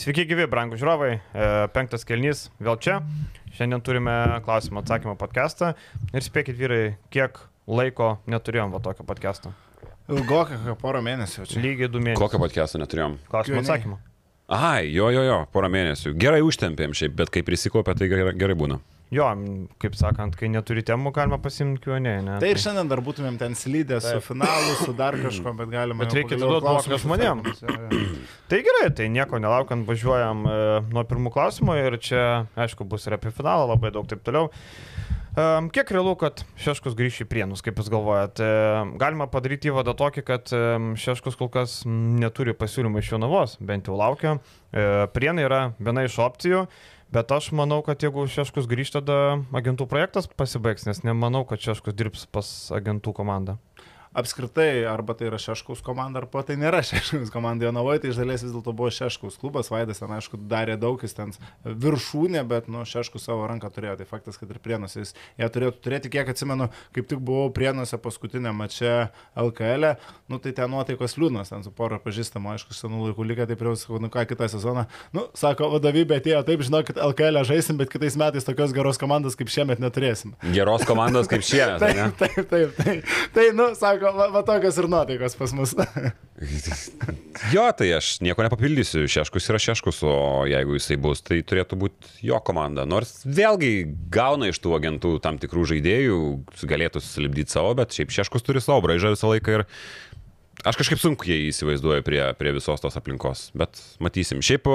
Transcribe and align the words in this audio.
Sveiki 0.00 0.22
gyvi, 0.24 0.46
brangų 0.48 0.78
žiūrovai. 0.80 1.08
E, 1.12 1.46
Penktas 1.74 2.06
kelnys 2.08 2.46
vėl 2.56 2.78
čia. 2.80 2.94
Šiandien 3.52 3.82
turime 3.84 4.14
klausimą 4.46 4.80
atsakymą 4.80 5.12
podcastą. 5.20 5.74
Ir 6.16 6.24
spėkit 6.24 6.56
vyrai, 6.56 6.94
kiek 7.12 7.36
laiko 7.68 8.14
neturėjom 8.32 8.72
va 8.72 8.80
tokio 8.80 9.04
podcast'o. 9.04 9.52
Ilgokai, 10.08 10.56
kokią 10.62 10.76
porą 10.80 11.02
mėnesių 11.04 11.44
čia. 11.50 11.60
Lygiai 11.60 11.90
du 11.92 12.00
mėnesius. 12.00 12.22
Kokio 12.22 12.40
podcast'o 12.40 12.80
neturėjom? 12.80 13.18
Klausimą 13.28 13.60
atsakymą. 13.60 13.98
Ai, 14.56 14.88
jo, 14.88 15.10
jo, 15.12 15.26
jo, 15.26 15.36
porą 15.52 15.68
mėnesių. 15.76 16.14
Gerai 16.24 16.40
užtempėm 16.48 16.96
šiaip, 16.96 17.18
bet 17.20 17.34
kai 17.36 17.44
prisikaupė, 17.44 17.92
tai 18.00 18.08
gerai, 18.08 18.32
gerai 18.40 18.56
būna. 18.56 18.80
Jo, 19.10 19.26
kaip 19.82 19.96
sakant, 19.98 20.36
kai 20.38 20.46
neturi 20.52 20.84
temų, 20.86 21.10
galima 21.14 21.40
pasimti 21.42 21.82
Q&A, 21.82 21.98
ne? 22.22 22.36
Tai 22.38 22.50
ir 22.52 22.60
šiandien 22.62 22.90
dar 22.92 23.02
būtumėm 23.02 23.40
ten 23.40 23.56
slydę 23.58 23.98
su 24.04 24.20
finalu, 24.22 24.76
su 24.84 24.94
dar 24.94 25.18
kažko, 25.18 25.50
bet 25.58 25.72
galima. 25.72 26.04
Bet 26.04 26.14
reikia 26.14 26.36
pagaliau 26.36 26.60
atiduot 26.60 26.68
klausimus 26.68 27.06
mokymus 27.08 27.08
žmonėm. 27.08 27.42
atsakymus, 27.50 27.90
jo, 27.90 28.04
jo. 28.06 28.28
Tai 28.52 28.60
gerai, 28.68 28.86
tai 29.00 29.08
nieko 29.10 29.42
nelaukiant 29.42 29.88
važiuojam 29.88 30.46
e, 30.46 30.58
nuo 30.94 31.04
pirmų 31.10 31.34
klausimų 31.34 31.80
ir 31.82 31.98
čia, 32.06 32.24
aišku, 32.54 32.86
bus 32.86 33.10
ir 33.10 33.18
apie 33.18 33.34
finalą 33.34 33.66
labai 33.72 33.90
daug 33.98 34.06
taip 34.10 34.22
toliau. 34.26 34.52
Um, 35.30 35.68
kiek 35.70 35.90
realu, 35.94 36.16
kad 36.18 36.40
Šeškus 36.58 36.96
grįš 36.98 37.20
į 37.22 37.26
Prienus, 37.30 37.60
kaip 37.62 37.78
Jūs 37.78 37.90
galvojat? 37.92 38.40
E, 38.42 38.46
galima 38.98 39.28
padaryti 39.30 39.70
įvadą 39.70 39.94
tokį, 39.98 40.24
kad 40.26 40.50
um, 40.56 40.88
Šeškus 40.98 41.38
kol 41.38 41.46
kas 41.54 41.76
neturi 41.86 42.54
pasiūlymų 42.58 42.98
iš 42.98 43.12
Jonavos, 43.12 43.54
bent 43.62 43.86
jau 43.86 43.98
laukia. 43.98 44.40
E, 44.74 45.06
Prienai 45.14 45.46
yra 45.46 45.60
viena 45.78 46.02
iš 46.08 46.18
opcijų, 46.26 46.64
bet 47.14 47.32
aš 47.34 47.50
manau, 47.56 47.80
kad 47.86 48.02
jeigu 48.02 48.26
Šeškus 48.30 48.68
grįž, 48.70 48.94
tada 48.98 49.18
agentų 49.56 49.86
projektas 49.90 50.30
pasibaigs, 50.30 50.86
nes 50.88 51.02
nemanau, 51.06 51.44
kad 51.48 51.62
Šeškus 51.62 51.96
dirbs 51.96 52.26
pas 52.30 52.48
agentų 52.76 53.14
komandą. 53.16 53.58
Apskritai, 54.10 54.82
arba 54.90 55.14
tai 55.14 55.28
yra 55.28 55.38
Šeškaus 55.38 55.84
komanda, 55.86 56.18
arba 56.18 56.42
tai 56.42 56.56
nėra 56.58 56.80
Šeškaus 56.88 57.30
komanda. 57.30 57.68
Jonavoje 57.68 58.00
tai 58.02 58.10
iš 58.10 58.18
dalies 58.18 58.42
vis 58.42 58.50
dėlto 58.50 58.72
buvo 58.74 58.90
Šeškaus 58.90 59.36
klubas, 59.38 59.68
Vaidas 59.70 60.02
ten, 60.02 60.10
aišku, 60.16 60.40
darė 60.50 60.74
daug, 60.82 60.98
jis 60.98 61.14
ten 61.14 61.30
viršūnė, 61.62 62.42
bet, 62.50 62.66
nu, 62.66 62.82
Šeškus 62.82 63.28
savo 63.28 63.44
ranką 63.46 63.70
turėjo. 63.70 64.00
Tai 64.00 64.06
faktas, 64.10 64.40
kad 64.40 64.50
ir 64.50 64.58
Prienuose 64.64 65.04
jis 65.04 65.14
ją 65.38 65.46
turėtų 65.54 65.78
turėti, 65.84 66.10
kiek 66.10 66.32
atsimenu, 66.32 66.66
kaip 66.96 67.06
tik 67.12 67.22
buvau 67.22 67.52
Prienuose 67.54 68.00
paskutinę 68.02 68.50
mačią 68.50 68.96
LKL, 69.38 69.92
e, 69.92 70.18
nu, 70.26 70.40
tai 70.42 70.56
ten 70.58 70.74
nuotaikos 70.74 71.14
liūdnos, 71.14 71.54
ten 71.54 71.62
su 71.62 71.70
pora 71.70 72.00
pažįstama, 72.02 72.56
aišku, 72.58 72.74
senų 72.74 73.04
laikų 73.12 73.28
likę, 73.30 73.46
tai 73.46 73.58
prie 73.62 73.76
sakau, 73.78 74.02
nu 74.02 74.10
ką, 74.10 74.26
kitą 74.32 74.50
sezoną. 74.50 74.88
Nu, 75.14 75.28
sako, 75.38 75.70
vadovybė 75.76 76.18
atėjo, 76.18 76.42
taip, 76.50 76.66
žinokit, 76.66 76.98
LKL 76.98 77.44
žaisim, 77.46 77.78
bet 77.78 77.94
kitais 77.94 78.18
metais 78.18 78.48
tokios 78.48 78.74
geros 78.74 78.98
komandos 78.98 79.38
kaip 79.38 79.54
šiemet 79.54 79.78
neturėsim. 79.78 80.34
Geros 80.50 80.82
komandos 80.88 81.30
kaip 81.30 81.46
šie, 81.46 81.62
tai 81.82 81.94
ne? 81.94 82.10
Taip, 82.18 82.42
taip, 82.42 82.50
taip. 82.50 82.76
taip. 82.82 83.16
Tai, 83.36 83.46
nu, 83.54 83.70
sako, 83.78 83.99
va, 84.02 84.28
va 84.32 84.42
tokios 84.46 84.78
ir 84.80 84.88
nuotaikos 84.90 85.36
pas 85.38 85.54
mus. 85.56 85.76
Jo, 87.52 87.66
tai 87.76 87.90
aš 87.92 88.14
nieko 88.24 88.40
nepapildysiu. 88.44 89.02
Šeškus 89.10 89.48
yra 89.52 89.58
šeškus, 89.60 89.98
o 90.08 90.14
jeigu 90.48 90.78
jisai 90.78 90.96
bus, 91.00 91.20
tai 91.24 91.42
turėtų 91.44 91.76
būti 91.82 92.14
jo 92.30 92.38
komanda. 92.44 92.86
Nors 92.88 93.18
vėlgi 93.28 93.90
gauna 94.12 94.48
iš 94.48 94.60
tų 94.64 94.72
agentų 94.78 95.18
tam 95.24 95.36
tikrų 95.42 95.66
žaidėjų, 95.74 96.20
galėtų 96.70 97.02
susilipdyti 97.04 97.52
savo, 97.52 97.74
bet 97.76 97.92
šiaip 97.96 98.14
šeškus 98.16 98.46
turi 98.46 98.62
savo 98.64 98.80
braižą 98.86 99.12
visą 99.12 99.34
laiką 99.34 99.58
ir 99.58 99.66
aš 100.64 100.80
kažkaip 100.80 101.02
sunkiai 101.02 101.50
įsivaizduoju 101.50 102.04
prie, 102.06 102.22
prie 102.40 102.54
visos 102.56 102.80
tos 102.80 102.96
aplinkos. 102.96 103.50
Bet 103.56 103.80
matysim. 104.00 104.40
Šiaip 104.44 104.68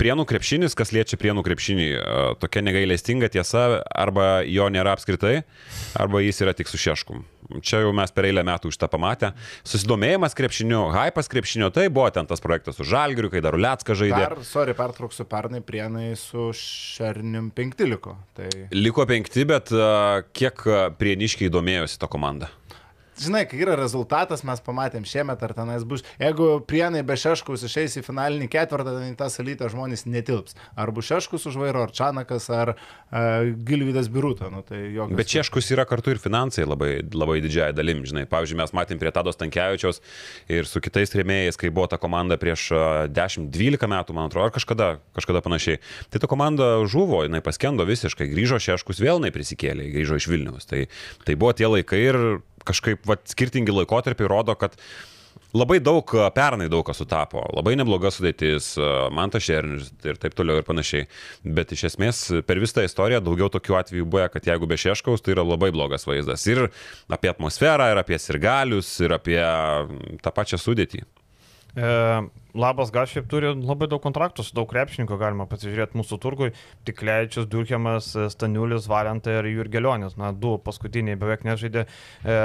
Prienų 0.00 0.24
krepšinis, 0.26 0.74
kas 0.74 0.94
liečia 0.96 1.18
prienų 1.20 1.44
krepšinį, 1.44 1.86
e, 1.92 2.22
tokia 2.40 2.62
negailestinga 2.64 3.28
tiesa, 3.30 3.82
arba 3.92 4.40
jo 4.48 4.66
nėra 4.72 4.94
apskritai, 4.96 5.42
arba 6.00 6.22
jis 6.24 6.40
yra 6.40 6.54
tik 6.56 6.70
su 6.72 6.80
šeškum. 6.80 7.22
Čia 7.60 7.82
jau 7.82 7.92
mes 7.96 8.12
per 8.14 8.24
eilę 8.24 8.42
metų 8.46 8.72
iš 8.72 8.78
tą 8.80 8.88
pamatę. 8.88 9.34
Susidomėjimas 9.68 10.34
krepšiniu, 10.36 10.86
hypas 10.94 11.28
krepšinio, 11.30 11.68
tai 11.74 11.90
buvo 11.92 12.08
ten 12.14 12.26
tas 12.26 12.40
projektas 12.42 12.78
su 12.80 12.88
Žalgiriu, 12.88 13.28
kai 13.32 13.44
dar 13.44 13.56
Ulecka 13.58 13.96
žaidė. 13.98 14.22
Dar, 14.24 14.38
sorry, 14.48 14.74
pertrauksiu 14.78 15.28
pernai 15.28 15.60
prienai 15.64 16.14
su 16.18 16.48
Šernim 16.56 17.52
penktiliko. 17.54 18.16
Tai, 18.38 18.48
Liko 18.72 19.04
penkti, 19.10 19.44
bet 19.48 19.74
uh, 19.76 20.24
kiek 20.32 20.64
uh, 20.64 20.86
prieniškiai 20.96 21.52
domėjosi 21.52 22.00
tą 22.00 22.08
komandą? 22.10 22.48
Žinai, 23.20 23.44
kai 23.48 23.60
yra 23.64 23.76
rezultatas, 23.78 24.44
mes 24.46 24.62
pamatėm 24.64 25.06
šiemet, 25.08 25.42
ar 25.44 25.54
tenais 25.56 25.84
bus. 25.88 26.04
Jeigu 26.20 26.58
prienai 26.68 27.04
be 27.06 27.16
Šeškaus 27.18 27.64
išeis 27.68 27.98
į 28.00 28.04
finalinį 28.06 28.48
ketvirtą, 28.52 28.96
tai 28.98 29.10
tą 29.18 29.28
salytę 29.32 29.68
žmonės 29.72 30.06
netilps. 30.08 30.56
Ar 30.76 30.92
bus 30.94 31.08
Šeškus 31.10 31.48
už 31.50 31.58
vairo, 31.60 31.84
ar 31.86 31.94
Čanakas, 31.94 32.48
ar 32.52 32.74
uh, 32.74 33.50
Gilvydas 33.66 34.10
Biruta. 34.12 34.50
Nu, 34.52 34.64
tai 34.66 34.80
jokios... 34.94 35.18
Bet 35.18 35.30
Češkus 35.30 35.70
yra 35.74 35.86
kartu 35.88 36.14
ir 36.14 36.22
finansai 36.22 36.66
labai, 36.66 36.92
labai 37.14 37.40
didžiai 37.44 37.72
dalim, 37.76 38.04
žinai. 38.08 38.26
Pavyzdžiui, 38.30 38.60
mes 38.62 38.74
matėm 38.76 39.00
prie 39.02 39.12
Tados 39.14 39.38
Tankievičiaus 39.40 40.00
ir 40.52 40.68
su 40.70 40.82
kitais 40.84 41.14
rėmėjais, 41.14 41.58
kai 41.60 41.72
buvo 41.74 41.88
ta 41.90 42.00
komanda 42.02 42.38
prieš 42.40 42.70
a, 42.74 42.84
10-12 43.12 43.90
metų, 43.90 44.16
man 44.16 44.30
atrodo, 44.30 44.48
ar 44.48 44.54
kažkada, 44.54 44.90
kažkada 45.16 45.44
panašiai. 45.44 45.80
Tai 46.12 46.22
ta 46.22 46.30
komanda 46.30 46.72
žuvo, 46.90 47.22
jinai 47.26 47.42
paskendo 47.44 47.86
visiškai, 47.88 48.30
grįžo 48.32 48.60
Šeškus 48.62 49.02
vėl, 49.02 49.20
jinai 49.20 49.32
prisikėlė, 49.34 49.90
grįžo 49.94 50.18
iš 50.20 50.28
Vilnius. 50.30 50.68
Tai, 50.70 50.86
tai 51.26 51.38
buvo 51.38 51.54
tie 51.56 51.70
laikai 51.70 52.02
ir 52.02 52.20
kažkaip 52.68 53.04
vat, 53.08 53.26
skirtingi 53.30 53.74
laikotarpiai 53.74 54.30
rodo, 54.30 54.56
kad 54.58 54.78
Labai 55.54 55.78
daug, 55.78 56.10
a, 56.18 56.26
pernai 56.34 56.66
daug 56.70 56.82
kas 56.86 56.98
sutapo, 56.98 57.44
labai 57.54 57.76
nebloga 57.78 58.10
sudėtis, 58.10 58.72
a, 58.74 59.06
Mantas 59.14 59.44
Šernius 59.46 59.92
ir 60.02 60.18
taip 60.18 60.34
toliau 60.34 60.58
ir 60.58 60.66
panašiai. 60.66 61.06
Bet 61.46 61.70
iš 61.76 61.84
esmės 61.92 62.22
per 62.48 62.58
visą 62.62 62.82
istoriją 62.82 63.20
daugiau 63.22 63.46
tokių 63.54 63.78
atvejų 63.78 64.08
buvo, 64.10 64.26
kad 64.34 64.48
jeigu 64.50 64.66
be 64.70 64.78
Šeškaus, 64.82 65.22
tai 65.22 65.36
yra 65.36 65.46
labai 65.46 65.70
blogas 65.74 66.08
vaizdas. 66.10 66.46
Ir 66.50 66.64
apie 67.06 67.30
atmosferą, 67.30 67.86
ir 67.92 68.02
apie 68.02 68.18
sirgalius, 68.18 68.90
ir 69.06 69.14
apie 69.14 69.38
tą 70.26 70.34
pačią 70.34 70.58
sudėtį. 70.58 71.04
E, 71.78 71.92
Labas 72.54 72.92
gal 72.94 73.08
šiaip 73.10 73.26
turi 73.26 73.48
labai 73.50 73.88
daug 73.90 73.98
kontraktų 73.98 74.44
su 74.46 74.54
daug 74.54 74.68
krepšininkų, 74.70 75.16
galima 75.18 75.42
pasižiūrėti 75.50 75.98
mūsų 75.98 76.18
turgui. 76.22 76.52
Tik 76.86 77.00
Leidžius, 77.02 77.48
Durkiamas, 77.50 78.12
Staniulis, 78.30 78.86
Valenta 78.86 79.40
ir 79.40 79.48
Jurgelionis. 79.50 80.14
Na, 80.20 80.30
du 80.30 80.52
paskutiniai 80.62 81.18
beveik 81.18 81.42
nežaidė. 81.42 81.82
E, 81.82 82.36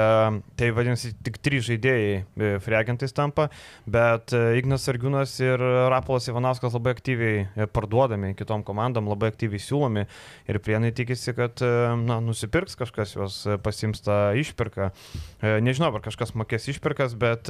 tai 0.58 0.70
vadinasi, 0.74 1.12
tik 1.22 1.38
trys 1.38 1.68
žaidėjai 1.68 2.16
e, 2.18 2.50
freagentais 2.64 3.14
tampa, 3.14 3.46
bet 3.86 4.34
e, 4.34 4.40
Ignas 4.58 4.88
Sargiūnas 4.88 5.36
ir 5.44 5.62
Rapolas 5.94 6.26
Ivanauskas 6.26 6.74
labai 6.74 6.96
aktyviai 6.96 7.46
e, 7.46 7.68
parduodami 7.70 8.32
kitom 8.34 8.66
komandom, 8.66 9.12
labai 9.14 9.30
aktyviai 9.30 9.62
siūlomi 9.62 10.08
ir 10.50 10.58
prienai 10.58 10.90
tikisi, 10.96 11.36
kad 11.38 11.62
na, 11.62 12.18
nusipirks 12.24 12.74
kažkas 12.82 13.14
juos, 13.14 13.38
pasims 13.62 14.02
tą 14.02 14.18
išpirką. 14.42 14.90
E, 14.90 15.54
nežinau, 15.62 15.92
ar 15.94 16.02
kažkas 16.02 16.34
mokės 16.34 16.66
išpirkas, 16.74 17.14
bet, 17.14 17.46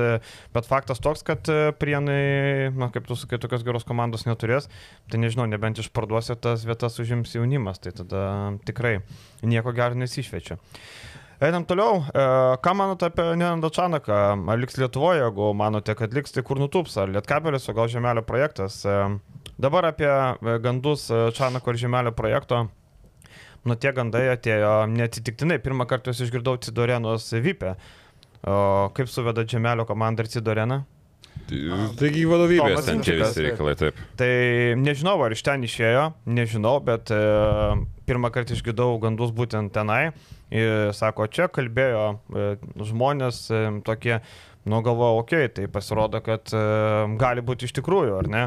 bet 0.52 0.68
faktas 0.68 1.00
toks, 1.00 1.24
kad 1.24 1.48
e, 1.48 1.72
prienai 2.50 2.76
na, 2.76 2.90
kaip 2.90 3.06
tu 3.06 3.14
sakai, 3.14 3.38
tokios 3.38 3.64
geros 3.64 3.84
komandos 3.84 4.26
neturės, 4.26 4.68
tai 5.10 5.20
nežinau, 5.20 5.46
nebent 5.46 5.78
išparduosi 5.78 6.36
tas 6.40 6.64
vietas 6.64 6.98
užims 6.98 7.34
jaunimas, 7.34 7.78
tai 7.78 7.92
tada 7.92 8.56
tikrai 8.66 9.00
nieko 9.42 9.72
gero 9.72 9.94
nesišvečia. 9.94 10.58
Einam 11.40 11.64
toliau. 11.64 12.02
E, 12.12 12.24
ką 12.60 12.74
manote 12.76 13.06
apie 13.08 13.24
Nenandą 13.32 13.70
Čanaką? 13.72 14.12
Ar 14.44 14.58
liks 14.60 14.76
Lietuvoje, 14.76 15.22
jeigu 15.22 15.54
manote, 15.56 15.94
kad 15.96 16.12
liks, 16.12 16.34
tai 16.34 16.42
kur 16.44 16.60
nutups? 16.60 16.98
Ar 17.00 17.08
Lietkabelis, 17.08 17.68
o 17.70 17.72
gal 17.72 17.88
Žemelio 17.88 18.20
projektas? 18.28 18.82
E, 18.84 18.98
dabar 19.56 19.88
apie 19.88 20.10
e, 20.10 20.58
gandus 20.60 21.06
e, 21.08 21.30
Čanako 21.32 21.72
ir 21.72 21.80
Žemelio 21.80 22.12
projekto. 22.12 22.66
Nu, 23.64 23.72
tie 23.72 23.94
gandai 23.96 24.26
atėjo 24.34 24.84
neatsitiktinai. 24.92 25.62
Pirmą 25.64 25.88
kartą 25.88 26.12
juos 26.12 26.20
išgirdau 26.26 26.60
Cidorenos 26.60 27.32
Vipė. 27.32 27.72
O 28.44 28.92
kaip 28.92 29.08
suveda 29.08 29.40
Žemelio 29.48 29.88
komanda 29.88 30.20
ir 30.20 30.28
Cidoreną? 30.28 30.82
Taigi 31.50 32.26
vadovybės 32.30 32.86
ten 32.86 33.00
Rimčiukas, 33.00 33.32
visi 33.32 33.44
reikalai, 33.48 33.74
taip. 33.78 33.96
Tai 34.18 34.30
nežinau, 34.78 35.16
ar 35.24 35.34
iš 35.34 35.42
ten 35.46 35.64
išėjo, 35.66 36.04
nežinau, 36.30 36.76
bet 36.86 37.10
e, 37.14 37.18
pirmą 38.06 38.30
kartą 38.34 38.54
išgirdau 38.54 39.00
gandus 39.02 39.32
būtent 39.34 39.74
tenai. 39.74 40.12
Ir 40.54 40.90
sako, 40.96 41.26
čia 41.30 41.48
kalbėjo 41.50 42.04
e, 42.14 42.46
žmonės 42.86 43.42
e, 43.50 43.64
tokie, 43.86 44.20
nu 44.70 44.82
galvoju, 44.86 45.24
okei, 45.24 45.46
okay, 45.46 45.54
tai 45.58 45.66
pasirodo, 45.72 46.22
kad 46.26 46.54
e, 46.54 46.62
gali 47.20 47.44
būti 47.46 47.66
iš 47.66 47.74
tikrųjų, 47.80 48.16
ar 48.20 48.30
ne? 48.30 48.44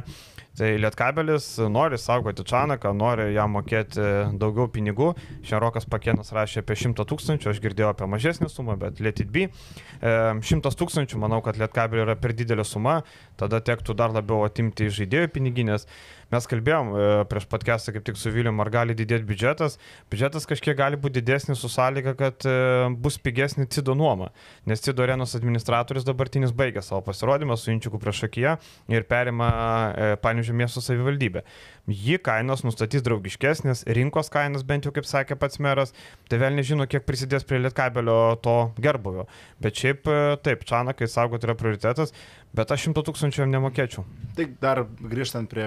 Tai 0.53 0.67
Lietkabelis 0.77 1.47
nori 1.73 1.97
saugoti 1.97 2.43
Čanaką, 2.45 2.91
nori 2.93 3.31
jam 3.33 3.55
mokėti 3.55 4.03
daugiau 4.37 4.67
pinigų. 4.69 5.07
Šiandien 5.49 5.87
Pakėnas 5.89 6.29
rašė 6.35 6.61
apie 6.61 6.77
100 6.77 7.07
tūkstančių, 7.09 7.49
aš 7.49 7.61
girdėjau 7.63 7.89
apie 7.89 8.05
mažesnę 8.11 8.51
sumą, 8.53 8.75
bet 8.77 9.01
Lietit 9.01 9.31
B. 9.33 9.47
100 10.03 10.75
tūkstančių, 10.77 11.17
manau, 11.25 11.41
kad 11.41 11.57
Lietkabelį 11.57 12.05
yra 12.05 12.15
per 12.21 12.35
didelė 12.37 12.67
suma, 12.69 12.99
tada 13.41 13.63
tektų 13.65 13.97
dar 13.97 14.13
labiau 14.13 14.43
atimti 14.45 14.91
iš 14.91 14.99
žaidėjų 14.99 15.33
piniginės. 15.33 15.87
Mes 16.33 16.47
kalbėjom 16.49 16.87
e, 16.89 17.01
prieš 17.29 17.45
podcastą 17.45 17.91
kaip 17.93 18.05
tik 18.07 18.17
su 18.17 18.31
Vilium, 18.33 18.57
ar 18.63 18.71
gali 18.73 18.95
didėti 18.97 19.27
biudžetas. 19.29 19.75
Biudžetas 20.09 20.47
kažkiek 20.49 20.73
gali 20.79 20.97
būti 20.97 21.19
didesnis 21.19 21.61
su 21.61 21.69
sąlyga, 21.69 22.15
kad 22.17 22.47
e, 22.49 22.55
bus 23.05 23.19
pigesnė 23.21 23.67
Cido 23.73 23.93
nuoma, 23.97 24.31
nes 24.69 24.81
Cido 24.81 25.05
arenos 25.05 25.35
administratorius 25.37 26.07
dabartinis 26.07 26.55
baigė 26.57 26.81
savo 26.81 27.03
pasirodymą 27.05 27.57
su 27.59 27.69
Inčiuku 27.75 28.01
prieš 28.01 28.23
akiją 28.29 28.55
ir 28.89 29.05
perima 29.09 29.51
e, 29.53 30.09
Panežių 30.23 30.57
miesto 30.57 30.81
savivaldybę. 30.81 31.45
Ji 31.83 32.15
kainos 32.23 32.61
nustatys 32.63 33.03
draugiškesnės, 33.03 33.81
rinkos 33.97 34.29
kainos 34.31 34.63
bent 34.63 34.85
jau, 34.87 34.93
kaip 34.95 35.07
sakė 35.07 35.35
pats 35.35 35.59
meras, 35.59 35.91
tai 36.31 36.39
vėl 36.39 36.55
nežino, 36.55 36.87
kiek 36.87 37.03
prisidės 37.03 37.43
prie 37.43 37.59
Lietkabelio 37.59 38.37
to 38.45 38.55
gerbuvio. 38.79 39.25
Bet 39.59 39.81
šiaip 39.81 40.07
e, 40.07 40.21
taip, 40.45 40.63
Čanakai 40.69 41.09
saugoti 41.11 41.49
yra 41.49 41.57
prioritetas, 41.59 42.15
Bet 42.53 42.69
aš 42.69 42.83
šimto 42.85 43.01
tūkstančių 43.07 43.41
jam 43.41 43.53
nemokėčiau. 43.55 44.03
Tai 44.37 44.43
dar 44.61 44.83
grįžtant 45.01 45.49
prie 45.49 45.65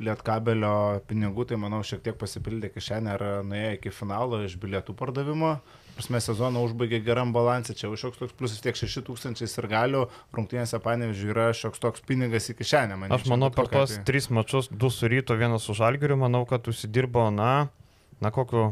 lietkabelio 0.00 1.02
pinigų, 1.08 1.44
tai 1.50 1.58
manau 1.60 1.82
šiek 1.84 2.00
tiek 2.06 2.16
pasipildė 2.16 2.70
kišenė 2.72 3.10
ar 3.12 3.24
nuėjo 3.44 3.74
iki 3.76 3.92
finalo 3.92 4.40
iš 4.46 4.56
bilietų 4.62 4.96
pardavimo. 4.96 5.58
Prasme, 5.92 6.20
sezoną 6.24 6.62
užbaigė 6.66 7.02
geram 7.04 7.34
balansą, 7.34 7.74
čia 7.76 7.88
jau 7.88 7.98
šioks 8.00 8.20
toks 8.22 8.36
pliusas 8.38 8.62
tiek 8.64 8.78
6 8.78 9.04
tūkstančiai 9.08 9.50
ir 9.50 9.68
galių, 9.68 10.02
rungtynėse 10.36 10.80
panevižiui 10.82 11.32
yra 11.34 11.50
šioks 11.56 11.82
toks 11.82 12.04
pinigas 12.08 12.48
į 12.48 12.56
kišenę. 12.62 12.96
Manyčiau, 12.96 13.20
aš 13.20 13.32
manau, 13.32 13.50
per 13.52 13.68
tos 13.72 13.98
tai... 13.98 14.06
tris 14.08 14.30
mačius, 14.32 14.70
du 14.72 14.88
su 14.88 15.10
ryto, 15.12 15.36
vienas 15.36 15.68
su 15.68 15.76
žalgiriu, 15.76 16.16
manau, 16.24 16.46
kad 16.48 16.68
užsidirbo, 16.72 17.28
na, 17.34 17.52
na 18.24 18.32
kokiu 18.32 18.70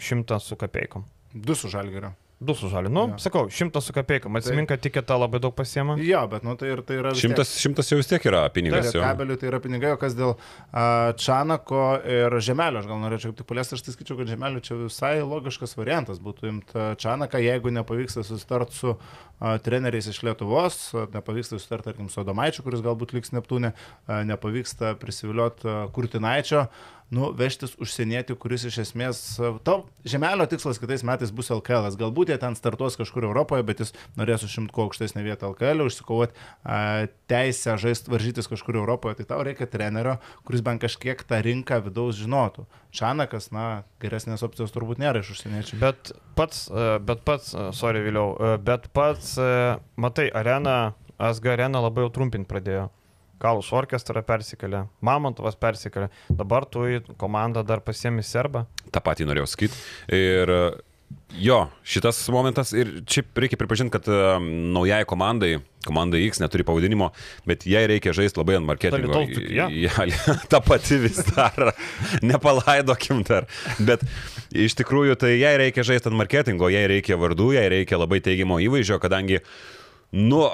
šimtą 0.00 0.40
su 0.40 0.56
kapeikom. 0.56 1.04
Du 1.34 1.58
su 1.58 1.68
žalgiriu. 1.72 2.14
Du 2.42 2.54
su 2.54 2.68
žaliu. 2.68 2.90
Nu, 2.90 3.02
ja. 3.12 3.18
sakau, 3.22 3.44
šimtas 3.50 3.86
su 3.86 3.94
kapeikom. 3.94 4.34
Atsimink, 4.38 4.66
kad 4.72 4.80
tikėta 4.82 5.14
labai 5.20 5.38
daug 5.42 5.54
pasiema. 5.54 5.94
Jo, 6.02 6.24
bet 6.30 6.42
nu, 6.46 6.56
tai, 6.58 6.72
ir, 6.74 6.82
tai 6.86 6.98
yra... 6.98 7.12
Šimtas, 7.18 7.52
šimtas 7.62 7.92
jau 7.92 7.98
vis 8.00 8.08
tiek 8.10 8.24
yra 8.26 8.42
pinigas. 8.54 8.88
Tai 8.90 9.04
kabelių 9.04 9.36
tai 9.38 9.50
yra 9.52 9.60
pinigai, 9.62 9.92
o 9.94 10.00
kas 10.00 10.16
dėl 10.18 10.34
uh, 10.34 11.12
Čanako 11.22 11.82
ir 12.02 12.38
Žemelio, 12.42 12.82
aš 12.82 12.88
gal 12.90 12.98
norėčiau 13.04 13.36
tik 13.38 13.46
paliesti, 13.48 13.78
aš 13.78 13.84
tai 13.86 13.94
skaičiau, 13.94 14.18
kad 14.18 14.32
Žemelio 14.32 14.62
čia 14.64 14.78
visai 14.80 15.12
logiškas 15.22 15.76
variantas 15.78 16.22
būtų 16.22 16.50
imti 16.50 16.86
Čanaką, 17.02 17.42
jeigu 17.42 17.74
nepavyksta 17.78 18.24
susitart 18.26 18.74
su 18.74 18.96
uh, 18.96 19.52
treneriais 19.62 20.10
iš 20.10 20.22
Lietuvos, 20.26 20.80
nepavyksta 21.14 21.60
susitart, 21.60 21.86
tarkim, 21.86 22.10
su 22.10 22.24
Adomaičiu, 22.24 22.66
kuris 22.66 22.82
galbūt 22.82 23.14
liks 23.14 23.30
Neptūne, 23.36 23.70
uh, 23.76 24.18
nepavyksta 24.26 24.96
prisivilioti 25.02 25.70
uh, 25.70 25.86
Kurtinaičio. 25.94 26.66
Uh, 26.66 26.98
nu, 27.12 27.30
vežtis 27.36 27.74
užsienietį, 27.82 28.36
kuris 28.40 28.64
iš 28.68 28.78
esmės, 28.86 29.20
to 29.66 29.74
žemelio 30.08 30.46
tikslas 30.48 30.80
kitais 30.80 31.04
metais 31.06 31.30
bus 31.30 31.50
LKL. 31.52 31.86
-as. 31.86 31.98
Galbūt 32.00 32.32
jie 32.32 32.38
ten 32.40 32.56
startuos 32.56 32.96
kažkur 32.96 33.24
Europoje, 33.28 33.62
bet 33.62 33.80
jis 33.80 33.92
norės 34.16 34.44
užimti 34.46 34.72
kuo 34.72 34.88
aukštesnę 34.88 35.22
vietą 35.22 35.52
LKL, 35.52 35.84
užsikovoti 35.84 36.32
teisę 37.28 37.76
žaisti 37.78 38.10
varžytis 38.10 38.48
kažkur 38.48 38.76
Europoje. 38.76 39.14
Tai 39.20 39.24
tau 39.24 39.42
reikia 39.44 39.66
trenerio, 39.66 40.18
kuris 40.44 40.60
bent 40.60 40.80
kažkiek 40.82 41.22
tą 41.22 41.42
rinką 41.44 41.82
vidaus 41.84 42.16
žinotų. 42.16 42.66
Šanakas, 42.92 43.50
na, 43.52 43.84
geresnės 44.00 44.42
opcijos 44.44 44.72
turbūt 44.72 45.00
nėra 45.00 45.20
iš 45.20 45.32
užsieniečių. 45.36 45.78
Bet 45.80 46.12
pats, 46.36 46.68
e, 46.68 46.98
bet 46.98 47.24
pats, 47.24 47.54
e, 47.54 47.70
sorry 47.72 48.04
vėliau, 48.04 48.36
e, 48.36 48.58
bet 48.58 48.88
pats, 48.92 49.38
matai, 49.96 50.28
arena, 50.28 50.94
Asga 51.22 51.52
arena 51.52 51.78
labai 51.78 52.02
jau 52.02 52.10
trumpinti 52.16 52.48
pradėjo. 52.50 52.88
Kalus 53.42 53.72
orkestrą 53.74 54.22
persikėlė, 54.26 54.84
Mamontovas 55.02 55.58
persikėlė, 55.58 56.12
dabar 56.30 56.66
tu 56.70 56.86
į 56.86 57.02
komandą 57.18 57.64
dar 57.66 57.82
pasiemi 57.82 58.22
serbą. 58.26 58.66
Ta 58.94 59.02
pati 59.02 59.26
norėjau 59.26 59.48
sakyti. 59.50 59.82
Ir 60.14 60.52
jo, 61.40 61.58
šitas 61.84 62.20
momentas 62.32 62.72
ir 62.76 62.90
čia 63.08 63.24
reikia 63.36 63.58
pripažinti, 63.60 63.92
kad 63.94 64.08
um, 64.12 64.46
naujai 64.74 65.02
komandai, 65.08 65.56
komandai 65.86 66.22
X 66.28 66.42
neturi 66.42 66.66
pavadinimo, 66.66 67.10
bet 67.48 67.66
jai 67.68 67.84
reikia 67.90 68.14
žaisti 68.16 68.40
labai 68.40 68.58
ant 68.60 68.68
marketingo. 68.68 69.24
Ja. 69.52 69.66
Ja, 69.72 70.06
ta 70.50 70.60
pati 70.64 71.00
vis 71.02 71.18
dar, 71.32 71.72
nepalaidokim 72.30 73.24
dar. 73.28 73.48
Bet 73.82 74.04
iš 74.54 74.76
tikrųjų 74.80 75.16
tai 75.20 75.34
jai 75.38 75.54
reikia 75.60 75.84
žaisti 75.86 76.12
ant 76.12 76.20
marketingo, 76.20 76.70
jai 76.72 76.84
reikia 76.90 77.18
vardų, 77.20 77.52
jai 77.56 77.66
reikia 77.72 78.00
labai 78.00 78.22
teigiamo 78.24 78.60
įvaizdžio, 78.62 79.00
kadangi, 79.02 79.42
nu, 80.16 80.44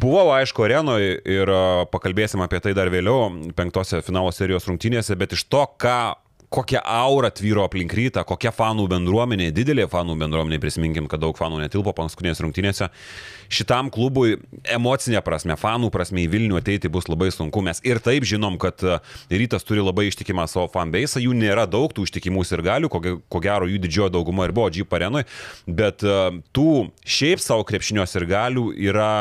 Buvau, 0.00 0.30
aišku, 0.32 0.64
arenoje 0.64 1.18
ir 1.28 1.50
pakalbėsim 1.92 2.40
apie 2.44 2.60
tai 2.64 2.72
dar 2.76 2.88
vėliau, 2.92 3.28
penktose 3.56 4.00
finalo 4.06 4.30
serijos 4.32 4.64
rungtynėse, 4.70 5.16
bet 5.18 5.34
iš 5.36 5.44
to, 5.52 5.60
ką 5.82 6.00
kokia 6.50 6.80
aura 6.82 7.30
tvyro 7.30 7.62
aplink 7.62 7.92
rytą, 7.94 8.24
kokia 8.26 8.50
fanų 8.50 8.88
bendruomenė, 8.90 9.50
didelė 9.54 9.84
fanų 9.90 10.16
bendruomenė, 10.18 10.58
prisiminkim, 10.62 11.06
kad 11.10 11.22
daug 11.22 11.38
fanų 11.38 11.60
netilpo 11.62 11.92
paskutinės 11.94 12.42
rungtynėse. 12.42 12.88
Šitam 13.50 13.90
klubui 13.94 14.34
emocinė 14.66 15.22
prasme, 15.26 15.54
fanų 15.60 15.92
prasme 15.94 16.24
į 16.24 16.30
Vilnių 16.32 16.58
ateiti 16.58 16.90
bus 16.90 17.06
labai 17.10 17.30
sunku. 17.34 17.62
Mes 17.62 17.78
ir 17.86 18.02
taip 18.02 18.26
žinom, 18.26 18.58
kad 18.62 18.82
e, 18.82 18.98
rytas 19.30 19.66
turi 19.66 19.84
labai 19.84 20.08
ištikimą 20.10 20.48
savo 20.50 20.66
fanbase, 20.74 21.22
jų 21.22 21.36
nėra 21.38 21.68
daug, 21.70 21.94
tų 21.94 22.08
ištikimų 22.08 22.42
ir 22.50 22.66
galių, 22.66 22.90
ko, 22.90 23.02
ko 23.30 23.42
gero 23.46 23.70
jų 23.70 23.78
didžioji 23.86 24.16
dauguma 24.18 24.48
ir 24.48 24.56
buvo 24.56 24.72
G 24.74 24.82
parenui, 24.82 25.22
bet 25.70 26.02
e, 26.02 26.16
tų 26.50 26.88
šiaip 27.06 27.42
savo 27.42 27.68
krepšinios 27.68 28.18
ir 28.18 28.26
galių 28.30 28.72
yra 28.90 29.12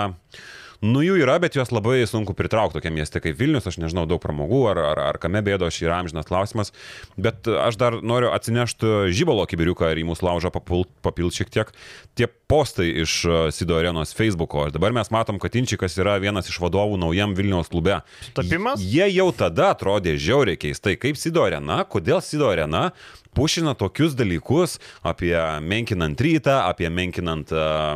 Nu 0.80 1.02
jų 1.04 1.18
yra, 1.20 1.36
bet 1.44 1.58
juos 1.58 1.74
labai 1.76 1.98
sunku 2.08 2.32
pritraukti 2.38 2.78
tokiam 2.78 2.96
mieste 2.96 3.20
kaip 3.20 3.36
Vilnius, 3.40 3.68
aš 3.68 3.82
nežinau, 3.82 4.06
daug 4.08 4.22
pramogų 4.24 4.62
ar, 4.72 4.80
ar, 4.94 5.02
ar 5.10 5.20
kame 5.20 5.42
bėdos 5.44 5.76
yra 5.84 5.98
amžinas 6.00 6.28
klausimas, 6.30 6.72
bet 7.20 7.50
aš 7.52 7.76
dar 7.82 7.98
noriu 8.00 8.32
atsinešti 8.32 9.12
žybalo 9.16 9.44
kibiriuką 9.50 9.92
ir 9.92 10.00
į 10.00 10.08
mūsų 10.08 10.28
laužą 10.30 10.54
papilti 10.56 11.42
šiek 11.42 11.52
tiek. 11.52 11.74
Tie 12.16 12.30
postai 12.50 12.88
iš 13.04 13.18
e, 13.28 13.42
Sido 13.56 13.76
arenos 13.76 14.16
Facebook'o 14.16 14.70
ir 14.70 14.74
dabar 14.76 14.96
mes 14.96 15.12
matom, 15.12 15.38
kad 15.44 15.58
Inčikas 15.60 16.00
yra 16.00 16.16
vienas 16.24 16.48
iš 16.48 16.62
vadovų 16.64 16.96
naujam 17.02 17.36
Vilniaus 17.36 17.68
klube. 17.74 18.00
Tapimas? 18.38 18.80
Jie 18.80 19.12
jau 19.12 19.30
tada 19.36 19.74
atrodė 19.76 20.16
žiauriai 20.16 20.60
keistai, 20.64 20.96
kaip 21.02 21.20
Sido 21.20 21.44
arena, 21.44 21.84
kodėl 21.92 22.24
Sido 22.24 22.48
arena 22.50 22.90
pušina 23.40 23.74
tokius 23.80 24.18
dalykus 24.20 24.78
apie 25.08 25.36
menkinant 25.64 26.20
rytą, 26.20 26.58
apie 26.68 26.90
menkinant 26.92 27.54
uh, 27.56 27.96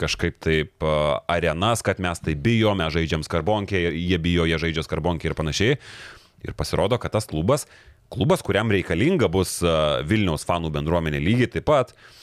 kažkaip 0.00 0.40
taip 0.42 0.82
uh, 0.82 1.20
arenas, 1.30 1.84
kad 1.86 2.02
mes 2.02 2.18
tai 2.18 2.34
bijome, 2.34 2.88
žaidžiam 2.90 3.22
skarbonkę, 3.22 3.84
jie 3.94 4.18
bijo, 4.18 4.48
jie 4.50 4.58
žaidžia 4.58 4.82
skarbonkę 4.86 5.30
ir 5.30 5.36
panašiai. 5.38 5.78
Ir 6.42 6.56
pasirodo, 6.58 6.98
kad 6.98 7.14
tas 7.14 7.28
klubas, 7.30 7.68
klubas, 8.10 8.42
kuriam 8.42 8.72
reikalinga 8.74 9.30
bus 9.30 9.60
uh, 9.62 10.00
Vilniaus 10.02 10.48
fanų 10.48 10.72
bendruomenė 10.74 11.22
lygiai 11.22 11.52
taip 11.54 11.68
pat, 11.70 11.94
uh, 11.94 12.19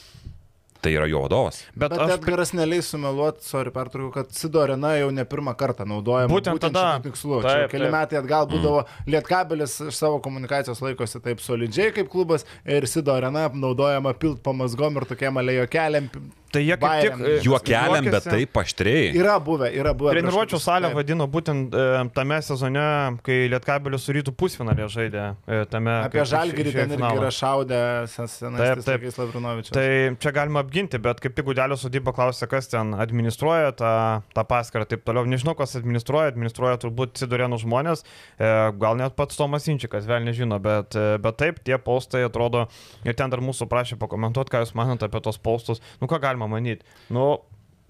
Tai 0.82 0.94
yra 0.94 1.08
jo 1.10 1.24
vadovas. 1.24 1.62
Bet, 1.74 1.92
Bet 1.92 2.00
aš... 2.04 2.14
Edgaras 2.18 2.54
neleis 2.54 2.90
sumeluoti, 2.92 3.46
sorry, 3.48 3.74
pertraukiu, 3.74 4.12
kad 4.14 4.32
Sido 4.36 4.62
arena 4.62 4.94
jau 4.98 5.10
ne 5.14 5.26
pirmą 5.26 5.56
kartą 5.58 5.88
naudojama. 5.90 6.30
Būtent, 6.32 6.60
būtent 6.60 6.76
tada. 6.78 7.02
Tikslu. 7.04 7.42
Taip, 7.42 7.66
Čia 7.66 7.72
keli 7.72 7.88
taip. 7.88 7.96
metai 7.96 8.20
atgal 8.22 8.46
mm. 8.46 8.54
būdavo 8.54 8.84
mm. 8.84 9.12
Lietkabelis 9.16 9.78
iš 9.90 10.00
savo 10.00 10.22
komunikacijos 10.24 10.84
laikosi 10.86 11.24
taip 11.24 11.42
solidžiai 11.44 11.94
kaip 11.96 12.12
klubas 12.14 12.46
ir 12.66 12.88
Sido 12.90 13.16
arena 13.16 13.48
naudojama 13.54 14.14
pilt 14.22 14.44
pamasgom 14.46 15.02
ir 15.02 15.08
tokiam 15.10 15.42
alėjo 15.42 15.66
keliam 15.74 16.12
Tai 16.54 16.62
jie 16.64 16.78
kaip 16.80 17.02
tik 17.04 17.18
e, 17.20 17.32
juokeliam, 17.44 18.08
bet 18.08 18.28
taip 18.28 18.60
aštriai. 18.62 19.12
Yra 19.18 19.36
buvę, 19.44 19.68
yra 19.76 19.92
buvę. 19.98 20.14
Treniruočio 20.16 20.60
salę 20.64 20.94
vadino 20.96 21.28
būtent 21.32 21.76
e, 21.76 21.86
tame 22.16 22.40
sezone, 22.46 22.86
kai 23.26 23.40
Lietkabelis 23.52 24.06
su 24.08 24.16
rytų 24.16 24.32
pusfinalė 24.40 24.88
žaidė. 24.92 25.26
E, 25.44 25.62
tame, 25.72 25.98
Apie 26.06 26.24
žalgirį 26.28 26.74
ten 26.76 26.96
irgi 26.96 27.12
yra 27.20 27.32
šaudę 27.36 27.82
senas 28.12 28.38
laikais 28.42 29.20
Lavrunovičius. 29.20 29.74
Tai 29.76 29.88
čia 30.24 30.34
galima 30.36 30.64
apginti, 30.64 31.02
bet 31.04 31.20
kaip 31.24 31.36
tik 31.36 31.50
Gudelio 31.50 31.78
sudyba 31.80 32.14
klausė, 32.16 32.48
kas 32.52 32.72
ten 32.72 32.96
administruoja 32.96 33.76
tą, 33.78 33.94
tą 34.36 34.48
paskirtą 34.48 34.88
ir 34.88 34.94
taip 34.96 35.06
toliau. 35.08 35.28
Nežinau, 35.28 35.56
kas 35.60 35.76
administruoja, 35.80 36.32
administruoja 36.32 36.80
turbūt 36.82 37.20
Sidorienų 37.22 37.60
žmonės, 37.64 38.06
e, 38.40 38.52
gal 38.80 39.00
net 39.00 39.18
pats 39.20 39.40
Tomas 39.40 39.68
Inčikas, 39.68 40.08
vėl 40.08 40.24
nežino, 40.28 40.62
bet, 40.64 40.96
e, 40.96 41.18
bet 41.22 41.40
taip, 41.42 41.60
tie 41.68 41.76
postai 41.82 42.24
atrodo, 42.28 42.68
ir 43.04 43.18
ten 43.18 43.34
dar 43.34 43.44
mūsų 43.44 43.68
prašė 43.72 44.00
pakomentuoti, 44.00 44.54
ką 44.54 44.64
jūs 44.64 44.76
manote 44.78 45.10
apie 45.10 45.22
tos 45.26 45.40
postus. 45.42 45.84
Nu 46.02 46.10
ką 46.10 46.22
galima 46.24 46.37
galima 46.38 46.48
manyti. 46.48 46.86
Nu, 47.10 47.40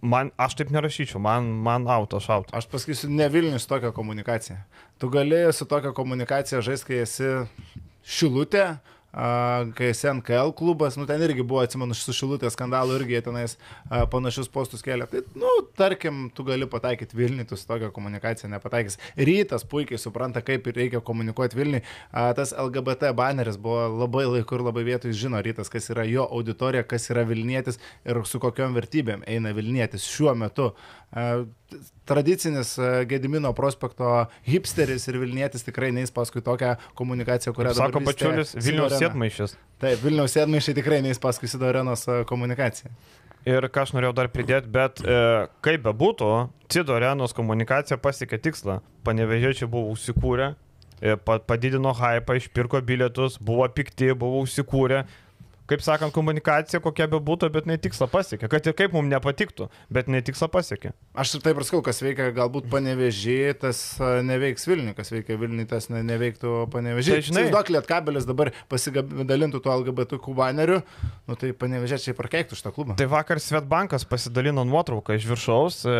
man, 0.01 0.31
aš 0.37 0.55
taip 0.55 0.71
nerašyčiau, 0.71 1.19
man, 1.21 1.43
man 1.63 1.87
auto 1.87 2.19
šautų. 2.19 2.55
Aš 2.55 2.67
pasakysiu, 2.71 3.09
ne 3.09 3.27
Vilnius 3.29 3.67
tokia 3.67 3.91
komunikacija. 3.91 4.63
Tu 4.99 5.09
galėjai 5.09 5.53
su 5.53 5.65
tokia 5.65 5.93
komunikacija 5.93 6.61
žaisti, 6.61 6.87
kai 6.87 7.01
esi 7.03 7.31
šilutė, 8.07 8.79
kai 9.17 9.87
SNKL 9.93 10.51
klubas, 10.53 10.93
nu 10.99 11.07
ten 11.09 11.23
irgi 11.25 11.41
buvo, 11.41 11.63
atsimenu, 11.65 11.95
su 11.97 12.13
Šilutės 12.13 12.53
skandalu 12.53 12.99
irgi 12.99 13.23
tenais 13.25 13.55
panašius 14.13 14.51
postus 14.53 14.85
kėlė. 14.85 15.07
Tai, 15.09 15.23
nu, 15.41 15.49
tarkim, 15.79 16.27
tu 16.37 16.45
gali 16.45 16.67
pataikyti 16.69 17.17
Vilniui, 17.17 17.47
tu 17.49 17.57
su 17.57 17.65
tokia 17.65 17.89
komunikacija 17.95 18.51
nepataikys. 18.51 18.99
Rytas 19.17 19.65
puikiai 19.65 19.97
supranta, 19.97 20.43
kaip 20.45 20.69
reikia 20.69 21.01
komunikuoti 21.01 21.57
Vilniui. 21.57 21.81
Tas 22.37 22.53
LGBT 22.53 23.09
baneris 23.17 23.57
buvo 23.57 23.87
labai 24.03 24.27
laiku 24.29 24.59
ir 24.59 24.67
labai 24.69 24.85
vietoj, 24.91 25.17
žino 25.17 25.41
Rytas, 25.41 25.73
kas 25.73 25.89
yra 25.95 26.05
jo 26.05 26.29
auditorija, 26.29 26.85
kas 26.85 27.09
yra 27.09 27.25
Vilnietis 27.25 27.81
ir 28.05 28.21
su 28.29 28.37
kokiom 28.43 28.77
vertybėm 28.77 29.25
eina 29.25 29.55
Vilnietis 29.57 30.05
šiuo 30.05 30.37
metu. 30.37 30.75
Tradicinis 32.07 32.73
e, 32.79 32.89
Gedimino 33.09 33.51
prospekto 33.57 34.25
hipsteris 34.47 35.07
ir 35.11 35.19
Vilnietis 35.21 35.65
tikrai 35.67 35.91
neįs 35.95 36.13
paskui 36.15 36.43
tokią 36.45 36.75
komunikaciją, 36.97 37.53
kurią 37.57 37.73
dabar... 37.75 37.91
Sako 37.91 38.03
pačiulis 38.07 38.55
Vilniaus 38.57 38.97
sėdmaišis. 39.01 39.55
Taip, 39.83 40.03
Vilniaus 40.03 40.35
sėdmaišiai 40.37 40.77
tikrai 40.79 41.01
neįs 41.05 41.21
paskui 41.23 41.51
Sidorenos 41.51 42.07
e, 42.07 42.21
komunikaciją. 42.29 42.93
Ir 43.47 43.63
ką 43.71 43.85
aš 43.85 43.93
norėjau 43.95 44.15
dar 44.17 44.27
pridėti, 44.31 44.67
bet 44.71 44.99
e, 45.03 45.17
kaip 45.63 45.83
bebūtų, 45.85 46.31
Cido 46.67 46.97
arenos 46.97 47.31
komunikacija 47.31 47.95
pasiekė 48.03 48.41
tikslą. 48.43 48.81
Panevežėčiai 49.07 49.69
buvo 49.71 49.93
užsikūrę, 49.93 50.49
e, 50.99 51.15
padidino 51.23 51.93
hypą, 51.95 52.35
išpirko 52.41 52.81
bilietus, 52.83 53.37
buvo 53.39 53.67
pikti, 53.71 54.11
buvo 54.11 54.41
užsikūrę, 54.43 55.05
kaip 55.67 55.81
sakant, 55.83 56.13
komunikacija 56.15 56.79
kokia 56.83 57.07
be 57.11 57.19
būtų, 57.23 57.49
bet 57.53 57.65
jinai 57.67 57.77
tikslą 57.83 58.07
pasiekė. 58.11 58.47
Kad 58.51 58.67
ir 58.71 58.73
kaip 58.77 58.93
mums 58.95 59.11
nepatiktų, 59.11 59.67
bet 59.93 60.07
jinai 60.07 60.21
tikslą 60.25 60.47
pasiekė. 60.53 60.93
Aš 61.17 61.35
ir 61.37 61.43
taip 61.45 61.59
ir 61.59 61.67
sakau, 61.67 61.81
kas 61.85 61.99
veikia 62.01 62.29
galbūt 62.35 62.69
panevežiai, 62.71 63.53
tas 63.59 63.81
a, 63.99 64.21
neveiks 64.25 64.67
Vilniui, 64.69 64.95
kas 64.97 65.11
veikia 65.11 65.37
Vilniui, 65.41 65.67
tas 65.69 65.89
ne, 65.91 66.03
neveiktų 66.07 66.53
panevežiai. 66.73 67.19
Tai 67.19 67.27
žinai- 67.27 67.45
Įsivaizduok, 67.47 67.71
lietkabelis 67.77 68.27
dabar 68.29 68.51
pasidalintų 68.71 69.61
tuo 69.63 69.73
LGBT 69.81 70.19
baneriu, 70.37 70.81
nu 71.27 71.35
tai 71.39 71.51
panevežiai 71.51 71.99
čia 71.99 72.13
parkeiktų 72.17 72.57
šitą 72.59 72.71
klubą. 72.75 72.95
Tai 72.99 73.07
vakar 73.11 73.39
Svetbankas 73.41 74.05
pasidalino 74.07 74.63
nuotrauką 74.67 75.15
iš 75.17 75.25
viršaus, 75.29 75.81
e, 75.85 75.97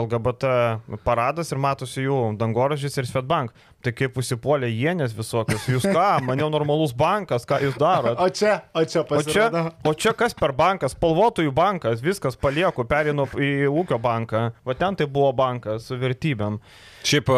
LGBT 0.00 0.80
paradas 1.04 1.52
ir 1.52 1.58
matosi 1.58 2.04
jų 2.06 2.36
dangoraižys 2.40 2.98
ir 2.98 3.08
Svetbank. 3.10 3.52
Tai 3.80 3.92
kaip 3.96 4.18
užsipuolė 4.20 4.68
jienės 4.68 5.14
visokios, 5.16 5.62
jūs 5.72 5.86
ką, 5.88 6.08
maniau 6.26 6.50
normalus 6.52 6.92
bankas, 6.92 7.46
ką 7.48 7.62
jūs 7.64 7.78
darote. 7.80 8.18
O 8.20 8.26
čia, 8.28 8.58
o 8.76 8.82
čia 8.84 9.00
O 9.00 9.06
čia, 9.22 9.46
pasirodo. 9.48 9.62
o 9.88 9.94
čia 9.96 10.12
kas 10.12 10.34
per 10.36 10.52
bankas? 10.52 10.92
Spalvotojų 10.92 11.54
bankas, 11.56 12.02
viskas 12.04 12.36
palieku, 12.36 12.84
perinu 12.84 13.24
į 13.40 13.70
ūkio 13.72 13.96
banką. 14.04 14.50
Va 14.68 14.76
ten 14.76 14.98
tai 15.00 15.08
buvo 15.08 15.32
bankas 15.32 15.88
su 15.88 15.96
vertybėm. 15.96 16.60
Šiaip, 17.08 17.32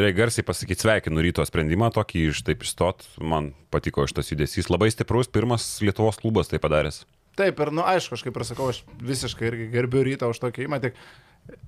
reikia 0.00 0.16
garsiai 0.22 0.46
pasakyti, 0.48 0.86
sveikinu 0.86 1.20
ryto 1.28 1.44
sprendimą 1.44 1.92
tokį 1.92 2.26
iš 2.30 2.40
taip 2.48 2.64
išstot. 2.64 3.04
Man 3.20 3.52
patiko 3.74 4.08
šitas 4.08 4.32
judesys. 4.32 4.72
Labai 4.72 4.88
stiprus, 4.94 5.28
pirmas 5.28 5.74
Lietuvos 5.84 6.16
klubas 6.22 6.48
tai 6.48 6.62
padaręs. 6.62 7.02
Taip, 7.36 7.60
ir, 7.62 7.70
nu, 7.76 7.84
aišku, 7.86 8.16
aš 8.16 8.24
kaip 8.26 8.36
ir 8.40 8.44
sakau, 8.48 8.72
aš 8.72 8.80
visiškai 9.04 9.46
irgi 9.52 9.68
gerbiu 9.76 10.02
rytą 10.04 10.28
už 10.32 10.40
tokį 10.42 10.64
įmą, 10.66 10.80
tik 10.82 10.96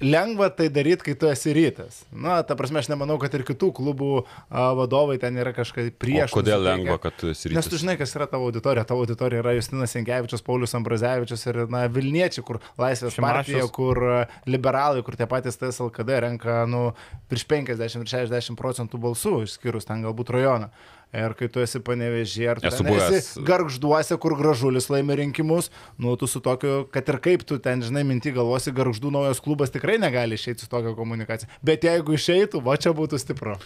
lengva 0.03 0.49
tai 0.51 0.69
daryti, 0.71 1.03
kai 1.07 1.15
tu 1.19 1.27
esi 1.31 1.53
rytas. 1.55 2.03
Na, 2.11 2.41
ta 2.47 2.55
prasme, 2.59 2.81
aš 2.83 2.89
nemanau, 2.91 3.17
kad 3.23 3.35
ir 3.35 3.45
kitų 3.47 3.71
klubų 3.77 4.11
a, 4.23 4.73
vadovai 4.79 5.17
ten 5.23 5.37
yra 5.39 5.53
kažkaip 5.55 5.97
prieš. 6.03 6.31
O 6.35 6.41
kodėl 6.41 6.63
nusiteikę. 6.63 6.83
lengva, 6.83 6.99
kad 7.03 7.17
tu 7.19 7.31
esi 7.33 7.51
Nes 7.51 7.55
rytas? 7.67 7.71
tu 7.73 7.81
žinai, 7.83 7.97
kas 8.01 8.15
yra 8.19 8.27
tavo 8.31 8.49
auditorija. 8.51 8.87
Tavo 8.89 9.05
auditorija 9.07 9.43
yra 9.43 9.55
Justinas 9.57 9.95
Senkevičius, 9.95 10.43
Paulius 10.47 10.75
Ambrazevičius 10.79 11.47
ir, 11.51 11.61
na, 11.73 11.85
Vilniečiai, 11.91 12.47
kur 12.47 12.61
Laisvės 12.79 13.19
Šimašius. 13.19 13.23
partija, 13.23 13.69
kur 13.75 14.03
liberalai, 14.51 15.03
kur 15.07 15.19
tie 15.19 15.27
patys 15.31 15.59
TSLKD 15.63 16.19
renka, 16.27 16.63
nu, 16.71 16.89
virš 17.31 17.47
50-60 17.51 18.59
procentų 18.59 19.03
balsų, 19.07 19.37
išskyrus 19.49 19.87
ten 19.89 20.03
galbūt 20.07 20.35
rajoną. 20.35 20.71
Ir 21.13 21.35
kai 21.37 21.45
tu 21.53 21.61
esi 21.61 21.77
panevežė, 21.85 22.47
ar 22.55 22.61
tu 22.63 22.71
ten 22.73 22.87
buvęs- 22.89 23.17
esi 23.19 23.43
garžduose, 23.45 24.17
kur 24.17 24.33
gražulis 24.39 24.87
laimi 24.89 25.13
rinkimus, 25.21 25.69
nu, 26.01 26.15
tu 26.17 26.25
su 26.27 26.41
tokiu, 26.41 26.87
kad 26.91 27.05
ir 27.13 27.19
kaip 27.21 27.45
tu 27.45 27.59
ten, 27.61 27.83
žinai, 27.85 28.01
minti 28.09 28.33
galvosi, 28.33 28.73
garždų 28.73 29.13
naujas 29.13 29.43
klubas 29.45 29.69
tikrai 29.75 29.99
negali 30.01 30.39
išeiti 30.41 30.65
su 30.65 30.71
tokia 30.73 30.95
komunikacija. 30.97 31.51
Bet 31.63 31.85
jeigu 31.85 32.17
išeitų, 32.17 32.63
va 32.65 32.79
čia 32.81 32.95
būtų 32.97 33.21
stipru. 33.21 33.59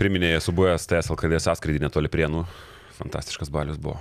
Priminėjai, 0.00 0.40
esu 0.40 0.52
buvęs 0.56 0.88
TSLKD 0.88 1.38
sąskrydį 1.44 1.84
netoli 1.86 2.08
prienų. 2.08 2.46
Fantastiškas 2.96 3.52
balius 3.52 3.76
buvo. 3.76 4.00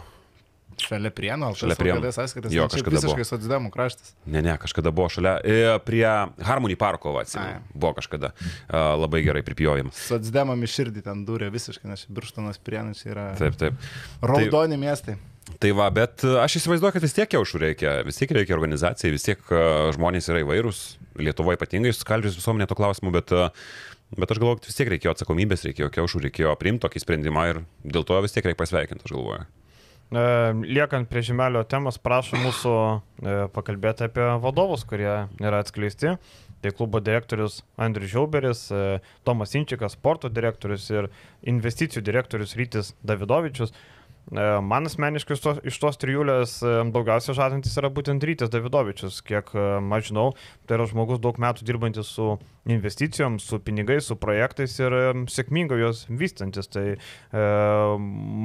Šalia 0.82 1.12
prienų, 1.15 1.48
al 1.50 1.55
Šalia 1.60 1.75
Prienų. 1.79 2.10
sąskaitas. 2.15 2.51
Jo, 2.53 2.65
šiaip 2.67 2.74
kažkada 2.84 3.00
buvo. 3.00 3.13
Visiškai 3.15 3.25
socdemų 3.29 3.70
kraštas. 3.74 4.10
Ne, 4.27 4.41
ne, 4.44 4.55
kažkada 4.60 4.91
buvo 4.96 5.08
šalia. 5.13 5.38
E, 5.44 5.60
prie 5.88 6.03
Harmony 6.44 6.75
parko, 6.79 7.13
atsimenu. 7.22 7.62
Buvo 7.74 7.94
kažkada. 8.00 8.34
E, 8.67 8.82
labai 9.00 9.22
gerai 9.25 9.44
pripjojim. 9.48 9.94
Socdemam 9.96 10.60
iš 10.67 10.75
širdį 10.82 11.05
ten 11.05 11.24
durė 11.27 11.48
visiškai, 11.53 11.88
nes 11.94 12.03
Birštonas 12.12 12.60
prienų 12.60 12.98
čia 13.00 13.13
yra 13.13 13.29
Taip, 13.39 13.55
taip. 13.62 13.79
raudoni 14.22 14.77
miestai. 14.82 15.15
Tai 15.62 15.72
va, 15.77 15.88
bet 15.94 16.24
e, 16.25 16.36
aš 16.41 16.58
įsivaizduoju, 16.60 16.96
kad 16.98 17.03
vis 17.05 17.13
tiek 17.15 17.36
jaušų 17.38 17.60
reikia, 17.62 17.91
vis 18.08 18.17
tiek 18.20 18.32
reikia 18.36 18.55
organizacijai, 18.58 19.13
vis 19.13 19.27
tiek 19.27 19.39
e, 19.53 19.60
žmonės 19.96 20.32
yra 20.34 20.41
įvairūs, 20.44 20.86
Lietuvoje 21.15 21.55
ypatingai 21.55 21.94
suskaldžius 21.96 22.36
visuomenė 22.41 22.65
to 22.67 22.75
klausimu, 22.75 23.13
bet, 23.15 23.32
e, 23.32 23.46
bet 24.20 24.34
aš 24.34 24.41
galvoju, 24.41 24.58
kad 24.60 24.67
vis 24.67 24.75
tiek 24.82 24.89
reikėjo 24.91 25.13
atsakomybės, 25.15 25.63
reikėjo 25.70 25.88
kiaušų, 25.96 26.24
reikėjo 26.25 26.55
priimti 26.60 26.84
tokį 26.84 27.03
sprendimą 27.05 27.46
ir 27.53 27.62
dėl 27.86 28.03
to 28.10 28.17
vis 28.25 28.36
tiek 28.36 28.50
reikia 28.50 28.60
pasveikinti, 28.65 29.05
aš 29.08 29.13
galvoju. 29.15 29.46
E, 30.12 30.24
Liekant 30.70 31.10
prie 31.10 31.24
žemelio 31.26 31.64
temos, 31.70 31.98
prašau 32.02 32.38
mūsų 32.44 32.74
e, 32.76 33.36
pakalbėti 33.56 34.06
apie 34.06 34.28
vadovus, 34.44 34.86
kurie 34.88 35.26
yra 35.42 35.64
atskleisti. 35.64 36.16
Tai 36.62 36.72
klubo 36.74 37.02
direktorius 37.04 37.60
Andrius 37.78 38.14
Žiauberis, 38.14 38.68
e, 38.70 38.86
Tomas 39.26 39.56
Inčikas, 39.58 39.98
sporto 39.98 40.30
direktorius 40.30 40.88
ir 40.94 41.10
investicijų 41.46 42.06
direktorius 42.06 42.56
Rytis 42.58 42.94
Davidovičius. 43.06 43.74
Man 44.34 44.90
asmeniškai 44.90 45.36
iš 45.38 45.42
tos, 45.44 45.58
iš 45.70 45.76
tos 45.78 46.00
trijulės 46.02 46.58
e, 46.66 46.72
daugiausia 46.94 47.36
žadantis 47.38 47.76
yra 47.78 47.92
būtent 47.94 48.24
Rytis 48.26 48.50
Davidovičius. 48.50 49.20
Kiek 49.26 49.52
e, 49.54 49.66
aš 49.98 50.10
žinau, 50.10 50.32
tai 50.66 50.80
yra 50.80 50.88
žmogus 50.90 51.22
daug 51.22 51.38
metų 51.42 51.66
dirbantis 51.68 52.10
su 52.10 52.32
investicijom, 52.66 53.40
su 53.40 53.60
pinigais, 53.60 54.08
su 54.10 54.16
projektais 54.18 54.74
ir 54.80 54.94
e, 54.94 55.02
sėkmingai 55.30 55.78
juos 55.84 56.06
vystantis. 56.10 56.66
Tai 56.74 56.86
e, 56.96 57.44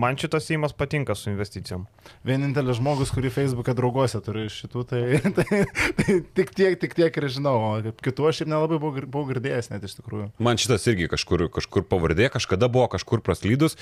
man 0.03 0.19
šitas 0.21 0.51
įimas 0.53 0.75
patinka 0.77 1.17
su 1.17 1.31
investicijom. 1.33 1.87
Vienintelis 2.29 2.77
žmogus, 2.81 3.13
kurį 3.15 3.33
Facebook'e 3.33 3.75
drauguose 3.79 4.21
turiu 4.25 4.45
iš 4.49 4.59
šitų, 4.65 4.85
tai, 4.91 5.03
tai, 5.39 5.63
tai 6.01 6.19
tik 6.37 6.53
tiek, 6.57 6.77
tik 6.83 6.97
tiek 6.99 7.17
ir 7.23 7.29
žinau, 7.33 7.57
o 7.57 7.73
kaip 7.89 8.05
kitų 8.11 8.29
aš 8.31 8.43
ir 8.45 8.53
nelabai 8.53 8.81
buvau, 8.83 9.07
buvau 9.07 9.31
girdėjęs 9.33 9.73
net 9.73 9.89
iš 9.89 9.97
tikrųjų. 10.03 10.31
Man 10.43 10.61
šitas 10.61 10.85
irgi 10.93 11.09
kažkur, 11.13 11.49
kažkur 11.57 11.89
pavardė, 11.89 12.29
kažkada 12.37 12.69
buvo 12.73 12.91
kažkur 12.93 13.25
praslydus 13.25 13.79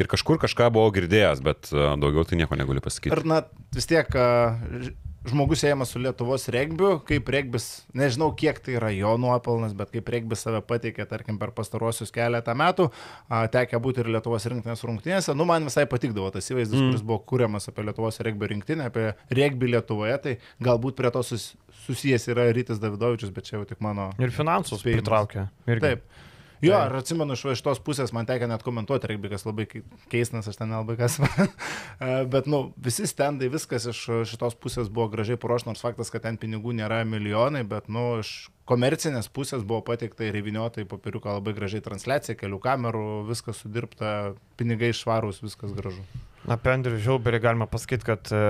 ir 0.00 0.08
kažkur 0.10 0.40
kažką 0.42 0.72
buvau 0.72 0.92
girdėjęs, 0.96 1.44
bet 1.44 1.68
e, 1.72 1.84
daugiau 2.00 2.24
tai 2.28 2.40
nieko 2.40 2.56
negaliu 2.56 2.84
pasakyti. 2.84 3.12
Ir 3.12 3.26
na, 3.28 3.42
vis 3.76 3.88
tiek 3.92 4.08
a, 4.16 4.28
ž- 4.80 4.96
žmogus 5.28 5.62
ėjimas 5.66 5.92
su 5.92 6.00
Lietuvos 6.02 6.48
regbiu, 6.52 6.96
kaip 7.06 7.28
regbis, 7.32 7.66
nežinau 7.96 8.30
kiek 8.38 8.58
tai 8.64 8.76
yra 8.78 8.90
jo 8.94 9.14
nuopelnas, 9.20 9.74
bet 9.78 9.92
kaip 9.94 10.08
regbis 10.14 10.42
save 10.44 10.62
pateikė, 10.66 11.06
tarkim, 11.10 11.38
per 11.40 11.52
pastaruosius 11.56 12.10
keletą 12.14 12.54
metų, 12.58 12.88
a, 13.28 13.44
tekę 13.52 13.78
būti 13.82 14.02
ir 14.02 14.10
Lietuvos 14.16 14.48
rinktinės 14.50 14.82
rungtynėse, 14.88 15.36
nu 15.38 15.46
man 15.48 15.68
visai 15.68 15.86
patikdavo 15.90 16.32
tas 16.34 16.50
įvaizdis, 16.50 16.78
mm. 16.78 16.90
kuris 16.90 17.06
buvo 17.06 17.20
kūriamas 17.32 17.70
apie 17.70 17.86
Lietuvos 17.86 18.18
regbio 18.26 18.50
rinktinę, 18.50 18.90
apie 18.90 19.12
regbį 19.30 19.74
Lietuvoje, 19.76 20.18
tai 20.26 20.36
galbūt 20.64 20.98
prie 20.98 21.12
to 21.14 21.22
sus, 21.26 21.52
susijęs 21.86 22.28
yra 22.34 22.50
Rytis 22.50 22.82
Davidovičius, 22.82 23.32
bet 23.34 23.48
čia 23.48 23.58
jau 23.60 23.64
tik 23.68 23.82
mano 23.84 24.10
Ir 24.22 24.34
finansus 24.34 24.82
Spėjimas. 24.82 25.02
pritraukia. 25.02 25.48
Irgi. 25.70 25.86
Taip. 25.86 26.30
Jo, 26.62 26.76
ir 26.86 26.94
atsimenu 26.94 27.34
iš 27.34 27.60
tos 27.66 27.80
pusės, 27.82 28.12
man 28.14 28.26
teko 28.28 28.46
net 28.46 28.62
komentuoti 28.62 29.08
regbį, 29.10 29.32
kas 29.32 29.44
labai 29.48 29.64
kei- 29.66 29.82
keistas, 30.12 30.46
aš 30.46 30.60
ten 30.60 30.70
nelabai 30.70 30.94
kas. 31.00 31.16
Bet, 32.32 32.46
nu, 32.50 32.60
visi 32.78 33.08
stendai, 33.10 33.48
viskas 33.50 33.88
iš 33.90 34.02
šitos 34.30 34.54
pusės 34.62 34.90
buvo 34.92 35.08
gražiai 35.10 35.40
paruošta, 35.42 35.72
nors 35.72 35.82
faktas, 35.82 36.12
kad 36.14 36.22
ten 36.22 36.38
pinigų 36.38 36.74
nėra 36.78 37.00
milijonai, 37.08 37.64
bet, 37.66 37.90
nu, 37.90 38.20
iš 38.22 38.30
komercinės 38.70 39.26
pusės 39.34 39.66
buvo 39.66 39.82
pateikta 39.90 40.28
ir 40.28 40.38
įviniota 40.38 40.84
į 40.84 40.88
papiriuką 40.90 41.34
labai 41.40 41.54
gražiai 41.56 41.82
transliacija, 41.82 42.38
kelių 42.38 42.60
kamerų, 42.62 43.06
viskas 43.26 43.58
sudirbta, 43.64 44.12
pinigai 44.60 44.92
švarūs, 44.94 45.42
viskas 45.42 45.74
gražu. 45.74 46.04
Apie 46.50 46.72
Andrių 46.74 46.98
Žiauberį 47.02 47.42
galima 47.42 47.66
pasakyti, 47.70 48.06
kad 48.06 48.30
e, 48.34 48.40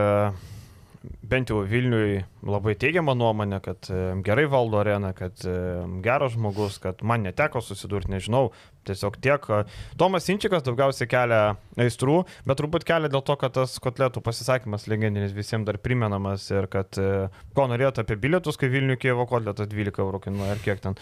bent 1.03 1.51
jau 1.51 1.63
Vilniui 1.69 2.23
labai 2.47 2.75
teigiama 2.79 3.15
nuomonė, 3.19 3.59
kad 3.65 3.89
gerai 4.27 4.47
valdo 4.51 4.81
areną, 4.83 5.13
kad 5.19 5.45
geras 6.05 6.37
žmogus, 6.37 6.79
kad 6.83 7.03
man 7.07 7.27
neteko 7.27 7.63
susidurti, 7.65 8.13
nežinau, 8.15 8.51
tiesiog 8.89 9.19
tiek. 9.23 9.47
Tomas 10.01 10.29
Inčikas 10.33 10.65
daugiausiai 10.67 11.11
kelia 11.11 11.41
aistrų, 11.81 12.23
bet 12.49 12.61
turbūt 12.61 12.87
kelia 12.89 13.11
dėl 13.13 13.23
to, 13.27 13.37
kad 13.41 13.55
tas 13.57 13.79
kotletų 13.83 14.23
pasisakymas 14.25 14.89
legendinis 14.91 15.35
visiems 15.37 15.67
dar 15.69 15.79
primenamas 15.83 16.49
ir 16.53 16.69
kad 16.73 16.99
e, 17.01 17.29
ko 17.57 17.69
norėjote 17.71 18.05
apie 18.05 18.19
bilietus, 18.21 18.59
kai 18.61 18.71
Vilniui 18.73 18.99
Kievo 19.01 19.27
kotletas 19.31 19.71
12 19.71 20.03
eurų 20.05 20.23
kainuoja 20.27 20.57
ar 20.57 20.63
kiek 20.63 20.83
ten. 20.85 20.99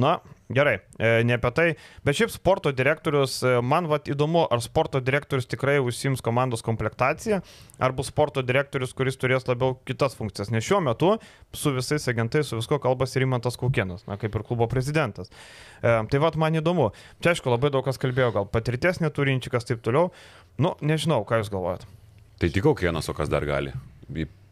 Na, 0.00 0.18
gerai, 0.52 0.76
e, 0.98 1.12
ne 1.26 1.36
apie 1.38 1.52
tai, 1.56 1.66
bet 2.06 2.18
šiaip 2.18 2.32
sporto 2.34 2.72
direktorius, 2.76 3.38
e, 3.44 3.56
man 3.64 3.88
vat 3.90 4.10
įdomu, 4.12 4.44
ar 4.52 4.62
sporto 4.64 5.00
direktorius 5.04 5.48
tikrai 5.50 5.78
užsims 5.82 6.24
komandos 6.24 6.64
komplektaciją, 6.66 7.40
ar 7.80 7.96
bus 7.96 8.12
sporto 8.12 8.44
direktorius, 8.44 8.94
kuris 8.96 9.18
turės 9.20 9.48
labiau 9.48 9.78
kitas 9.88 10.18
funkcijas. 10.18 10.52
Nes 10.52 10.66
šiuo 10.66 10.82
metu 10.84 11.14
su 11.56 11.72
visais 11.76 12.08
agentais, 12.12 12.50
su 12.50 12.60
visko 12.60 12.80
kalbasi 12.82 13.24
Rimantas 13.24 13.58
Kaukienas, 13.60 14.04
na, 14.10 14.18
kaip 14.20 14.36
ir 14.36 14.46
klubo 14.46 14.68
prezidentas. 14.70 15.32
Tai 15.80 16.18
vad 16.20 16.36
man 16.36 16.58
įdomu. 16.58 16.90
Čia 17.20 17.34
aišku, 17.34 17.52
labai 17.52 17.68
daug 17.72 17.84
kas 17.84 18.00
kalbėjo, 18.00 18.32
gal 18.32 18.46
patirties 18.48 19.02
neturinčikas 19.04 19.68
taip 19.68 19.82
toliau. 19.84 20.08
Nu, 20.60 20.72
nežinau, 20.80 21.20
ką 21.28 21.42
jūs 21.42 21.52
galvojate. 21.52 21.88
Tai 22.40 22.48
tik 22.48 22.64
kiekvienas, 22.64 23.10
o 23.12 23.16
kas 23.16 23.28
dar 23.32 23.44
gali. 23.48 23.74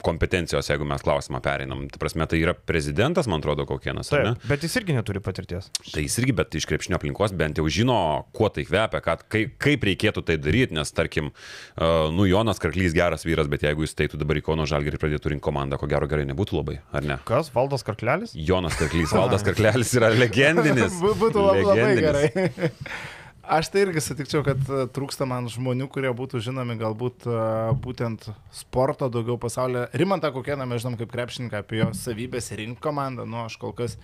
Kompetencijos, 0.04 0.68
jeigu 0.70 0.86
mes 0.86 1.02
klausimą 1.02 1.40
pereinam. 1.42 1.80
Tai 1.90 1.98
prasme, 1.98 2.26
tai 2.30 2.38
yra 2.38 2.54
prezidentas, 2.54 3.26
man 3.30 3.42
atrodo, 3.42 3.66
kokienas. 3.66 4.12
ar 4.14 4.22
ne? 4.22 4.32
Taip, 4.36 4.46
bet 4.52 4.66
jis 4.66 4.76
irgi 4.78 4.94
neturi 4.94 5.22
patirties. 5.24 5.70
Tai 5.90 6.04
jis 6.04 6.18
irgi, 6.22 6.36
bet 6.38 6.54
iš 6.54 6.68
krepšinio 6.70 6.98
aplinkos 7.00 7.34
bent 7.38 7.58
jau 7.58 7.66
žino, 7.72 7.98
kuo 8.36 8.50
tai 8.54 8.62
kvepia, 8.68 9.02
kad, 9.04 9.26
kaip, 9.32 9.56
kaip 9.62 9.88
reikėtų 9.90 10.22
tai 10.30 10.38
daryti, 10.38 10.76
nes 10.78 10.94
tarkim, 10.94 11.32
uh, 11.32 12.08
nu 12.14 12.28
Jonas 12.30 12.62
Karklys 12.62 12.94
geras 12.96 13.26
vyras, 13.26 13.50
bet 13.50 13.66
jeigu 13.66 13.86
jis 13.86 13.98
teitų 13.98 14.22
dabar 14.22 14.38
į 14.38 14.46
Kauno 14.46 14.68
Žalgirį 14.70 15.00
ir 15.00 15.02
pradėtų 15.02 15.34
rinkti 15.34 15.48
komandą, 15.50 15.80
ko 15.82 15.90
gero 15.90 16.06
gerai 16.10 16.28
nebūtų 16.30 16.60
labai, 16.60 16.78
ar 16.94 17.06
ne? 17.06 17.18
Kas? 17.28 17.50
Valdas 17.54 17.86
Karklelis? 17.86 18.38
Jonas 18.38 18.78
Karklys, 18.78 19.14
Valdas 19.18 19.46
Karklelis 19.46 19.94
yra 19.98 20.14
legendinis. 20.14 20.98
Būtų 21.22 21.46
labai, 21.50 21.62
labai 21.66 21.94
legendinis. 21.98 22.58
gerai. 22.58 22.74
Aš 23.48 23.70
tai 23.72 23.80
irgi 23.86 24.02
sutikčiau, 24.04 24.42
kad 24.44 24.60
e, 24.68 24.84
trūksta 24.92 25.24
man 25.28 25.46
žmonių, 25.48 25.86
kurie 25.92 26.10
būtų 26.12 26.40
žinomi 26.44 26.76
galbūt 26.80 27.24
e, 27.24 27.36
būtent 27.80 28.26
sporto 28.52 29.08
daugiau 29.08 29.38
pasaulyje. 29.40 29.86
Rimantą 29.96 30.28
Kokieną 30.34 30.66
mes 30.68 30.82
žinom 30.84 30.98
kaip 31.00 31.08
krepšininką, 31.14 31.62
apie 31.64 31.80
jo 31.80 31.86
savybės 31.96 32.50
rinkti 32.60 32.84
komandą, 32.84 33.24
nu 33.28 33.40
aš 33.46 33.56
kol 33.62 33.72
kas 33.78 33.96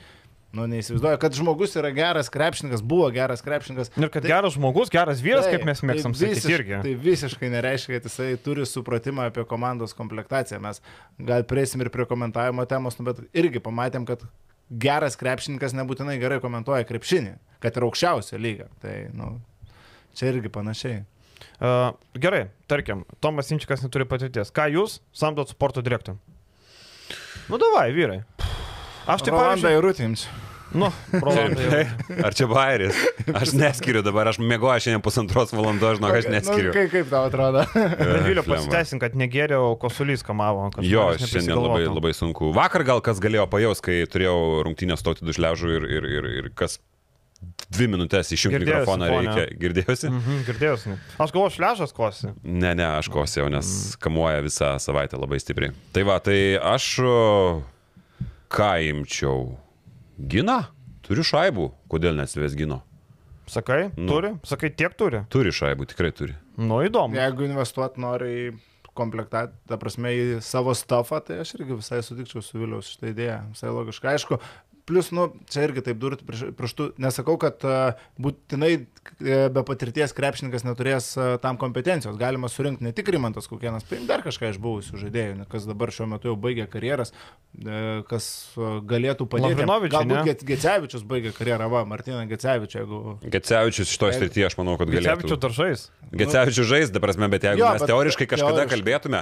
Nu, 0.55 0.69
neįsivaizduoju, 0.71 1.19
kad 1.19 1.35
žmogus 1.35 1.73
yra 1.75 1.89
geras 1.91 2.29
krepšininkas, 2.31 2.79
buvo 2.87 3.09
geras 3.11 3.41
krepšininkas. 3.43 3.89
Ir 3.99 4.07
kad 4.07 4.23
Tai- 4.23 4.31
geras 4.31 4.55
žmogus, 4.55 4.93
geras 4.93 5.19
vyras, 5.19 5.49
kaip 5.51 5.65
mes 5.67 5.81
tai 5.83 5.89
mėgstam 5.91 6.15
sakyti 6.15 6.37
visiš- 6.39 6.55
irgi. 6.55 6.77
Tai 6.85 6.93
visiškai 6.95 7.49
nereiškia, 7.51 7.97
kad 7.99 8.07
jisai 8.07 8.29
turi 8.39 8.63
supratimą 8.63 9.27
apie 9.33 9.43
komandos 9.51 9.97
komplektaciją. 9.99 10.61
Mes 10.63 10.79
gal 11.19 11.43
prieisim 11.43 11.83
ir 11.83 11.91
prie 11.91 12.07
komentavimo 12.07 12.63
temos, 12.71 12.95
nu, 13.01 13.05
bet 13.11 13.19
irgi 13.35 13.59
pamatėm, 13.59 14.07
kad 14.07 14.23
geras 14.71 15.19
krepšininkas 15.19 15.75
nebūtinai 15.75 16.21
gerai 16.23 16.39
komentuoja 16.39 16.87
krepšinį, 16.87 17.35
kad 17.65 17.81
ir 17.81 17.89
aukščiausio 17.89 18.39
lygio. 18.41 18.69
Tai, 18.85 18.95
nu, 19.17 19.35
čia 20.17 20.31
irgi 20.35 20.53
panašiai. 20.53 21.03
Uh, 21.65 21.93
gerai, 22.19 22.49
tarkim, 22.69 23.05
Tomas 23.25 23.51
Inčikas 23.55 23.85
neturi 23.85 24.07
patirties. 24.09 24.53
Ką 24.55 24.69
jūs 24.75 24.99
samdot 25.17 25.53
sporto 25.53 25.85
direktorių? 25.85 26.19
Nu, 27.49 27.61
davai, 27.61 27.91
vyrai. 27.95 28.23
Aš 29.05 29.25
taip 29.25 29.35
pat. 29.37 29.55
Rolandai 29.55 29.77
Rūtims. 29.85 30.27
Nu, 30.75 30.89
Rolandai. 31.13 31.85
Ar 32.27 32.35
čia 32.35 32.49
bairis? 32.51 32.97
Aš 33.31 33.53
neskiriu 33.55 34.01
dabar, 34.03 34.27
aš 34.33 34.41
mėgoju 34.43 34.83
šiandien 34.83 35.03
pusantros 35.05 35.53
valandos, 35.55 36.01
žinok, 36.01 36.17
aš 36.19 36.27
neskiriu. 36.33 36.73
Nu, 36.73 36.75
kaip, 36.75 36.91
kaip 36.91 37.13
tau 37.13 37.29
atrodo? 37.29 37.63
Vilio 38.27 38.43
Flemba. 38.43 38.65
pasiteisink, 38.65 39.05
kad 39.05 39.15
negeriau, 39.19 39.77
kosulys 39.81 40.25
kamavo. 40.27 40.67
kad 40.75 40.89
Jo, 40.89 41.13
šiandien 41.21 41.55
labai, 41.61 41.85
labai 41.87 42.15
sunku. 42.17 42.51
Vakar 42.57 42.83
gal 42.89 43.05
kas 43.05 43.23
galėjo 43.23 43.47
pajaus, 43.53 43.85
kai 43.85 44.01
turėjau 44.11 44.65
rungtynę 44.67 44.99
stoti 44.99 45.29
dušliažų 45.29 45.77
ir, 45.77 45.89
ir, 46.01 46.11
ir, 46.17 46.31
ir 46.41 46.51
kas 46.59 46.81
dvi 47.75 47.89
minutės 47.93 48.31
išjungti 48.35 48.63
mikrofoną 48.65 49.09
reikia. 49.11 49.45
Girdėjosi? 49.61 50.09
Mhm, 50.11 50.41
girdėjausi. 50.49 50.95
Aš 51.21 51.35
galvoju, 51.35 51.55
šležas 51.59 51.95
kosi. 51.97 52.33
Ne, 52.43 52.73
ne, 52.79 52.87
aš 53.01 53.11
kosėjau, 53.13 53.51
nes 53.53 53.69
kamuoja 54.03 54.43
visą 54.47 54.75
savaitę 54.83 55.19
labai 55.21 55.41
stipriai. 55.43 55.75
Tai 55.95 56.07
va, 56.09 56.19
tai 56.25 56.39
aš 56.61 56.89
ką 58.55 58.71
imčiau? 58.91 59.57
Gina? 60.19 60.61
Turiu 61.05 61.25
šaibų. 61.27 61.69
Kodėl 61.91 62.17
nesivės 62.17 62.55
gino? 62.57 62.81
Sakai, 63.51 63.91
Nu. 63.99 64.07
turi? 64.09 64.31
Sakai, 64.47 64.71
tiek 64.73 64.95
turi. 64.97 65.21
Turi 65.29 65.51
šaibų, 65.53 65.85
tikrai 65.91 66.13
turi. 66.17 66.37
Nu, 66.57 66.79
įdomu. 66.87 67.13
Jeigu 67.19 67.45
investuot 67.45 67.99
nori 68.01 68.31
į 68.33 68.45
komplektą, 68.97 69.51
ta 69.69 69.77
prasme, 69.77 70.13
į 70.15 70.39
savo 70.41 70.73
stafą, 70.79 71.19
tai 71.27 71.41
aš 71.43 71.57
irgi 71.59 71.77
visai 71.77 71.99
sutikčiau 72.07 72.41
su 72.47 72.57
Viliaus 72.63 72.89
šitą 72.95 73.11
idėją. 73.11 73.41
Visai 73.53 73.73
logiška. 73.75 74.13
Aišku, 74.15 74.39
plus, 74.85 75.09
nu, 75.17 75.29
čia 75.51 75.65
irgi 75.69 75.83
taip 75.87 76.01
durti 76.03 76.27
tu, 76.77 76.91
nesakau, 77.01 77.39
kad 77.41 77.63
uh, 77.65 77.95
būtinai 78.21 78.73
e, 78.75 79.39
be 79.53 79.63
patirties 79.65 80.13
krepšininkas 80.17 80.67
neturės 80.67 81.07
uh, 81.17 81.35
tam 81.41 81.57
kompetencijos. 81.61 82.19
Galima 82.21 82.51
surinkti 82.53 82.85
ne 82.85 82.93
tik 82.97 83.09
Rimantas 83.15 83.49
Kukienas, 83.49 83.87
paimti 83.89 84.09
dar 84.11 84.25
kažką 84.27 84.51
iš 84.53 84.59
buvusių 84.61 85.01
žaidėjų, 85.01 85.39
ne, 85.41 85.47
kas 85.49 85.65
dabar 85.69 85.93
šiuo 85.95 86.09
metu 86.13 86.29
jau 86.29 86.37
baigė 86.41 86.67
karjeras, 86.73 87.15
e, 87.57 88.03
kas 88.11 88.29
galėtų 88.59 89.29
padėti. 89.31 89.65
Galbūt 89.65 90.29
Ge- 90.29 90.49
Gecevičius 90.53 91.07
baigė 91.09 91.33
karjerą, 91.37 91.71
va, 91.73 91.85
Martina 91.89 92.25
Gecevičius, 92.29 92.83
jeigu... 92.83 93.17
Gecevičius 93.25 93.89
iš 93.95 94.01
to 94.03 94.13
srityje, 94.19 94.49
aš 94.51 94.59
manau, 94.61 94.77
kad 94.81 94.93
galėtų. 94.93 95.39
daržais. 95.45 95.87
Gecevičius 96.15 96.69
žais, 96.69 96.93
dabar 96.95 97.11
prasme, 97.11 97.29
bet 97.33 97.45
jeigu 97.49 97.63
Jo, 97.63 97.73
mes 97.75 97.83
bet 97.83 97.91
teoriškai 97.91 98.27
kažkada 98.31 98.65
teoriškai. 98.65 98.77
kalbėtume, 98.79 99.21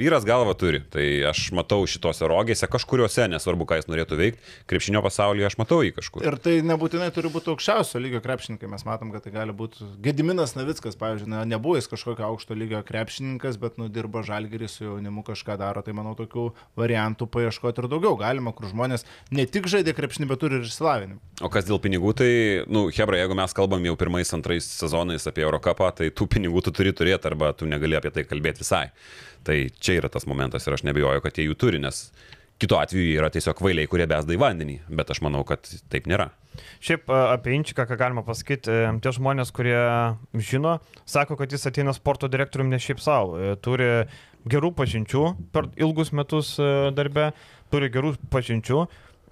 vyras 0.00 0.26
galvą 0.26 0.54
turi. 0.58 0.80
Tai 0.90 1.04
aš 1.30 1.50
matau 1.56 1.84
šitose 1.88 2.26
rogėse 2.30 2.66
kažkuriuose, 2.70 3.28
nesvarbu, 3.30 3.66
ką 3.68 3.80
jis 3.80 3.88
norėtų 3.90 4.18
veikti, 4.20 4.42
krepšinio 4.86 5.02
pasaulyje 5.02 5.46
aš 5.46 5.56
matau 5.58 5.80
jį 5.82 5.92
kažkur. 5.96 6.22
Ir 6.22 6.36
tai 6.38 6.60
nebūtinai 6.62 7.08
turi 7.14 7.30
būti 7.32 7.50
aukščiausio 7.50 7.98
lygio 7.98 8.20
krepšininkai. 8.22 8.68
Mes 8.70 8.84
matom, 8.86 9.10
kad 9.10 9.24
tai 9.24 9.32
gali 9.34 9.52
būti 9.52 9.82
Gediminas 10.02 10.54
Navickas, 10.54 10.94
pavyzdžiui, 11.00 11.30
na, 11.32 11.42
nebuvo 11.44 11.74
jis 11.76 11.88
kažkokio 11.90 12.22
aukšto 12.28 12.54
lygio 12.54 12.82
krepšininkas, 12.86 13.58
bet 13.58 13.80
nudirbo 13.82 14.22
žalgerį 14.22 14.68
su 14.70 14.84
jaunimu 14.86 15.24
kažką 15.26 15.58
daro. 15.58 15.82
Tai 15.82 15.96
manau, 15.98 16.14
tokių 16.14 16.52
variantų 16.78 17.26
paieškoti 17.34 17.82
ir 17.82 17.90
daugiau 17.90 18.14
galima, 18.20 18.54
kur 18.54 18.70
žmonės 18.70 19.06
ne 19.34 19.46
tik 19.50 19.66
žaidė 19.72 19.96
krepšinį, 19.96 20.30
bet 20.30 20.42
turi 20.44 20.60
ir 20.60 20.68
išsilavinimą. 20.68 21.18
O 21.42 21.50
kas 21.50 21.66
dėl 21.66 21.82
pinigų, 21.82 22.14
tai, 22.22 22.30
nu, 22.70 22.86
Hebra, 22.94 23.18
jeigu 23.24 23.38
mes 23.38 23.56
kalbam 23.58 23.90
jau 23.90 23.96
pirmais, 23.98 24.30
antrais 24.38 24.70
sezonais 24.70 25.26
apie 25.26 25.42
Eurocapą, 25.42 25.90
tai 25.98 26.12
tų 26.14 26.30
pinigų 26.36 26.62
tu 26.62 26.74
turi 26.76 26.94
turėti 26.94 27.32
arba 27.32 27.50
tu 27.58 27.66
negali 27.66 27.98
apie 27.98 28.14
tai 28.14 28.26
kalbėti 28.28 28.62
visai. 28.62 28.86
Tai 29.46 29.58
čia 29.82 30.00
yra 30.00 30.10
tas 30.10 30.26
momentas 30.26 30.64
ir 30.66 30.74
aš 30.74 30.86
nebejoju, 30.86 31.22
kad 31.22 31.38
jie 31.38 31.50
jų 31.50 31.58
turi, 31.58 31.82
nes 31.82 32.08
kitu 32.62 32.78
atveju 32.78 33.18
yra 33.18 33.28
tiesiog 33.32 33.60
vailiai, 33.62 33.88
kurie 33.90 34.06
besda 34.08 34.34
į 34.34 34.40
vandenį, 34.40 34.78
bet 34.98 35.10
aš 35.12 35.20
manau, 35.24 35.42
kad 35.48 35.66
taip 35.92 36.08
nėra. 36.08 36.30
Šiaip 36.80 37.10
a, 37.12 37.34
apie 37.34 37.52
Inčiką, 37.56 37.84
ką 37.88 37.98
galima 38.00 38.22
pasakyti, 38.24 38.72
e, 38.72 38.92
tie 39.04 39.12
žmonės, 39.12 39.52
kurie 39.56 39.76
žino, 40.40 40.78
sako, 41.04 41.36
kad 41.36 41.52
jis 41.52 41.68
ateina 41.68 41.92
sporto 41.96 42.30
direktoriumi 42.32 42.72
ne 42.72 42.80
šiaip 42.80 43.02
savo. 43.04 43.36
E, 43.36 43.56
Turi 43.60 43.90
gerų 44.48 44.70
pažinčių 44.78 45.24
per 45.52 45.68
ilgus 45.76 46.14
metus 46.16 46.54
e, 46.62 46.70
darbe, 46.96 47.32
turi 47.72 47.90
gerų 47.92 48.14
pažinčių 48.32 48.84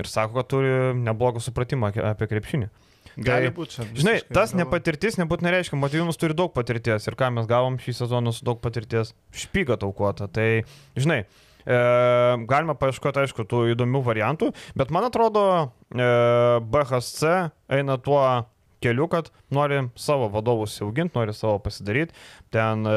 ir 0.03 0.11
sako, 0.11 0.41
kad 0.43 0.51
turi 0.51 0.75
neblogą 1.01 1.41
supratimą 1.41 1.95
apie 2.11 2.29
krepšinį. 2.29 2.69
Gali 3.15 3.47
Tai, 3.47 3.55
būti 3.55 3.77
čia. 3.77 3.85
Žinai, 3.95 4.15
tas 4.27 4.51
galvoju. 4.51 4.59
nepatirtis 4.59 5.17
nebūtinai 5.21 5.53
reiškia, 5.55 5.79
Motyvinas 5.79 6.19
turi 6.19 6.35
daug 6.35 6.51
patirties 6.51 7.07
ir 7.07 7.15
ką 7.15 7.29
mes 7.37 7.47
gavom 7.47 7.77
šį 7.79 7.95
sezoną 8.01 8.33
su 8.35 8.43
daug 8.47 8.59
patirties, 8.61 9.13
špyga 9.31 9.77
taukuota. 9.79 10.27
Tai, 10.27 10.49
žinai, 10.99 11.21
e, 11.67 11.79
galima 12.51 12.77
paieškoti, 12.79 13.25
aišku, 13.25 13.47
tų 13.51 13.67
įdomių 13.75 14.03
variantų, 14.07 14.53
bet 14.79 14.93
man 14.95 15.09
atrodo, 15.09 15.45
e, 15.91 16.09
BHC 16.65 17.39
eina 17.79 17.99
tuo 18.01 18.21
keliu, 18.85 19.07
kad 19.09 19.31
nori 19.55 19.81
savo 19.97 20.29
vadovus 20.33 20.77
auginti, 20.85 21.17
nori 21.17 21.35
savo 21.37 21.59
pasidaryti. 21.65 22.17
Ten 22.55 22.85
e, 22.89 22.97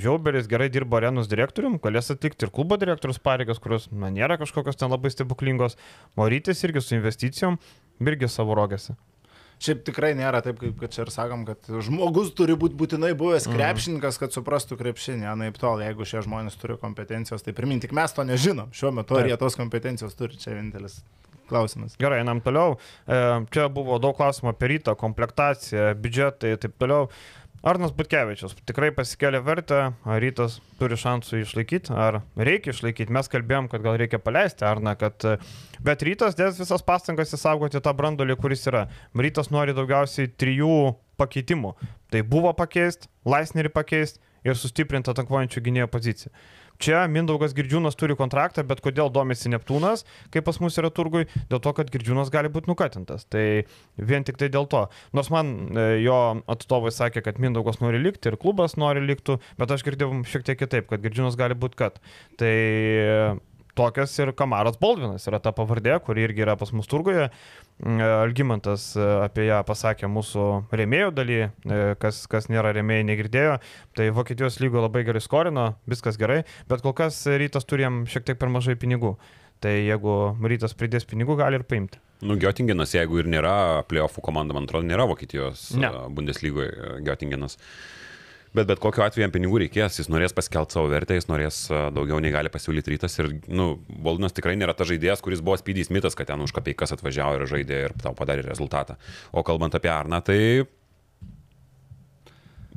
Žiauberis 0.00 0.48
gerai 0.50 0.68
dirba 0.72 1.00
arenos 1.00 1.28
direktorium, 1.32 1.80
galės 1.82 2.12
atlikti 2.14 2.48
ir 2.48 2.54
klubo 2.56 2.78
direktorius 2.80 3.20
pareigas, 3.22 3.60
kurios 3.62 3.90
na, 3.92 4.12
nėra 4.14 4.38
kažkokios 4.40 4.80
ten 4.80 4.92
labai 4.92 5.12
stebuklingos. 5.12 5.76
Morytis 6.20 6.64
irgi 6.66 6.84
su 6.84 6.96
investicijom, 6.96 7.60
irgi 8.04 8.32
savo 8.32 8.56
rogėse. 8.56 8.96
Šiaip 9.56 9.86
tikrai 9.88 10.10
nėra 10.18 10.42
taip, 10.44 10.58
kaip 10.60 10.74
kad 10.82 10.92
čia 10.92 11.06
ir 11.06 11.10
sakom, 11.14 11.46
kad 11.48 11.68
žmogus 11.86 12.34
turi 12.36 12.52
būti 12.60 12.76
būtinai 12.76 13.14
buvęs 13.16 13.48
krepšininkas, 13.48 14.18
kad 14.20 14.34
suprastų 14.36 14.76
krepšinį. 14.82 15.24
Anaip 15.32 15.56
tol, 15.60 15.80
jeigu 15.80 16.04
šie 16.08 16.20
žmonės 16.26 16.58
turi 16.60 16.76
kompetencijos, 16.82 17.44
tai 17.46 17.56
primint, 17.56 17.80
tik 17.86 17.96
mes 17.96 18.12
to 18.12 18.26
nežinom. 18.28 18.68
Šiuo 18.76 18.92
metu 18.98 19.16
ar 19.16 19.24
Taip. 19.24 19.32
jie 19.32 19.38
tos 19.40 19.56
kompetencijos 19.56 20.18
turi, 20.18 20.36
čia 20.42 20.52
vienintelis 20.52 21.00
klausimas. 21.48 21.96
Gerai, 22.00 22.20
einam 22.20 22.42
toliau. 22.44 22.76
E, 23.06 23.22
Čia 23.54 23.68
buvo 23.72 23.96
daug 24.02 24.16
klausimų 24.18 24.52
apie 24.52 24.74
rytą, 24.74 24.96
komplektaciją, 24.98 25.92
biudžetą 26.02 26.52
ir 26.52 26.60
taip 26.62 26.76
toliau. 26.80 27.08
Arnas 27.66 27.90
Butkevičius 27.90 28.52
tikrai 28.62 28.92
pasikėlė 28.94 29.40
vertę, 29.42 29.78
ar 30.06 30.20
rytas 30.22 30.60
turi 30.78 30.94
šansų 31.02 31.40
išlaikyti, 31.40 31.90
ar 31.90 32.20
reikia 32.38 32.70
išlaikyti. 32.70 33.10
Mes 33.10 33.26
kalbėjom, 33.32 33.66
kad 33.72 33.82
gal 33.82 33.98
reikia 33.98 34.20
paleisti 34.22 34.62
Arną, 34.68 34.92
kad... 35.00 35.26
Bet 35.82 36.04
rytas 36.06 36.38
dės 36.38 36.60
visas 36.60 36.84
pastangas 36.86 37.34
įsaugoti 37.34 37.82
tą 37.82 37.90
brandolį, 37.98 38.36
kuris 38.38 38.62
yra. 38.70 38.84
Rytas 39.18 39.50
nori 39.50 39.74
daugiausiai 39.74 40.30
trijų 40.38 40.94
pakeitimų. 41.18 41.74
Tai 42.14 42.22
buvo 42.30 42.54
pakeisti, 42.54 43.10
Laisnerį 43.26 43.74
pakeisti 43.74 44.22
ir 44.46 44.54
sustiprinti 44.54 45.10
atakuojančių 45.10 45.64
gynėjo 45.66 45.90
poziciją. 45.90 46.30
Čia 46.82 47.04
Mindaugas 47.10 47.54
Girdžiūnas 47.56 47.96
turi 47.98 48.16
kontraktą, 48.18 48.64
bet 48.68 48.82
kodėl 48.84 49.10
domisi 49.12 49.50
Neptūnas, 49.52 50.04
kaip 50.34 50.46
pas 50.48 50.60
mus 50.62 50.76
yra 50.80 50.90
turgui, 50.94 51.26
dėl 51.50 51.62
to, 51.64 51.72
kad 51.76 51.90
Girdžiūnas 51.92 52.32
gali 52.34 52.52
būti 52.52 52.70
nukatintas. 52.70 53.26
Tai 53.32 53.46
vien 53.96 54.26
tik 54.26 54.40
tai 54.40 54.50
dėl 54.52 54.68
to. 54.70 54.86
Nors 55.16 55.32
man 55.32 55.52
e, 55.72 55.88
jo 56.04 56.20
atstovai 56.52 56.92
sakė, 56.94 57.24
kad 57.26 57.40
Mindaugas 57.42 57.80
nori 57.82 58.00
likti 58.02 58.32
ir 58.32 58.38
klubas 58.40 58.76
nori 58.80 59.04
likti, 59.04 59.38
bet 59.60 59.72
aš 59.72 59.86
girdėjau 59.86 60.22
šiek 60.28 60.46
tiek 60.46 60.62
kitaip, 60.64 60.88
kad 60.92 61.04
Girdžiūnas 61.04 61.38
gali 61.40 61.58
būti 61.58 61.80
kad. 61.80 62.00
Tai 62.40 62.54
tokias 63.76 64.14
ir 64.18 64.32
Kamaras 64.36 64.78
Baldvinas 64.80 65.26
yra 65.28 65.40
ta 65.42 65.52
pavardė, 65.56 65.98
kuri 66.04 66.24
irgi 66.26 66.44
yra 66.46 66.56
pas 66.58 66.72
mus 66.74 66.88
turguje. 66.90 67.28
Mm, 67.84 68.00
Algymantas 68.22 68.88
e, 68.96 69.04
apie 69.26 69.46
ją 69.50 69.60
pasakė 69.68 70.08
mūsų 70.08 70.46
rėmėjų 70.80 71.10
daly, 71.16 71.40
e, 71.46 71.80
kas, 72.00 72.22
kas 72.32 72.48
nėra 72.52 72.72
rėmėjai 72.76 73.06
negirdėjo. 73.10 73.58
Tai 73.96 74.08
Vokietijos 74.16 74.58
lygo 74.64 74.80
labai 74.84 75.04
gerai 75.08 75.20
skorino, 75.24 75.74
viskas 75.90 76.16
gerai, 76.20 76.42
bet 76.70 76.84
kol 76.84 76.96
kas 76.96 77.20
rytas 77.28 77.68
turėjom 77.68 78.04
šiek 78.10 78.26
tiek 78.30 78.40
per 78.40 78.52
mažai 78.52 78.78
pinigų. 78.80 79.16
Tai 79.60 79.72
jeigu 79.72 80.16
rytas 80.44 80.74
pridės 80.76 81.06
pinigų, 81.08 81.38
gali 81.40 81.56
ir 81.60 81.64
paimti. 81.68 82.00
Nu, 82.24 82.36
Göttingenas, 82.40 82.94
jeigu 82.96 83.20
ir 83.20 83.28
nėra 83.28 83.84
playoffų 83.88 84.24
komanda, 84.24 84.56
man 84.56 84.64
atrodo, 84.68 84.88
nėra 84.88 85.04
Vokietijos 85.08 85.70
Ne. 85.76 85.88
a, 85.88 86.06
Bundeslygoje 86.12 87.00
Göttingenas. 87.04 87.58
Bet 88.56 88.68
bet 88.70 88.80
kokiu 88.80 89.02
atveju 89.04 89.26
jam 89.26 89.32
pinigų 89.34 89.58
reikės, 89.66 89.98
jis 90.00 90.08
norės 90.08 90.32
paskelbti 90.36 90.78
savo 90.78 90.88
vertę, 90.88 91.16
jis 91.18 91.26
norės 91.28 91.58
daugiau 91.92 92.22
nei 92.24 92.32
gali 92.32 92.48
pasiūlyti 92.52 92.94
rytas 92.94 93.18
ir, 93.18 93.28
nu, 93.52 93.74
Boldinas 93.88 94.32
tikrai 94.36 94.54
nėra 94.56 94.72
tas 94.76 94.88
žaidėjas, 94.88 95.20
kuris 95.24 95.42
buvo 95.44 95.58
spydys 95.60 95.92
mitas, 95.92 96.16
kad 96.16 96.30
ten 96.30 96.40
už 96.40 96.54
kapeikas 96.56 96.94
atvažiavo 96.96 97.36
ir 97.36 97.44
žaidė 97.50 97.82
ir 97.88 97.96
tau 98.00 98.14
padarė 98.16 98.46
rezultatą. 98.46 98.96
O 99.36 99.44
kalbant 99.44 99.76
apie 99.76 99.92
Arną, 99.92 100.22
tai 100.24 100.38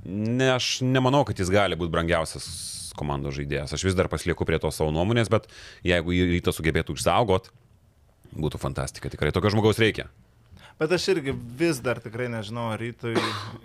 ne, 0.03 0.51
aš 0.57 0.79
nemanau, 0.83 1.23
kad 1.27 1.39
jis 1.39 1.51
gali 1.53 1.79
būti 1.79 1.95
brangiausias 1.95 2.49
komandos 2.99 3.37
žaidėjas. 3.39 3.77
Aš 3.77 3.87
vis 3.87 3.95
dar 3.95 4.11
paslieku 4.11 4.47
prie 4.47 4.59
to 4.59 4.71
savo 4.75 4.91
nuomonės, 4.91 5.31
bet 5.31 5.47
jeigu 5.87 6.15
jį 6.15 6.27
rytas 6.33 6.59
sugebėtų 6.59 6.97
išsaugot, 6.99 7.53
būtų 8.35 8.59
fantastika. 8.61 9.11
Tikrai 9.13 9.31
tokio 9.35 9.53
žmogaus 9.55 9.79
reikia. 9.79 10.09
Bet 10.79 10.91
aš 10.95 11.09
irgi 11.11 11.33
vis 11.59 11.81
dar 11.83 11.99
tikrai 11.99 12.29
nežinau, 12.31 12.69
ar 12.71 12.79
rytui 12.79 13.11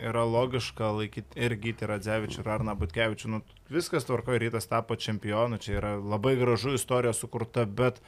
yra 0.02 0.24
logiška 0.26 0.88
laikyti 0.96 1.38
ir 1.46 1.52
gyti 1.62 1.86
Radzevičių 1.86 2.40
ir 2.42 2.48
Arną 2.56 2.74
Butkevičių. 2.80 3.30
Nu, 3.30 3.38
viskas 3.70 4.08
tvarko, 4.08 4.34
rytas 4.42 4.66
tapo 4.66 4.96
čempionu, 4.98 5.60
čia 5.62 5.76
yra 5.78 5.92
labai 5.94 6.34
gražu 6.40 6.74
istorija 6.74 7.14
sukurta, 7.14 7.68
bet 7.70 8.00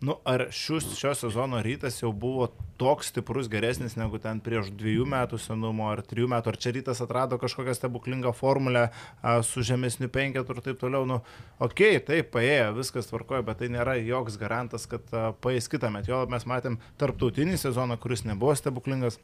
Nu, 0.00 0.14
ar 0.24 0.46
šius, 0.54 0.92
šio 0.94 1.10
sezono 1.14 1.58
rytas 1.62 1.96
jau 2.02 2.12
buvo 2.14 2.46
toks 2.78 3.08
stiprus 3.10 3.48
geresnis 3.50 3.96
negu 3.98 4.20
ten 4.22 4.38
prieš 4.38 4.68
dviejų 4.78 5.02
metų 5.10 5.40
senumo 5.42 5.88
ar 5.90 6.04
trijų 6.06 6.28
metų, 6.30 6.52
ar 6.52 6.58
čia 6.62 6.72
rytas 6.76 7.02
atrado 7.02 7.34
kažkokią 7.42 7.74
stebuklingą 7.74 8.30
formulę 8.38 8.84
a, 8.86 9.32
su 9.42 9.64
žemesniu 9.66 10.06
penketu 10.14 10.54
ir 10.54 10.60
taip 10.68 10.78
toliau. 10.78 11.02
Nu, 11.08 11.18
okei, 11.58 11.96
okay, 11.96 12.04
taip, 12.12 12.30
paėjo, 12.36 12.76
viskas 12.78 13.10
tvarkoja, 13.10 13.42
bet 13.48 13.58
tai 13.58 13.72
nėra 13.74 13.96
joks 13.98 14.38
garantas, 14.38 14.86
kad 14.86 15.10
paės 15.42 15.66
kitą 15.72 15.90
metą. 15.90 16.12
Jo 16.14 16.22
mes 16.30 16.46
matėm 16.46 16.78
tarptautinį 17.02 17.58
sezoną, 17.58 17.98
kuris 17.98 18.22
nebuvo 18.28 18.54
stebuklingas. 18.54 19.18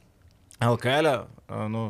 LKL 0.62 1.08
nu, 1.68 1.82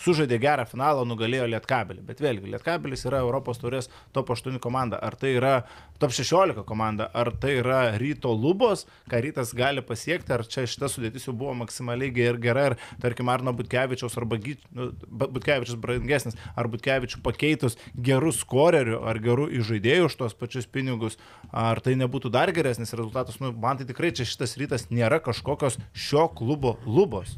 sužaidė 0.00 0.38
gerą 0.40 0.64
finalą, 0.68 1.04
nugalėjo 1.08 1.46
Lietkabelį. 1.50 2.02
Bet 2.06 2.20
vėlgi, 2.22 2.48
Lietkabelis 2.52 3.04
yra 3.08 3.20
Europos 3.24 3.60
turės 3.60 3.90
top 4.16 4.30
8 4.32 4.56
komanda. 4.62 4.98
Ar 5.02 5.16
tai 5.18 5.34
yra 5.36 5.54
top 6.00 6.14
16 6.16 6.64
komanda, 6.68 7.08
ar 7.14 7.30
tai 7.40 7.56
yra 7.60 7.80
ryto 8.00 8.32
lubos, 8.32 8.86
ką 9.10 9.20
rytas 9.24 9.52
gali 9.56 9.84
pasiekti, 9.84 10.32
ar 10.32 10.46
čia 10.48 10.66
šita 10.68 10.88
sudėtis 10.92 11.28
jau 11.28 11.34
buvo 11.36 11.54
maksimaliai 11.60 12.12
ir 12.24 12.40
gera, 12.42 12.66
ir 12.72 12.76
tarkim 13.02 13.28
Arno 13.32 13.52
Butkevičiaus 13.56 14.16
arba 14.20 14.40
Gy... 14.40 14.56
nu, 14.76 14.90
Butkevičius 15.06 15.78
brangesnis, 15.80 16.38
ar 16.56 16.70
Butkevičių 16.72 17.22
pakeitus 17.24 17.78
gerų 17.96 18.32
skorerių 18.36 19.02
ar 19.06 19.20
gerų 19.22 19.50
įžaidėjų 19.60 20.10
už 20.10 20.20
tos 20.22 20.36
pačius 20.36 20.68
pinigus, 20.68 21.20
ar 21.52 21.82
tai 21.84 21.98
nebūtų 22.00 22.32
dar 22.32 22.52
geresnis 22.56 22.96
rezultatas. 22.96 23.40
Nu, 23.44 23.52
man 23.52 23.80
tai 23.80 23.88
tikrai 23.88 24.14
čia 24.16 24.28
šitas 24.28 24.56
rytas 24.60 24.88
nėra 24.92 25.20
kažkokios 25.24 25.80
šio 25.92 26.28
klubo 26.36 26.78
lubos. 26.86 27.36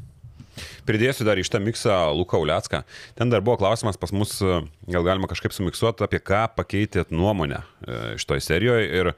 Pridėsiu 0.89 1.27
dar 1.29 1.41
iš 1.41 1.51
tą 1.53 1.61
miksą 1.65 1.99
Luką 2.17 2.41
Ulecką. 2.43 2.83
Ten 3.19 3.33
dar 3.33 3.45
buvo 3.45 3.59
klausimas 3.61 4.01
pas 4.01 4.15
mus, 4.15 4.39
gal 4.89 5.07
galima 5.07 5.31
kažkaip 5.31 5.55
sumiksuoti, 5.57 6.07
apie 6.07 6.23
ką 6.23 6.47
pakeitėt 6.59 7.15
nuomonę 7.15 7.63
e, 7.63 8.01
šitoje 8.21 8.45
serijoje. 8.49 8.89
Ir 9.03 9.15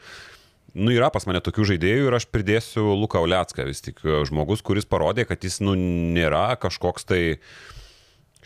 Nu, 0.70 0.92
yra 0.94 1.09
pas 1.11 1.24
mane 1.26 1.40
tokių 1.42 1.64
žaidėjų 1.72 2.07
ir 2.07 2.14
aš 2.14 2.29
pridėsiu 2.31 2.92
Luką 2.94 3.18
Ulecką, 3.24 3.64
vis 3.66 3.83
tik 3.83 3.98
e, 4.05 4.20
žmogus, 4.29 4.62
kuris 4.62 4.87
parodė, 4.87 5.24
kad 5.26 5.42
jis, 5.42 5.59
nu, 5.64 5.74
nėra 5.74 6.53
kažkoks 6.62 7.09
tai 7.11 7.22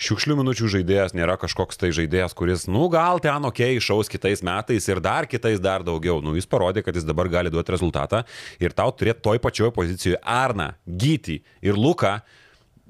šiukšlių 0.01 0.39
minučių 0.41 0.71
žaidėjas, 0.73 1.13
nėra 1.15 1.37
kažkoks 1.39 1.79
tai 1.79 1.93
žaidėjas, 1.95 2.35
kuris, 2.37 2.65
nu, 2.71 2.87
gal 2.93 3.21
ten 3.23 3.45
ok, 3.47 3.61
išaus 3.77 4.09
kitais 4.11 4.43
metais 4.47 4.89
ir 4.89 5.03
dar 5.05 5.29
kitais 5.31 5.61
dar 5.63 5.85
daugiau. 5.87 6.23
Nu, 6.25 6.33
jis 6.39 6.49
parodė, 6.51 6.83
kad 6.87 6.97
jis 6.97 7.05
dabar 7.07 7.29
gali 7.31 7.53
duoti 7.53 7.77
rezultatą 7.77 8.25
ir 8.63 8.73
tau 8.73 8.89
turėti 8.97 9.23
toj 9.29 9.43
pačioj 9.45 9.75
pozicijoje 9.77 10.23
Arną, 10.25 10.73
Gyti 10.89 11.43
ir 11.61 11.77
Luką 11.79 12.19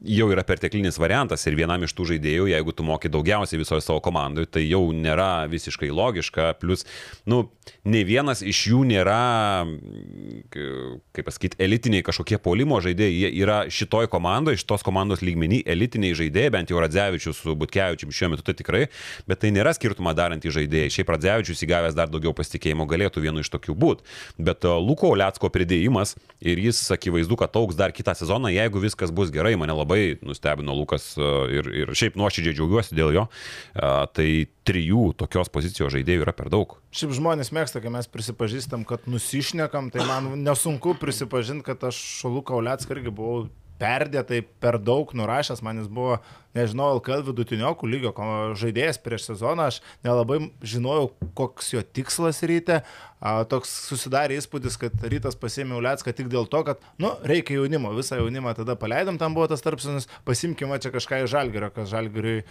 jau 0.04 0.28
yra 0.32 0.44
perteklinis 0.46 0.98
variantas 1.00 1.44
ir 1.48 1.56
vienam 1.58 1.82
iš 1.84 1.94
tų 1.96 2.06
žaidėjų, 2.12 2.48
jeigu 2.52 2.74
tu 2.76 2.84
moki 2.86 3.10
daugiausiai 3.12 3.60
visoje 3.60 3.84
savo 3.84 4.02
komandoje, 4.04 4.50
tai 4.52 4.64
jau 4.66 4.82
nėra 4.92 5.46
visiškai 5.50 5.88
logiška. 5.94 6.52
Plus, 6.60 6.84
nu, 7.28 7.44
ne 7.88 8.02
vienas 8.06 8.42
iš 8.44 8.60
jų 8.70 8.82
nėra, 8.88 9.64
kaip 10.52 11.28
pasakyti, 11.28 11.58
elitiniai 11.64 12.04
kažkokie 12.06 12.38
polimo 12.42 12.80
žaidėjai. 12.84 13.14
Jie 13.24 13.30
yra 13.44 13.58
šitoj 13.72 14.08
komandoje, 14.12 14.60
šitos 14.62 14.84
komandos 14.86 15.24
lygmenį 15.24 15.62
elitiniai 15.74 16.16
žaidėjai, 16.18 16.52
bent 16.54 16.72
jau 16.72 16.82
Radzevičius 16.82 17.40
su 17.40 17.56
Butkevičium 17.58 18.12
šiuo 18.14 18.32
metu 18.34 18.46
tai 18.46 18.56
tikrai, 18.58 18.84
bet 19.30 19.42
tai 19.44 19.52
nėra 19.54 19.74
skirtumą 19.76 20.14
darantys 20.16 20.56
žaidėjai. 20.56 20.92
Šiaip 20.98 21.14
Radzevičius 21.14 21.64
įgavęs 21.66 21.96
dar 21.96 22.12
daugiau 22.12 22.34
pasitikėjimo 22.36 22.88
galėtų 22.90 23.24
vienu 23.24 23.44
iš 23.44 23.52
tokių 23.54 23.76
būti. 23.78 24.06
Bet 24.38 24.66
uh, 24.68 24.76
Luko 24.82 25.14
Liatsko 25.16 25.50
pridėjimas 25.54 26.16
ir 26.44 26.60
jis 26.60 26.82
akivaizdu, 26.94 27.38
kad 27.40 27.56
auks 27.58 27.78
dar 27.78 27.94
kitą 27.96 28.16
sezoną, 28.18 28.52
jeigu 28.52 28.82
viskas 28.82 29.12
bus 29.14 29.32
gerai, 29.34 29.54
mane 29.60 29.76
labai 29.76 29.93
labai 29.94 30.18
nustebino 30.22 30.74
Lukas 30.74 31.14
e, 31.16 31.30
ir, 31.58 31.68
ir 31.70 31.92
šiaip 31.94 32.18
nuoširdžiai 32.18 32.56
džiaugiuosi 32.56 32.96
dėl 32.98 33.14
jo. 33.14 33.24
E, 33.74 33.90
tai 34.16 34.28
trijų 34.66 35.12
tokios 35.20 35.50
pozicijos 35.52 35.92
žaidėjų 35.94 36.24
yra 36.26 36.34
per 36.36 36.50
daug. 36.52 36.76
Šiaip 36.94 37.14
žmonės 37.16 37.52
mėgsta, 37.54 37.82
kai 37.84 37.92
mes 37.94 38.08
prisipažįstam, 38.10 38.86
kad 38.88 39.06
nusišnekam, 39.10 39.92
tai 39.94 40.06
man 40.08 40.32
nesunku 40.42 40.96
prisipažinti, 41.00 41.66
kad 41.66 41.84
aš 41.90 41.98
Luką 42.26 42.58
Ulecką 42.58 42.96
irgi 42.96 43.14
buvau 43.14 43.46
perdėtai 43.80 44.44
per 44.62 44.78
daug 44.78 45.10
nurašęs, 45.16 45.62
man 45.64 45.82
jis 45.82 45.90
buvo, 45.90 46.20
nežinau, 46.54 46.94
LKL 46.98 47.24
vidutiniokų 47.28 47.88
lygio 47.90 48.12
žaidėjas 48.58 49.00
prieš 49.02 49.30
sezoną, 49.30 49.70
aš 49.72 49.80
nelabai 50.06 50.50
žinojau, 50.64 51.10
koks 51.38 51.72
jo 51.74 51.82
tikslas 51.84 52.42
ryte, 52.46 52.80
a, 53.24 53.34
toks 53.48 53.72
susidarė 53.88 54.36
įspūdis, 54.38 54.76
kad 54.80 55.06
rytas 55.10 55.36
pasėmė 55.40 55.78
Ulecką 55.78 56.12
tik 56.16 56.28
dėl 56.32 56.46
to, 56.50 56.60
kad, 56.66 56.82
nu, 57.00 57.14
reikia 57.26 57.56
jaunimo, 57.58 57.92
visą 57.96 58.18
jaunimą 58.20 58.54
tada 58.58 58.76
paleidom, 58.78 59.18
tam 59.20 59.36
buvo 59.36 59.48
tas 59.50 59.64
tarpsinis, 59.64 60.08
pasimkime 60.28 60.78
čia 60.82 60.92
kažką 60.94 61.22
iš 61.24 61.32
žalgerio, 61.32 61.70
kas 61.74 61.88
žalgeriui 61.92 62.42
e, 62.42 62.44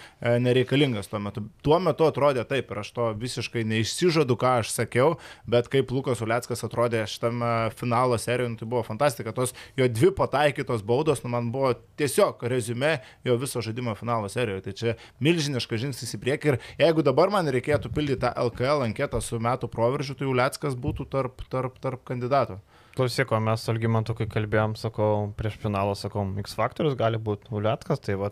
nereikalingas 0.44 1.12
tuo 1.12 1.22
metu. 1.24 1.46
Tuo 1.66 1.80
metu 1.84 2.08
atrodė 2.10 2.46
taip 2.50 2.74
ir 2.74 2.82
aš 2.84 2.92
to 2.96 3.10
visiškai 3.22 3.66
neišsižadu, 3.70 4.38
ką 4.40 4.58
aš 4.64 4.74
sakiau, 4.74 5.18
bet 5.50 5.70
kaip 5.72 5.94
Lukas 5.94 6.24
Uleckas 6.26 6.66
atrodė 6.66 7.06
šitame 7.10 7.54
finalo 7.78 8.18
serijoje, 8.22 8.56
nu, 8.56 8.60
tai 8.60 8.70
buvo 8.74 8.84
fantastika, 8.88 9.36
tos 9.36 9.54
jo 9.80 9.88
dvi 9.88 10.12
pataikytos 10.18 10.84
baudos, 10.86 11.24
nu, 11.24 11.32
man 11.34 11.54
buvo 11.54 11.76
tiesiog 12.02 12.44
rezume 12.50 12.98
jo 13.24 13.38
viso 13.40 13.62
žaidimo 13.64 13.93
finalo 14.00 14.32
serijoje, 14.32 14.66
tai 14.68 14.76
čia 14.82 14.98
milžiniškas 15.24 15.86
žingsnis 15.86 16.18
į 16.18 16.22
priekį 16.26 16.54
ir 16.54 16.60
jeigu 16.82 17.06
dabar 17.06 17.32
man 17.32 17.48
reikėtų 17.54 17.94
pildyti 17.94 18.26
tą 18.26 18.34
LKL 18.50 18.84
anketą 18.90 19.24
su 19.24 19.40
metų 19.40 19.72
proveržiu, 19.72 20.18
tai 20.20 20.28
Uleckas 20.28 20.74
kas 20.74 20.80
būtų 20.80 21.10
tarp, 21.12 21.44
tarp, 21.52 21.78
tarp 21.84 22.04
kandidatų. 22.08 22.60
Klausyk, 22.94 23.32
o 23.34 23.40
mes 23.42 23.64
Algymantu, 23.72 24.14
kai 24.14 24.28
kalbėjom, 24.30 24.76
sakau, 24.78 25.32
prieš 25.38 25.56
finalą, 25.64 25.96
sakau, 25.98 26.28
X 26.44 26.54
faktorius 26.54 26.94
gali 26.98 27.18
būti 27.18 27.50
Uliatkas, 27.50 28.04
tai 28.06 28.14
va, 28.22 28.30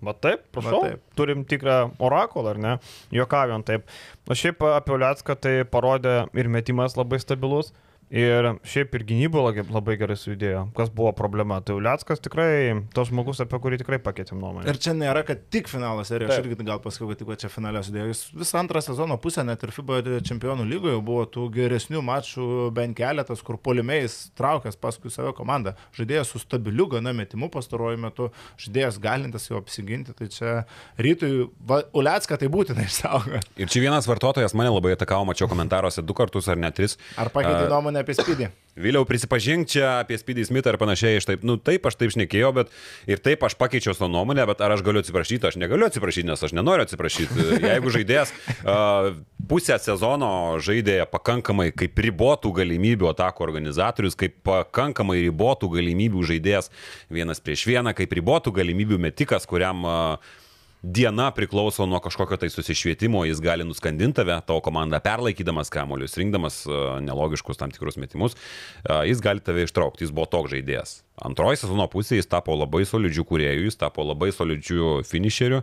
va 0.00 0.14
taip, 0.16 0.46
prašau, 0.54 0.78
va 0.80 0.94
taip. 0.94 1.02
turim 1.18 1.44
tikrą 1.48 1.76
orakulą, 2.00 2.54
ar 2.54 2.62
ne, 2.64 2.72
juokaujant 3.12 3.68
taip. 3.68 3.84
O 4.24 4.36
šiaip 4.36 4.64
apie 4.70 4.96
Uliatską 4.96 5.36
tai 5.36 5.54
parodė 5.68 6.22
ir 6.32 6.48
metimas 6.48 6.96
labai 6.96 7.20
stabilus. 7.20 7.74
Ir 8.08 8.46
šiaip 8.64 8.94
ir 8.96 9.02
gynybų 9.04 9.42
labai 9.68 9.98
gerai 10.00 10.14
sujudėjo. 10.16 10.62
Kas 10.76 10.88
buvo 10.88 11.10
problema? 11.16 11.58
Tai 11.60 11.74
Uliackas 11.76 12.22
tikrai 12.24 12.78
tos 12.96 13.10
žmogus, 13.10 13.42
apie 13.44 13.58
kurį 13.60 13.82
tikrai 13.82 13.98
pakeitėm 14.00 14.40
nuomonę. 14.40 14.64
Ir 14.70 14.78
čia 14.80 14.94
nėra, 14.96 15.20
kad 15.28 15.42
tik 15.52 15.68
finalas 15.68 16.08
serija, 16.08 16.30
aš 16.32 16.40
irgi 16.40 16.56
gal 16.64 16.80
pasakiau, 16.80 17.10
kad 17.12 17.20
tik 17.20 17.32
čia 17.42 17.50
finalė 17.52 17.82
sudėjo. 17.84 18.06
Jis 18.08 18.22
visą 18.32 18.62
antrą 18.62 18.80
sezono 18.84 19.18
pusę, 19.20 19.44
net 19.44 19.60
ir 19.66 19.74
FIBA 19.76 20.00
čempionų 20.24 20.64
lygoje 20.70 21.02
buvo 21.04 21.26
tų 21.28 21.50
geresnių 21.52 22.00
mačų 22.06 22.48
bent 22.76 22.96
keletas, 22.96 23.42
kur 23.44 23.60
polimėjais 23.60 24.16
traukęs 24.40 24.80
paskui 24.80 25.12
savo 25.12 25.34
komandą. 25.36 25.74
Žaidėjas 25.98 26.32
su 26.32 26.40
stabiliu 26.40 26.88
gana 26.88 27.12
metimu 27.12 27.50
pastaruoju 27.52 28.00
metu, 28.06 28.30
žaidėjas 28.64 28.96
galintas 29.04 29.50
jau 29.50 29.60
apsiginti. 29.60 30.16
Tai 30.16 30.30
čia 30.32 30.56
rytui 30.96 31.50
Uliacką 31.92 32.40
tai 32.40 32.48
būtina 32.52 32.88
išsaugoti. 32.88 33.52
Ir 33.60 33.68
čia 33.68 33.84
vienas 33.84 34.08
vartotojas 34.08 34.56
mane 34.56 34.72
labai 34.72 34.96
atakavo, 34.96 35.28
mačiau 35.28 35.50
komentaruose 35.52 36.00
du 36.00 36.16
kartus 36.16 36.48
ar 36.48 36.56
net 36.56 36.78
tris. 36.78 36.96
Ar 37.20 37.28
pakeitė 37.34 37.68
nuomonę? 37.68 37.97
Ne 37.98 38.04
apie 38.06 38.16
Spydį. 38.16 38.48
Vėliau 38.78 39.02
prisipažink 39.08 39.68
čia 39.72 39.86
apie 40.04 40.18
Spydį 40.20 40.46
Smithą 40.46 40.72
ir 40.72 40.78
panašiai, 40.78 41.18
aš 41.18 41.26
taip, 41.26 41.44
nu 41.46 41.56
taip, 41.58 41.86
aš 41.90 41.98
taip 41.98 42.14
šnekėjau, 42.14 42.52
bet 42.60 42.70
ir 43.10 43.22
taip 43.22 43.42
aš 43.46 43.56
pakeičiau 43.58 43.96
savo 43.96 44.10
nuomonę, 44.14 44.44
bet 44.48 44.62
ar 44.62 44.76
aš 44.76 44.84
galiu 44.86 45.02
atsiprašyti, 45.02 45.50
aš 45.50 45.58
negaliu 45.58 45.88
atsiprašyti, 45.88 46.28
nes 46.30 46.46
aš 46.46 46.54
nenoriu 46.54 46.86
atsiprašyti. 46.86 47.48
Jeigu 47.66 47.92
žaidėjas 47.94 48.32
uh, 48.62 49.10
pusę 49.50 49.78
sezono 49.82 50.30
žaidė 50.62 51.00
pakankamai 51.10 51.72
kaip 51.74 51.98
ribotų 52.06 52.54
galimybių 52.60 53.10
atakų 53.10 53.46
organizatorius, 53.48 54.18
kaip 54.18 54.38
pakankamai 54.46 55.20
ribotų 55.24 55.72
galimybių 55.74 56.26
žaidėjas 56.32 56.70
vienas 57.10 57.42
prieš 57.42 57.66
vieną, 57.72 57.96
kaip 57.98 58.14
ribotų 58.20 58.54
galimybių 58.60 59.02
metikas, 59.08 59.48
kuriam 59.50 59.82
uh, 59.88 60.36
diena 60.82 61.30
priklauso 61.34 61.86
nuo 61.86 62.00
kažkokio 62.00 62.36
tai 62.38 62.50
susišvietimo, 62.50 63.24
jis 63.26 63.40
gali 63.42 63.66
nuskandinti 63.66 64.20
tave, 64.20 64.36
tavo 64.46 64.60
komandą 64.64 65.00
perlaikydamas 65.02 65.70
kamolius, 65.74 66.16
rinkdamas 66.20 66.60
uh, 66.66 66.98
nelogiškus 67.02 67.58
tam 67.58 67.72
tikrus 67.74 67.98
metimus, 67.98 68.36
uh, 68.36 69.02
jis 69.08 69.22
gali 69.24 69.42
tave 69.44 69.66
ištraukti, 69.66 70.06
jis 70.06 70.14
buvo 70.14 70.28
toks 70.30 70.54
žaidėjas. 70.54 70.94
Antroji 71.26 71.58
sezono 71.58 71.88
pusė 71.90 72.20
jis 72.20 72.30
tapo 72.30 72.54
labai 72.54 72.84
solidžių 72.86 73.26
kuriejų, 73.26 73.66
jis 73.66 73.80
tapo 73.80 74.06
labai 74.06 74.30
solidžių 74.34 75.02
finišerių, 75.08 75.62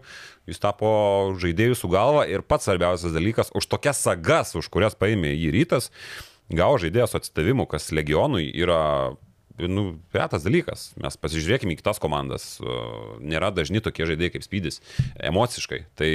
jis 0.52 0.64
tapo 0.64 0.90
žaidėjų 1.42 1.80
su 1.80 1.92
galva 1.92 2.28
ir 2.28 2.44
pats 2.44 2.68
svarbiausias 2.68 3.16
dalykas, 3.16 3.54
už 3.56 3.70
tokias 3.72 4.04
sagas, 4.04 4.56
už 4.60 4.68
kurias 4.74 5.00
paėmė 5.00 5.32
jį 5.32 5.54
rytas, 5.56 5.92
gavo 6.52 6.80
žaidėjas 6.82 7.16
atstavimu, 7.22 7.70
kas 7.72 7.94
legionui 7.96 8.50
yra 8.52 9.16
nu, 9.60 9.86
retas 10.16 10.46
dalykas. 10.46 10.90
Mes 11.02 11.18
pasižiūrėkime 11.22 11.76
į 11.76 11.80
kitas 11.82 12.02
komandas. 12.04 12.56
Nėra 13.24 13.52
dažni 13.56 13.84
tokie 13.84 14.08
žaidėjai 14.10 14.36
kaip 14.36 14.48
Spydis 14.48 14.82
emociškai. 15.32 15.86
Tai 16.00 16.12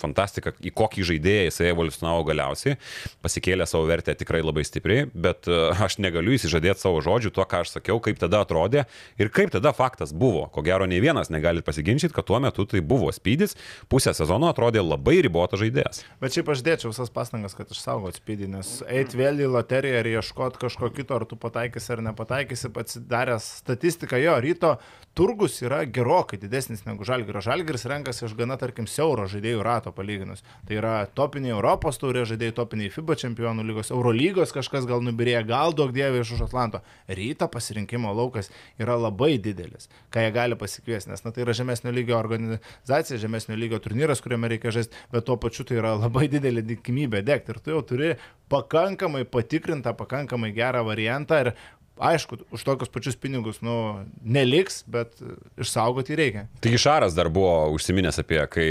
fantastika, 0.00 0.52
į 0.60 0.72
kokį 0.76 1.04
žaidėją 1.10 1.46
jisai 1.48 1.70
evoliucionavo 1.72 2.24
galiausiai, 2.28 2.76
pasikėlė 3.24 3.66
savo 3.68 3.86
vertę 3.88 4.14
tikrai 4.18 4.42
labai 4.44 4.64
stipriai, 4.66 5.06
bet 5.12 5.48
e, 5.48 5.56
aš 5.86 5.98
negaliu 6.02 6.34
įsižadėti 6.36 6.82
savo 6.82 7.00
žodžių 7.04 7.32
to, 7.36 7.46
ką 7.48 7.62
aš 7.64 7.74
sakiau, 7.76 8.00
kaip 8.04 8.20
tada 8.20 8.42
atrodė 8.44 8.84
ir 9.20 9.30
kaip 9.34 9.52
tada 9.54 9.72
faktas 9.76 10.12
buvo. 10.16 10.46
Ko 10.52 10.64
gero, 10.66 10.88
nei 10.88 11.00
vienas 11.02 11.32
negalit 11.32 11.66
pasiginčyti, 11.66 12.14
kad 12.16 12.28
tuo 12.28 12.40
metu 12.42 12.66
tai 12.68 12.82
buvo 12.84 13.10
spydis, 13.14 13.56
pusę 13.92 14.14
sezono 14.16 14.50
atrodė 14.52 14.84
labai 14.84 15.18
ribotas 15.24 15.62
žaidėjas. 15.62 16.02
Bet 16.22 16.36
šiaip 16.36 16.52
aš 16.52 16.64
dėčiau 16.66 16.92
visas 16.92 17.12
pastangas, 17.12 17.56
kad 17.56 17.72
išsaugot 17.72 18.20
spydį, 18.20 18.50
nes 18.56 18.72
eit 18.92 19.16
vėl 19.16 19.40
į 19.44 19.50
loteriją 19.56 20.02
ir 20.02 20.12
ieškot 20.16 20.60
kažko 20.60 20.92
kito, 20.94 21.16
ar 21.16 21.26
tu 21.28 21.40
pataikysi 21.40 21.94
ar 21.96 22.04
nepataikysi, 22.10 22.45
atsidaręs 22.52 23.50
statistiką 23.62 24.20
jo 24.22 24.38
ryto, 24.40 24.76
turgus 25.16 25.62
yra 25.64 25.80
gerokai 25.88 26.36
didesnis 26.36 26.82
negu 26.84 27.04
žalgerio. 27.08 27.40
Žalgeris 27.40 27.86
renkasi 27.88 28.26
iš 28.26 28.34
gana, 28.36 28.58
tarkim, 28.60 28.84
siauro 28.90 29.24
žaidėjų 29.32 29.62
rato 29.64 29.92
palyginus. 29.96 30.42
Tai 30.68 30.76
yra 30.76 30.94
topiniai 31.16 31.54
Europos 31.54 31.96
taurė 32.02 32.26
žaidėjai, 32.28 32.54
topiniai 32.58 32.92
FIBA 32.92 33.16
čempionų 33.22 33.64
lygos, 33.64 33.90
Eurolygos 33.96 34.52
kažkas 34.52 34.84
gal 34.88 35.00
nubirėjo, 35.06 35.40
gal 35.48 35.72
daug 35.76 35.94
dievė 35.96 36.20
iš 36.20 36.34
už 36.36 36.44
Atlanto. 36.50 36.82
Ryto 37.08 37.48
pasirinkimo 37.52 38.12
laukas 38.12 38.52
yra 38.82 38.98
labai 39.00 39.38
didelis, 39.40 39.88
ką 40.12 40.26
jie 40.26 40.34
gali 40.36 40.60
pasikviesti, 40.60 41.14
nes 41.14 41.24
na, 41.24 41.32
tai 41.32 41.46
yra 41.46 41.56
žemesnio 41.56 41.94
lygio 41.96 42.18
organizacija, 42.20 43.20
žemesnio 43.22 43.56
lygio 43.56 43.80
turnyras, 43.80 44.20
kuriame 44.24 44.52
reikia 44.52 44.74
žaisti, 44.76 45.00
bet 45.16 45.24
tuo 45.24 45.38
pačiu 45.40 45.64
tai 45.64 45.80
yra 45.80 45.96
labai 45.96 46.28
didelė 46.28 46.66
tikimybė 46.74 47.24
degti 47.24 47.56
ir 47.56 47.64
tu 47.64 47.72
jau 47.72 47.80
turi 47.88 48.12
pakankamai 48.52 49.24
patikrintą, 49.24 49.96
pakankamai 49.96 50.52
gerą 50.54 50.84
variantą 50.86 51.40
ir 51.42 51.52
aišku, 51.96 52.38
už 52.52 52.64
tokius 52.66 52.90
pačius 52.92 53.16
pinigus, 53.20 53.62
nu, 53.64 54.04
neliks, 54.22 54.82
bet 54.90 55.16
išsaugoti 55.60 56.18
reikia. 56.18 56.46
Taigi 56.64 56.80
Šaras 56.80 57.16
dar 57.16 57.30
buvo 57.32 57.70
užsiminęs 57.76 58.20
apie, 58.22 58.42
kai 58.52 58.68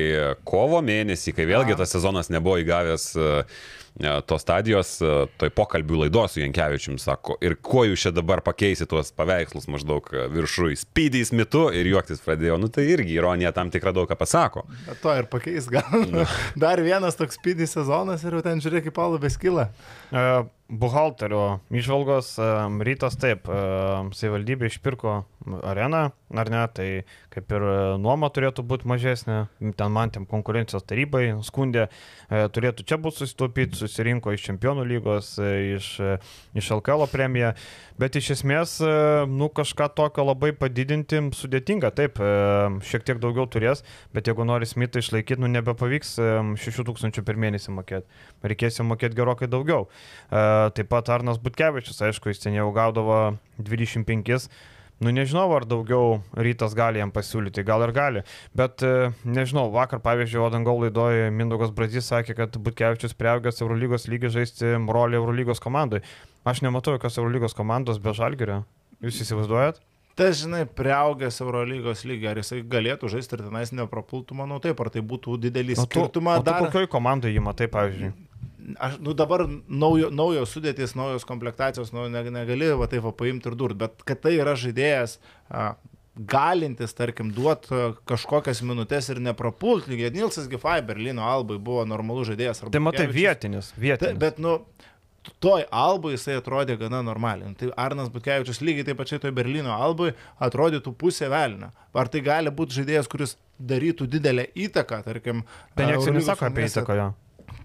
kovo 0.47 0.81
mėnesį, 0.85 1.33
kai 1.37 1.47
vėlgi 1.49 1.77
tas 1.79 1.95
sezonas 1.95 2.29
nebuvo 2.33 2.59
įgavęs 2.61 3.07
uh, 3.17 3.63
tos 4.25 4.43
stadijos, 4.43 4.97
e, 4.99 5.11
toj 5.39 5.51
pokalbių 5.55 6.01
laidos 6.03 6.35
su 6.35 6.41
Jankievičium 6.41 6.97
sako, 6.99 7.37
ir 7.43 7.55
kuo 7.63 7.85
jūs 7.87 8.03
čia 8.03 8.11
dabar 8.11 8.41
pakeisi 8.43 8.87
tuos 8.89 9.13
paveikslus 9.15 9.69
maždaug 9.71 10.09
e, 10.11 10.25
viršui, 10.33 10.75
spydys 10.79 11.31
mitu 11.31 11.69
ir 11.71 11.87
juoktis 11.93 12.23
pradėjo, 12.25 12.59
nu 12.59 12.67
tai 12.67 12.89
irgi 12.91 13.15
ironija 13.15 13.53
tam 13.55 13.71
tikra 13.71 13.95
daug 13.95 14.09
ką 14.09 14.17
pasako. 14.19 14.65
Bet 14.89 14.99
to 15.03 15.15
ir 15.15 15.29
pakeis 15.31 15.69
gal. 15.71 15.87
Nu. 16.11 16.25
Dar 16.65 16.83
vienas 16.83 17.15
toks 17.15 17.39
spydys 17.39 17.77
sezonas 17.77 18.25
ir 18.25 18.35
jau 18.35 18.43
ten 18.45 18.59
žiūrėk, 18.63 18.89
kaip 18.89 18.99
palubės 18.99 19.39
kyla. 19.39 19.69
Uh, 20.11 20.43
buhalterio 20.65 21.59
išvalgos, 21.69 22.35
rytas 22.87 23.19
taip, 23.21 23.45
savivaldybė 24.17 24.71
išpirko 24.71 25.19
areną, 25.63 26.09
ar 26.35 26.49
ne, 26.51 26.61
tai 26.73 26.87
kaip 27.33 27.51
ir 27.53 27.65
nuoma 28.01 28.29
turėtų 28.33 28.63
būti 28.67 28.87
mažesnė, 28.89 29.37
ten 29.77 29.93
man 29.93 30.11
tiem 30.13 30.25
konkurencijos 30.29 30.85
tarybai 30.87 31.27
skundė, 31.45 31.87
e, 32.29 32.45
turėtų 32.55 32.85
čia 32.87 32.97
būti 33.01 33.23
susitaupyti, 33.23 33.77
susirinko 33.79 34.33
iš 34.35 34.45
čempionų 34.49 34.85
lygos, 34.89 35.35
e, 35.39 35.75
iš, 35.75 35.89
e, 35.99 36.17
iš 36.57 36.71
LKL 36.77 37.07
premiją, 37.11 37.53
bet 38.01 38.17
iš 38.19 38.31
esmės, 38.37 38.77
nu, 39.31 39.49
kažką 39.55 39.87
tokio 39.95 40.25
labai 40.27 40.51
padidinti 40.57 41.21
sudėtinga, 41.35 41.91
taip, 41.95 42.19
šiek 42.83 43.05
tiek 43.07 43.21
daugiau 43.23 43.45
turės, 43.47 43.85
bet 44.15 44.27
jeigu 44.27 44.45
nori 44.47 44.67
Smithą 44.67 44.99
išlaikyti, 45.03 45.39
nu, 45.41 45.47
nebepavyks 45.53 46.15
6000 46.59 47.23
per 47.25 47.39
mėnesį 47.39 47.75
mokėti, 47.77 48.21
reikės 48.43 48.81
jam 48.81 48.91
mokėti 48.91 49.15
gerokai 49.15 49.47
daugiau. 49.51 49.87
Taip 50.29 50.91
pat 50.91 51.11
Arnas 51.15 51.39
Butkevičius, 51.39 52.01
aišku, 52.09 52.33
jis 52.33 52.43
ten 52.43 52.57
jau 52.57 52.67
gaudavo 52.75 53.37
25. 53.63 54.49
Nu 55.03 55.11
nežinau, 55.11 55.49
ar 55.51 55.65
daugiau 55.67 56.21
rytas 56.39 56.71
gali 56.77 57.01
jam 57.01 57.11
pasiūlyti, 57.11 57.65
gal 57.67 57.83
ir 57.83 57.91
gali. 57.95 58.21
Bet 58.55 58.83
e, 58.85 59.09
nežinau, 59.27 59.67
vakar 59.73 59.99
pavyzdžiui, 60.03 60.39
Odangol 60.45 60.85
laidoje 60.85 61.33
Mindaugas 61.35 61.73
Brazys 61.75 62.07
sakė, 62.11 62.37
kad 62.37 62.55
Butkevičius 62.55 63.17
prieaugęs 63.19 63.59
Eurolygos 63.59 64.07
lygį 64.07 64.31
žaisti 64.37 64.71
rolį 64.79 65.19
Eurolygos 65.19 65.59
komandai. 65.63 65.99
Aš 66.47 66.63
nematau 66.63 66.95
jokios 66.95 67.19
Eurolygos 67.19 67.57
komandos 67.57 67.99
be 67.99 68.15
žalgerio. 68.15 68.61
Jūs 69.03 69.19
įsivaizduojat? 69.25 69.83
Tai 70.15 70.29
žinai, 70.31 70.63
prieaugęs 70.71 71.41
Eurolygos 71.43 72.05
lygį, 72.07 72.29
ar 72.31 72.39
jisai 72.39 72.61
galėtų 72.63 73.11
žaisti 73.11 73.35
ir 73.35 73.43
tenais 73.49 73.75
neprapultų, 73.75 74.37
manau 74.39 74.61
taip, 74.63 74.79
ar 74.79 74.93
tai 74.93 75.03
būtų 75.03 75.35
didelis 75.43 75.81
skirtumas. 75.83 76.39
Dar 76.47 76.63
kokioj 76.63 76.87
komandai 76.87 77.33
jį 77.35 77.43
matai, 77.43 77.67
pavyzdžiui? 77.73 78.13
Aš, 78.79 78.99
nu 79.03 79.15
dabar 79.17 79.45
naujo, 79.67 80.11
naujos 80.13 80.53
sudėtys, 80.55 80.95
naujos 80.97 81.27
komplektacijos, 81.27 81.93
nu, 81.95 82.07
negali 82.09 82.71
va 82.77 82.87
taip 82.91 83.05
va 83.05 83.13
paimti 83.15 83.51
ir 83.51 83.57
durti, 83.59 83.79
bet 83.85 84.05
kad 84.07 84.23
tai 84.23 84.35
yra 84.39 84.55
žaidėjas 84.59 85.17
a, 85.49 85.75
galintis, 86.15 86.95
tarkim, 86.95 87.31
duoti 87.35 87.91
kažkokias 88.07 88.63
minutės 88.63 89.09
ir 89.11 89.19
neprapult, 89.23 89.89
lygiai 89.91 90.13
Nilsas 90.15 90.47
Gifai 90.51 90.79
Berlyno 90.85 91.25
albai 91.27 91.57
buvo 91.59 91.83
normalus 91.87 92.31
žaidėjas. 92.31 92.63
Tai 92.71 92.83
matai 92.83 93.09
vietinis, 93.11 93.73
vietinis. 93.75 94.15
Ta, 94.15 94.19
bet, 94.19 94.39
nu, 94.39 94.61
toj 95.43 95.65
albai 95.73 96.13
jisai 96.15 96.37
atrodė 96.39 96.77
gana 96.79 97.01
normaliai. 97.05 97.51
Nu, 97.51 97.57
tai 97.59 97.71
Arnas 97.81 98.11
Butkevičius 98.13 98.61
lygiai 98.63 98.87
taip 98.87 98.99
pačiai 99.01 99.21
toj 99.23 99.33
Berlyno 99.35 99.75
albai 99.75 100.13
atrodytų 100.43 100.95
pusė 100.99 101.29
velnio. 101.33 101.71
Ar 101.95 102.11
tai 102.11 102.21
gali 102.23 102.53
būti 102.53 102.79
žaidėjas, 102.79 103.11
kuris 103.11 103.35
darytų 103.59 104.07
didelę 104.15 104.47
įtaką, 104.67 105.01
tarkim. 105.05 105.43
Tai 105.75 105.89
niekas 105.89 106.11
nesako 106.15 106.49
apie 106.49 106.67
įtaką 106.69 106.99
jo. 106.99 107.11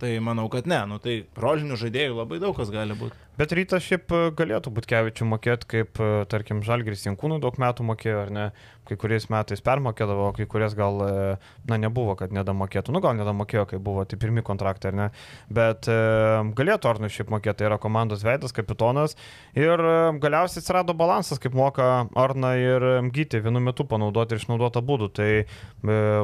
Tai 0.01 0.11
manau, 0.25 0.49
kad 0.49 0.65
ne. 0.71 0.79
Nu, 0.89 0.97
tai 1.03 1.27
rožinių 1.37 1.77
žaidėjų 1.77 2.15
labai 2.17 2.39
daug 2.41 2.57
kas 2.57 2.71
gali 2.73 2.97
būti. 2.97 3.17
Bet 3.41 3.53
rytas 3.57 3.85
šiaip 3.85 4.13
e, 4.13 4.21
galėtų 4.37 4.71
būti 4.73 4.89
kevičių 4.91 5.27
mokėti, 5.29 5.67
kaip, 5.69 6.01
e, 6.01 6.25
tarkim, 6.29 6.63
Žalgris 6.65 7.05
Jankūnų 7.07 7.37
daug 7.41 7.57
metų 7.61 7.85
mokėjo, 7.89 8.23
ar 8.25 8.33
ne? 8.33 8.47
Kai 8.89 8.97
kuriais 9.01 9.29
metais 9.33 9.61
permokėdavo, 9.65 10.31
kai 10.37 10.47
kurias 10.51 10.75
gal, 10.77 11.01
e, 11.05 11.27
na, 11.69 11.79
nebuvo, 11.81 12.17
kad 12.21 12.33
nedamokėtų. 12.37 12.95
Nu, 12.97 13.03
gal 13.05 13.17
nedamokėjo, 13.17 13.67
kai 13.71 13.81
buvo, 13.81 14.07
tai 14.09 14.19
pirmi 14.21 14.45
kontraktai, 14.45 14.93
ar 14.93 14.99
ne? 14.99 15.09
Bet 15.53 15.89
e, 15.89 15.99
galėtų 16.57 16.91
Arnui 16.91 17.13
šiaip 17.13 17.33
mokėti, 17.33 17.61
tai 17.61 17.69
yra 17.69 17.81
komandos 17.81 18.25
veidas, 18.25 18.57
kapitonas. 18.57 19.17
Ir 19.57 19.85
galiausiai 20.21 20.65
atsirado 20.65 20.97
balansas, 20.97 21.41
kaip 21.41 21.57
moka 21.57 21.91
Arna 22.17 22.55
ir 22.61 22.89
Gyti 23.13 23.41
vienu 23.45 23.61
metu 23.65 23.85
panaudoti 23.89 24.37
ir 24.37 24.41
išnaudoti 24.41 24.85
būdų. 24.85 25.13
Tai 25.21 25.31
e, 25.37 25.47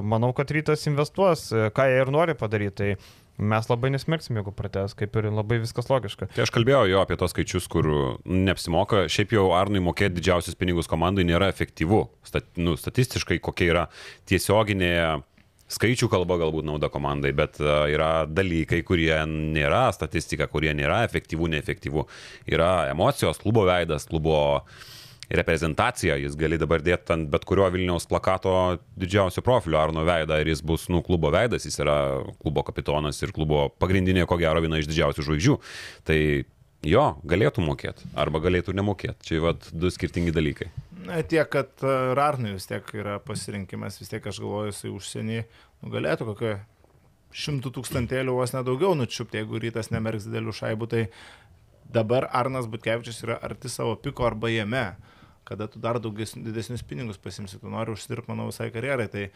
manau, 0.00 0.32
kad 0.36 0.52
rytas 0.52 0.88
investuos, 0.88 1.48
ką 1.52 1.88
jie 1.92 2.02
ir 2.04 2.12
nori 2.12 2.36
padaryti. 2.36 2.76
Tai 2.76 3.24
mes 3.38 3.68
labai 3.70 3.90
nesmerksim, 3.94 4.38
jeigu 4.40 4.52
pratęs, 4.56 4.94
kaip 4.98 5.16
ir 5.20 5.28
labai 5.30 5.60
viskas 5.62 5.90
logiška. 5.90 6.30
Tai 6.34 6.44
aš 6.46 6.52
kalbėjau 6.54 6.86
jo 6.90 7.02
apie 7.02 7.18
tos 7.20 7.34
skaičius, 7.34 7.68
kur 7.72 7.88
neapsimoka, 8.24 9.06
šiaip 9.12 9.36
jau 9.36 9.46
Arnui 9.56 9.82
mokėti 9.84 10.18
didžiausius 10.18 10.58
pinigus 10.58 10.90
komandai 10.90 11.26
nėra 11.28 11.50
efektyvu. 11.52 12.02
Stat, 12.26 12.48
nu, 12.60 12.76
statistiškai 12.80 13.40
kokia 13.44 13.70
yra 13.72 13.86
tiesioginė 14.30 14.92
skaičių 15.72 16.08
kalba 16.12 16.36
galbūt 16.38 16.66
nauda 16.68 16.90
komandai, 16.94 17.32
bet 17.34 17.58
uh, 17.58 17.88
yra 17.90 18.26
dalykai, 18.30 18.84
kurie 18.86 19.14
nėra 19.26 19.88
statistika, 19.94 20.46
kurie 20.50 20.70
nėra 20.78 21.00
efektyvų, 21.08 21.50
neefektyvų. 21.56 22.06
Yra 22.54 22.70
emocijos, 22.92 23.40
klubo 23.42 23.64
veidas, 23.66 24.06
klubo 24.06 24.36
uh, 24.60 24.92
reprezentaciją, 25.28 26.16
jis 26.22 26.36
gali 26.38 26.58
dabar 26.58 26.82
dėti 26.84 27.14
ant 27.14 27.30
bet 27.30 27.44
kurio 27.48 27.66
Vilniaus 27.74 28.06
plakato 28.10 28.52
didžiausio 28.98 29.42
profilio 29.46 29.80
Arno 29.80 30.04
veidą 30.06 30.38
ir 30.40 30.50
jis 30.52 30.62
bus, 30.62 30.86
nu, 30.92 31.02
klubo 31.06 31.32
veidas, 31.34 31.66
jis 31.66 31.80
yra 31.82 31.96
klubo 32.42 32.62
kapitonas 32.66 33.18
ir 33.22 33.34
klubo 33.34 33.66
pagrindinė, 33.82 34.26
ko 34.28 34.38
gero, 34.40 34.62
viena 34.62 34.78
iš 34.78 34.90
didžiausių 34.90 35.26
žvaigždžių. 35.26 35.56
Tai 36.06 36.18
jo, 36.86 37.06
galėtų 37.26 37.64
mokėti 37.66 38.12
arba 38.18 38.42
galėtų 38.44 38.76
nemokėti. 38.78 39.18
Čia 39.26 39.42
vad 39.48 39.66
du 39.72 39.90
skirtingi 39.90 40.34
dalykai. 40.34 40.70
Na, 41.06 41.20
tiek, 41.22 41.46
kad 41.50 41.70
e, 41.82 41.96
Rarnui 42.18 42.54
vis 42.56 42.66
tiek 42.70 42.86
yra 42.94 43.18
pasirinkimas, 43.22 43.98
vis 44.00 44.10
tiek 44.10 44.24
aš 44.26 44.40
galvoju, 44.42 44.72
jisai 44.72 44.92
užsienį 44.94 45.42
nu, 45.42 45.90
galėtų 45.92 46.30
kokią 46.32 46.54
šimtų 47.36 47.70
tūkstantėlių 47.76 48.38
vos 48.38 48.54
nedaugiau 48.54 48.94
nučiupti, 48.98 49.42
jeigu 49.42 49.60
rytas 49.62 49.92
nemerks 49.92 50.26
didelių 50.26 50.54
šaibų, 50.56 50.88
tai 50.90 51.02
dabar 51.92 52.26
Arnas 52.34 52.66
Butkevičius 52.70 53.22
yra 53.26 53.36
arti 53.44 53.70
savo 53.70 53.94
piko 54.02 54.26
arba 54.26 54.50
jame. 54.50 54.86
Uh, 54.96 55.15
kada 55.46 55.68
tu 55.70 55.80
dar 55.82 56.00
daugiau 56.02 56.42
didesnius 56.48 56.84
pinigus 56.86 57.20
pasimsi, 57.22 57.60
tu 57.62 57.70
nori 57.72 57.94
užsidirbti, 57.94 58.30
manau, 58.32 58.48
visai 58.50 58.68
karjerai. 58.74 59.06
Tai 59.12 59.28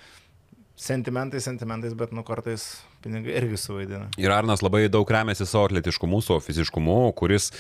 sentimentai, 0.81 1.40
sentimentais, 1.44 1.94
bet 1.94 2.12
nu 2.16 2.25
kartais 2.27 2.66
pinigai 3.05 3.37
irgi 3.42 3.61
suvaidina. 3.61 4.11
Ir 4.20 4.33
Arnas 4.35 4.64
labai 4.64 4.87
daug 4.92 5.09
remiasi 5.09 5.46
savo 5.49 5.68
atletiškumu, 5.68 6.23
savo 6.25 6.42
fiziškumu, 6.44 7.01
kuris 7.20 7.51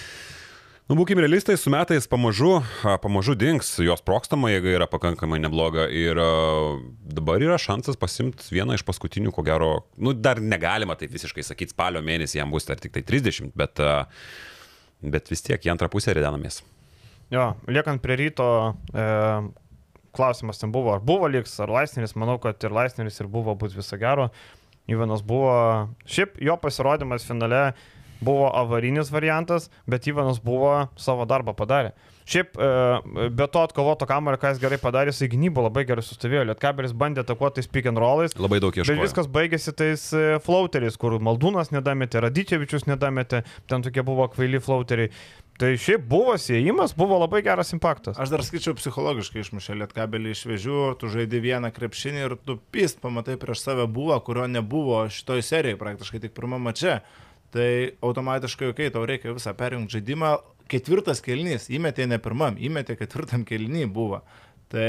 Nu, 0.90 0.96
būkime 0.98 1.22
realistai, 1.22 1.54
su 1.54 1.70
metais 1.70 2.08
pamažu, 2.10 2.56
pamažu 2.98 3.36
dings, 3.38 3.68
jos 3.78 4.00
prokstama 4.02 4.48
jėga 4.50 4.72
yra 4.72 4.88
pakankamai 4.90 5.38
nebloga 5.38 5.84
ir 5.86 6.18
dabar 7.14 7.44
yra 7.46 7.60
šansas 7.62 7.94
pasimti 7.94 8.50
vieną 8.50 8.74
iš 8.74 8.82
paskutinių, 8.88 9.30
ko 9.36 9.44
gero, 9.46 9.68
nu, 9.94 10.16
dar 10.18 10.40
negalima 10.42 10.96
taip 10.98 11.14
visiškai 11.14 11.46
sakyti, 11.46 11.76
spalio 11.76 12.02
mėnesį 12.02 12.40
jam 12.40 12.50
bus 12.50 12.66
dar 12.66 12.82
tik 12.82 12.96
tai 12.96 13.04
30, 13.06 13.52
bet, 13.54 13.78
bet 15.14 15.30
vis 15.30 15.46
tiek 15.46 15.62
į 15.62 15.70
antrą 15.76 15.86
pusę 15.94 16.16
ridenamės. 16.18 16.58
Jo, 17.30 17.52
liekant 17.70 18.02
prie 18.02 18.16
ryto, 18.18 18.46
e, 18.90 19.04
klausimas 20.16 20.58
ten 20.58 20.72
buvo, 20.74 20.96
ar 20.96 21.04
buvo 21.06 21.28
liks, 21.30 21.54
ar 21.62 21.70
Laisneris, 21.70 22.16
manau, 22.18 22.40
kad 22.42 22.58
ir 22.66 22.74
Laisneris 22.74 23.20
ir 23.22 23.30
buvo 23.30 23.54
bus 23.54 23.76
viso 23.76 23.98
gero. 24.00 24.30
Ivanas 24.90 25.22
buvo, 25.22 25.52
šiaip 26.10 26.40
jo 26.42 26.56
pasirodymas 26.58 27.26
finale 27.28 27.70
buvo 28.20 28.50
avarinis 28.54 29.12
variantas, 29.12 29.70
bet 29.86 30.06
Ivanas 30.10 30.40
buvo 30.42 30.88
savo 30.96 31.24
darbą 31.24 31.54
padarę. 31.56 31.92
Šiaip 32.30 32.58
e, 32.58 32.66
be 33.32 33.46
to 33.50 33.62
atkovoto 33.64 34.06
kamerą, 34.06 34.38
ką 34.38 34.52
jis 34.52 34.60
gerai 34.62 34.78
padarė, 34.78 35.10
jis 35.10 35.24
į 35.24 35.30
gynybą 35.32 35.64
labai 35.64 35.86
gerai 35.88 36.04
sustovėjo. 36.04 36.44
Lietkabelis 36.50 36.92
bandė 36.94 37.24
atakuoti 37.24 37.64
pick 37.72 37.88
and 37.90 37.98
rollais. 37.98 38.36
Labai 38.38 38.60
daug 38.62 38.76
ieškojo. 38.76 38.92
Bet 38.92 39.02
viskas 39.02 39.30
baigėsi 39.32 39.74
tais 39.74 40.04
e, 40.14 40.26
flauteriais, 40.44 40.98
kur 41.00 41.16
Maldūnas 41.22 41.72
nedametė, 41.74 42.20
Radičevičius 42.26 42.86
nedametė, 42.90 43.42
ten 43.70 43.86
tokie 43.86 44.04
buvo 44.06 44.28
kvaili 44.30 44.60
flauteriai. 44.62 45.10
Tai 45.60 45.74
šiaip 45.76 46.06
buvo 46.08 46.38
siejimas, 46.40 46.94
buvo 46.96 47.18
labai 47.20 47.42
geras 47.44 47.74
impaktas. 47.76 48.16
Aš 48.16 48.30
dar 48.32 48.40
skaičiau 48.40 48.72
psichologiškai 48.78 49.42
išmušė 49.42 49.74
lietkabelį 49.82 50.30
iš 50.32 50.46
vėžių, 50.48 50.78
tu 50.96 51.10
žaidži 51.12 51.40
vieną 51.44 51.68
krepšinį 51.76 52.22
ir 52.22 52.34
tu 52.48 52.56
pist, 52.72 52.96
pamatai 53.02 53.36
prieš 53.40 53.66
save 53.66 53.84
buvo, 53.84 54.16
kurio 54.24 54.46
nebuvo 54.48 55.02
šitoj 55.12 55.44
serijai 55.44 55.76
praktiškai 55.82 56.22
tik 56.22 56.32
pirmą 56.38 56.56
mačią. 56.64 57.02
Tai 57.52 57.68
automatiškai, 58.00 58.70
kai 58.70 58.86
okay, 58.86 58.94
tau 58.94 59.04
reikia 59.04 59.36
visą 59.36 59.52
perjungti 59.58 59.98
žaidimą, 59.98 60.32
ketvirtas 60.72 61.20
kelnys, 61.26 61.68
įmetė 61.68 62.08
ne 62.08 62.16
pirmam, 62.24 62.56
įmetė 62.56 62.96
ketvirtam 62.96 63.44
kelnį 63.44 63.84
buvo. 63.92 64.22
Tai 64.72 64.88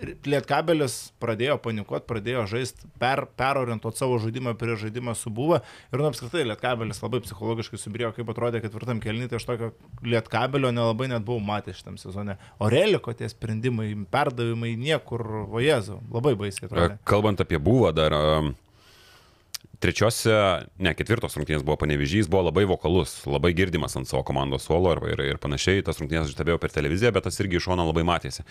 Lietkabelis 0.00 0.94
pradėjo 1.20 1.56
panikuoti, 1.62 2.06
pradėjo 2.08 2.44
žaisti, 2.50 2.88
per, 3.00 3.24
perorientuoti 3.38 4.00
savo 4.00 4.16
žaidimą 4.22 4.54
prie 4.60 4.76
žaidimą 4.80 5.14
su 5.18 5.32
buvo 5.34 5.58
ir 5.60 6.00
nu, 6.00 6.06
apskritai 6.08 6.46
Lietkabelis 6.48 7.02
labai 7.04 7.20
psichologiškai 7.24 7.80
subirėjo, 7.80 8.14
kaip 8.16 8.32
atrodė 8.32 8.62
ketvirtam 8.64 9.02
kelnį, 9.04 9.28
tai 9.30 9.40
aš 9.40 9.48
tokio 9.50 9.70
Lietkabelio 10.06 10.72
nelabai 10.74 11.10
net 11.12 11.26
buvau 11.26 11.42
matęs 11.44 11.82
šitam 11.82 12.00
sezone. 12.00 12.38
O 12.60 12.70
Reliko 12.72 13.12
tie 13.16 13.28
sprendimai, 13.30 13.92
perdavimai 14.12 14.72
niekur, 14.80 15.26
vajezu, 15.52 16.00
labai 16.14 16.36
baisiai 16.40 16.70
atrodė. 16.70 16.98
Kalbant 17.08 17.44
apie 17.44 17.60
buvą 17.60 17.92
dar. 17.96 18.16
Um 18.16 18.54
trečiose, 19.80 20.34
ne, 20.82 20.92
ketvirtos 20.96 21.36
rungtynės 21.38 21.64
buvo 21.66 21.78
panevežys, 21.80 22.28
buvo 22.30 22.44
labai 22.50 22.66
vokalus, 22.68 23.14
labai 23.28 23.52
girdimas 23.56 23.96
ant 23.98 24.08
savo 24.10 24.22
komandos 24.28 24.66
suolo 24.68 24.92
ir, 24.96 25.02
ir, 25.14 25.24
ir 25.32 25.40
panašiai. 25.42 25.84
Tas 25.86 26.00
rungtynės 26.02 26.28
aš 26.28 26.36
stebėjau 26.36 26.60
per 26.62 26.74
televiziją, 26.74 27.14
bet 27.16 27.26
tas 27.28 27.40
irgi 27.40 27.58
iš 27.58 27.70
šono 27.70 27.88
labai 27.88 28.04
matėsi. 28.08 28.44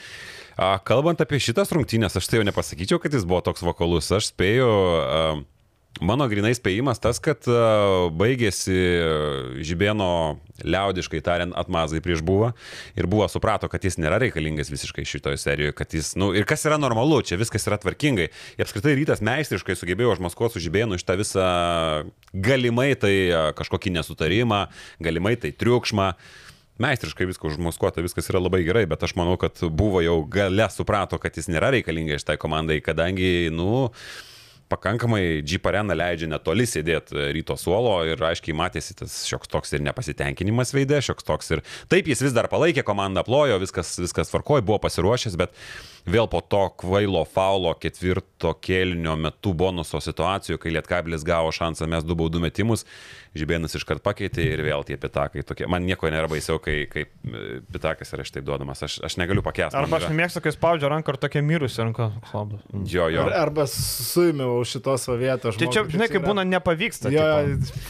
A, 0.57 0.75
kalbant 0.85 1.21
apie 1.23 1.41
šitas 1.43 1.73
rungtynės, 1.75 2.17
aš 2.17 2.29
tai 2.29 2.41
jau 2.41 2.49
nepasakyčiau, 2.49 3.01
kad 3.03 3.13
jis 3.15 3.27
buvo 3.29 3.43
toks 3.45 3.65
vokalus. 3.65 4.09
Aš 4.15 4.33
spėjau. 4.33 4.73
A, 4.73 5.23
Mano 5.99 6.29
grinai 6.31 6.53
spėjimas 6.55 7.01
tas, 7.03 7.17
kad 7.19 7.43
baigėsi 8.15 8.75
Žibėno 9.67 10.39
liaudiškai 10.63 11.19
tariant 11.23 11.55
atmazai 11.59 11.99
prieš 12.03 12.23
buvą 12.25 12.53
ir 12.99 13.07
buvo 13.11 13.27
suprato, 13.31 13.67
kad 13.71 13.83
jis 13.83 13.99
nėra 13.99 14.19
reikalingas 14.23 14.71
visiškai 14.71 15.03
šitoje 15.07 15.39
serijoje, 15.41 15.75
kad 15.75 15.95
jis, 15.95 16.13
na 16.15 16.23
nu, 16.23 16.31
ir 16.39 16.47
kas 16.47 16.63
yra 16.67 16.79
normalu, 16.79 17.19
čia 17.27 17.39
viskas 17.39 17.67
yra 17.67 17.79
tvarkingai. 17.83 18.29
Ir 18.55 18.65
apskritai 18.65 18.95
rytas 18.95 19.23
meistriškai 19.25 19.75
sugebėjo 19.75 20.15
užmaskuoti 20.15 20.55
su 20.55 20.63
Žibėnu 20.67 20.99
šitą 21.01 21.19
visą 21.19 21.47
galimai 22.31 22.93
tai 22.99 23.15
kažkokį 23.59 23.97
nesutarimą, 23.99 24.67
galimai 25.03 25.35
tai 25.41 25.51
triukšmą 25.51 26.13
meistriškai 26.79 27.27
viską 27.27 27.51
užmaskuota, 27.51 28.03
viskas 28.03 28.31
yra 28.31 28.39
labai 28.39 28.63
gerai, 28.63 28.85
bet 28.87 29.03
aš 29.03 29.17
manau, 29.19 29.35
kad 29.39 29.59
buvo 29.67 29.99
jau 29.99 30.21
gale 30.31 30.69
suprato, 30.71 31.19
kad 31.19 31.35
jis 31.35 31.51
nėra 31.51 31.73
reikalingas 31.75 32.23
šitai 32.23 32.39
komandai, 32.39 32.79
kadangi, 32.83 33.49
nu, 33.51 33.89
pakankamai 34.69 35.41
Jeep 35.41 35.65
arena 35.69 35.97
leidžia 35.97 36.29
netoli 36.29 36.67
sėdėti 36.69 37.17
e, 37.17 37.27
ryto 37.35 37.57
suolo 37.59 37.97
ir 38.07 38.21
aiškiai 38.29 38.55
matėsi 38.57 38.95
tas 38.99 39.21
šioks 39.29 39.51
toks 39.51 39.73
ir 39.75 39.83
nepasitenkinimas 39.85 40.73
veidė, 40.75 41.01
šioks 41.05 41.27
toks 41.27 41.55
ir 41.55 41.63
taip 41.91 42.09
jis 42.09 42.23
vis 42.27 42.35
dar 42.35 42.49
palaikė 42.51 42.85
komandą, 42.87 43.25
plojo, 43.27 43.59
viskas, 43.61 43.95
viskas 44.01 44.31
tvarkojo, 44.31 44.65
buvo 44.69 44.79
pasiruošęs, 44.85 45.37
bet 45.39 45.55
vėl 46.11 46.29
po 46.31 46.41
to 46.41 46.65
kvailo 46.81 47.23
faulo 47.29 47.73
ketvirto 47.79 48.53
kėlinio 48.63 49.15
metu 49.19 49.53
bonuso 49.57 50.01
situacijų, 50.03 50.59
kai 50.61 50.73
Lietkabilis 50.75 51.25
gavo 51.27 51.53
šansą 51.55 51.87
mes 51.89 52.05
du 52.07 52.17
baudų 52.19 52.41
metimus, 52.43 52.85
Žibėnas 53.37 53.75
iškart 53.77 54.01
pakeitė 54.01 54.41
ir 54.41 54.63
vėl 54.65 54.81
tie 54.87 54.95
pitakai 54.97 55.43
tokie. 55.45 55.67
Man 55.69 55.83
nieko 55.85 56.09
nėra 56.09 56.25
baisiau, 56.31 56.57
kai, 56.63 56.87
kai 56.89 57.03
e, 57.05 57.59
pitakas 57.69 58.09
yra 58.17 58.23
štai 58.25 58.41
duodamas. 58.41 58.81
Aš, 58.87 58.95
aš 59.05 59.17
negaliu 59.21 59.43
pakęsti. 59.45 59.77
Arba 59.77 59.99
aš 59.99 60.07
nemėgstu, 60.09 60.41
kai 60.41 60.53
spaudžia 60.55 60.89
ranką 60.89 61.13
ar 61.13 61.19
tokia 61.21 61.43
mirusi 61.45 61.83
ranka. 61.83 62.09
Slabdas. 62.31 62.63
Jo, 62.89 63.05
jo. 63.13 63.27
Ar, 63.27 63.35
arba 63.43 63.67
suimiau 63.69 64.63
šitos 64.65 65.05
vietos. 65.21 65.59
Tai 65.61 65.69
čia, 65.69 65.85
žinai, 65.93 66.09
kaip 66.09 66.25
būna 66.25 66.47
nepavyksta. 66.49 67.13
Jo, 67.13 67.27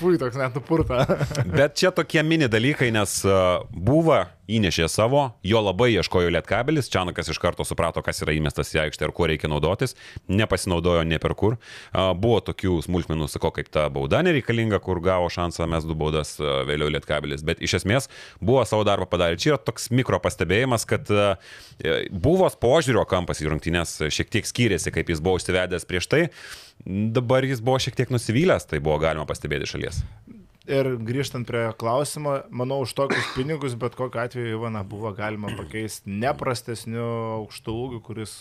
fui, 0.01 0.19
toks 0.19 0.36
net 0.41 0.60
nupurta. 0.60 1.05
Bet 1.47 1.79
čia 1.79 1.93
tokie 1.95 2.19
mini 2.27 2.51
dalykai, 2.51 2.91
nes 2.91 3.15
uh, 3.23 3.63
buvo 3.71 4.19
įnešė 4.49 4.88
savo, 4.89 5.21
jo 5.45 5.62
labai 5.62 5.91
ieškojo 5.93 6.31
Lietkabelis, 6.33 6.89
Čianakas 6.89 7.29
iš 7.29 7.38
karto 7.41 7.65
suprato, 7.67 8.01
kas 8.05 8.23
yra 8.25 8.33
įmestas 8.33 8.73
į 8.73 8.81
aikštę 8.85 9.05
ir 9.05 9.13
kuo 9.15 9.27
reikia 9.29 9.49
naudotis, 9.51 9.93
nepasinaudojo 10.25 11.03
ne 11.05 11.19
per 11.21 11.35
kur. 11.38 11.57
Buvo 11.93 12.39
tokių 12.47 12.79
smulkmenų, 12.88 13.29
sako, 13.29 13.51
kaip 13.55 13.69
ta 13.73 13.85
bauda 13.93 14.23
nereikalinga, 14.25 14.81
kur 14.83 15.01
gavo 15.05 15.29
šansą 15.31 15.67
mes 15.69 15.85
du 15.85 15.97
baudas 15.99 16.35
vėliau 16.39 16.89
Lietkabelis, 16.95 17.45
bet 17.45 17.62
iš 17.62 17.79
esmės 17.81 18.09
buvo 18.41 18.65
savo 18.65 18.88
darbą 18.88 19.05
padarę. 19.12 19.38
Čia 19.39 19.53
yra 19.53 19.62
toks 19.62 19.91
mikro 19.93 20.19
pastebėjimas, 20.23 20.88
kad 20.89 21.13
buvo 22.09 22.49
požiūrio 22.65 23.05
kampas 23.09 23.43
į 23.43 23.53
rungtynės 23.53 23.99
šiek 24.09 24.33
tiek 24.33 24.49
skyrėsi, 24.49 24.93
kaip 24.95 25.13
jis 25.13 25.21
buvo 25.21 25.38
užsivedęs 25.39 25.88
prieš 25.89 26.09
tai. 26.09 26.25
Dabar 26.85 27.45
jis 27.45 27.62
buvo 27.62 27.77
šiek 27.81 27.97
tiek 27.99 28.12
nusivylęs, 28.13 28.65
tai 28.71 28.81
buvo 28.81 28.97
galima 29.03 29.27
pastebėti 29.29 29.67
šalies. 29.69 30.01
Ir 30.69 30.86
grįžtant 31.01 31.47
prie 31.49 31.63
klausimo, 31.82 32.36
manau, 32.53 32.84
už 32.86 32.91
tokius 32.93 33.32
pinigus 33.34 33.73
bet 33.79 33.95
kokiu 33.97 34.21
atveju 34.21 34.51
Ivaną 34.53 34.84
buvo 34.86 35.10
galima 35.17 35.49
pakeisti 35.58 36.13
neprastesniu 36.13 37.05
aukštų 37.39 37.73
ūgiu, 37.73 38.01
kuris 38.05 38.36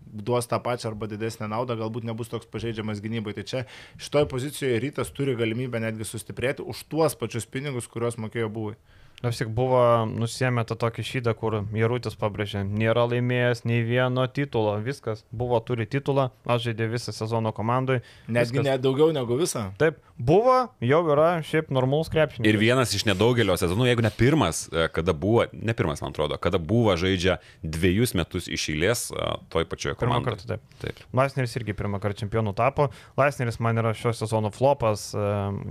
duos 0.00 0.48
tą 0.48 0.56
pačią 0.64 0.94
arba 0.94 1.10
didesnę 1.10 1.50
naudą, 1.52 1.76
galbūt 1.76 2.06
nebus 2.08 2.32
toks 2.32 2.48
pažeidžiamas 2.48 3.02
gynybai. 3.04 3.34
Tai 3.36 3.44
čia 3.50 3.62
šitoje 4.00 4.30
pozicijoje 4.32 4.80
rytas 4.80 5.12
turi 5.12 5.36
galimybę 5.36 5.82
netgi 5.84 6.08
sustiprėti 6.08 6.64
už 6.64 6.86
tuos 6.88 7.18
pačius 7.20 7.44
pinigus, 7.44 7.90
kuriuos 7.90 8.16
mokėjo 8.16 8.48
buvai. 8.56 8.78
Vis 9.24 9.40
tik 9.40 9.50
buvo 9.54 9.80
nusėmę 10.10 10.64
tą 10.68 10.76
tokį 10.80 11.04
šydą, 11.08 11.34
kur 11.38 11.60
Jarutis 11.76 12.16
pabrėžė, 12.20 12.64
nėra 12.68 13.06
laimėjęs 13.08 13.64
nei 13.68 13.84
vieno 13.86 14.26
titulo, 14.28 14.76
viskas, 14.84 15.24
buvo, 15.32 15.60
turi 15.64 15.86
titulą, 15.88 16.28
aš 16.44 16.68
žaidė 16.68 16.90
visą 16.92 17.14
sezono 17.16 17.54
komandai. 17.56 18.00
Netgi 18.28 18.64
net 18.64 18.82
daugiau 18.84 19.12
negu 19.14 19.38
visą. 19.40 19.70
Taip, 19.80 20.00
buvo, 20.18 20.56
jau 20.84 21.00
yra 21.10 21.28
šiaip 21.46 21.70
normalus 21.74 22.10
krepšinis. 22.12 22.46
Ir 22.48 22.58
vienas 22.60 22.92
iš 22.94 23.06
nedaugelio 23.08 23.56
sezonų, 23.58 23.88
jeigu 23.88 24.04
ne 24.04 24.12
pirmas, 24.14 24.64
e, 24.70 24.86
kada 24.94 25.14
buvo, 25.16 25.46
ne 25.52 25.74
pirmas 25.76 26.02
man 26.04 26.14
atrodo, 26.14 26.38
kada 26.42 26.60
buvo 26.60 26.94
žaidžia 27.00 27.38
dviejus 27.62 28.14
metus 28.18 28.48
iš 28.52 28.68
eilės 28.74 29.06
e, 29.10 29.30
toj 29.54 29.66
pačioje 29.70 29.96
komandoje. 29.98 30.36
Pirmą 30.36 30.36
kartą 30.36 30.50
taip. 30.52 30.78
taip. 30.84 31.02
Laisneris 31.16 31.56
irgi 31.58 31.76
pirmą 31.76 32.00
kartą 32.02 32.24
čempionų 32.24 32.54
tapo. 32.58 32.90
Laisneris 33.18 33.60
man 33.64 33.80
yra 33.82 33.94
šio 33.96 34.14
sezono 34.14 34.52
flopas, 34.54 35.08
e, 35.16 35.26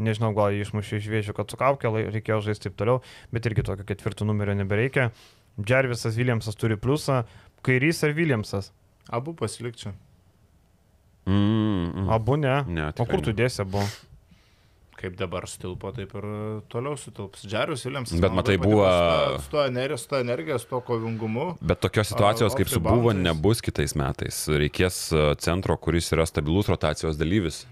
nežinau, 0.10 0.34
gal 0.36 0.56
jį 0.56 0.66
išmušė 0.68 1.00
iš 1.00 1.10
vėžių, 1.14 1.38
kad 1.38 1.54
sukaukė, 1.54 1.94
reikėjo 2.14 2.42
žaisti 2.50 2.68
taip 2.68 2.78
toliau, 2.80 3.00
bet 3.34 3.43
bet 3.44 3.52
irgi 3.52 3.66
tokio 3.68 3.86
ketvirto 3.86 4.26
numerio 4.26 4.56
nebereikia. 4.56 5.12
Džervisas 5.60 6.16
Williamsas 6.18 6.56
turi 6.56 6.78
pliusą, 6.80 7.24
kairys 7.66 8.04
ar 8.04 8.16
Williamsas? 8.16 8.72
Abu 9.10 9.36
pasilikčiau. 9.36 9.94
Mm, 11.26 11.92
mm. 11.94 12.10
Abu 12.12 12.38
ne. 12.38 12.64
ne 12.68 12.90
o 12.98 13.06
kur 13.06 13.22
tu 13.24 13.34
dėsi 13.36 13.62
abu? 13.64 13.84
Kaip 15.04 15.18
dabar 15.20 15.44
sutilpo, 15.52 15.92
taip 15.92 16.14
ir 16.16 16.26
toliau 16.72 16.96
sutilps. 17.00 17.44
Džerius 17.44 17.84
Williamsas. 17.86 18.22
Bet 18.24 18.32
matai, 18.32 18.56
buvo... 18.62 18.88
Su 19.44 19.52
to 19.52 19.66
energijos, 19.68 20.06
su 20.06 20.14
to 20.14 20.20
energijos, 20.24 20.64
su 20.64 20.72
to 20.72 20.80
kovingumu. 20.88 21.50
Bet 21.60 21.84
tokios 21.84 22.14
situacijos 22.14 22.56
kaip 22.56 22.72
su 22.72 22.80
buvo 22.84 23.12
nebus 23.14 23.62
kitais 23.64 23.98
metais. 24.00 24.46
Reikės 24.48 25.06
centro, 25.44 25.76
kuris 25.78 26.08
yra 26.16 26.26
stabilus 26.30 26.72
rotacijos 26.72 27.20
dalyvis. 27.20 27.66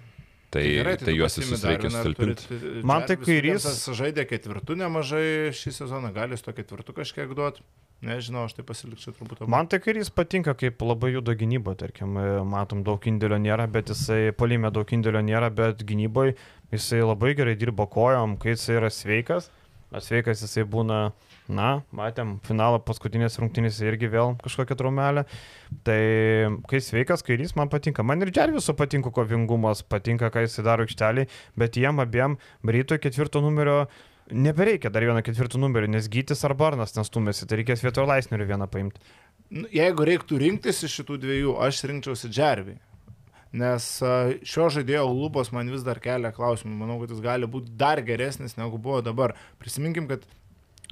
Tai, 0.51 0.59
tai, 0.59 0.71
gerai, 0.75 0.97
tai, 0.99 1.05
tai 1.07 1.13
juos 1.15 1.37
visus 1.39 1.61
reikia 1.63 1.89
sutalpinti. 1.93 2.59
Man 2.83 3.05
tai 3.07 3.15
kairys. 3.21 3.63
Žaidė 3.95 4.25
ketvirtų 4.27 4.75
nemažai 4.81 5.53
šį 5.55 5.71
sezoną, 5.77 6.11
gali 6.11 6.35
su 6.35 6.43
to 6.43 6.53
ketvirtų 6.57 6.95
kažkiek 6.97 7.31
duoti. 7.37 7.63
Nežinau, 8.03 8.47
aš 8.49 8.57
tai 8.57 8.65
pasilikčiau 8.65 9.13
turbūt. 9.15 9.45
Man 9.51 9.69
tai 9.71 9.77
kairys 9.79 10.09
patinka, 10.11 10.55
kaip 10.57 10.81
labai 10.83 11.13
juda 11.13 11.37
gynyba, 11.37 11.77
tarkim, 11.79 12.17
matom, 12.49 12.81
daug 12.83 13.07
indėlio 13.07 13.37
nėra, 13.39 13.69
bet 13.71 13.93
jisai 13.93 14.33
polime 14.35 14.73
daug 14.73 14.91
indėlio 14.91 15.21
nėra, 15.23 15.51
bet 15.53 15.85
gynyboje 15.87 16.33
jisai 16.73 17.03
labai 17.05 17.35
gerai 17.37 17.53
dirba 17.61 17.85
kojom, 17.87 18.35
kai 18.41 18.57
jisai 18.57 18.79
yra 18.81 18.89
sveikas. 18.91 19.51
Sveikas 20.01 20.41
jisai 20.43 20.65
būna 20.67 21.11
Na, 21.51 21.81
matėm, 21.91 22.37
finalą 22.47 22.77
paskutinės 22.87 23.35
rungtynės 23.41 23.81
irgi 23.83 24.07
vėl 24.13 24.37
kažkokia 24.39 24.77
traumelė. 24.79 25.25
Tai 25.83 25.97
kai 26.71 26.79
sveikas 26.83 27.25
kairys 27.27 27.57
man 27.59 27.71
patinka. 27.71 28.05
Man 28.07 28.23
ir 28.23 28.31
Džerviso 28.31 28.75
patinka 28.79 29.11
kovingumas, 29.11 29.83
patinka, 29.83 30.29
ką 30.31 30.45
jis 30.45 30.61
daro 30.63 30.87
aikštelį, 30.87 31.27
bet 31.59 31.79
jiem 31.81 31.99
abiem 32.03 32.37
rytoj 32.63 33.01
ketvirto 33.03 33.43
numerio 33.43 33.83
nebereikia 34.31 34.89
dar 34.89 35.03
vieno 35.03 35.21
ketvirto 35.25 35.59
numerio, 35.59 35.89
nes 35.91 36.07
Gytis 36.11 36.45
ar 36.47 36.55
Barnas 36.55 36.95
nestumėsi, 36.95 37.47
tai 37.47 37.61
reikės 37.61 37.83
vietoj 37.83 38.07
Laisnerio 38.07 38.47
vieną 38.47 38.67
paimti. 38.71 39.03
Nu, 39.51 39.65
jeigu 39.73 40.05
reiktų 40.07 40.39
rinktis 40.39 40.79
iš 40.87 41.01
šitų 41.01 41.17
dviejų, 41.25 41.57
aš 41.65 41.83
rinkčiausi 41.91 42.31
Džervį. 42.31 42.77
Nes 43.59 43.87
šio 44.47 44.69
žaidėjo 44.71 45.03
lubos 45.11 45.51
man 45.51 45.67
vis 45.73 45.83
dar 45.83 45.99
kelia 45.99 46.31
klausimų. 46.31 46.77
Manau, 46.85 47.01
kad 47.01 47.11
jis 47.11 47.19
gali 47.23 47.49
būti 47.51 47.73
dar 47.75 47.99
geresnis 48.07 48.55
negu 48.55 48.79
buvo 48.79 49.01
dabar. 49.03 49.35
Prisiminkim, 49.59 50.07
kad 50.07 50.23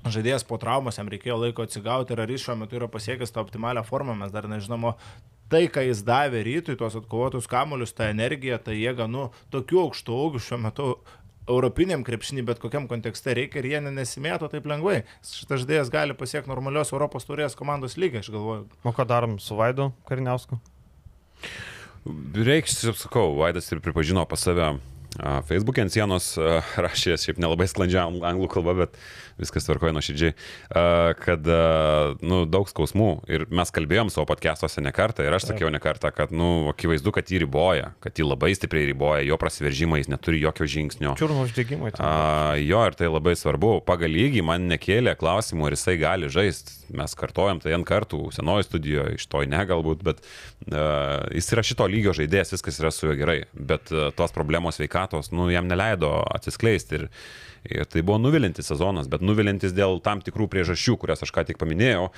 žaidėjas 0.08 0.46
po 0.48 0.60
traumos, 0.62 1.00
jam 1.00 1.10
reikėjo 1.12 1.40
laiko 1.42 1.66
atsigauti 1.66 2.16
ir 2.16 2.24
ar 2.24 2.32
jis 2.32 2.46
šiuo 2.46 2.56
metu 2.62 2.80
yra 2.80 2.88
pasiekęs 2.92 3.34
tą 3.36 3.44
optimalią 3.44 3.84
formą, 3.88 4.16
mes 4.20 4.32
dar 4.32 4.48
nežinome. 4.52 4.96
Tai, 5.50 5.64
ką 5.74 5.82
jis 5.88 6.04
davė 6.06 6.44
rytui, 6.46 6.76
tuos 6.78 6.94
atkovotus 7.00 7.50
kamuolius, 7.50 7.96
tą 7.98 8.12
energiją, 8.14 8.60
tą 8.62 8.76
jėgą, 8.78 9.08
nu, 9.10 9.32
tokių 9.50 9.80
aukštų 9.88 10.20
augių 10.24 10.42
šiuo 10.46 10.60
metu 10.62 10.90
europiniam 11.50 12.04
krepšinį, 12.06 12.44
bet 12.46 12.62
kokiam 12.62 12.86
kontekste 12.90 13.34
reikia 13.34 13.64
ir 13.64 13.70
jie 13.72 13.80
nesimėto 13.88 14.50
taip 14.52 14.68
lengvai. 14.70 15.00
Šitas 15.26 15.64
žaidėjas 15.64 15.90
gali 15.94 16.14
pasiekti 16.18 16.52
normalios 16.52 16.94
Europos 16.94 17.26
turės 17.26 17.58
komandos 17.58 17.98
lygį, 17.98 18.22
aš 18.22 18.30
galvoju. 18.36 18.68
O 18.86 18.94
ką 18.94 19.08
darom 19.10 19.40
su 19.42 19.58
Vaidu 19.58 19.90
Kariniausku? 20.10 20.60
Reiks, 22.38 22.78
sakau, 23.02 23.34
Vaidas 23.42 23.72
ir 23.74 23.82
pripažino 23.84 24.24
pas 24.30 24.46
save 24.46 24.76
Facebook'e 25.50 25.84
ant 25.84 25.94
sienos 25.94 26.36
rašė, 26.80 27.18
šiaip 27.20 27.42
nelabai 27.42 27.68
sklandžia 27.70 28.06
anglų 28.06 28.50
kalba, 28.54 28.76
bet 28.84 29.00
viskas 29.40 29.68
tvarkoja 29.68 29.96
nuoširdžiai, 29.96 30.36
kad 31.20 31.50
nu, 32.22 32.42
daug 32.50 32.70
skausmų 32.70 33.10
ir 33.32 33.46
mes 33.54 33.74
kalbėjom 33.76 34.12
savo 34.14 34.28
podcastuose 34.30 34.84
ne 34.84 34.94
kartą 34.96 35.26
ir 35.26 35.36
aš 35.36 35.50
sakiau 35.52 35.72
ne 35.74 35.82
kartą, 35.84 36.12
kad 36.16 36.34
nu, 36.36 36.70
akivaizdu, 36.74 37.14
kad 37.16 37.32
jį 37.32 37.44
riboja, 37.46 37.94
kad 38.04 38.20
jį 38.20 38.28
labai 38.30 38.52
stipriai 38.58 38.90
riboja, 38.92 39.24
jo 39.28 39.40
prasiveržimai, 39.42 40.02
jis 40.04 40.12
neturi 40.12 40.42
jokio 40.44 40.68
žingsnio. 40.70 41.16
Čiurno 41.20 41.46
uždegimai. 41.48 41.94
Jo, 42.64 42.84
ir 42.90 42.98
tai 43.00 43.10
labai 43.12 43.36
svarbu. 43.40 43.80
Pagal 43.88 44.12
lygį 44.14 44.44
man 44.46 44.68
nekėlė 44.72 45.16
klausimų, 45.20 45.70
ar 45.70 45.78
jisai 45.78 45.98
gali 46.02 46.30
žaisti. 46.32 46.76
Mes 46.96 47.14
kartojam 47.18 47.60
tai 47.62 47.76
ant 47.78 47.86
kartų, 47.86 48.32
senoji 48.34 48.66
studijoje, 48.66 49.20
iš 49.20 49.28
to 49.30 49.44
ne 49.46 49.60
galbūt, 49.70 50.02
bet 50.06 50.24
uh, 50.24 51.28
jis 51.36 51.52
yra 51.54 51.66
šito 51.66 51.86
lygio 51.90 52.16
žaidėjas, 52.18 52.56
viskas 52.56 52.80
yra 52.82 52.90
su 52.94 53.06
juo 53.06 53.18
gerai, 53.20 53.44
bet 53.54 53.94
uh, 53.94 54.10
tos 54.18 54.34
problemos 54.34 54.82
veikatos, 54.82 55.30
nu, 55.36 55.52
jam 55.54 55.70
neleido 55.70 56.16
atsiskleisti. 56.34 57.04
Ir, 57.04 57.08
Ir 57.68 57.88
tai 57.90 58.04
buvo 58.06 58.20
nuvilintis 58.22 58.70
sezonas, 58.72 59.10
bet 59.12 59.26
nuvilintis 59.26 59.76
dėl 59.76 60.00
tam 60.06 60.24
tikrų 60.24 60.48
priežasčių, 60.52 60.96
kurias 61.02 61.26
aš 61.26 61.34
ką 61.36 61.48
tik 61.50 61.60
paminėjau. 61.62 62.10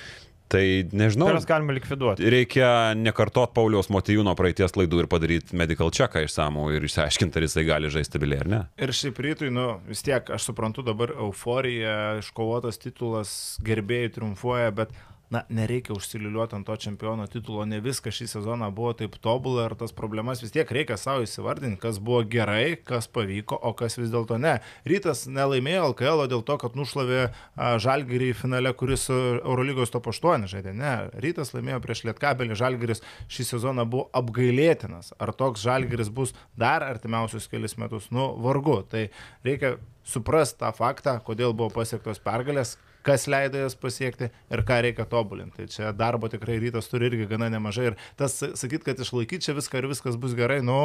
Tai 0.52 0.64
nežinau. 0.92 1.30
Kurias 1.30 1.46
galima 1.48 1.72
likviduoti. 1.72 2.26
Reikia 2.32 2.92
nekartot 2.98 3.54
Pauliaus 3.56 3.88
Motijūno 3.92 4.34
praeities 4.36 4.74
klaidų 4.76 5.04
ir 5.04 5.08
padaryti 5.08 5.56
medical 5.56 5.88
checką 5.94 6.26
išsamų 6.26 6.66
ir 6.76 6.84
išsiaiškinti, 6.88 7.40
ar 7.40 7.46
jisai 7.46 7.64
gali 7.68 7.92
žaisti 7.92 8.12
stabiliai 8.12 8.42
ar 8.44 8.50
ne. 8.52 8.60
Ir 8.76 8.92
šiaip 8.96 9.22
rytui, 9.24 9.48
nu, 9.54 9.64
vis 9.88 10.04
tiek, 10.04 10.28
aš 10.28 10.50
suprantu 10.50 10.84
dabar 10.84 11.14
euforija, 11.14 12.18
iškovotas 12.20 12.82
titulas, 12.82 13.32
gerbėjai 13.64 14.12
triumfuoja, 14.18 14.74
bet 14.82 14.92
na, 15.32 15.42
nereikia 15.48 15.94
užsiliuliuoti 15.96 16.56
ant 16.58 16.66
to 16.68 16.76
čempiono 16.76 17.24
titulo, 17.30 17.64
ne 17.68 17.80
viskas 17.80 18.18
šį 18.18 18.28
sezoną 18.34 18.68
buvo 18.74 18.92
taip 18.98 19.16
tobulą 19.24 19.64
ir 19.70 19.74
tas 19.80 19.94
problemas 19.96 20.42
vis 20.44 20.52
tiek 20.52 20.68
reikia 20.76 20.98
savo 21.00 21.24
įsivardinti, 21.24 21.80
kas 21.80 22.00
buvo 22.04 22.20
gerai, 22.34 22.76
kas 22.76 23.08
pavyko, 23.08 23.56
o 23.56 23.72
kas 23.78 23.96
vis 23.96 24.12
dėlto 24.12 24.36
ne. 24.42 24.58
Rytas 24.88 25.24
nelaimėjo 25.32 25.88
LKL 25.92 26.26
dėl 26.32 26.44
to, 26.48 26.58
kad 26.60 26.76
nušlavė 26.76 27.22
Žalgirį 27.56 28.32
finale, 28.36 28.74
kuris 28.76 29.08
Eurolygos 29.12 29.94
top 29.94 30.10
8 30.12 30.44
žaidė. 30.52 30.76
Ne, 30.76 30.92
Rytas 31.24 31.54
laimėjo 31.56 31.80
prieš 31.84 32.04
Lietkabelį, 32.10 32.58
Žalgiris 32.58 33.04
šį 33.32 33.48
sezoną 33.54 33.88
buvo 33.88 34.08
apgailėtinas. 34.18 35.14
Ar 35.16 35.32
toks 35.36 35.64
Žalgiris 35.64 36.12
bus 36.12 36.36
dar 36.60 36.84
artimiausius 36.84 37.48
kelius 37.48 37.78
metus? 37.80 38.12
Nu, 38.12 38.32
vargu. 38.44 38.82
Tai 38.92 39.08
reikia 39.46 39.76
suprasti 40.04 40.60
tą 40.60 40.72
faktą, 40.76 41.18
kodėl 41.24 41.54
buvo 41.56 41.72
pasiektos 41.72 42.20
pergalės, 42.22 42.76
kas 43.06 43.26
leido 43.30 43.60
jas 43.62 43.76
pasiekti 43.78 44.30
ir 44.30 44.64
ką 44.68 44.80
reikia 44.86 45.06
tobulinti. 45.08 45.62
Tai 45.62 45.72
čia 45.72 45.92
darbo 45.96 46.30
tikrai 46.32 46.60
rytas 46.62 46.90
turi 46.90 47.10
irgi 47.10 47.28
gana 47.30 47.50
nemažai. 47.52 47.92
Ir 47.92 47.98
tas 48.20 48.38
sakyt, 48.40 48.86
kad 48.86 49.00
išlaikyti 49.02 49.48
čia 49.48 49.56
viską 49.58 49.82
ir 49.82 49.90
viskas 49.92 50.18
bus 50.20 50.36
gerai, 50.38 50.60
nu, 50.64 50.78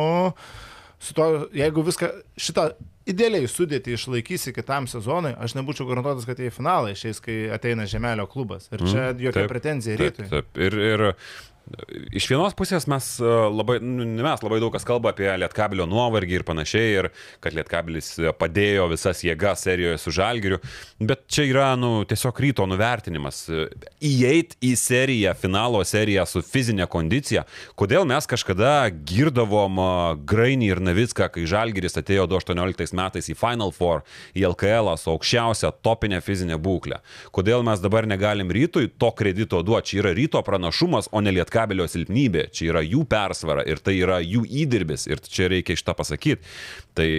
su 0.99 1.13
to, 1.17 1.27
jeigu 1.55 1.83
viską 1.85 2.09
šitą 2.41 2.69
idealiai 3.07 3.47
sudėti 3.51 3.93
išlaikysi 3.95 4.53
kitam 4.55 4.87
sezonui, 4.89 5.35
aš 5.39 5.55
nebūčiau 5.57 5.87
garantuotas, 5.89 6.25
kad 6.27 6.39
jie 6.41 6.49
į 6.51 6.55
finalą 6.57 6.91
išeis, 6.93 7.21
kai 7.23 7.45
ateina 7.53 7.85
Žemelio 7.89 8.27
klubas. 8.31 8.67
Ir 8.73 8.83
čia 8.83 9.03
mm, 9.11 9.21
jokia 9.27 9.43
taip, 9.43 9.53
pretenzija 9.53 9.99
rytui. 10.01 10.25
Taip, 10.25 10.49
taip. 10.51 10.65
Ir, 10.67 10.79
ir 10.89 11.05
Iš 12.15 12.29
vienos 12.31 12.55
pusės 12.55 12.85
mes 12.87 13.05
e, 13.19 13.27
labai, 13.51 13.77
nu, 13.83 14.05
mes 14.23 14.43
labai 14.43 14.59
daug 14.63 14.71
kas 14.71 14.85
kalba 14.87 15.11
apie 15.11 15.27
Lietkabilio 15.41 15.87
nuovargį 15.89 16.39
ir 16.39 16.45
panašiai, 16.47 16.93
ir 17.01 17.07
kad 17.43 17.55
Lietkabilis 17.55 18.13
padėjo 18.39 18.85
visas 18.91 19.23
jėgas 19.25 19.65
serijoje 19.67 19.97
su 19.99 20.13
Žalgiriu, 20.15 20.61
bet 21.03 21.25
čia 21.31 21.43
yra 21.49 21.67
nu, 21.79 22.05
tiesiog 22.07 22.39
ryto 22.45 22.67
nuvertinimas. 22.69 23.41
Įeit 23.99 24.55
į 24.63 24.71
seriją, 24.79 25.33
finalo 25.39 25.81
seriją 25.87 26.23
su 26.29 26.43
fizinė 26.45 26.87
kondicija, 26.91 27.43
kodėl 27.79 28.07
mes 28.07 28.29
kažkada 28.29 28.87
girdavom 29.09 29.81
e, 29.83 29.89
Grainį 30.31 30.71
ir 30.71 30.83
Navicką, 30.87 31.27
kai 31.35 31.45
Žalgiris 31.49 31.99
atėjo 31.99 32.29
2018 32.31 32.95
metais 32.95 33.27
į 33.27 33.35
Final 33.35 33.75
Four, 33.75 34.05
į 34.37 34.47
LKL 34.53 34.93
su 35.01 35.11
aukščiausia 35.11 35.73
topinė 35.83 36.23
fizinė 36.23 36.55
būklė. 36.63 37.01
Kodėl 37.35 37.67
mes 37.67 37.83
dabar 37.83 38.07
negalim 38.07 38.55
rytui 38.55 38.87
to 38.87 39.11
kredito 39.17 39.59
duoti, 39.67 39.91
čia 39.91 40.01
yra 40.05 40.15
ryto 40.15 40.39
pranašumas, 40.47 41.11
o 41.11 41.19
ne 41.21 41.35
Lietkabilis 41.35 41.56
Lietkabelio 41.57 41.87
silpnybė, 41.89 42.47
čia 42.53 42.71
yra 42.71 42.83
jų 42.85 43.07
persvara 43.09 43.65
ir 43.65 43.81
tai 43.81 43.97
yra 43.97 44.19
jų 44.21 44.45
įdirbis 44.45 45.07
ir 45.09 45.21
čia 45.25 45.49
reikia 45.49 45.73
iš 45.73 45.83
tą 45.87 45.95
pasakyti. 45.97 46.45
Tai 46.93 47.09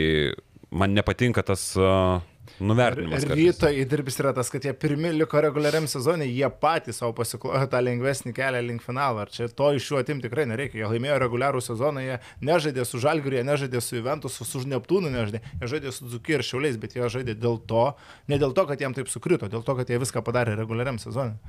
man 0.71 0.95
nepatinka 0.95 1.43
tas 1.43 1.73
uh, 1.75 2.21
nuvertinimas. 2.63 3.25
Ir 3.27 3.35
ryto 3.35 3.71
įdirbis 3.73 4.21
yra 4.23 4.31
tas, 4.37 4.51
kad 4.53 4.63
jie 4.63 4.71
pirmi 4.79 5.11
liko 5.17 5.41
reguliariam 5.43 5.89
sezonui, 5.91 6.29
jie 6.31 6.47
patys 6.63 7.01
savo 7.03 7.17
pasiklojo 7.19 7.67
tą 7.73 7.81
lengvesnį 7.83 8.35
kelią 8.37 8.63
link 8.69 8.85
finalo. 8.85 9.25
Ar 9.25 9.33
čia 9.35 9.49
to 9.51 9.73
iš 9.75 9.91
jų 9.91 10.01
atim 10.05 10.23
tikrai 10.23 10.47
nereikia. 10.51 10.85
Jie 10.85 10.91
laimėjo 10.93 11.19
reguliarų 11.25 11.63
sezoną, 11.65 12.05
jie 12.05 12.19
nežaidė 12.47 12.87
su 12.87 13.03
Žalgiriu, 13.03 13.41
jie 13.41 13.47
nežaidė 13.49 13.83
su 13.83 13.99
Juventus, 13.99 14.39
su 14.39 14.63
Neptūnu 14.71 15.11
nežaidė, 15.15 15.43
jie 15.59 15.73
žaidė 15.75 15.95
su 15.97 16.13
Dzuki 16.13 16.39
ir 16.39 16.47
Šiauliais, 16.47 16.79
bet 16.79 16.95
jie 16.95 17.11
žaidė 17.11 17.35
dėl 17.35 17.59
to, 17.67 17.89
ne 18.31 18.39
dėl 18.39 18.55
to, 18.55 18.69
kad 18.71 18.87
jiem 18.87 18.95
taip 18.95 19.11
sukrito, 19.11 19.51
dėl 19.51 19.67
to, 19.67 19.79
kad 19.83 19.91
jie 19.91 19.99
viską 19.99 20.23
padarė 20.23 20.55
reguliariam 20.63 21.03
sezonui. 21.03 21.41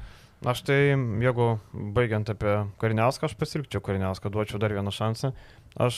Aš 0.47 0.61
tai, 0.63 0.95
jeigu 1.19 1.45
baigiant 1.73 2.29
apie 2.31 2.51
Kariniauską, 2.79 3.27
aš 3.27 3.33
pasirinkčiau 3.35 3.81
Kariniauską, 3.83 4.29
duočiau 4.31 4.59
dar 4.63 4.71
vieną 4.71 4.93
šansą. 4.95 5.33
Aš 5.75 5.97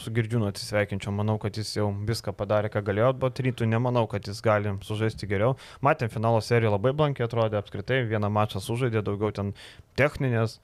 su 0.00 0.12
Girdžiūnu 0.16 0.48
atsisveikinčiau, 0.48 1.12
manau, 1.12 1.34
kad 1.42 1.58
jis 1.60 1.74
jau 1.76 1.90
viską 2.08 2.32
padarė, 2.38 2.70
ką 2.72 2.80
galėjo, 2.86 3.10
bet 3.20 3.42
rytų 3.44 3.68
nemanau, 3.68 4.06
kad 4.08 4.24
jis 4.24 4.40
gali 4.40 4.72
sužaisti 4.80 5.28
geriau. 5.28 5.58
Matėm 5.84 6.08
finalo 6.08 6.40
seriją 6.40 6.72
labai 6.72 6.94
blankiai 6.96 7.28
atrodė, 7.28 7.60
apskritai 7.60 8.00
vieną 8.08 8.32
mačą 8.32 8.64
sužaidė, 8.64 9.04
daugiau 9.04 9.28
ten 9.36 9.52
techninės, 10.00 10.56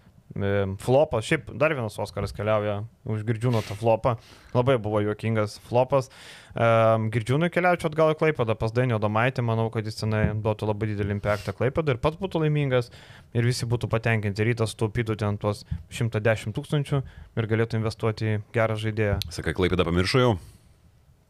flopas, 0.81 1.27
šiaip 1.29 1.51
dar 1.61 1.75
vienas 1.77 1.99
Oskaras 2.01 2.33
keliauja 2.33 2.83
už 3.05 3.25
Girdžiūno 3.29 3.61
tą 3.67 3.77
flopą, 3.77 4.15
labai 4.55 4.79
buvo 4.81 5.03
juokingas 5.05 5.59
flopas. 5.67 6.09
Girdžiūnui 6.57 7.51
keliaučiau 7.53 7.91
atgal 7.91 8.15
į 8.15 8.19
Klaipadą 8.21 8.57
pas 8.57 8.73
Dainio 8.73 9.01
Domaitį, 9.03 9.45
manau, 9.45 9.69
kad 9.73 9.89
jis 9.89 10.01
tenai 10.01 10.23
duotų 10.33 10.69
labai 10.71 10.93
didelį 10.93 11.19
impactą 11.19 11.55
Klaipadą 11.57 11.97
ir 11.97 12.01
pats 12.01 12.21
būtų 12.21 12.45
laimingas 12.47 12.91
ir 13.37 13.49
visi 13.49 13.69
būtų 13.69 13.91
patenkinti, 13.93 14.47
rytas 14.49 14.77
taupytų 14.79 15.19
ten 15.21 15.41
tuos 15.41 15.67
110 15.93 16.57
tūkstančių 16.57 17.03
ir 17.37 17.53
galėtų 17.53 17.81
investuoti 17.81 18.35
į 18.37 18.41
gerą 18.57 18.81
žaidėją. 18.81 19.21
Sakai, 19.33 19.57
Klaipadą 19.57 19.89
pamiršau 19.89 20.25
jau? 20.25 20.35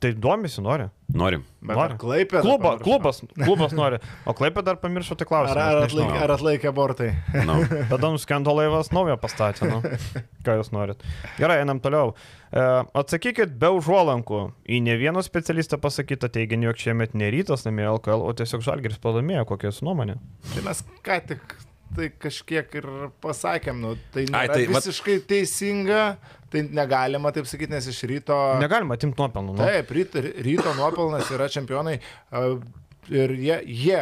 Tai 0.02 0.10
domisi, 0.18 0.58
nori. 0.58 0.88
Norim. 1.14 1.44
Nori. 1.62 1.94
Klaipė. 2.00 2.40
Kluba, 2.42 2.72
klubas, 2.82 3.20
klubas 3.46 3.74
nori. 3.76 4.00
O 4.26 4.34
Klaipė 4.34 4.64
dar 4.66 4.80
pamiršo 4.82 5.14
tai 5.20 5.28
klausimą. 5.30 5.54
Ar, 5.54 5.76
ar, 5.76 5.86
atlaikė, 5.86 6.16
ar 6.24 6.34
atlaikė 6.34 6.72
bortai? 6.74 7.10
No. 7.46 7.60
Tada 7.92 8.10
nuskendo 8.10 8.54
laivas 8.56 8.90
naują 8.90 9.14
pastatė. 9.22 9.68
Nu. 9.70 9.78
Ką 10.42 10.58
jūs 10.58 10.72
norit? 10.74 11.06
Gerai, 11.38 11.60
einam 11.62 11.78
toliau. 11.84 12.16
E, 12.50 12.64
atsakykit 12.98 13.54
be 13.62 13.70
užuolankų. 13.78 14.44
Į 14.66 14.82
ne 14.88 14.98
vieną 14.98 15.22
specialistą 15.22 15.78
pasakytą 15.82 16.32
teiginį, 16.34 16.72
jog 16.72 16.82
šiemet 16.82 17.14
nerytas 17.14 17.62
namie 17.68 17.86
LKL, 17.92 18.26
o 18.26 18.34
tiesiog 18.42 18.66
Žalgeris 18.66 18.98
pralaimėjo. 19.04 19.46
Kokia 19.52 19.70
jūsų 19.70 19.86
nuomonė? 19.86 20.18
Tai 20.50 20.66
mes 20.66 20.82
ką 21.06 21.22
tik 21.30 21.54
tai 21.96 22.08
kažkiek 22.24 22.76
ir 22.80 22.86
pasakėm, 23.24 23.80
nu, 23.82 23.94
tai 24.14 24.26
nėra 24.28 24.42
Ai, 24.42 24.52
tai 24.52 24.66
visiškai 24.70 25.16
vat... 25.18 25.26
teisinga, 25.30 26.04
tai 26.52 26.64
negalima 26.68 27.32
taip 27.34 27.48
sakyti, 27.50 27.72
nes 27.74 27.88
iš 27.92 28.02
ryto... 28.10 28.38
Negalima 28.62 28.98
atimti 28.98 29.20
nuopelnų. 29.20 29.56
Nu. 29.56 29.66
Taip, 29.66 29.92
ryto, 29.96 30.22
ryto 30.46 30.74
nuopelnas 30.78 31.30
yra 31.34 31.48
čempionai. 31.52 31.98
Ir 33.12 33.32
jie, 33.34 33.56
jie, 33.66 34.00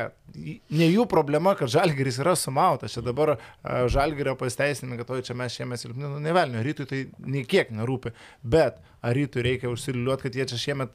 ne 0.77 0.87
jų 0.91 1.07
problema, 1.09 1.55
kad 1.57 1.71
žalgeris 1.73 2.19
yra 2.21 2.35
sumautas. 2.37 2.93
Čia 2.93 3.03
dabar 3.07 3.39
žalgerio 3.91 4.35
pasteisinimai, 4.39 5.01
kad 5.01 5.13
oi 5.17 5.23
čia 5.25 5.37
mes 5.39 5.57
šiemet 5.57 5.81
silpni, 5.81 6.05
nu 6.05 6.21
nevelnio, 6.23 6.61
rytui 6.67 6.89
tai 6.91 7.05
nei 7.25 7.47
kiek 7.49 7.73
nerūpi. 7.73 8.13
Bet 8.43 8.83
ar 9.01 9.17
rytui 9.17 9.47
reikia 9.47 9.73
užsiliuoti, 9.73 10.27
kad 10.27 10.37
jie 10.37 10.47
čia 10.53 10.61
šiemet 10.67 10.93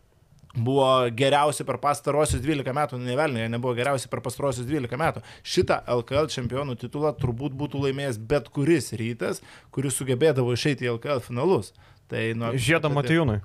buvo 0.56 0.88
geriausi 1.16 1.66
per 1.68 1.80
pastarosius 1.84 2.44
12 2.44 2.76
metų, 2.76 3.00
nu, 3.00 3.10
nevelnė, 3.10 3.44
jie 3.46 3.52
nebuvo 3.54 3.76
geriausi 3.78 4.10
per 4.12 4.22
pastarosius 4.26 4.68
12 4.70 5.00
metų. 5.00 5.24
Šitą 5.46 5.82
LKL 5.98 6.30
čempionų 6.32 6.78
titulą 6.82 7.12
turbūt 7.20 7.58
būtų 7.58 7.84
laimėjęs 7.88 8.22
bet 8.30 8.48
kuris 8.56 8.94
rytas, 8.98 9.44
kuris 9.76 9.98
sugebėdavo 10.00 10.56
išeiti 10.56 10.88
į 10.88 10.96
LKL 10.96 11.26
finalus. 11.26 11.74
Tai, 12.12 12.24
nu, 12.38 12.54
Žiedą 12.62 12.92
Matijūnui. 12.94 13.42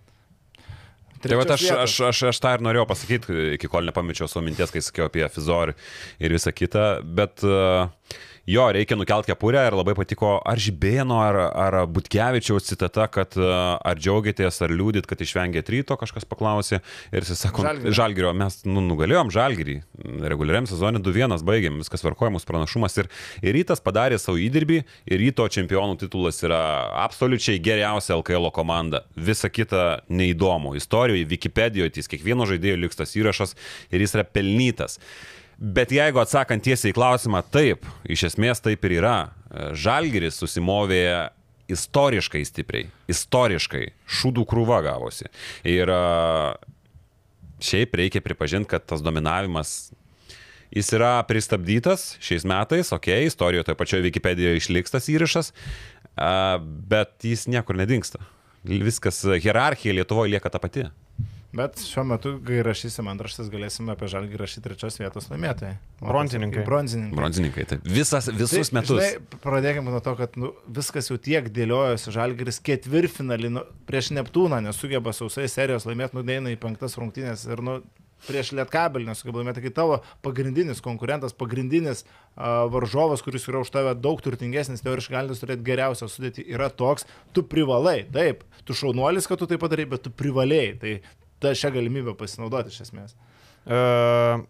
Tai 1.21 1.37
va, 1.37 1.45
aš, 1.53 1.67
aš, 1.77 1.95
aš, 2.09 2.23
aš 2.31 2.39
tą 2.41 2.55
ir 2.57 2.63
norėjau 2.65 2.87
pasakyti, 2.89 3.35
iki 3.59 3.69
kol 3.69 3.85
nepamečiau 3.85 4.29
savo 4.31 4.47
minties, 4.47 4.71
kai 4.73 4.81
sakiau 4.81 5.11
apie 5.11 5.27
Fizor 5.29 5.75
ir 6.17 6.33
visą 6.33 6.53
kitą, 6.57 6.85
bet 7.05 7.45
uh, 7.45 7.91
jo, 8.51 8.67
reikia 8.75 8.97
nukelti 8.99 9.31
kepurę 9.31 9.63
ir 9.69 9.77
labai 9.79 9.95
patiko 9.99 10.33
ar 10.47 10.61
Žibėno, 10.61 11.19
ar, 11.23 11.39
ar 11.49 11.77
Butkevičiaus 11.91 12.67
citata, 12.67 13.07
kad 13.13 13.37
e, 13.39 13.47
ar 13.47 14.01
džiaugiatės, 14.01 14.61
ar 14.65 14.75
liūdit, 14.75 15.07
kad 15.09 15.23
išvengėt 15.23 15.71
ryto, 15.73 15.97
kažkas 16.01 16.27
paklausė. 16.29 16.81
Ir 17.15 17.27
jis 17.27 17.41
sako, 17.45 17.65
Žalgirio, 17.67 17.95
Žalgirio 18.01 18.35
mes 18.37 18.61
nu, 18.67 18.83
nugalėjom 18.89 19.33
Žalgirį, 19.35 19.77
reguliariam 20.33 20.69
sezonė 20.71 21.03
2-1 21.05 21.45
baigėm, 21.47 21.81
viskas 21.85 22.05
varkoja 22.07 22.35
mūsų 22.35 22.51
pranašumas 22.51 22.99
ir, 23.03 23.11
ir 23.45 23.57
rytas 23.57 23.83
padarė 23.85 24.19
savo 24.21 24.41
įdirbį 24.43 24.83
ir 24.83 25.23
ryto 25.25 25.47
čempionų 25.51 26.01
titulas 26.03 26.41
yra 26.47 26.61
absoliučiai 27.07 27.61
geriausia 27.63 28.17
LKL 28.19 28.51
komanda, 28.57 29.05
visa 29.17 29.51
kita 29.53 30.03
neįdomu, 30.11 30.75
istorijoje, 30.81 31.29
Wikipedijoje, 31.31 32.01
jis 32.01 32.11
kiekvieno 32.11 32.49
žaidėjo 32.49 32.81
liks 32.81 32.99
tas 32.99 33.15
įrašas 33.19 33.55
ir 33.93 34.03
jis 34.03 34.17
yra 34.19 34.27
pelnytas. 34.27 34.99
Bet 35.61 35.93
jeigu 35.93 36.23
atsakant 36.23 36.65
tiesiai 36.65 36.95
į 36.95 36.97
klausimą, 36.97 37.43
taip, 37.53 37.85
iš 38.09 38.31
esmės 38.31 38.63
taip 38.65 38.85
ir 38.89 38.97
yra. 39.03 39.19
Žalgiris 39.77 40.39
susimovė 40.41 41.29
istoriškai 41.71 42.43
stipriai. 42.49 42.89
Istoriškai. 43.13 43.85
Šūdų 44.09 44.47
krūva 44.49 44.81
gavosi. 44.87 45.29
Ir 45.69 45.93
a, 45.93 46.57
šiaip 47.61 47.95
reikia 48.01 48.25
pripažinti, 48.25 48.71
kad 48.73 48.89
tas 48.89 49.05
dominavimas 49.05 49.91
Jis 50.71 50.93
yra 50.95 51.17
pristabdytas 51.27 52.13
šiais 52.23 52.45
metais, 52.47 52.93
okei, 52.95 53.25
okay, 53.25 53.27
istorijoje 53.27 53.67
toje 53.67 53.79
pačioje 53.79 54.05
Wikipedijoje 54.05 54.61
išliks 54.61 54.95
tas 54.95 55.09
įrašas, 55.11 55.51
a, 56.15 56.61
bet 56.63 57.27
jis 57.27 57.49
niekur 57.51 57.75
nedingsta. 57.75 58.23
Viskas, 58.63 59.19
hierarchija 59.43 59.97
Lietuvoje 59.97 60.31
lieka 60.37 60.53
ta 60.53 60.61
pati. 60.63 60.87
Bet 61.57 61.81
šiuo 61.83 62.05
metu, 62.07 62.37
kai 62.47 62.61
rašysim 62.63 63.09
antraštis, 63.11 63.49
galėsime 63.51 63.91
apie 63.97 64.07
žalgį 64.13 64.39
rašyti 64.39 64.63
trečios 64.69 65.01
vietos 65.01 65.27
laimėtojai. 65.33 65.73
Bronzininkai. 65.99 66.63
Bronzininkai. 66.69 67.17
Bronzininkai. 67.19 67.65
Tai 67.73 67.79
visas, 67.83 68.29
visus 68.31 68.71
Tai, 68.71 68.77
metus. 68.79 69.01
Žinai, 69.03 69.41
pradėkime 69.43 69.91
nuo 69.91 70.03
to, 70.05 70.15
kad 70.21 70.39
nu, 70.39 70.53
viskas 70.81 71.11
jau 71.11 71.19
tiek 71.19 71.49
dėliojosi. 71.51 72.15
Žalgiris 72.15 72.63
ketvirtfinalį 72.71 73.51
nu, 73.57 73.65
prieš 73.91 74.13
Neptūną 74.15 74.63
nesugeba 74.69 75.11
sausai 75.17 75.49
serijos 75.51 75.89
laimėti, 75.91 76.21
nudeina 76.21 76.55
į 76.55 76.61
penktas 76.63 76.95
rungtynės 77.01 77.49
ir 77.51 77.65
nu, 77.67 77.81
prieš 78.29 78.53
Lietkabelį 78.57 79.09
nesugeba 79.11 79.41
laimėti. 79.41 79.65
Kai 79.65 79.73
tavo 79.75 80.01
pagrindinis 80.25 80.83
konkurentas, 80.85 81.35
pagrindinis 81.37 82.05
uh, 82.05 82.69
varžovas, 82.73 83.25
kuris 83.27 83.47
yra 83.51 83.63
už 83.65 83.73
tave 83.75 83.95
daug 83.99 84.21
turtingesnis, 84.25 84.85
teoriškai 84.85 85.17
galintis 85.17 85.43
turėti 85.43 85.67
geriausią 85.67 86.11
sudėtį, 86.11 86.47
yra 86.55 86.71
toks, 86.71 87.09
tu 87.35 87.43
privalai. 87.43 88.03
Taip, 88.13 88.45
tu 88.69 88.77
šaunuolis, 88.77 89.29
kad 89.31 89.41
tu 89.41 89.49
tai 89.51 89.61
padarai, 89.63 89.89
bet 89.91 90.05
tu 90.07 90.13
privalėjai. 90.15 90.75
Tai 90.83 90.95
ta 91.41 91.55
šią 91.57 91.75
galimybę 91.77 92.17
pasinaudoti 92.21 92.73
iš 92.73 92.87
esmės. 92.89 93.17
E, 93.69 93.77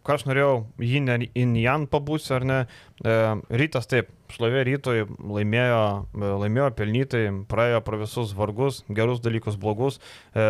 ką 0.07 0.15
aš 0.15 0.23
norėjau, 0.29 0.55
jį 0.79 1.01
ne 1.03 1.17
in 1.35 1.57
Jan 1.59 1.89
pabūsiu 1.91 2.37
ar 2.37 2.45
ne. 2.47 2.59
E, 3.03 3.15
rytas 3.59 3.89
taip, 3.91 4.13
šlovė 4.31 4.63
rytoj 4.69 5.03
laimėjo, 5.19 5.81
e, 6.15 6.29
laimėjo 6.45 6.69
pelnytai, 6.79 7.23
praėjo 7.51 7.81
pro 7.83 7.99
visus 7.99 8.31
vargus, 8.39 8.85
gerus 8.87 9.19
dalykus, 9.25 9.57
blogus. 9.59 9.99
E, 10.31 10.45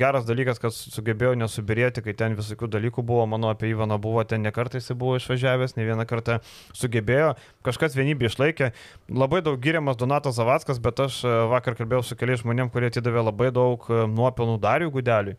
geras 0.00 0.26
dalykas, 0.26 0.58
kad 0.62 0.74
sugebėjo 0.74 1.36
nesubirėti, 1.38 2.02
kai 2.02 2.16
ten 2.18 2.34
visokių 2.38 2.70
dalykų 2.74 3.04
buvo, 3.06 3.28
mano 3.30 3.52
apie 3.52 3.70
Ivaną 3.70 4.00
buvo, 4.02 4.24
ten 4.26 4.42
ne 4.42 4.50
kartą 4.54 4.82
jis 4.82 4.90
buvo 4.98 5.14
išvažiavęs, 5.20 5.76
ne 5.78 5.86
vieną 5.86 6.08
kartą 6.10 6.40
sugebėjo, 6.74 7.36
kažkas 7.66 7.94
vienybė 7.94 8.26
išlaikė. 8.32 8.72
Labai 9.14 9.44
daug 9.46 9.60
giriamas 9.62 10.00
Donatas 10.00 10.34
Zavackas, 10.40 10.82
bet 10.82 11.06
aš 11.06 11.22
e, 11.22 11.38
vakar 11.54 11.78
kalbėjau 11.78 12.02
su 12.10 12.18
keliais 12.18 12.42
žmonėm, 12.42 12.74
kurie 12.74 12.90
atidavė 12.90 13.28
labai 13.30 13.54
daug 13.54 13.86
e, 13.86 14.02
nuopelnų 14.10 14.58
Darių 14.66 14.92
Gudeliui 14.98 15.38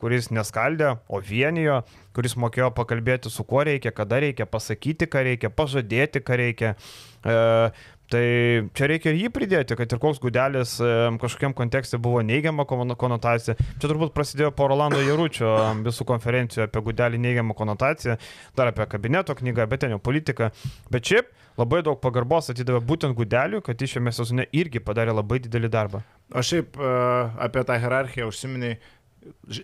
kuris 0.00 0.30
neskaldė, 0.34 0.94
o 1.08 1.20
vienijo, 1.24 1.82
kuris 2.16 2.36
mokėjo 2.40 2.72
pakalbėti 2.76 3.32
su 3.32 3.44
kuo 3.48 3.64
reikia, 3.68 3.92
kada 3.94 4.20
reikia, 4.24 4.48
pasakyti, 4.50 5.08
ką 5.10 5.24
reikia, 5.28 5.52
pažadėti, 5.54 6.22
ką 6.24 6.38
reikia. 6.40 6.74
E, 7.24 7.36
tai 8.10 8.24
čia 8.74 8.88
reikia 8.90 9.12
ir 9.12 9.20
jį 9.20 9.30
pridėti, 9.34 9.76
kad 9.78 9.92
ir 9.94 10.00
koks 10.02 10.18
gudelis 10.22 10.74
e, 10.82 10.92
kažkokiam 11.22 11.54
kontekste 11.56 12.00
buvo 12.02 12.24
neigiama 12.26 12.66
kono- 12.68 12.96
konotacija. 12.98 13.54
Čia 13.78 13.86
turbūt 13.86 14.14
prasidėjo 14.16 14.50
po 14.56 14.66
Rolando 14.72 15.02
Jaručio 15.04 15.52
visų 15.86 16.06
konferencijų 16.08 16.66
apie 16.66 16.82
gudelį 16.88 17.20
neigiamą 17.22 17.54
konotaciją, 17.58 18.18
dar 18.58 18.72
apie 18.72 18.88
kabineto 18.90 19.36
knygą, 19.38 19.68
bet 19.70 19.84
ten 19.84 19.94
jau 19.94 20.00
politiką. 20.02 20.50
Bet 20.90 21.06
šiaip 21.06 21.30
labai 21.60 21.84
daug 21.86 22.00
pagarbos 22.02 22.50
atidavė 22.50 22.82
būtent 22.86 23.14
gudeliui, 23.18 23.62
kad 23.64 23.78
iš 23.78 23.96
šiame 23.96 24.12
sezone 24.14 24.48
irgi 24.56 24.82
padarė 24.82 25.14
labai 25.14 25.38
didelį 25.46 25.70
darbą. 25.70 26.02
O 26.34 26.42
šiaip 26.46 26.78
e, 26.78 26.90
apie 27.46 27.62
tą 27.66 27.78
hierarchiją 27.82 28.28
užsiminiai, 28.30 28.78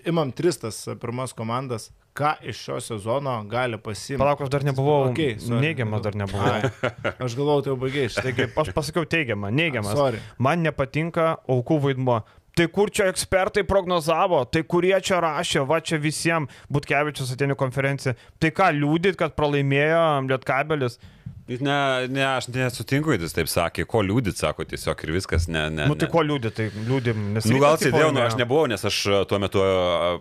imam 0.06 0.32
tris 0.32 0.58
tas 0.60 0.78
pirmas 1.00 1.32
komandas, 1.36 1.90
ką 2.16 2.34
iš 2.48 2.60
šio 2.66 2.78
sezono 2.80 3.34
gali 3.50 3.78
pasimti. 3.78 4.20
Palauk, 4.20 4.40
aš 4.46 4.52
dar 4.52 4.64
nebuvau, 4.64 5.10
Okei, 5.10 5.36
sorry. 5.42 5.60
neigiamas 5.66 6.02
dar 6.04 6.16
nebuvau. 6.16 6.48
Ai, 6.54 6.70
Aš 7.26 7.36
galvojau, 7.36 7.62
tai 7.66 7.72
jau 7.74 7.78
baigiai. 7.82 8.08
Taigi, 8.16 8.48
aš 8.56 8.72
pasakiau 8.76 9.04
teigiamą, 9.08 9.50
neigiamas. 9.52 9.96
Sorry. 9.96 10.22
Man 10.38 10.64
nepatinka 10.64 11.36
aukų 11.48 11.80
vaidmuo. 11.88 12.22
Tai 12.56 12.64
kur 12.72 12.88
čia 12.88 13.10
ekspertai 13.12 13.66
prognozavo, 13.68 14.38
tai 14.48 14.62
kurie 14.64 14.94
čia 15.04 15.18
rašė, 15.20 15.60
va 15.68 15.76
čia 15.84 15.98
visiems, 16.00 16.48
Butkevičius 16.72 17.34
atėjo 17.34 17.52
į 17.52 17.58
konferenciją. 17.60 18.14
Tai 18.40 18.50
ką, 18.56 18.70
liūdit, 18.78 19.18
kad 19.20 19.34
pralaimėjo 19.36 20.00
Lietkabelis? 20.30 20.96
Ne, 21.46 22.08
ne, 22.10 22.24
aš 22.26 22.48
nesutinku, 22.50 23.12
jis 23.14 23.30
taip 23.36 23.46
sakė, 23.46 23.84
ko 23.86 24.00
liūdit, 24.02 24.34
sako 24.34 24.64
tiesiog 24.66 25.02
ir 25.06 25.12
viskas, 25.14 25.44
ne, 25.46 25.68
ne. 25.70 25.84
Nu 25.86 25.94
tai 25.94 26.08
ne. 26.08 26.10
ko 26.10 26.22
liūdit, 26.26 26.56
tai 26.58 26.64
liūdim, 26.74 27.20
nes... 27.36 27.44
Nu, 27.46 27.60
gal 27.62 27.76
sėdėjau, 27.78 28.08
nu, 28.16 28.18
aš 28.24 28.34
nebuvau, 28.40 28.64
nes 28.66 28.82
aš 28.82 28.96
a, 29.14 29.20
tuo 29.30 29.38
metu 29.38 29.62
a, 29.62 30.16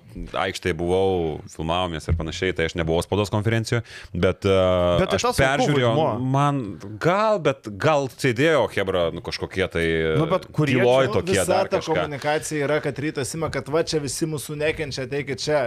aikštėje 0.46 0.76
buvau, 0.78 1.40
filmavomės 1.50 2.06
ir 2.12 2.18
panašiai, 2.20 2.54
tai 2.54 2.68
aš 2.70 2.76
nebuvau 2.78 3.02
spaudos 3.02 3.34
konferencijoje, 3.34 3.82
bet, 4.14 4.46
a, 4.46 5.00
Bet 5.02 5.16
tai 5.16 5.18
aš 5.18 5.26
aukų 5.32 5.42
peržiūrėjau, 5.42 5.94
man 6.38 6.62
gal, 7.02 7.42
bet 7.50 7.72
gal 7.82 8.06
sėdėjo 8.14 8.62
Hebra, 8.76 9.08
nu, 9.18 9.26
kažkokie 9.26 9.66
tai 9.74 9.86
Nu, 10.22 10.30
bet 10.30 10.46
kurie 10.54 10.78
tyloj 10.78 11.10
tokie 11.16 11.40
Visa 11.40 11.48
dar 11.50 11.72
ta 11.74 11.82
kažką. 11.82 11.98
komunikacija 12.04 12.68
yra, 12.70 12.78
kad 12.86 13.02
rytas 13.02 13.34
ima, 13.34 13.50
kad 13.50 13.74
va 13.74 13.82
čia 13.82 13.98
visi 14.04 14.30
mūsų 14.30 14.60
nekenčia, 14.62 15.08
ateikit 15.10 15.42
čia. 15.42 15.64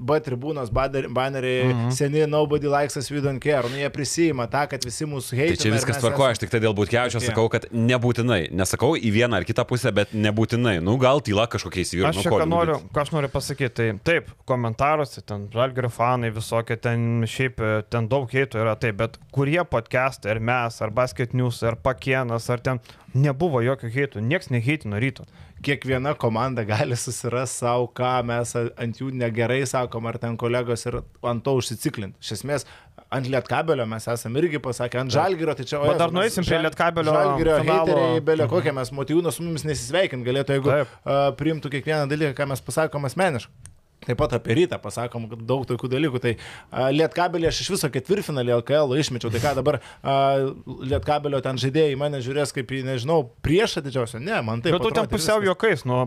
B 0.00 0.18
tribūnos, 0.24 0.72
baneriai, 0.72 1.68
Mhm. 1.74 1.92
seni, 1.92 2.24
nobody 2.26 2.66
likes 2.72 2.96
us, 2.96 3.10
we 3.12 3.20
don't 3.20 3.44
care. 3.44 3.68
Nu, 3.68 3.76
jie 3.76 3.92
prisima 3.92 4.48
tą, 4.48 4.64
kad 4.72 4.85
visi 4.86 5.04
mūsų 5.10 5.36
heitina. 5.40 5.56
Tai 5.58 5.62
čia 5.66 5.72
viskas 5.74 5.96
mes 5.96 6.02
tvarkoja, 6.04 6.30
esam- 6.30 6.36
aš 6.38 6.42
tik 6.44 6.52
tai 6.54 6.60
dėl 6.64 6.74
būtkiaučio 6.78 7.18
tokie. 7.20 7.28
sakau, 7.32 7.46
kad 7.52 7.66
nebūtinai. 7.74 8.40
Nesakau 8.56 8.92
į 8.96 9.10
vieną 9.16 9.40
ar 9.42 9.46
kitą 9.48 9.64
pusę, 9.68 9.92
bet 9.94 10.14
nebūtinai. 10.14 10.76
Nu, 10.82 10.94
gal 11.02 11.20
tyla 11.26 11.46
kažkokia 11.50 11.82
įsivyra. 11.84 12.10
Aš 12.14 12.22
Nu, 12.24 12.30
ką 12.30 12.46
noriu, 12.48 12.78
ką 12.94 13.02
aš 13.04 13.12
noriu 13.14 13.28
pasakyti, 13.32 13.74
tai 13.74 13.88
taip, 14.06 14.30
komentaruose, 14.46 15.22
ten 15.26 15.48
žalgerio 15.52 15.90
fanai 15.92 16.30
visokie, 16.34 16.76
ten 16.80 17.22
šiaip, 17.26 17.60
e, 17.60 17.82
ten 17.90 18.08
daug 18.08 18.30
heitų 18.30 18.62
yra, 18.62 18.76
taip, 18.78 18.96
bet 19.02 19.18
kurie 19.34 19.60
podcastai, 19.64 20.30
ar 20.36 20.40
mes, 20.40 20.80
ar 20.82 20.90
Basket 20.90 21.34
News, 21.34 21.62
ar 21.66 21.76
Pakienas, 21.76 22.48
ar 22.50 22.58
ten 22.58 22.80
nebuvo 23.14 23.62
jokio 23.64 23.88
heitų, 23.90 24.22
nieks 24.22 24.50
neheitino 24.52 24.98
ryto. 25.00 25.26
Kiekviena 25.64 26.14
komanda 26.18 26.64
gali 26.68 26.96
susirasti 26.96 27.62
savo, 27.62 27.88
ką 27.96 28.12
mes 28.28 28.54
ant 28.56 29.00
jų 29.00 29.12
negerai 29.16 29.62
sakom, 29.68 30.08
ar 30.08 30.18
ten 30.22 30.36
kolegos 30.40 30.86
ir 30.88 31.00
ant 31.26 31.44
to 31.44 31.56
užsiciklinti. 31.60 32.18
Iš 32.22 32.34
esmės, 32.38 32.66
ant 33.12 33.30
lietkabelio 33.30 33.86
mes 33.88 34.08
esame 34.12 34.42
irgi 34.42 34.60
pasakę, 34.62 35.00
ant 35.04 35.14
žalgyro, 35.14 35.54
tai 35.56 35.68
čia... 35.68 35.80
o 35.80 35.88
Bet 35.88 36.02
dar 36.02 36.14
nueisim 36.14 36.46
prie 36.46 36.58
Lietkabelio 36.64 37.14
Žalgirio 37.14 37.60
finalo. 37.62 37.86
heiteriai, 37.86 38.24
belė 38.30 38.50
kokie 38.50 38.74
mes, 38.76 38.92
motyvūnas 38.96 39.38
su 39.38 39.46
mumis 39.46 39.66
nesisveikint 39.68 40.26
galėtų, 40.26 40.58
jeigu 40.58 40.72
Taip. 40.72 40.98
uh, 41.04 41.22
priimtų 41.38 41.72
kiekvieną 41.76 42.10
dalyką, 42.10 42.34
ką 42.40 42.50
mes 42.52 42.64
pasakom 42.66 43.08
asmeniškai. 43.08 43.74
Taip 44.04 44.18
pat 44.20 44.36
apie 44.36 44.54
rytą 44.58 44.76
pasakom 44.82 45.24
kad 45.30 45.40
daug 45.48 45.64
tokių 45.66 45.88
dalykų. 45.90 46.20
Tai 46.22 46.34
uh, 46.36 46.88
Lietkabelį 46.94 47.48
aš 47.48 47.62
iš 47.64 47.70
viso 47.74 47.90
ketvirtfinalį 47.90 48.58
LKL 48.60 48.92
išmečiau. 49.00 49.32
Tai 49.34 49.40
ką 49.42 49.54
dabar 49.58 49.80
uh, 49.80 50.52
Lietkabelio 50.84 51.40
ten 51.42 51.58
žaidėjai 51.62 51.96
mane 51.98 52.20
žiūrės 52.22 52.52
kaip 52.54 52.70
į, 52.76 52.84
nežinau, 52.86 53.22
priešą 53.46 53.82
didžiausią. 53.86 54.20
Ne, 54.22 54.36
man 54.46 54.62
tai 54.62 54.76
Bet 54.76 54.84
tu 54.84 54.92
ten 54.94 55.08
pusiau 55.10 55.42
juokais, 55.46 55.86
nu, 55.88 56.04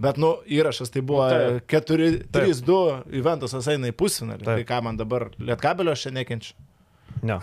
Bet, 0.00 0.16
nu, 0.16 0.32
įrašas 0.48 0.92
tai 0.92 1.02
buvo 1.04 1.26
Nu, 1.28 1.60
taip. 1.68 1.84
4-3-2, 2.32 2.80
Juventusas 3.18 3.68
eina 3.68 3.90
į 3.90 3.96
pusfinalį. 4.00 4.46
Tai 4.46 4.56
Taip. 4.56 4.68
ką 4.70 4.80
man 4.86 4.96
dabar 5.00 5.28
Lietkabelio 5.36 5.92
aš 5.92 6.06
čia 6.06 6.12
nekenčiu. 6.16 6.54
ne. 7.26 7.36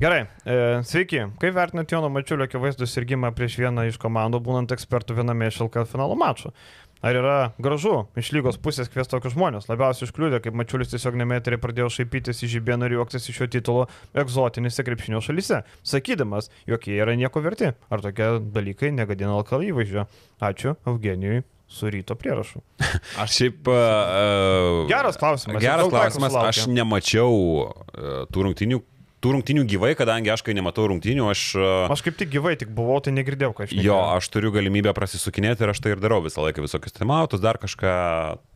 Gerai, 0.00 0.22
e, 0.48 0.54
sveiki. 0.86 1.26
Kaip 1.42 1.56
vertinate 1.58 1.92
Jono 1.92 2.08
Mačiulio 2.12 2.46
akivaizdų 2.48 2.88
sirgymą 2.88 3.34
prieš 3.36 3.58
vieną 3.60 3.84
iš 3.90 3.98
komandų, 4.00 4.40
būnant 4.46 4.72
ekspertų 4.72 5.18
viename 5.18 5.50
iš 5.50 5.60
LKL 5.66 5.90
finalo 5.90 6.16
mačo? 6.16 6.54
Ar 7.00 7.16
yra 7.16 7.36
gražu 7.56 7.94
iš 8.20 8.28
lygos 8.36 8.58
pusės 8.60 8.90
kviesti 8.92 9.14
tokius 9.14 9.32
žmonės? 9.32 9.70
Labiausiai 9.70 10.04
iškliūdė, 10.04 10.42
kaip 10.44 10.56
Mačiulis 10.60 10.92
tiesiog 10.92 11.16
nemeterį 11.16 11.56
pradėjo 11.62 11.88
šaipytis 11.94 12.44
iš 12.44 12.58
žibėnų 12.58 12.90
ir 12.90 12.96
juoktis 12.98 13.30
iš 13.32 13.38
šio 13.40 13.48
titulo 13.54 13.86
egzotinėse 14.20 14.84
krepšinio 14.84 15.22
šalyse, 15.24 15.62
sakydamas, 15.80 16.50
jog 16.68 16.84
jie 16.84 16.98
yra 17.00 17.16
nieko 17.16 17.40
verti. 17.40 17.72
Ar 17.88 18.04
tokie 18.04 18.34
dalykai 18.52 18.92
negadina 18.92 19.38
LKL 19.40 19.70
įvaizdžio? 19.70 20.04
Ačiū 20.44 20.76
Eugenijui 20.84 21.40
su 21.70 21.88
ryto 21.90 22.18
prierašu. 22.20 22.60
Aš 23.22 23.36
šiaip. 23.38 23.68
Uh, 23.70 24.84
Geras 24.90 25.16
klausimas. 25.16 25.62
Geras 25.62 25.88
klausimas. 25.88 26.34
Aš 26.34 26.64
nemačiau 26.68 27.32
uh, 27.32 28.24
tų 28.28 28.48
rungtinių. 28.48 28.82
Tų 29.20 29.34
rungtinių 29.34 29.66
gyvai, 29.68 29.90
kadangi 29.92 30.30
aš 30.32 30.40
kai 30.46 30.54
nematau 30.56 30.86
rungtinių, 30.88 31.26
aš... 31.28 31.40
Uh, 31.58 31.90
Aš 31.92 32.00
kaip 32.06 32.16
tik 32.16 32.30
gyvai 32.32 32.54
tik 32.56 32.70
buvau, 32.72 32.96
tai 33.04 33.12
negirdėjau, 33.12 33.52
aš 33.60 33.74
Jo, 33.76 33.98
aš 34.16 34.30
turiu 34.32 34.48
galimybę 34.54 34.94
prasisukinėti 34.96 35.66
ir 35.66 35.72
aš 35.74 35.82
tai 35.84 35.92
ir 35.92 36.00
darau 36.00 36.22
visą 36.24 36.40
laiką 36.40 36.64
visokius 36.64 36.96
timautus, 36.96 37.42
dar 37.44 37.58
kažką, 37.60 37.90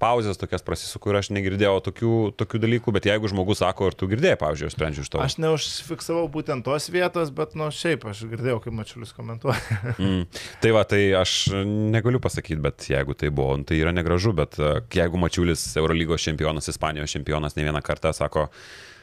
pauzes 0.00 0.40
tokias 0.40 0.64
prasisuku 0.64 1.12
ir 1.12 1.18
aš 1.20 1.28
negirdėjau 1.36 1.74
tokių, 1.90 2.12
tokių 2.40 2.60
dalykų, 2.62 2.94
bet 2.96 3.08
jeigu 3.10 3.28
žmogus 3.28 3.60
sako, 3.60 3.90
ar 3.92 3.98
tu 4.00 4.08
girdėjai, 4.08 4.38
pavyzdžiui, 4.40 4.70
aš 4.70 4.78
sprendžiu 4.78 5.04
iš 5.04 5.12
to. 5.12 5.20
Aš 5.20 5.36
neužfiksavau 5.44 6.24
būtent 6.32 6.64
tos 6.64 6.88
vietos, 6.94 7.34
bet, 7.36 7.52
nu, 7.60 7.68
šiaip 7.68 8.08
aš 8.08 8.24
girdėjau, 8.32 8.62
kaip 8.64 8.78
Mačiulis 8.80 9.12
komentuoja. 9.16 9.60
Mm. 10.04 10.24
Tai 10.60 10.70
va, 10.74 10.82
tai 10.88 10.98
aš 11.16 11.52
negaliu 11.54 12.18
pasakyti, 12.22 12.58
bet 12.60 12.86
jeigu 12.90 13.14
tai 13.18 13.30
buvo, 13.34 13.54
nu, 13.60 13.66
tai 13.68 13.78
yra 13.78 13.92
negražu, 13.94 14.32
bet 14.36 14.56
e, 14.58 14.72
jeigu 14.96 15.20
Mačiulis 15.20 15.62
Eurolygos 15.80 16.24
čempionas, 16.24 16.68
Ispanijos 16.72 17.14
čempionas 17.14 17.56
ne 17.56 17.66
vieną 17.68 17.80
kartą 17.84 18.12
sako, 18.16 18.48
e, 18.48 18.93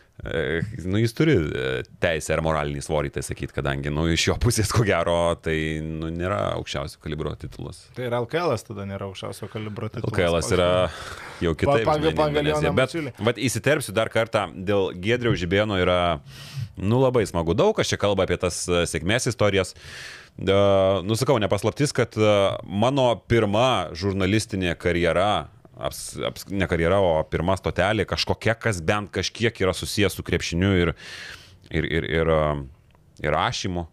nu, 0.86 1.00
jis 1.02 1.14
turi 1.18 1.34
e, 1.34 1.70
teisę 2.02 2.36
ar 2.36 2.44
moralinį 2.46 2.84
svorį 2.86 3.10
tai 3.16 3.24
sakyti, 3.26 3.56
kadangi 3.56 3.90
nu, 3.94 4.04
iš 4.14 4.28
jo 4.28 4.36
pusės, 4.42 4.70
ko 4.70 4.86
gero, 4.86 5.16
tai 5.42 5.56
nu, 5.82 6.12
nėra 6.14 6.38
aukščiausio 6.60 7.02
kalibro 7.02 7.34
titulas. 7.42 7.88
tai 7.98 8.06
ir 8.06 8.16
LKL 8.20 8.54
tada 8.68 8.86
nėra 8.86 9.08
aukščiausio 9.10 9.50
kalibro 9.50 9.90
titulas. 9.90 10.14
LKL 10.14 10.54
yra 10.58 10.70
jau 11.42 11.56
kitaip. 11.58 11.86
pagal- 11.90 12.14
pagal. 12.20 12.52
Joną 12.52 12.74
Bet 12.78 12.94
vat, 13.18 13.42
įsiterpsiu 13.42 13.96
dar 13.98 14.12
kartą, 14.14 14.46
dėl 14.54 14.92
Gedriaus 14.94 15.42
Žibėno 15.42 15.80
yra, 15.82 16.22
nu 16.78 17.02
labai 17.02 17.26
smagu, 17.26 17.58
daug 17.58 17.74
kas 17.76 17.90
čia 17.90 17.98
kalba 17.98 18.30
apie 18.30 18.38
tas 18.38 18.68
e, 18.70 18.86
sėkmės 18.86 19.26
istorijas. 19.34 19.74
Nusakau, 20.42 21.36
nepaslaptis, 21.44 21.92
kad 21.94 22.16
mano 22.64 23.10
pirma 23.28 23.92
žurnalistinė 23.98 24.78
karjera 24.80 25.50
aps, 25.78 26.02
aps, 26.28 26.48
ne 26.52 26.68
karjera, 26.70 27.00
o 27.02 27.20
pirma 27.32 27.58
stotelė, 27.60 28.06
kažkokia, 28.10 28.56
kas 28.60 28.82
bent 28.86 29.12
kažkiek 29.14 29.64
yra 29.64 29.76
susijęs 29.76 30.18
su 30.18 30.26
krepšiniu 30.28 30.72
ir, 30.80 30.94
ir, 31.72 31.88
ir, 31.88 32.10
ir, 32.22 32.34
ir 33.22 33.36
rašymu, 33.36 33.86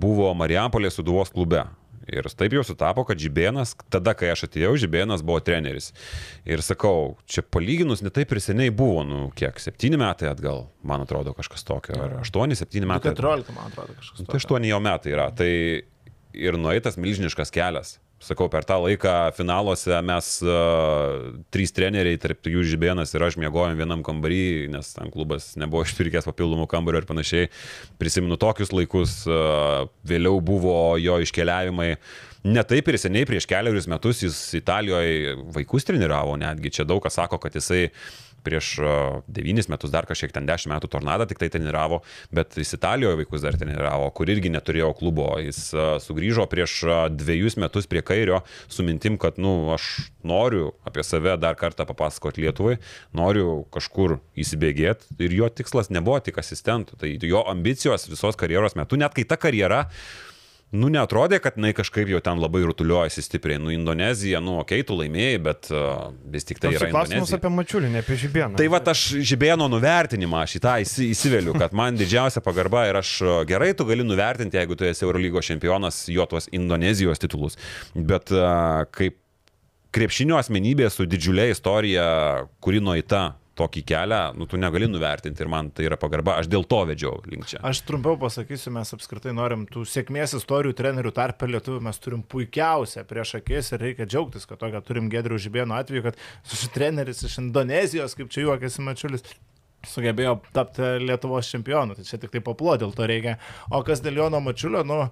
buvo 0.00 0.34
Marijampolės 0.38 1.00
suduvos 1.00 1.32
klube. 1.34 1.64
Ir 2.04 2.26
taip 2.36 2.52
jau 2.52 2.60
sutapo, 2.66 3.00
kad 3.08 3.16
Žibėnas, 3.16 3.72
tada, 3.88 4.12
kai 4.12 4.28
aš 4.34 4.44
atėjau, 4.44 4.74
Žibėnas 4.76 5.22
buvo 5.24 5.38
treneris. 5.40 5.86
Ir 6.44 6.60
sakau, 6.60 7.14
čia 7.24 7.40
palyginus 7.40 8.02
netaip 8.04 8.34
ir 8.34 8.42
seniai 8.44 8.72
buvo, 8.74 9.00
nu, 9.08 9.20
kiek, 9.36 9.56
septyni 9.62 9.96
metai 10.00 10.28
atgal, 10.28 10.66
man 10.84 11.06
atrodo, 11.06 11.32
kažkas 11.36 11.64
tokio, 11.64 11.96
ar 11.96 12.18
aštuoni, 12.20 12.58
septyni 12.60 12.88
metai. 12.90 13.14
14, 13.16 13.56
man 13.56 13.72
atrodo, 13.72 13.96
kažkas 13.96 14.20
Nu, 14.20 14.26
tokio. 14.26 14.34
Tai 14.34 14.42
aštuoni 14.42 14.72
jau 14.74 14.82
metai 14.84 15.14
yra. 15.16 15.30
Tai 15.32 15.50
ir 16.34 16.60
nueitas 16.60 17.00
milžiniškas 17.00 17.54
kelias. 17.54 17.96
Sakau, 18.22 18.46
per 18.48 18.64
tą 18.64 18.78
laiką 18.80 19.12
finaluose 19.36 19.96
mes 20.06 20.28
uh, 20.46 21.32
trys 21.52 21.74
treneriai, 21.76 22.16
tarp 22.20 22.46
jų 22.48 22.62
Žibėnas 22.70 23.12
ir 23.12 23.24
aš 23.26 23.36
miegojom 23.42 23.76
vienam 23.76 24.04
kambarį, 24.06 24.70
nes 24.72 24.94
ten 24.96 25.10
klubas 25.12 25.50
nebuvo 25.60 25.82
išpirkęs 25.88 26.28
papildomų 26.30 26.68
kambarių 26.70 27.02
ir 27.02 27.08
panašiai. 27.10 27.50
Prisimenu 28.00 28.38
tokius 28.40 28.72
laikus, 28.72 29.18
uh, 29.28 29.84
vėliau 30.08 30.40
buvo 30.44 30.94
jo 31.02 31.18
iškeliavimai. 31.26 31.90
Ne 32.44 32.64
taip 32.68 32.88
ir 32.88 33.00
seniai, 33.00 33.26
prieš 33.28 33.48
keliarius 33.48 33.88
metus 33.88 34.22
jis 34.24 34.38
Italijoje 34.56 35.34
vaikus 35.52 35.88
treniravo, 35.88 36.36
netgi 36.40 36.72
čia 36.78 36.84
daug 36.88 37.00
kas 37.04 37.16
sako, 37.16 37.38
kad 37.40 37.56
jisai 37.56 37.86
prieš 38.44 38.74
9 39.28 39.70
metus, 39.72 39.92
dar 39.92 40.08
kažkiek 40.08 40.32
ten 40.34 40.48
10 40.48 40.70
metų 40.72 40.90
tornadą 40.92 41.26
tik 41.28 41.40
tai 41.40 41.50
treniravo, 41.52 42.02
bet 42.34 42.58
jis 42.60 42.76
Italijoje 42.76 43.18
vaikus 43.22 43.44
dar 43.44 43.56
treniravo, 43.58 44.10
kur 44.16 44.30
irgi 44.30 44.52
neturėjo 44.52 44.92
klubo. 44.98 45.30
Jis 45.42 45.60
sugrįžo 46.04 46.46
prieš 46.50 46.76
dviejus 47.14 47.58
metus 47.60 47.88
prie 47.90 48.04
Kairio 48.04 48.42
su 48.68 48.86
mintim, 48.86 49.18
kad, 49.20 49.40
nu, 49.40 49.72
aš 49.74 50.10
noriu 50.26 50.72
apie 50.86 51.04
save 51.06 51.36
dar 51.40 51.58
kartą 51.60 51.86
papasakoti 51.88 52.44
Lietuvai, 52.44 52.76
noriu 53.16 53.64
kažkur 53.74 54.18
įsibėgėti 54.40 55.18
ir 55.24 55.38
jo 55.40 55.48
tikslas 55.48 55.90
nebuvo 55.94 56.20
tik 56.24 56.38
asistentų, 56.42 57.00
tai 57.00 57.16
jo 57.22 57.44
ambicijos 57.50 58.08
visos 58.10 58.38
karjeros 58.40 58.76
metu, 58.78 59.00
net 59.00 59.16
kai 59.16 59.26
ta 59.28 59.40
karjera 59.40 59.84
Nu, 60.74 60.88
netrodė, 60.90 61.38
kad 61.42 61.54
jinai 61.58 61.70
kažkaip 61.76 62.08
jau 62.10 62.18
ten 62.24 62.40
labai 62.42 62.64
rutuliuojasi 62.66 63.22
stipriai. 63.22 63.60
Nu, 63.62 63.70
Indonezija, 63.70 64.40
nu, 64.42 64.56
okei, 64.62 64.82
okay, 64.82 64.86
tu 64.88 64.96
laimėjai, 64.98 65.36
bet 65.44 65.68
uh, 65.70 66.08
vis 66.34 66.48
tik 66.48 66.58
tai 66.62 66.72
yra 66.74 66.88
klausimas 66.90 67.30
Indonezija. 67.30 67.38
apie 67.38 67.52
Mačiulį, 67.54 67.90
ne 67.94 68.02
apie 68.02 68.18
Žibėną. 68.18 68.58
Tai 68.58 68.66
va, 68.72 68.80
aš 68.90 69.04
žibėno 69.30 69.68
nuvertinimą 69.70 70.42
šitą 70.50 70.76
įsi, 70.82 71.06
įsiveliu, 71.14 71.54
kad 71.62 71.76
man 71.78 72.00
didžiausia 72.00 72.42
pagarba 72.44 72.88
ir 72.90 72.98
aš 72.98 73.12
uh, 73.22 73.36
gerai 73.46 73.70
tu 73.78 73.86
gali 73.86 74.06
nuvertinti, 74.06 74.58
jeigu 74.58 74.78
tu 74.78 74.88
esi 74.88 75.06
Eurolygos 75.06 75.46
čempionas, 75.52 76.04
jo 76.10 76.26
tuos 76.30 76.50
Indonezijos 76.50 77.22
titulus. 77.22 77.60
Bet 77.94 78.34
uh, 78.34 78.82
kaip 78.98 79.20
krepšinio 79.94 80.40
asmenybė 80.40 80.90
su 80.90 81.06
didžiulė 81.06 81.52
istorija, 81.54 82.04
kuri 82.64 82.82
nueita 82.82 83.28
tokį 83.58 83.82
kelią, 83.86 84.20
nu, 84.38 84.46
tu 84.50 84.58
negali 84.60 84.88
nuvertinti 84.90 85.44
ir 85.44 85.50
man 85.50 85.70
tai 85.74 85.86
yra 85.88 85.98
pagarba, 86.00 86.36
aš 86.40 86.48
dėl 86.50 86.66
to 86.70 86.80
vedžiau 86.88 87.20
link 87.30 87.46
čia. 87.50 87.60
Aš 87.66 87.84
trumpiau 87.88 88.18
pasakysiu, 88.20 88.72
mes 88.74 88.90
apskritai 88.96 89.34
norim 89.36 89.64
tų 89.70 89.84
sėkmės 89.88 90.36
istorijų 90.40 90.74
trenerių 90.78 91.14
tarp 91.14 91.46
lietuvių, 91.48 91.80
mes 91.86 92.02
turim 92.02 92.24
puikiausią 92.34 93.06
prieš 93.10 93.36
akis 93.40 93.72
ir 93.74 93.84
reikia 93.86 94.08
džiaugtis, 94.08 94.48
kad 94.50 94.60
tokia 94.62 94.82
turim 94.84 95.10
Gedrių 95.12 95.38
Žibėno 95.46 95.78
atveju, 95.78 96.08
kad 96.08 96.18
su 96.42 96.70
treneris 96.74 97.22
iš 97.28 97.38
Indonezijos, 97.44 98.16
kaip 98.18 98.32
čia 98.34 98.48
juokėsi 98.48 98.84
Mačiulis, 98.84 99.24
sugebėjo 99.88 100.38
tapti 100.56 100.96
Lietuvos 101.04 101.50
čempionu, 101.52 101.96
tai 101.96 102.06
čia 102.08 102.18
tik 102.20 102.34
tai 102.34 102.42
paplo 102.44 102.76
dėl 102.80 102.94
to 102.96 103.06
reikia. 103.08 103.38
O 103.70 103.84
kas 103.86 104.02
dėl 104.04 104.22
Jono 104.24 104.42
Mačiulio, 104.44 104.84
nu... 104.88 105.02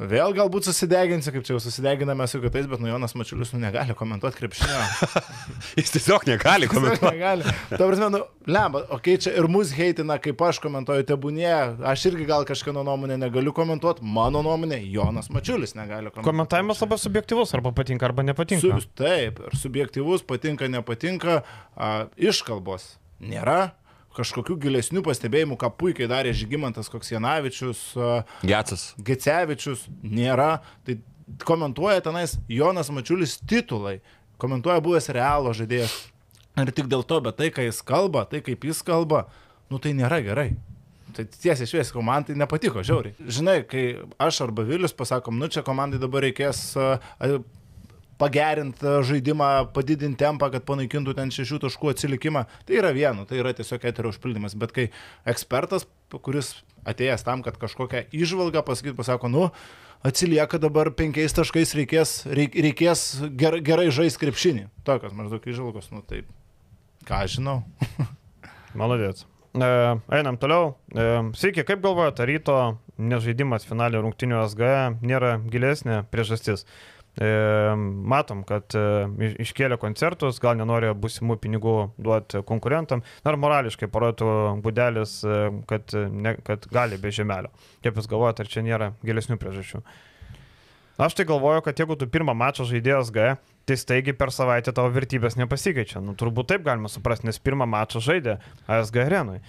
Vėl 0.00 0.32
galbūt 0.32 0.64
susideginsiu, 0.64 1.28
kaip 1.34 1.44
čia 1.44 1.52
jau 1.52 1.60
susideginame 1.60 2.24
su 2.30 2.38
kitais, 2.40 2.64
bet 2.70 2.80
nu 2.80 2.88
Jonas 2.88 3.12
Mačiulis 3.18 3.50
nu, 3.52 3.58
negali 3.60 3.92
komentuoti 3.96 4.38
krepšinio. 4.38 4.78
Jis 5.78 5.92
tiesiog 5.92 6.24
negali 6.28 6.70
komentuoti. 6.70 7.10
negali. 7.18 7.44
Ta 7.68 7.80
prasme, 7.82 8.08
nu, 8.14 8.20
lemba, 8.48 8.80
okei, 8.86 9.18
okay, 9.18 9.20
čia 9.26 9.34
ir 9.36 9.48
mus 9.52 9.74
heitina, 9.76 10.16
kaip 10.24 10.40
aš 10.46 10.62
komentuoju, 10.64 11.04
tebūnie, 11.10 11.52
aš 11.90 12.06
irgi 12.12 12.24
gal 12.30 12.46
kažkieno 12.48 12.84
nuomonę 12.86 13.18
negaliu 13.20 13.52
komentuoti, 13.56 14.06
mano 14.16 14.40
nuomonė, 14.46 14.78
Jonas 14.88 15.28
Mačiulis 15.34 15.76
negali 15.76 16.08
komentuoti. 16.08 16.28
Komentavimas 16.30 16.80
labai 16.80 17.00
subjektivus, 17.02 17.52
arba 17.58 17.74
patinka, 17.76 18.08
arba 18.08 18.24
nepatinka. 18.24 18.80
Su, 18.80 18.88
taip, 18.96 19.44
ir 19.50 19.60
subjektivus, 19.60 20.24
patinka, 20.24 20.70
nepatinka, 20.72 21.42
a, 21.76 21.92
iškalbos 22.16 22.94
nėra, 23.20 23.74
kažkokių 24.20 24.56
gilesnių 24.60 25.02
pastebėjimų, 25.06 25.58
ką 25.60 25.72
puikiai 25.80 26.08
darė 26.10 26.34
Žygimantas 26.36 26.90
Koksienavičius, 26.92 27.82
Getsas. 28.46 28.90
Gecevičius 29.00 29.86
nėra, 30.04 30.58
tai 30.86 31.00
komentuoja 31.46 32.02
tenais 32.04 32.36
Jonas 32.50 32.90
Mačiulis 32.92 33.38
titulai, 33.48 33.98
komentuoja 34.40 34.82
buvęs 34.84 35.10
realo 35.16 35.54
žaidėjas. 35.56 35.94
Ir 36.60 36.72
tik 36.76 36.90
dėl 36.90 37.04
to, 37.06 37.20
bet 37.24 37.38
tai, 37.38 37.48
ką 37.54 37.64
jis 37.68 37.78
kalba, 37.86 38.26
tai 38.28 38.42
kaip 38.44 38.66
jis 38.66 38.82
kalba, 38.84 39.28
nu 39.72 39.78
tai 39.82 39.94
nėra 39.96 40.18
gerai. 40.24 40.50
Tai 41.14 41.24
tiesiai 41.26 41.66
šviesiai, 41.66 42.02
man 42.06 42.26
tai 42.26 42.36
nepatiko, 42.38 42.82
žiauriai. 42.86 43.16
Žinai, 43.18 43.56
kai 43.70 43.84
aš 44.20 44.42
arba 44.46 44.66
Vilius 44.66 44.94
pasakom, 44.96 45.38
nu 45.40 45.48
čia 45.50 45.64
komandai 45.66 45.98
dabar 46.02 46.26
reikės 46.26 46.60
pagerinti 48.20 48.98
žaidimą, 49.08 49.50
padidinti 49.74 50.20
tempą, 50.20 50.50
kad 50.52 50.66
panaikintų 50.68 51.14
ten 51.16 51.32
šešių 51.34 51.60
taškų 51.64 51.94
atsilikimą. 51.94 52.44
Tai 52.68 52.80
yra 52.80 52.92
vienu, 52.96 53.24
tai 53.28 53.40
yra 53.40 53.54
tiesiog 53.56 53.86
eterio 53.88 54.12
užpildymas. 54.12 54.56
Bet 54.60 54.74
kai 54.76 54.90
ekspertas, 55.28 55.88
kuris 56.12 56.58
atėjęs 56.88 57.24
tam, 57.26 57.44
kad 57.46 57.56
kažkokią 57.60 58.06
išvalgą 58.16 58.62
pasakyti, 58.66 58.96
pasako, 58.98 59.32
nu, 59.32 59.48
atsilieka 60.06 60.60
dabar 60.60 60.92
penkiais 60.96 61.34
taškais, 61.36 61.74
reikės, 61.78 62.14
reik, 62.28 62.56
reikės 62.68 63.08
ger, 63.40 63.58
gerai 63.64 63.88
žaisti 63.94 64.24
krepšinį. 64.24 64.68
Tokios 64.88 65.16
maždaug 65.16 65.48
išvalgos, 65.48 65.90
nu 65.94 66.04
taip. 66.06 66.28
Ką 67.08 67.24
žinau. 67.32 67.60
Maladėts. 68.80 69.26
E, 69.50 69.68
einam 70.14 70.38
toliau. 70.40 70.74
E, 70.94 71.10
Sveiki, 71.36 71.64
kaip 71.66 71.82
galvojate, 71.82 72.26
ryto 72.28 72.56
nežaidimas 73.00 73.64
finalio 73.66 74.04
rungtinių 74.04 74.44
SG 74.44 74.70
nėra 75.02 75.38
gilesnė 75.50 76.04
priežastis? 76.12 76.66
E, 77.18 77.28
matom, 78.06 78.44
kad 78.46 78.70
e, 78.78 78.82
iš- 79.26 79.34
iškėlė 79.46 79.76
koncertus, 79.82 80.38
gal 80.40 80.54
nenori 80.56 80.92
busimų 80.94 81.36
pinigų 81.42 81.74
duoti 81.98 82.44
konkurentam. 82.46 83.02
Na 83.26 83.32
ir 83.34 83.38
morališkai 83.42 83.88
parodytų 83.90 84.28
būdelis, 84.62 85.16
e, 85.26 85.40
kad, 85.66 85.90
ne, 86.14 86.36
kad 86.46 86.68
gali 86.70 87.00
be 87.02 87.10
žemelio. 87.10 87.50
Kaip 87.82 87.98
jūs 87.98 88.08
galvojate, 88.10 88.46
ar 88.46 88.52
čia 88.52 88.62
nėra 88.62 88.92
gilesnių 89.02 89.40
priežasčių? 89.42 89.82
Aš 91.00 91.14
tai 91.16 91.24
galvoju, 91.24 91.62
kad 91.64 91.78
jeigu 91.80 91.96
tu 91.96 92.06
pirmą 92.12 92.34
mačą 92.36 92.66
žaidėjas 92.68 93.10
G, 93.14 93.30
tai 93.66 93.76
staigiai 93.80 94.12
per 94.16 94.30
savaitę 94.36 94.72
tavo 94.76 94.90
vertybės 94.92 95.36
nepasikeičia. 95.40 96.00
Nu, 96.04 96.12
turbūt 96.18 96.50
taip 96.52 96.64
galima 96.66 96.90
suprasti, 96.92 97.26
nes 97.26 97.40
pirmą 97.40 97.64
mačą 97.66 98.02
žaidė 98.04 98.36
ASG 98.68 98.98
arenui. 99.06 99.40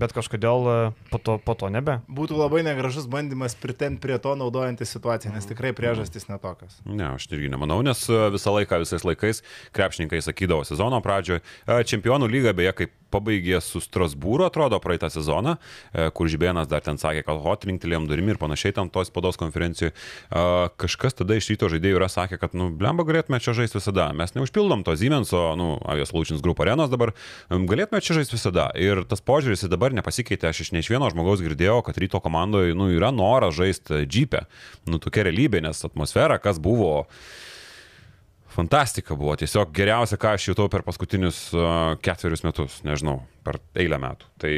Bet 0.00 0.14
kažkodėl 0.14 0.66
e, 0.66 0.76
po 1.12 1.20
to, 1.22 1.36
po 1.38 1.54
to 1.58 1.70
nebe. 1.70 2.00
Būtų 2.10 2.38
labai 2.38 2.64
negražus 2.66 3.06
bandymas 3.10 3.54
pritemti 3.58 4.02
prie 4.02 4.18
to 4.22 4.34
naudojantį 4.38 4.88
situaciją, 4.88 5.34
nes 5.36 5.46
tikrai 5.46 5.70
priežastys 5.76 6.26
netokios. 6.26 6.80
Ne, 6.82 7.12
aš 7.12 7.28
irgi 7.30 7.50
nemanau, 7.52 7.78
nes 7.86 8.02
e, 8.10 8.18
visą 8.34 8.56
laiką, 8.56 8.80
visais 8.82 9.06
laikais 9.06 9.44
krepšininkai 9.76 10.22
sakydavo 10.24 10.66
sezono 10.66 10.98
pradžioje. 11.04 11.44
Čempionų 11.86 12.28
lyga 12.30 12.54
beje, 12.56 12.74
kaip 12.80 12.94
pabaigė 13.14 13.60
su 13.62 13.78
Strasbūru, 13.82 14.48
atrodo, 14.48 14.80
praeitą 14.82 15.10
sezoną, 15.14 15.54
e, 15.94 16.08
kur 16.10 16.30
Žibėnas 16.30 16.66
dar 16.70 16.82
ten 16.82 16.98
sakė, 16.98 17.22
kad 17.28 17.38
hot 17.44 17.68
rinktelėm 17.68 18.08
durim 18.10 18.32
ir 18.32 18.40
panašiai 18.40 18.74
tam 18.74 18.90
tos 18.90 19.12
spados 19.12 19.38
konferencijoje. 19.38 19.94
Kažkas 20.80 21.14
tada 21.20 21.36
iš 21.38 21.52
ryto 21.52 21.68
žaidėjų 21.70 21.98
yra 22.00 22.08
sakę, 22.10 22.38
kad, 22.40 22.56
nu, 22.58 22.70
blemba, 22.74 23.04
galėtume 23.06 23.38
čia 23.42 23.54
žaisti 23.54 23.78
visada. 23.78 24.08
Mes 24.16 24.34
neužpildom 24.34 24.82
to 24.86 24.96
Siemenso, 24.98 25.42
nu, 25.58 25.76
Avios 25.86 26.10
Laučins 26.16 26.42
Group 26.42 26.62
arenos 26.64 26.90
dabar, 26.90 27.12
galėtume 27.50 28.02
čia 28.02 28.18
žaisti 28.18 28.34
visada. 28.34 28.66
Ir 28.74 29.04
tas 29.08 29.22
požiūris 29.24 29.66
į 29.68 29.70
dabar 29.74 29.83
nepasikeitė. 29.92 30.48
Aš 30.48 30.64
iš 30.64 30.72
ne 30.72 30.80
iš 30.80 30.88
vieno 30.92 31.10
žmogaus 31.12 31.42
girdėjau, 31.44 31.82
kad 31.84 31.98
ryto 32.00 32.20
komandoje, 32.24 32.72
nu, 32.78 32.88
yra 32.94 33.12
noras 33.12 33.56
žaisti 33.58 34.06
džipę. 34.08 34.46
Nu, 34.88 35.02
tokia 35.02 35.26
realybė, 35.28 35.60
nes 35.64 35.84
atmosfera, 35.84 36.40
kas 36.40 36.62
buvo. 36.62 37.04
Fantastika 38.54 39.16
buvo, 39.18 39.34
tiesiog 39.36 39.72
geriausia, 39.74 40.16
ką 40.20 40.36
aš 40.36 40.52
jutau 40.52 40.68
per 40.70 40.84
paskutinius 40.86 41.48
ketverius 42.06 42.44
metus, 42.46 42.80
nežinau, 42.86 43.18
per 43.42 43.58
eilę 43.74 43.98
metų. 43.98 44.30
Tai 44.40 44.52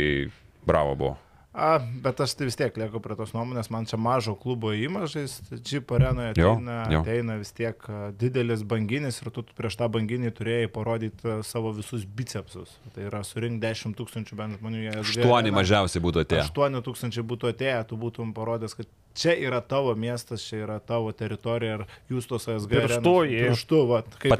bravo 0.68 0.98
buvo. 1.00 1.14
A, 1.56 1.78
bet 2.04 2.18
aš 2.20 2.34
tai 2.36 2.44
vis 2.50 2.56
tiek 2.60 2.74
lieku 2.76 3.00
prie 3.00 3.14
tos 3.16 3.30
nuomonės, 3.32 3.70
man 3.72 3.86
čia 3.88 3.96
mažo 3.96 4.34
klubo 4.36 4.74
įmažais, 4.76 5.38
Jeep 5.64 5.88
arenoje 5.96 6.34
Jo, 6.36 6.50
ateina, 6.52 6.74
jo. 6.92 7.00
ateina 7.00 7.36
vis 7.40 7.54
tiek 7.56 7.80
didelis 8.20 8.60
banginis 8.68 9.22
ir 9.22 9.30
tu 9.32 9.40
prieš 9.56 9.78
tą 9.80 9.88
banginį 9.94 10.34
turėjai 10.36 10.68
parodyti 10.74 11.38
savo 11.48 11.72
visus 11.72 12.04
bicepsus. 12.04 12.74
Tai 12.92 13.06
yra 13.08 13.22
surinkti 13.24 13.64
10 13.64 13.96
tūkstančių 13.96 14.36
bent 14.36 14.60
žmonių. 14.60 14.82
jie 14.84 14.92
SG 15.00 15.00
Aštuoni 15.24 15.48
areną. 15.48 15.56
mažiausiai 15.62 16.04
būtų 16.04 16.26
atėję. 16.26 16.44
8 16.52 16.82
tūkstančiai 16.90 17.24
būtų 17.32 17.52
atėję, 17.54 17.80
tu 17.88 17.96
būtum 18.04 18.36
parodęs, 18.36 18.76
kad 18.76 18.86
čia 19.16 19.32
yra 19.40 19.60
tavo 19.64 19.94
miestas, 19.98 20.44
čia 20.44 20.60
yra 20.66 20.76
tavo 20.78 21.12
teritorija 21.16 21.78
ir 21.80 21.84
jūs 22.12 22.28
tos 22.28 22.44
ASG. 22.52 22.68
Pirštu 22.76 23.14
Pirštu, 23.48 23.80
va. 23.88 24.02
Kaip 24.18 24.32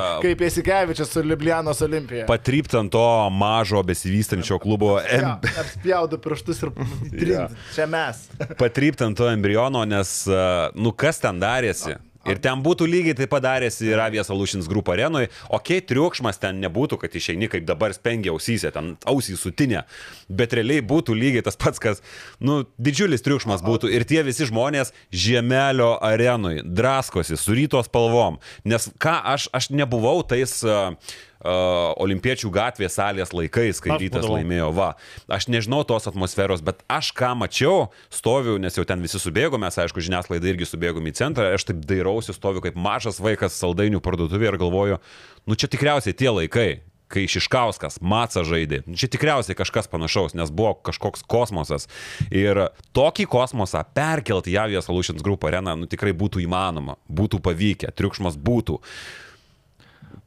a- 0.00 0.20
Kaip 0.24 0.40
Jasikevičius 0.46 1.12
su 1.12 1.22
Liublianos 1.22 1.82
olimpija. 1.86 2.26
Patrypt 2.26 2.74
ant 2.80 2.92
to 2.92 3.04
mažo 3.30 3.82
besivystančio 3.86 4.58
klubo, 4.58 4.96
em, 5.04 5.28
Apspjaudu 5.60 6.18
pirštus 6.18 6.62
ir 6.62 6.70
trinti. 7.10 7.54
Čia 7.74 7.86
mes. 7.86 8.24
patrypt 8.58 9.02
ant 9.06 9.16
to 9.20 9.28
embriono, 9.30 9.84
nes, 9.84 10.16
nu 10.74 10.92
kas 10.92 11.20
ten 11.20 11.40
darėsi? 11.40 11.96
Ir 12.26 12.40
ten 12.42 12.62
būtų 12.64 12.88
lygiai 12.90 13.16
taip 13.18 13.30
padarėsi 13.32 13.90
ir 13.90 14.00
Avia 14.02 14.24
Solutions 14.26 14.68
Group 14.70 14.90
arenui, 14.92 15.26
okay, 15.52 15.82
triukšmas 15.84 16.40
ten 16.42 16.58
nebūtų, 16.64 16.98
kad 17.02 17.14
išeini 17.14 17.50
kaip 17.52 17.66
dabar 17.68 17.94
spengia 17.96 18.32
ausyse, 18.34 18.72
ten 18.74 18.94
ausys 19.08 19.42
sutinė, 19.44 19.84
bet 20.28 20.56
realiai 20.56 20.82
būtų 20.82 21.14
lygiai 21.16 21.44
tas 21.46 21.58
pats, 21.60 21.82
kas, 21.82 22.02
nu, 22.40 22.64
didžiulis 22.78 23.24
triukšmas 23.26 23.62
būtų. 23.66 23.92
Ir 23.94 24.06
tie 24.08 24.24
visi 24.26 24.48
žmonės 24.48 24.92
žiemelio 25.14 25.94
arenui 26.04 26.60
draskosi 26.64 27.38
su 27.38 27.56
ryto 27.56 27.82
spalvom, 27.86 28.40
nes 28.66 28.90
ką 29.02 29.16
aš, 29.36 29.48
aš 29.56 29.70
nebuvau 29.74 30.18
tais 30.26 30.58
uh, 30.66 30.96
uh, 31.44 31.92
olimpiečių 32.02 32.50
gatvės 32.54 32.96
salės 32.98 33.32
laikais, 33.36 33.80
kai 33.82 33.94
Aš 33.96 34.02
rytas 34.02 34.24
būdavau. 34.24 34.38
laimėjo, 34.38 34.70
va, 34.76 34.88
aš 35.28 35.48
nežinau 35.52 35.82
tos 35.88 36.08
atmosferos, 36.10 36.64
bet 36.64 36.82
aš 36.88 37.12
ką 37.16 37.34
mačiau, 37.42 37.90
stoviu, 38.10 38.56
nes 38.62 38.76
jau 38.76 38.86
ten 38.88 39.04
visi 39.04 39.20
subėgo, 39.22 39.60
mes 39.60 39.76
aišku, 39.76 40.02
žiniasklaida 40.04 40.52
irgi 40.52 40.68
subėgom 40.68 41.06
į 41.10 41.16
centrą, 41.20 41.52
aš 41.54 41.68
taip 41.70 41.84
dairausi, 41.86 42.34
stoviu 42.36 42.64
kaip 42.64 42.76
mažas 42.78 43.20
vaikas 43.22 43.58
saldainių 43.60 44.02
parduotuvėje 44.04 44.54
ir 44.54 44.60
galvoju, 44.60 45.00
nu 45.46 45.58
čia 45.58 45.70
tikriausiai 45.72 46.16
tie 46.16 46.32
laikai, 46.32 46.70
kai 47.06 47.26
Šiškauskas, 47.30 48.00
Maca 48.02 48.42
žaidė. 48.46 48.80
Nu, 48.86 48.96
Čia 48.98 49.08
tikriausiai 49.12 49.56
kažkas 49.58 49.86
panašaus, 49.90 50.34
nes 50.34 50.50
buvo 50.50 50.74
kažkoks 50.88 51.22
kosmosas. 51.30 51.86
Ir 52.34 52.66
tokį 52.96 53.28
kosmosą 53.30 53.84
perkelti 53.94 54.56
į 54.56 54.58
Avia 54.64 54.82
Solutions 54.82 55.22
Group 55.22 55.46
areną, 55.46 55.76
nu 55.78 55.86
tikrai 55.90 56.10
būtų 56.16 56.42
įmanoma, 56.42 56.98
būtų 57.06 57.38
pavykę, 57.46 57.92
triukšmas 57.94 58.38
būtų. 58.38 58.80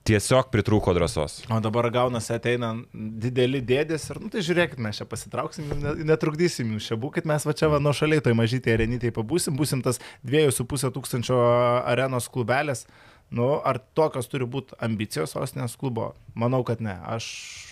Tiesiog 0.07 0.47
pritrūko 0.49 0.93
drąsos. 0.95 1.43
O 1.53 1.59
dabar 1.61 1.89
gaunasi 1.93 2.31
ateina 2.33 2.71
dideli 2.93 3.59
dėdės 3.61 4.07
ir, 4.09 4.19
nu 4.23 4.29
tai 4.33 4.41
žiūrėkit, 4.45 4.79
mes 4.81 4.97
čia 5.01 5.05
pasitrauksim, 5.05 5.67
ne- 5.83 5.93
netrukdysim 6.07 6.71
jūs 6.77 6.87
čia, 6.89 6.97
būkit 6.97 7.27
mes 7.29 7.45
va 7.45 7.53
čia 7.53 7.67
va 7.69 7.81
nuo 7.83 7.91
šaliai 7.93 8.23
toj 8.25 8.33
mažytėje 8.39 8.79
arenytėje 8.79 9.13
pabūsim, 9.19 9.57
būsim 9.59 9.83
tas 9.85 9.99
2,5 10.25 10.89
tūkstančio 10.95 11.37
arenos 11.85 12.29
klubelis. 12.31 12.85
Nu, 13.29 13.59
ar 13.61 13.77
tokios 13.97 14.29
turi 14.31 14.47
būti 14.49 14.73
ambicijos 14.81 15.35
sostinės 15.35 15.75
klubo? 15.77 16.13
Manau, 16.39 16.61
kad 16.65 16.79
ne. 16.81 16.95
Aš 17.09 17.25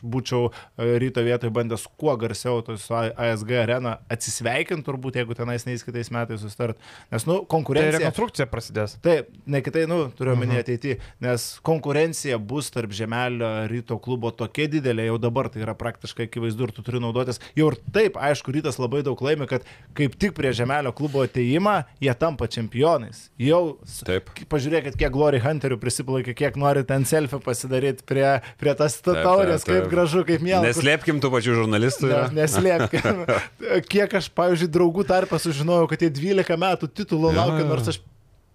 būčiau 0.05 0.49
e, 0.51 0.97
ryto 1.01 1.23
vietoje 1.25 1.53
bandęs 1.53 1.85
kuo 1.97 2.13
garsiau 2.19 2.59
tos 2.65 2.85
ASG 2.91 3.53
areną 3.63 3.95
atsisveikinti, 4.13 4.83
turbūt, 4.85 5.17
jeigu 5.17 5.37
tenais 5.37 5.65
neįs 5.65 5.85
kitais 5.85 6.11
metais 6.13 6.41
sustart. 6.43 6.77
Nes, 7.13 7.25
nu, 7.29 7.39
Tai 7.41 7.49
konkurencija. 7.53 7.99
rekonstrukcija 7.99 8.47
prasidės. 8.51 8.97
Taip, 9.05 9.31
ne 9.49 9.61
kitai, 9.65 9.85
nu, 9.89 9.99
turiu 10.17 10.33
omeny 10.35 10.59
ateityje, 10.61 10.99
nes 11.23 11.47
konkurencija 11.65 12.37
bus 12.37 12.69
tarp 12.73 12.93
žemelio 12.97 13.49
ryto 13.71 13.97
klubo 14.03 14.33
tokia 14.35 14.67
didelė, 14.71 15.07
jau 15.09 15.17
dabar 15.21 15.49
tai 15.53 15.63
yra 15.65 15.77
praktiškai 15.77 16.27
akivaizdu 16.27 16.67
ir 16.67 16.75
tu 16.75 16.85
turi 16.85 17.01
naudotis. 17.03 17.41
Jau 17.57 17.71
ir 17.71 17.79
taip, 17.95 18.19
aišku, 18.21 18.53
rytas 18.57 18.77
labai 18.81 19.01
daug 19.07 19.21
laimi, 19.25 19.47
kad 19.49 19.65
kaip 19.97 20.17
tik 20.19 20.35
prie 20.37 20.53
žemelio 20.57 20.93
klubo 20.97 21.23
ateimą 21.25 21.79
jie 22.03 22.13
tampa 22.19 22.49
čempionais. 22.51 23.27
Jau, 23.41 23.77
Taip. 24.05 24.29
pažiūrėkit, 24.51 24.97
kiek 24.99 25.13
Glory 25.13 25.39
Hunterių 25.47 25.79
prisiplaikė, 25.81 26.35
kiek 26.37 26.59
nori 26.59 26.83
ten 26.87 27.07
selfie 27.07 27.39
pasidaryti 27.43 28.05
prie, 28.07 28.25
prie 28.61 28.75
tas 28.79 28.99
taurės, 29.03 29.65
kaip 29.67 29.87
gražu, 29.91 30.25
kaip 30.27 30.43
mielas. 30.45 30.75
Neslėpkim 30.75 31.21
tų 31.23 31.31
pačių 31.33 31.57
žurnalistų. 31.61 32.11
Ne, 32.11 32.21
neslėpkim. 32.41 33.23
Kiek 33.93 34.19
aš, 34.19 34.29
pavyzdžiui, 34.37 34.71
draugų 34.77 35.07
tarpę 35.07 35.39
sužinojau, 35.41 35.89
kad 35.91 36.03
jie 36.03 36.11
12 36.13 36.61
metų 36.61 36.91
titulo 37.01 37.33
laukia, 37.35 37.65
nors 37.67 37.91
aš 37.93 38.01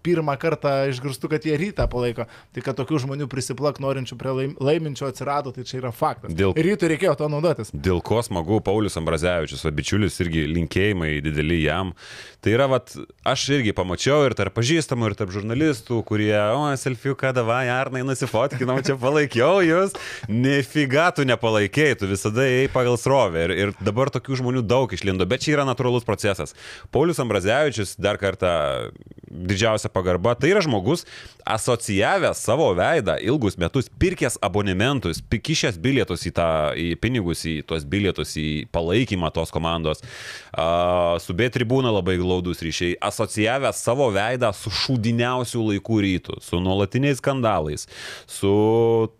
pirmą 0.03 0.35
kartą 0.39 0.73
išgirstu, 0.91 1.29
kad 1.31 1.45
jie 1.47 1.55
rytą 1.57 1.87
palaiko. 1.91 2.25
Tai 2.53 2.61
kad 2.65 2.77
tokių 2.77 2.99
žmonių 3.05 3.27
prisiplak 3.31 3.79
norinčių 3.83 4.17
prie 4.19 4.33
laim, 4.37 4.53
laiminčių 4.59 5.07
atsirado, 5.09 5.53
tai 5.55 5.63
čia 5.67 5.79
yra 5.81 5.91
faktas. 5.95 6.33
Dėl- 6.35 6.53
Rytų 6.53 6.89
reikėjo 6.93 7.15
to 7.23 7.29
naudotis. 7.31 7.71
Dėl 7.73 8.01
ko 8.03 8.19
smagu, 8.23 8.59
Paulius 8.63 8.97
Ambrazevičius, 8.99 9.63
va 9.65 9.71
bičiulis 9.71 10.19
irgi 10.23 10.45
linkėjimai 10.51 11.13
dideli 11.23 11.61
jam. 11.63 11.93
Tai 12.43 12.51
yra, 12.57 12.67
vat, 12.67 12.91
aš 13.23 13.45
irgi 13.55 13.71
pamačiau 13.75 14.25
ir 14.27 14.35
tarp 14.35 14.53
pažįstamų, 14.57 15.07
ir 15.11 15.15
tarp 15.15 15.31
žurnalistų, 15.31 16.01
kurie, 16.03 16.33
o, 16.35 16.65
selfiuką 16.75 17.31
davai, 17.35 17.69
Arnai, 17.71 18.03
nusifotkinau, 18.03 18.81
čia 18.83 18.97
palaikiau 18.99 19.61
jūs. 19.63 19.95
Nefiga 20.27 21.07
tu 21.15 21.23
nepalaikėjai, 21.27 21.97
tu 22.01 22.09
visada 22.11 22.43
ėjai 22.43 22.67
pagal 22.73 22.97
srovę. 22.99 23.45
Ir, 23.47 23.53
ir 23.63 23.71
dabar 23.79 24.11
tokių 24.13 24.41
žmonių 24.41 24.65
daug 24.67 24.91
išlindo, 24.91 25.23
bet 25.29 25.45
čia 25.45 25.55
yra 25.55 25.65
natūralus 25.69 26.03
procesas. 26.07 26.51
Paulius 26.91 27.21
Ambrazevičius, 27.23 27.95
dar 28.01 28.19
kartą 28.21 28.51
didžiausia 29.31 29.89
pagarba, 29.93 30.35
tai 30.35 30.51
yra 30.53 30.63
žmogus 30.65 31.05
asocijavęs 31.47 32.39
savo 32.43 32.69
veidą 32.77 33.17
ilgus 33.23 33.57
metus, 33.59 33.89
pirkęs 33.99 34.39
abonementus, 34.43 35.21
pikišęs 35.31 35.77
bilietus 35.83 36.25
į, 36.29 36.33
tą, 36.37 36.47
į 36.79 36.87
pinigus, 37.03 37.43
į 37.49 37.55
tuos 37.67 37.85
bilietus, 37.89 38.35
į 38.39 38.65
palaikymą 38.73 39.31
tos 39.35 39.53
komandos, 39.53 40.03
a, 40.55 41.19
su 41.23 41.35
B 41.37 41.49
tribūna 41.53 41.91
labai 41.93 42.17
glaudus 42.21 42.63
ryšiai, 42.63 42.97
asocijavęs 43.03 43.83
savo 43.83 44.09
veidą 44.15 44.53
su 44.55 44.71
šūdiniausių 44.83 45.67
laikų 45.71 46.01
rytų, 46.07 46.39
su 46.43 46.61
nuolatiniais 46.63 47.21
skandalais, 47.21 47.87
su 48.29 48.53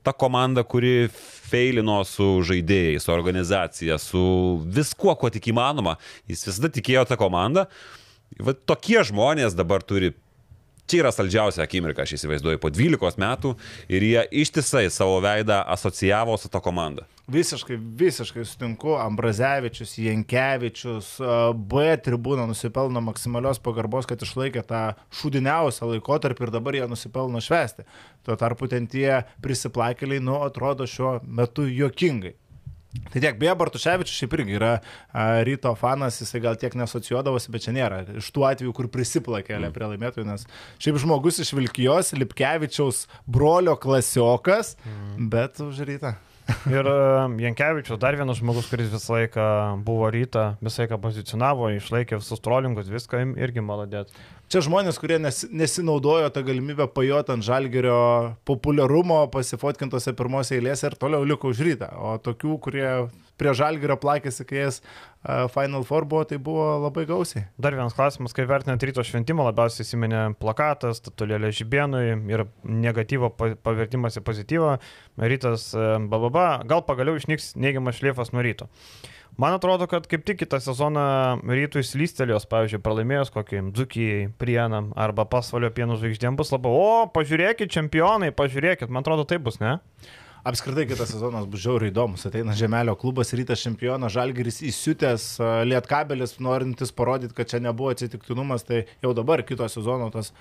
ta 0.03 0.15
komanda, 0.15 0.63
kuri 0.63 1.09
feilino 1.53 2.01
su 2.07 2.39
žaidėjais, 2.47 3.05
su 3.05 3.13
organizacija, 3.13 3.99
su 4.01 4.23
viskuo, 4.73 5.13
kuo 5.19 5.31
tik 5.33 5.51
įmanoma. 5.53 5.97
Jis 6.29 6.47
visada 6.49 6.71
tikėjo 6.73 7.05
tą 7.09 7.19
komandą. 7.19 7.67
Va 8.41 8.55
tokie 8.57 9.03
žmonės 9.05 9.53
dabar 9.57 9.83
turi 9.85 10.13
Čia 10.83 10.99
yra 10.99 11.11
saldžiausia 11.15 11.63
akimirka, 11.63 12.03
aš 12.03 12.17
įsivaizduoju, 12.17 12.59
po 12.59 12.67
12 12.73 13.19
metų 13.21 13.53
ir 13.87 14.03
jie 14.03 14.23
ištisai 14.43 14.89
savo 14.91 15.21
veidą 15.23 15.61
asocijavo 15.71 16.35
su 16.37 16.51
ta 16.51 16.59
komanda. 16.63 17.05
Visiškai, 17.31 17.77
visiškai 17.79 18.43
sutinku. 18.43 18.97
Ambrazevičius, 18.99 19.95
Jankievičius, 20.03 21.13
B 21.55 21.85
tribūna 22.03 22.49
nusipelno 22.49 22.99
maksimalios 23.05 23.63
pagarbos, 23.63 24.09
kad 24.09 24.19
išlaikė 24.27 24.65
tą 24.67 24.83
šūdiniausią 25.21 25.87
laikotarpį 25.93 26.49
ir 26.49 26.53
dabar 26.57 26.75
jie 26.75 26.89
nusipelno 26.91 27.39
švesti. 27.43 27.87
Tuo 28.27 28.35
tarpu 28.39 28.67
ten 28.67 28.89
tie 28.91 29.21
prisiplakeliai, 29.43 30.19
nu, 30.19 30.41
atrodo 30.43 30.87
šiuo 30.89 31.21
metu 31.23 31.63
juokingai. 31.63 32.35
Tai 32.93 33.21
tiek, 33.21 33.37
beje, 33.41 33.53
Bartuševičius 33.57 34.19
šiaip 34.21 34.35
irgi 34.37 34.57
yra 34.59 34.73
a, 34.77 35.23
ryto 35.47 35.71
fanas, 35.77 36.19
jisai 36.21 36.43
gal 36.43 36.57
tiek 36.61 36.75
nesocijuodavosi, 36.77 37.49
bet 37.53 37.65
čia 37.65 37.73
nėra. 37.73 38.03
Iš 38.21 38.29
tų 38.35 38.45
atvejų, 38.51 38.73
kur 38.77 38.89
prisiplakėlė 38.93 39.71
prie 39.73 39.89
laimėtojų, 39.93 40.27
nes 40.29 40.45
šiaip 40.83 40.99
žmogus 41.01 41.41
iš 41.41 41.55
Vilkijos, 41.57 42.13
Lipkevičiaus 42.17 43.07
brolio 43.25 43.73
klasiokas, 43.81 44.75
bet 45.17 45.61
už 45.63 45.81
rytą. 45.89 46.13
Ir 46.67 46.87
Jankievičius, 47.39 47.99
dar 48.01 48.17
vienas 48.19 48.39
žmogus, 48.41 48.67
kuris 48.71 48.89
visą 48.91 49.15
laiką 49.15 49.45
buvo 49.85 50.09
ryta, 50.11 50.53
visą 50.63 50.83
laiką 50.83 50.99
pozicionavo, 51.03 51.69
išlaikė 51.77 52.19
visus 52.19 52.43
trolingus, 52.43 52.91
viską 52.91 53.21
irgi 53.39 53.63
maladėt. 53.63 54.11
Čia 54.51 54.61
žmonės, 54.67 54.99
kurie 55.01 55.17
nes, 55.23 55.43
nesinaudojo 55.49 56.27
tą 56.35 56.43
galimybę 56.45 56.89
pajot 56.93 57.31
ant 57.33 57.45
žalgerio 57.47 58.35
populiarumo, 58.47 59.23
pasifotkintose 59.33 60.13
pirmose 60.19 60.59
eilėse 60.59 60.91
ir 60.91 60.97
toliau 60.99 61.23
liko 61.27 61.53
už 61.53 61.63
rytą. 61.65 61.89
O 61.95 62.17
tokių, 62.21 62.57
kurie 62.61 62.89
prie 63.43 63.53
žalgerio 63.59 63.99
plakėsi, 63.99 64.47
kai 64.47 64.61
jas 64.63 64.79
uh, 64.79 65.45
Final 65.51 65.83
Four 65.87 66.07
buvo, 66.09 66.23
tai 66.29 66.39
buvo 66.41 66.65
labai 66.85 67.03
gausiai. 67.09 67.45
Dar 67.59 67.75
vienas 67.75 67.95
klausimas, 67.97 68.35
kaip 68.35 68.47
vertinant 68.49 68.83
ryto 68.87 69.03
šventimą, 69.03 69.45
labiausiai 69.51 69.83
įsiminė 69.83 70.21
plakatas, 70.39 71.03
statulėlė 71.03 71.51
žibėnui 71.59 72.05
ir 72.31 72.45
negatyvo 72.63 73.33
pa- 73.35 73.53
pavertimas 73.67 74.15
į 74.19 74.23
pozityvą. 74.25 74.77
Rytas, 75.19 75.73
e, 75.75 75.89
bababa, 76.07 76.61
gal 76.69 76.85
pagaliau 76.87 77.19
išnyks 77.19 77.53
neigiamas 77.59 77.99
šleifas 77.99 78.31
nuo 78.33 78.45
ryto. 78.47 78.71
Man 79.37 79.55
atrodo, 79.57 79.87
kad 79.89 80.05
kaip 80.05 80.21
tik 80.27 80.43
kitą 80.43 80.59
sezoną 80.61 81.03
rytų 81.41 81.81
įslystelios, 81.81 82.45
pavyzdžiui, 82.51 82.83
pralaimėjus 82.85 83.31
kokį 83.33 83.63
Dzukijai, 83.73 84.27
Prienam 84.37 84.91
arba 84.93 85.25
pasvalio 85.25 85.71
pienų 85.73 85.97
žvaigždėm 86.03 86.37
bus 86.37 86.53
labai, 86.53 86.69
o, 86.69 87.07
pažiūrėkit, 87.15 87.71
čempionai, 87.73 88.29
pažiūrėkit, 88.37 88.93
man 88.93 89.01
atrodo, 89.01 89.25
tai 89.25 89.39
bus, 89.41 89.57
ne? 89.63 89.79
Apskritai 90.43 90.83
kitas 90.89 91.07
sezonas 91.13 91.45
bus 91.47 91.61
žiauriai 91.63 91.87
įdomus. 91.93 92.25
Ateina 92.27 92.51
Žemelio 92.59 92.97
klubas, 92.99 93.29
rytas 93.31 93.61
čempionas, 93.63 94.11
Žalgeris 94.11 94.57
įsiutęs, 94.67 95.27
Lietkabelis, 95.69 96.33
norintis 96.43 96.91
parodyti, 96.91 97.37
kad 97.37 97.47
čia 97.47 97.61
nebuvo 97.63 97.93
atsitiktinumas, 97.93 98.67
tai 98.67 98.81
jau 99.05 99.13
dabar 99.15 99.45
kito 99.47 99.63
sezono 99.71 100.09
tas 100.11 100.33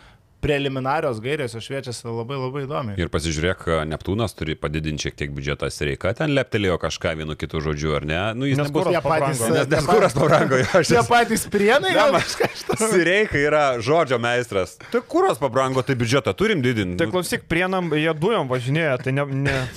preliminarios 0.43 1.21
gairės 1.23 1.55
šviečiasi 1.63 2.09
labai 2.09 2.39
labai 2.41 2.65
įdomiai. 2.67 2.99
Ir 3.01 3.11
pasižiūrėk, 3.13 3.65
Neptūnas 3.89 4.35
turi 4.37 4.57
padidinti 4.59 5.07
šiek 5.07 5.19
tiek 5.21 5.33
biudžetą 5.35 5.71
Sereika, 5.73 6.13
ten 6.19 6.35
leptelėjo 6.35 6.79
kažką 6.83 7.15
vienu 7.21 7.37
kitu 7.39 7.63
žodžiu, 7.63 7.95
ar 8.01 8.07
ne? 8.09 8.21
Nu, 8.39 8.49
jis 8.51 8.59
nebus... 8.59 8.89
patys, 8.89 9.05
pabrango. 9.07 9.51
Nes, 9.55 9.89
kuras 9.89 10.17
pabrango, 10.19 10.59
jo, 10.61 10.69
aš 10.81 10.93
Tie 10.93 11.05
patys 11.09 11.47
prienai, 11.53 11.95
gal 11.95 12.13
Blemba. 12.13 12.25
kažką. 12.27 12.79
Sireika 12.83 13.39
yra 13.39 13.65
žodžio 13.85 14.19
meistras. 14.23 14.77
Tai 14.93 15.05
kuras 15.15 15.41
pabrango, 15.43 15.85
tai 15.87 15.97
biudžetą 16.01 16.35
turim 16.39 16.65
didinti. 16.65 16.99
Tai 17.01 17.11
klausyk, 17.13 17.47
prienam, 17.51 17.93
jie 17.95 18.13
dujom 18.19 18.51
važinėja, 18.51 18.99
tai 19.05 19.15
ne... 19.19 19.29
ne... 19.47 19.59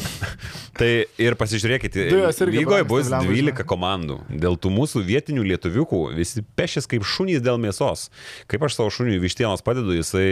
Tai 0.76 0.88
ir 1.24 1.38
pasižiūrėkite, 1.40 2.04
lygoje 2.52 2.84
brangsta, 2.84 2.90
bus 2.90 3.08
blemba, 3.08 3.30
12 3.32 3.40
žinai. 3.40 3.66
komandų. 3.70 4.18
Dėl 4.44 4.58
tų 4.60 4.74
mūsų 4.76 5.06
vietinių 5.08 5.46
lietuviukų 5.54 6.02
visi 6.18 6.44
pešės 6.60 6.90
kaip 6.92 7.06
šunys 7.08 7.40
dėl 7.46 7.56
mėsos. 7.64 8.10
Kaip 8.52 8.66
aš 8.68 8.76
savo 8.76 8.92
šuniui 8.92 9.22
vištienos 9.24 9.64
padedu, 9.64 9.96
jisai 9.96 10.26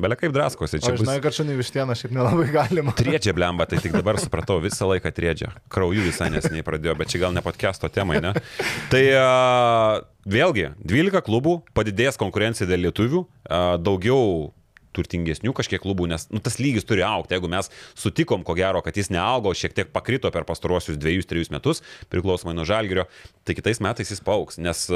belia 0.00 0.18
kaip 0.18 0.34
draskosi. 0.34 0.80
Čia 0.82 0.94
bus 0.94 1.04
žinai, 1.04 1.18
kad 1.24 1.36
šunį 1.36 1.58
vištieną 1.60 1.96
šiaip 1.98 2.14
nelabai 2.16 2.48
galima. 2.54 2.94
Triedžia 3.00 3.34
blemba, 3.36 3.66
tai 3.70 3.80
tik 3.82 3.94
dabar 3.96 4.18
supratau, 4.22 4.60
visą 4.64 4.88
laiką 4.90 5.12
triedžia. 5.14 5.52
Krauju 5.72 6.04
visai 6.06 6.30
nesiniai 6.34 6.66
pradėjo, 6.66 6.96
bet 7.00 7.12
čia 7.12 7.22
gal 7.26 7.36
ne 7.36 7.44
podcast'o 7.44 7.90
temai, 7.92 8.20
ne? 8.24 8.34
Tai 8.92 9.04
a, 9.20 9.30
vėlgi, 10.28 10.70
12 10.82 11.24
klubų, 11.26 11.60
padidės 11.76 12.20
konkurencija 12.20 12.68
dėl 12.70 12.86
lietuvių, 12.88 13.24
a, 13.24 13.64
daugiau 13.80 14.52
turtingesnių 14.94 15.54
kažkiek 15.56 15.82
klubų, 15.82 16.06
nes 16.12 16.28
nu, 16.30 16.40
tas 16.44 16.60
lygis 16.62 16.86
turi 16.86 17.04
aukti. 17.06 17.34
Jeigu 17.34 17.50
mes 17.50 17.70
sutikom, 17.98 18.44
ko 18.46 18.56
gero, 18.58 18.82
kad 18.84 18.96
jis 18.98 19.10
neaugo, 19.14 19.50
šiek 19.56 19.74
tiek 19.76 19.90
pakrito 19.94 20.30
per 20.34 20.46
pastaruosius 20.48 21.00
dviejus, 21.00 21.28
trejus 21.30 21.50
metus, 21.54 21.82
priklausomai 22.14 22.54
nuo 22.56 22.66
žalgerio, 22.68 23.08
tai 23.42 23.58
kitais 23.58 23.82
metais 23.84 24.14
jis 24.14 24.22
paauks, 24.24 24.60
nes 24.62 24.86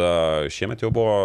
šiemet 0.55 0.87
jau 0.87 0.93
buvo 0.95 1.19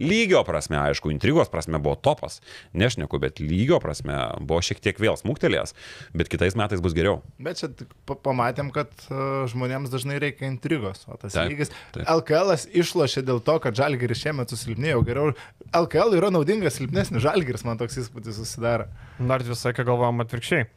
lygio 0.00 0.42
prasme, 0.46 0.78
aišku, 0.80 1.10
intrigos 1.12 1.50
prasme 1.52 1.80
buvo 1.82 1.96
topas, 1.98 2.40
nešneku, 2.72 3.20
bet 3.22 3.42
lygio 3.42 3.80
prasme 3.82 4.16
buvo 4.40 4.60
šiek 4.64 4.80
tiek 4.84 5.00
vėl 5.02 5.18
smūgtelėjęs, 5.20 5.74
bet 6.16 6.30
kitais 6.32 6.56
metais 6.58 6.82
bus 6.84 6.96
geriau. 6.96 7.20
Bet 7.42 7.60
čia 7.60 7.70
pamatėm, 8.08 8.70
kad 8.74 8.90
uh, 9.10 9.44
žmonėms 9.50 9.92
dažnai 9.92 10.18
reikia 10.22 10.48
intrigos, 10.50 11.04
o 11.10 11.18
tas 11.20 11.36
Taip, 11.36 11.52
lygis. 11.52 11.72
taip. 11.96 12.06
LKL 12.08 12.54
išlošė 12.82 13.24
dėl 13.26 13.42
to, 13.44 13.58
kad 13.64 13.76
žalgeris 13.78 14.22
šiemet 14.22 14.54
susilpnėjo 14.54 15.04
geriau. 15.06 15.34
LKL 15.76 16.16
yra 16.18 16.32
naudingas 16.34 16.78
silpnesnis 16.78 17.24
žalgeris, 17.24 17.66
man 17.68 17.80
toks 17.80 17.98
įspūdis 18.04 18.38
susidaro. 18.40 18.88
Dar 19.18 19.44
visai, 19.44 19.74
kai 19.76 19.86
galvojam 19.88 20.24
atvirkščiai. 20.24 20.68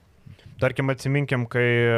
Tarkim, 0.62 0.92
atsiminkim, 0.94 1.48
kai 1.50 1.66
e, 1.66 1.96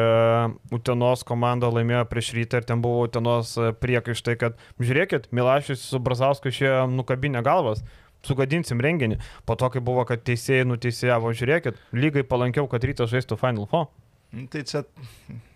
Utenos 0.75 1.25
komanda 1.27 1.67
laimėjo 1.73 2.05
prieš 2.11 2.31
rytą 2.37 2.61
ir 2.61 2.67
ten 2.69 2.83
buvo 2.83 3.03
Utenos 3.07 3.57
e, 3.59 3.73
priekaištai, 3.75 4.37
kad 4.39 4.61
žiūrėkit, 4.79 5.27
Milašius 5.35 5.83
su 5.91 5.99
Brazausku 6.03 6.51
išėjo 6.51 6.85
nukabinę 6.93 7.43
galvas, 7.43 7.83
sugadinsim 8.23 8.79
renginį. 8.83 9.19
Po 9.49 9.57
to, 9.59 9.67
kai 9.73 9.83
buvo, 9.83 10.05
kad 10.07 10.23
teisėjai 10.23 10.69
nuteisėjavo, 10.69 11.33
žiūrėkit, 11.35 11.81
lygai 11.97 12.23
palankiau, 12.27 12.69
kad 12.71 12.87
rytas 12.87 13.11
žaistų 13.11 13.39
Final 13.41 13.67
Four. 13.71 13.89
Nu, 14.33 14.47
Tai 14.49 14.63
čia. 14.65 14.85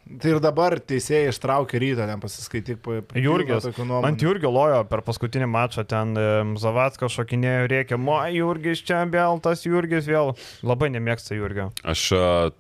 Tai 0.08 0.32
ir 0.32 0.40
dabar 0.44 0.78
teisėjai 0.80 1.32
ištraukė 1.34 1.82
rytą, 1.84 2.06
ten 2.08 2.22
pasiskaityk 2.24 2.80
po... 2.84 3.00
Jurgis. 3.20 3.68
Ant 3.78 4.24
Jurgio 4.24 4.52
lojo 4.54 4.84
per 4.88 5.04
paskutinį 5.06 5.50
mačą, 5.52 5.84
ten 5.90 6.14
e, 6.18 6.28
Zavackas 6.62 7.16
šokinėjo, 7.18 7.66
reikia, 7.74 8.00
mo, 8.00 8.22
Jurgis 8.32 8.86
čia 8.88 9.04
vėl, 9.12 9.42
tas 9.44 9.66
Jurgis 9.68 10.08
vėl. 10.08 10.32
Labai 10.66 10.94
nemėgsta 10.96 11.36
Jurgio. 11.38 11.72
Aš 11.84 12.08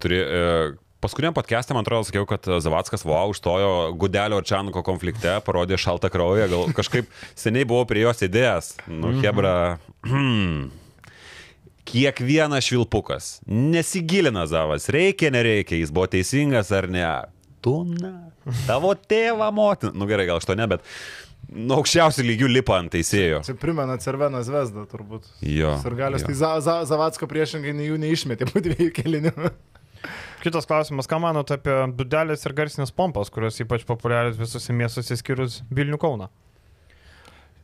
turėjau... 0.03 0.75
Paskutiniam 0.97 1.35
podcast'e, 1.37 1.75
man 1.77 1.85
atrodo, 1.85 2.07
sakiau, 2.07 2.25
kad 2.25 2.41
Zavackas 2.41 3.03
wow, 3.05 3.29
užstojo 3.29 3.93
Gudelio 4.01 4.39
ir 4.41 4.47
Čianuko 4.49 4.81
konflikte, 4.81 5.35
parodė 5.45 5.77
šaltą 5.77 6.09
kraują, 6.09 6.47
gal 6.49 6.71
kažkaip 6.79 7.11
seniai 7.37 7.67
buvau 7.69 7.85
prie 7.85 8.01
jos 8.01 8.25
idėjas. 8.25 8.71
Nu, 8.89 9.13
Hebra. 9.21 9.53
Kiekvienas 11.87 12.65
švilpukas. 12.65 13.29
Nesigilina 13.45 14.47
Zavas, 14.49 14.89
reikia, 14.91 15.29
nereikia, 15.31 15.77
jis 15.77 15.93
buvo 15.93 16.09
teisingas 16.17 16.73
ar 16.73 16.89
ne. 16.89 17.05
Tu, 17.67 17.77
na, 17.99 18.13
tavo 18.67 18.93
tėvą 18.95 19.51
motiną. 19.55 19.91
Nu 19.99 20.07
gerai, 20.09 20.27
gal 20.29 20.39
aš 20.39 20.47
to 20.47 20.55
ne, 20.55 20.67
bet 20.71 20.85
nuo 21.47 21.79
aukščiausių 21.81 22.25
lygių 22.27 22.49
lipa 22.51 22.77
ant 22.81 22.91
teisėjo. 22.95 23.41
Čia 23.47 23.55
primena 23.59 23.97
Cerveno 24.03 24.41
Zvezdą 24.43 24.87
turbūt. 24.89 25.27
Jo. 25.43 25.77
Sargalius, 25.83 26.23
jo. 26.23 26.31
tai 26.31 26.39
za, 26.39 26.51
za, 26.63 26.77
Zavatsko 26.89 27.29
priešingai 27.29 27.75
nei 27.75 27.91
jų 27.91 27.99
neišmetė 28.03 28.49
po 28.49 28.63
dviejų 28.63 28.91
kelinių. 28.95 29.35
Kitas 30.43 30.67
klausimas, 30.69 31.07
ką 31.09 31.19
manote 31.23 31.55
apie 31.57 31.75
dudelės 31.97 32.45
ir 32.45 32.53
garsinės 32.57 32.93
pompas, 32.95 33.31
kurios 33.33 33.57
ypač 33.63 33.83
populiarios 33.87 34.37
visose 34.39 34.75
miestuose 34.75 35.17
skyrus 35.17 35.61
Vilnių 35.73 35.97
Kauną? 36.01 36.29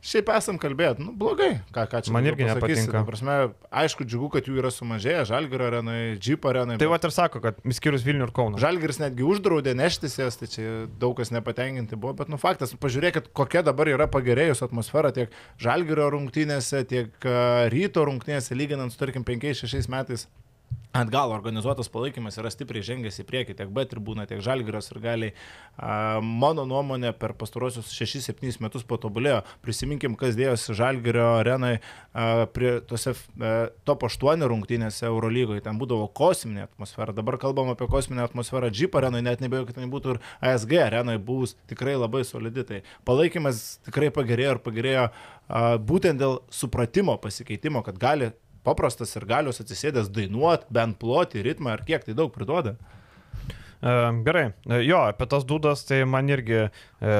Šiaip 0.04 0.28
esam 0.36 0.58
kalbėję, 0.60 0.98
nu 1.00 1.14
blogai, 1.16 1.62
ką, 1.72 1.86
ką 1.88 2.00
čia 2.04 2.12
Man 2.12 2.26
irgi 2.28 2.44
pasakysi. 2.44 2.82
nepatinka. 2.84 3.00
Prasme, 3.08 3.36
aišku, 3.72 4.04
džiugu, 4.04 4.28
kad 4.34 4.50
jų 4.50 4.58
yra 4.60 4.68
sumažėję, 4.74 5.22
Žalgirio 5.30 5.70
arenai, 5.70 5.96
Jeep 6.20 6.44
arenai. 6.50 6.76
Tai 6.76 6.90
bet 6.92 7.06
va 7.06 7.08
ir 7.08 7.14
sako, 7.16 7.40
kad 7.40 7.62
skyrus 7.72 8.04
Vilnių 8.04 8.28
ir 8.28 8.34
Kauną. 8.36 8.60
Žalgiris 8.60 9.00
netgi 9.00 9.24
uždraudė 9.24 9.72
neštis 9.80 10.18
jas, 10.20 10.36
tai 10.36 10.50
čia 10.52 10.68
daug 11.00 11.16
kas 11.16 11.32
nepatenkinti 11.32 11.96
buvo, 11.96 12.12
bet 12.20 12.28
nu 12.28 12.36
faktas, 12.36 12.76
pažiūrėkit, 12.76 13.32
kokia 13.32 13.64
dabar 13.64 13.88
yra 13.88 14.04
pagerėjus 14.12 14.60
atmosfera 14.68 15.08
tiek 15.16 15.32
Žalgirio 15.56 16.10
rungtynėse, 16.12 16.84
tiek 16.90 17.08
a, 17.24 17.70
ryto 17.72 18.04
rungtynėse, 18.04 18.52
lyginant 18.52 18.92
su, 18.92 19.00
tarkim, 19.00 19.24
5-6 19.24 19.88
metais. 19.88 20.28
Atgal 20.94 21.32
organizuotas 21.34 21.88
palaikymas 21.90 22.36
yra 22.38 22.52
stipriai 22.54 22.84
žengęs 22.86 23.16
į 23.18 23.24
priekį, 23.26 23.56
tiek 23.58 23.70
B 23.74 23.82
tribūna, 23.90 24.28
tiek 24.30 24.38
Žalgiros 24.46 24.92
ir 24.92 25.00
galiai. 25.02 25.32
Mano 26.22 26.62
nuomonė 26.70 27.10
per 27.18 27.32
pastarosius 27.34 27.88
6-7 27.90 28.62
metus 28.62 28.86
patobulėjo. 28.86 29.40
Prisiminkim, 29.64 30.14
kas 30.14 30.38
dėjosi 30.38 30.76
Žalgirio 30.78 31.24
arenai 31.40 31.72
prie 32.54 32.76
tose 32.86 33.16
top 33.82 34.06
8 34.06 34.46
rungtynėse 34.52 35.08
Eurolygoje. 35.10 35.64
Ten 35.66 35.82
būdavo 35.82 36.06
kosminė 36.14 36.68
atmosfera. 36.68 37.10
Dabar 37.16 37.40
kalbam 37.42 37.74
apie 37.74 37.90
kosminę 37.90 38.22
atmosferą 38.28 38.70
Jeep 38.70 38.94
arenai, 38.94 39.24
net 39.26 39.42
nebejoju, 39.42 39.72
kad 39.72 39.80
tai 39.80 39.90
būtų 39.90 40.14
ir 40.14 40.22
ASG 40.46 40.76
arenai 40.78 41.18
bus 41.18 41.56
tikrai 41.66 41.98
labai 41.98 42.22
solidi. 42.22 42.62
Tai 42.70 42.84
palaikymas 43.02 43.64
tikrai 43.90 44.14
pagerėjo 44.14 44.54
ir 44.54 44.62
pagerėjo 44.70 45.10
būtent 45.90 46.22
dėl 46.22 46.38
supratimo 46.54 47.18
pasikeitimo, 47.18 47.82
kad 47.82 47.98
gali 47.98 48.30
paprastas 48.64 49.14
ir 49.18 49.28
galios 49.28 49.62
atsisėdęs 49.62 50.10
dainuoti, 50.14 50.70
bent 50.74 50.98
ploti 51.00 51.44
ritmą 51.44 51.76
ar 51.76 51.84
kiek 51.86 52.06
tai 52.06 52.16
daug 52.16 52.32
priduoda. 52.34 52.76
E, 53.84 54.22
gerai, 54.24 54.52
E, 54.64 54.78
jo, 54.80 54.96
apie 55.04 55.26
tas 55.28 55.44
dudas, 55.44 55.82
tai 55.84 55.98
man 56.08 56.28
irgi, 56.32 56.62
e, 57.04 57.16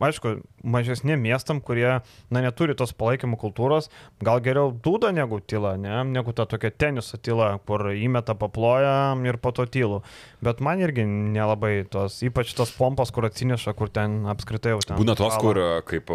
aišku, 0.00 0.32
mažesniem 0.64 1.20
miestam, 1.20 1.60
kurie, 1.60 1.98
na, 2.32 2.40
neturi 2.40 2.72
tos 2.78 2.94
palaikymo 2.96 3.36
kultūros, 3.40 3.90
gal 4.24 4.40
geriau 4.40 4.72
duda 4.72 5.10
negu 5.12 5.42
tyla, 5.44 5.74
ne, 5.80 5.98
negu 6.08 6.32
ta 6.32 6.46
tokia 6.48 6.72
teniso 6.72 7.20
tyla, 7.20 7.50
kur 7.68 7.90
įmeta 7.92 8.32
paploja 8.40 9.12
ir 9.28 9.36
po 9.44 9.52
to 9.52 9.68
tylų. 9.68 10.00
Bet 10.40 10.64
man 10.64 10.80
irgi 10.80 11.04
nelabai 11.04 11.82
tos, 11.92 12.22
ypač 12.24 12.54
tos 12.56 12.72
pompas, 12.78 13.12
kur 13.12 13.28
atsineša, 13.28 13.76
kur 13.76 13.92
ten 13.92 14.22
apskritai 14.32 14.72
jau 14.72 14.80
ten. 14.86 14.96
Būna 15.00 15.18
tos, 15.20 15.36
kur 15.44 15.60
a, 15.60 15.70
kaip 15.84 16.08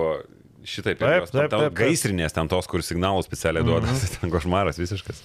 šitaip, 0.65 0.99
Taip, 0.99 1.27
taip, 1.29 1.49
taip, 1.49 1.53
taip. 1.53 1.73
gaisrinės, 1.77 2.33
ten 2.35 2.47
tos, 2.51 2.67
kur 2.67 2.83
signalų 2.85 3.23
specialiai 3.25 3.63
duoda, 3.65 3.87
Mhm. 3.87 4.11
ten 4.21 4.33
košmaras 4.33 4.77
visiškas. 4.81 5.21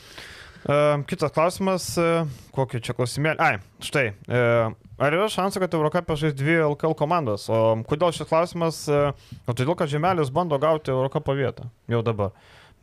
E, 0.60 0.76
Kitas 1.08 1.32
klausimas, 1.32 1.86
e, 1.96 2.08
kokį 2.52 2.80
čia 2.84 2.92
klausimėlį. 2.98 3.40
Ai, 3.40 3.58
štai. 3.80 4.06
e, 4.28 4.40
Ar 5.00 5.14
yra 5.16 5.30
šansų, 5.32 5.62
kad 5.62 5.72
Eurocapė 5.72 6.12
žais 6.20 6.34
dvi 6.36 6.58
LKL 6.60 6.92
komandos? 6.92 7.46
O 7.48 7.60
kodėl 7.88 8.12
šis 8.12 8.28
klausimas? 8.28 8.82
O 8.92 9.54
todėl, 9.56 9.72
kad 9.80 9.88
Žemelis 9.88 10.28
bando 10.28 10.58
gauti 10.60 10.92
Eurocapo 10.92 11.32
vietą 11.38 11.70
jau 11.88 12.02
dabar. 12.04 12.34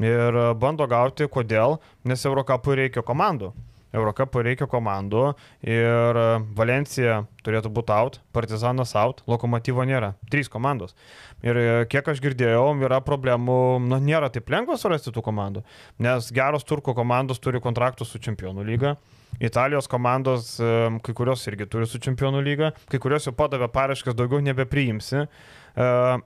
Ir 0.02 0.34
bando 0.58 0.88
gauti, 0.90 1.28
kodėl? 1.30 1.78
Nes 2.10 2.26
Eurocapui 2.26 2.74
reikia 2.82 3.04
komandų. 3.06 3.52
Eurocapui 3.96 4.44
reikia 4.44 4.68
komandų 4.70 5.24
ir 5.66 6.20
e, 6.20 6.26
Valencija 6.58 7.22
turėtų 7.46 7.72
būti 7.74 7.94
out, 7.96 8.20
Partizanas 8.36 8.94
out, 9.00 9.24
Lokomotyvo 9.30 9.86
nėra. 9.88 10.14
Trys 10.32 10.52
komandos. 10.52 10.96
Ir 11.46 11.60
e, 11.60 11.68
kiek 11.92 12.10
aš 12.12 12.22
girdėjau, 12.24 12.66
yra 12.84 13.00
problemų, 13.06 13.60
na, 13.88 14.02
nėra 14.04 14.32
taip 14.34 14.52
lengva 14.52 14.78
surasti 14.80 15.14
tų 15.16 15.24
komandų, 15.26 15.64
nes 16.04 16.32
geros 16.36 16.68
turkų 16.68 16.98
komandos 16.98 17.40
turi 17.44 17.64
kontraktus 17.64 18.12
su 18.12 18.22
Čempionų 18.24 18.68
lyga. 18.68 18.98
Italijos 19.44 19.88
komandos, 19.92 20.56
e, 20.60 20.74
kai 21.06 21.16
kurios 21.16 21.46
irgi 21.48 21.70
turi 21.72 21.88
su 21.88 22.02
Čempionų 22.04 22.44
lyga, 22.44 22.74
kai 22.92 23.00
kurios 23.04 23.30
jau 23.30 23.36
padavė 23.38 23.72
paraškas, 23.72 24.18
daugiau 24.18 24.44
nebepriimsi. 24.44 25.28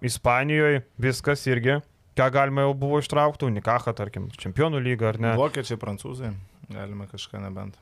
Ispanijoje 0.07 0.86
viskas 1.03 1.41
irgi, 1.51 1.82
ką 2.16 2.30
galima 2.32 2.64
jau 2.64 2.72
buvo 2.86 3.01
ištraukti, 3.03 3.49
Unikaha, 3.51 3.91
tarkim, 3.97 4.30
Čempionų 4.39 4.80
lyga 4.80 5.09
ar 5.12 5.20
ne. 5.20 5.34
Vokiečiai, 5.36 5.76
prancūzai, 5.82 6.32
galime 6.76 7.07
kažką 7.11 7.41
nebent. 7.43 7.80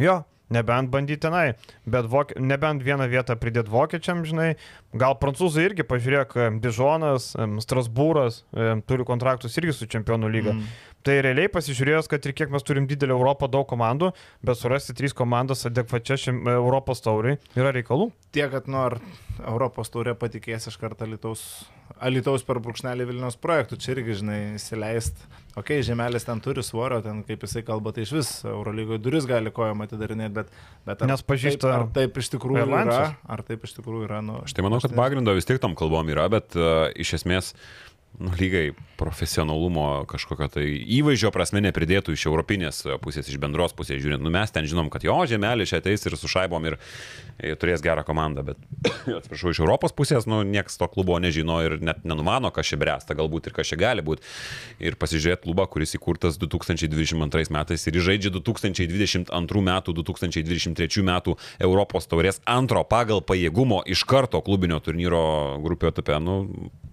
Jo, 0.00 0.22
nebent 0.52 0.90
bandyti 0.92 1.22
tenai, 1.24 1.54
bet 1.88 2.08
vok... 2.12 2.34
nebent 2.40 2.84
vieną 2.84 3.08
vietą 3.12 3.36
pridėti 3.40 3.72
vokiečiam, 3.72 4.22
žinai, 4.28 4.54
gal 4.96 5.16
prancūzai 5.20 5.66
irgi, 5.70 5.86
pažiūrėk, 5.88 6.36
Dižonas, 6.62 7.32
Strasbūras 7.64 8.42
turi 8.88 9.08
kontraktus 9.08 9.56
irgi 9.60 9.76
su 9.76 9.88
Čempionų 9.90 10.32
lyga. 10.32 10.56
Mm. 10.56 10.72
Tai 11.02 11.16
realiai 11.24 11.50
pasižiūrėjus, 11.50 12.06
kad 12.10 12.22
ir 12.28 12.34
kiek 12.38 12.52
mes 12.54 12.62
turim 12.62 12.86
didelę 12.86 13.16
Europą, 13.16 13.48
daug 13.50 13.66
komandų, 13.66 14.12
bet 14.46 14.58
surasti 14.60 14.94
trys 14.94 15.14
komandas 15.18 15.66
adekvačia 15.66 16.18
šiam 16.28 16.38
e, 16.46 16.54
Europos 16.54 17.02
tauriai 17.02 17.40
yra 17.58 17.72
reikalų. 17.74 18.12
Tie, 18.32 18.44
kad 18.52 18.68
nor 18.70 19.00
Europos 19.40 19.90
taurė 19.90 20.14
patikės 20.18 20.70
iš 20.70 20.78
karto 20.78 21.02
Alitaus, 21.08 21.42
Alitaus 21.98 22.46
per 22.46 22.60
brūkšnelį 22.62 23.08
Vilnius 23.10 23.38
projektų, 23.42 23.80
čia 23.82 23.96
irgi, 23.96 24.20
žinai, 24.22 24.38
įsileist. 24.60 25.26
Ok, 25.58 25.74
žemelis 25.84 26.24
ten 26.24 26.38
turi 26.40 26.62
svorio, 26.64 27.02
ten 27.04 27.20
kaip 27.26 27.42
jisai 27.44 27.64
kalba, 27.66 27.90
tai 27.92 28.06
iš 28.06 28.14
vis 28.16 28.30
Eurolygoje 28.48 29.02
duris 29.02 29.26
gali 29.28 29.50
kojom 29.52 29.82
atidarinėti, 29.84 30.32
bet, 30.38 30.54
bet 30.86 31.02
ar, 31.02 31.10
Nes 31.10 31.26
pažįsta 31.26 31.66
taip, 31.66 31.74
ar 31.74 31.88
taip 31.98 32.20
iš 32.22 32.30
tikrųjų 32.36 32.62
yra, 32.70 33.00
ar 33.26 33.42
taip 33.44 33.66
iš 33.66 33.74
tikrųjų 33.76 34.06
yra, 34.06 34.22
nu... 34.24 34.38
Aš 34.46 34.54
tai 34.56 34.64
manau, 34.64 34.78
kad 34.80 34.94
pagrindo 34.96 35.34
vis 35.36 35.50
tiek 35.50 35.60
tom 35.60 35.74
kalbom 35.76 36.08
yra, 36.14 36.30
bet 36.32 36.56
uh, 36.56 36.86
iš 36.96 37.18
esmės 37.18 37.52
nu, 38.18 38.30
lygai 38.38 38.72
profesionalumo 39.00 40.04
kažkokio 40.10 40.46
tai 40.52 40.64
įvaizdžio 40.98 41.32
prasme 41.34 41.62
nepridėtų 41.64 42.14
iš 42.14 42.26
europinės 42.28 42.82
pusės, 43.02 43.28
iš 43.30 43.38
bendros 43.40 43.74
pusės 43.76 44.02
žiūrint. 44.02 44.22
Nu, 44.22 44.30
mes 44.32 44.52
ten 44.52 44.68
žinom, 44.68 44.90
kad 44.92 45.04
jo 45.06 45.16
žemelė 45.28 45.66
čia 45.68 45.80
ateis 45.80 46.04
ir 46.06 46.16
su 46.20 46.30
šaibom 46.30 46.68
ir, 46.68 46.76
ir 47.42 47.56
turės 47.60 47.82
gerą 47.82 48.04
komandą, 48.06 48.44
bet, 48.52 48.60
atsiprašau, 49.18 49.54
iš 49.54 49.62
Europos 49.64 49.96
pusės, 49.96 50.28
nu, 50.30 50.42
niekas 50.46 50.78
to 50.78 50.88
klubo 50.92 51.16
nežino 51.22 51.58
ir 51.64 51.78
net 51.82 52.04
nenumano, 52.06 52.52
kas 52.54 52.68
čia 52.70 52.78
bręsta 52.82 53.16
galbūt 53.18 53.48
ir 53.48 53.56
kas 53.56 53.72
čia 53.72 53.80
gali 53.80 54.04
būti. 54.04 54.22
Ir 54.84 54.98
pasižiūrėti 55.00 55.46
klubą, 55.48 55.66
kuris 55.72 55.96
įkurtas 55.98 56.38
2022 56.42 57.48
metais 57.56 57.88
ir 57.88 58.00
žaidžia 58.06 58.34
2022 58.36 59.64
metų, 59.72 59.96
2023 60.02 61.06
metų 61.08 61.36
Europos 61.64 62.06
taurės 62.10 62.42
antro 62.46 62.84
pagal 62.86 63.24
pajėgumo 63.24 63.82
iš 63.88 64.04
karto 64.06 64.42
klubinio 64.44 64.78
turnyro 64.84 65.58
grupio 65.64 65.90
etape. 65.90 66.20
Nu, 66.22 66.38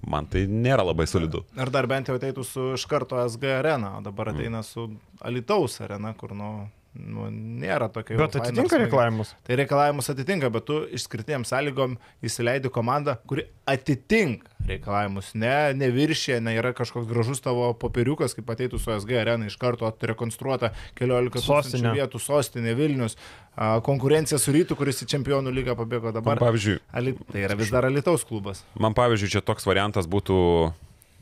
man 0.10 0.28
tai 0.30 0.46
nėra 0.50 0.86
labai 0.88 1.06
solidu. 1.12 1.44
Ir 1.58 1.72
dar 1.74 1.88
bent 1.92 2.10
jau 2.10 2.18
ateitų 2.20 2.46
su 2.48 2.72
iš 2.78 2.88
karto 2.90 3.20
SG 3.26 3.56
arena, 3.60 3.98
o 4.00 4.04
dabar 4.06 4.34
ateina 4.34 4.64
su 4.66 4.90
Alitaus 5.26 5.80
arena, 5.86 6.14
kur, 6.18 6.36
nu, 6.38 6.52
nu, 6.98 7.28
nėra 7.30 7.90
tokio. 7.94 8.18
Bet 8.20 8.36
atitinka 8.40 8.80
reikalavimus. 8.82 9.34
Tai 9.46 9.58
reikalavimus 9.60 10.10
atitinka, 10.14 10.50
bet 10.54 10.66
tu 10.68 10.80
išskirtiem 10.98 11.46
sąlygom 11.48 11.98
įsileidi 12.26 12.72
komandą, 12.74 13.18
kuri 13.30 13.46
atitinka 13.70 14.50
reikalavimus. 14.70 15.32
Ne, 15.40 15.72
neviršė, 15.78 16.40
ne 16.46 16.56
yra 16.58 16.74
kažkoks 16.78 17.08
gražus 17.10 17.42
tavo 17.46 17.72
popieriukas, 17.80 18.36
kaip 18.38 18.50
ateitų 18.54 18.82
su 18.82 18.94
SG 18.96 19.22
arena, 19.22 19.50
iš 19.50 19.58
karto 19.62 19.90
rekonstruota 20.12 20.74
14 21.00 21.46
Sostinė. 21.46 21.94
vietų 21.98 22.22
sostinė 22.22 22.76
Vilnius, 22.78 23.18
a, 23.56 23.80
konkurencija 23.86 24.42
su 24.42 24.54
rytu, 24.56 24.78
kuris 24.80 25.04
į 25.06 25.10
čempionų 25.16 25.54
lygą 25.62 25.78
pabėgo 25.80 26.14
dabar. 26.16 26.38
Man, 26.38 26.46
pavyzdžiui, 26.50 26.80
Ali, 26.94 27.16
tai 27.32 27.48
yra 27.48 27.58
vis 27.60 27.74
dar 27.74 27.90
Alitaus 27.90 28.28
klubas. 28.28 28.64
Man 28.80 28.98
pavyzdžiui, 28.98 29.38
čia 29.38 29.46
toks 29.46 29.68
variantas 29.70 30.10
būtų 30.10 30.40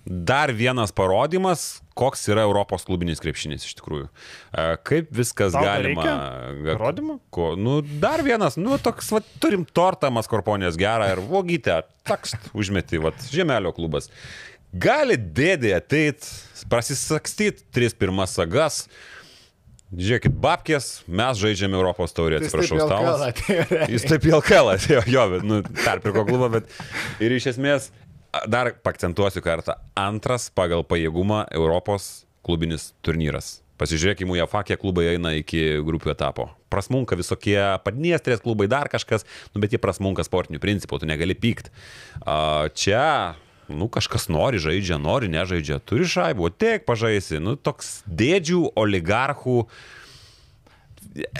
dar 0.07 0.51
vienas 0.55 0.93
parodimas, 0.95 1.81
koks 1.97 2.27
yra 2.31 2.45
Europos 2.47 2.85
klubinis 2.87 3.19
krepšinis 3.19 3.65
iš 3.67 3.75
tikrųjų. 3.79 4.07
E, 4.07 4.67
Kaip 4.87 5.09
viskas 5.15 5.55
Tau 5.55 5.65
galima. 5.65 6.05
Parodymų? 6.69 7.17
Ko, 7.33 7.49
nu, 7.59 7.81
dar 8.01 8.23
vienas, 8.25 8.55
nu, 8.59 8.77
toks, 8.81 9.11
va, 9.11 9.21
turim 9.43 9.65
tortą 9.67 10.11
Maskorponės 10.15 10.79
gerą 10.79 11.11
ir 11.11 11.23
vogytę, 11.27 11.81
takst, 12.07 12.39
užmeti, 12.57 13.01
va, 13.03 13.11
Žemelio 13.33 13.73
klubas. 13.75 14.07
Gali 14.71 15.17
dėdė 15.17 15.75
ateit, 15.77 16.27
prasisakstyti 16.71 17.67
tris 17.75 17.95
pirmas 17.97 18.35
sagas. 18.37 18.85
Žiūrėkit, 19.87 20.33
babkės, 20.43 20.87
mes 21.07 21.37
žaidžiame 21.39 21.77
Europos 21.79 22.11
taurę, 22.11 22.41
jis 22.41 22.49
atsiprašau, 22.49 22.79
stalas. 22.83 23.87
Jis 23.93 24.03
taip 24.03 24.25
į 24.27 24.33
LKL 24.35 24.73
atėjo, 24.73 25.03
jo, 25.07 25.23
nu, 25.47 25.61
perpirko 25.85 26.25
klubą, 26.27 26.49
bet 26.57 27.23
ir 27.23 27.35
iš 27.37 27.53
esmės, 27.53 27.87
dar 28.47 28.73
pakcentuosiu 28.83 29.43
kartą, 29.45 29.77
antras 29.97 30.49
pagal 30.53 30.83
pajėgumą 30.87 31.45
Europos 31.55 32.27
klubinis 32.45 32.91
turnyras. 33.05 33.57
Pasižiūrėkime, 33.77 34.33
UEFA, 34.33 34.63
kiek 34.65 34.79
klubai 34.81 35.11
eina 35.11 35.35
iki 35.37 35.83
grupių 35.85 36.09
etapo. 36.15 36.47
Prasmunka 36.73 37.17
visokie 37.17 37.59
padniestrės 37.85 38.41
klubai, 38.41 38.65
dar 38.71 38.89
kažkas, 38.89 39.25
nu, 39.53 39.61
bet 39.61 39.75
jie 39.75 39.79
prasmunka 39.81 40.25
sportinių 40.25 40.61
principų, 40.63 41.03
tu 41.03 41.09
negali 41.09 41.35
pykti. 41.37 41.69
Čia, 42.73 43.03
nu, 43.69 43.85
kažkas 43.93 44.31
nori 44.33 44.57
žaidžia, 44.63 44.97
nori 44.97 45.29
nežaidžia, 45.29 45.77
turi 45.85 46.09
šaibų, 46.09 46.49
tiek 46.57 46.87
pažaisi, 46.89 47.37
nu, 47.43 47.53
toks 47.53 47.99
dėdžių, 48.09 48.63
oligarchų, 48.81 49.59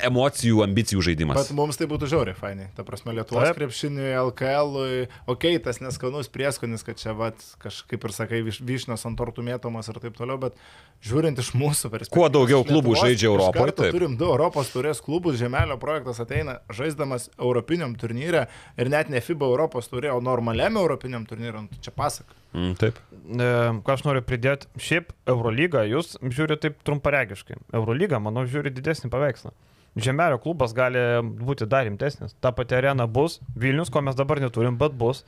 emocijų, 0.07 0.61
ambicijų 0.65 1.03
žaidimas. 1.05 1.37
Bet 1.39 1.55
mums 1.57 1.79
tai 1.79 1.87
būtų 1.89 2.09
žiauriai 2.11 2.37
fainai. 2.37 2.67
Ta 2.77 2.85
prasme, 2.87 3.13
Lietuvos 3.17 3.45
Taip. 3.45 3.57
krepšiniui, 3.59 4.09
LKL, 4.29 4.79
okei, 5.27 5.57
okay, 5.57 5.61
tas 5.63 5.81
neskanus 5.83 6.31
prieskonis, 6.33 6.85
kad 6.87 6.99
čia, 7.01 7.13
vat, 7.17 7.43
kažkaip 7.61 8.07
ir 8.07 8.15
sakai, 8.15 8.41
vyšnas 8.45 9.05
ant 9.09 9.19
tortų 9.19 9.45
mėtomas 9.47 9.89
ir 9.91 9.99
taip 10.03 10.17
toliau, 10.17 10.39
bet 10.47 10.57
žiūrint 11.05 11.41
iš 11.43 11.53
mūsų 11.57 11.91
perspektyvos. 11.93 12.15
Kuo 12.15 12.29
daugiau 12.33 12.63
klubų 12.67 12.95
Lietuvos, 12.95 13.05
žaidžia 13.05 13.29
Europoje, 13.31 13.77
taip. 13.81 13.93
Turim 13.97 14.17
du 14.19 14.29
Europos 14.29 14.73
turės 14.73 15.03
klubus, 15.03 15.39
Žemelio 15.41 15.77
projektas 15.81 16.21
ateina 16.23 16.59
žaisdamas 16.73 17.29
Europiniam 17.37 17.93
turnyre 17.99 18.47
ir 18.77 18.93
net 18.93 19.13
ne 19.13 19.21
FIBA 19.23 19.51
Europos 19.51 19.89
turė, 19.91 20.13
o 20.15 20.21
normaliam 20.23 20.79
Europiniam 20.81 21.25
turnyre, 21.29 21.61
nu, 21.61 21.71
tai 21.73 21.89
čia 21.89 21.95
pasaka. 21.95 22.36
Mm, 22.55 22.75
taip. 22.79 22.99
E, 23.13 23.47
Ką 23.85 23.95
aš 23.95 24.03
noriu 24.07 24.23
pridėti, 24.25 24.69
šiaip 24.81 25.11
Eurolygą 25.29 25.83
jūs 25.89 26.15
žiūri 26.23 26.59
taip 26.61 26.79
trumparegiškai. 26.87 27.59
Eurolygą, 27.75 28.21
manau, 28.23 28.45
žiūri 28.47 28.71
didesnį 28.75 29.11
paveikslą. 29.13 29.51
Žemelio 29.97 30.37
klubas 30.41 30.75
gali 30.77 31.01
būti 31.41 31.65
dar 31.69 31.87
rimtesnis. 31.87 32.35
Ta 32.41 32.51
pati 32.53 32.77
arena 32.77 33.07
bus, 33.09 33.39
Vilnius, 33.57 33.89
ko 33.89 34.03
mes 34.05 34.17
dabar 34.17 34.41
neturim, 34.43 34.77
bet 34.77 34.93
bus. 34.93 35.23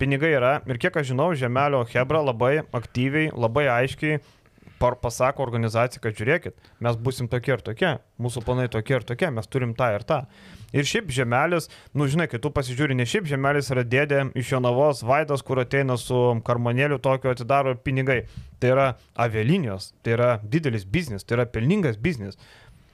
Pinigai 0.00 0.32
yra 0.36 0.54
ir 0.68 0.80
kiek 0.80 0.96
aš 0.96 1.10
žinau, 1.12 1.30
Žemelio 1.36 1.82
Hebra 1.92 2.22
labai 2.24 2.58
aktyviai, 2.76 3.30
labai 3.32 3.66
aiškiai 3.72 4.20
par 4.80 4.98
pasako 5.00 5.44
organizacija, 5.46 6.00
kad 6.02 6.16
žiūrėkit, 6.16 6.56
mes 6.84 6.98
busim 7.00 7.28
tokie 7.32 7.54
ir 7.54 7.62
tokie, 7.64 7.92
mūsų 8.22 8.42
planai 8.46 8.66
tokie 8.72 8.98
ir 8.98 9.06
tokie, 9.08 9.30
mes 9.34 9.48
turim 9.50 9.74
tą 9.78 9.92
ir 9.96 10.04
tą. 10.08 10.22
Ir 10.76 10.88
šiaip 10.88 11.12
žemelis, 11.14 11.70
nu 11.96 12.08
žinai, 12.10 12.26
kai 12.28 12.40
tu 12.42 12.50
pasižiūri, 12.52 12.96
ne 12.98 13.06
šiaip 13.08 13.28
žemelis 13.30 13.70
yra 13.72 13.86
dėdė 13.86 14.26
iš 14.36 14.52
Jonavos, 14.56 15.04
Vaidas, 15.06 15.44
kur 15.46 15.62
ateina 15.62 15.96
su 16.00 16.18
karmonėliu 16.46 16.98
tokio 17.02 17.32
atidaro 17.32 17.76
pinigai. 17.80 18.24
Tai 18.60 18.72
yra 18.72 18.90
avialinijos, 19.20 19.92
tai 20.04 20.16
yra 20.16 20.28
didelis 20.42 20.84
biznis, 20.88 21.24
tai 21.24 21.40
yra 21.40 21.48
pelningas 21.48 22.00
biznis. 22.00 22.40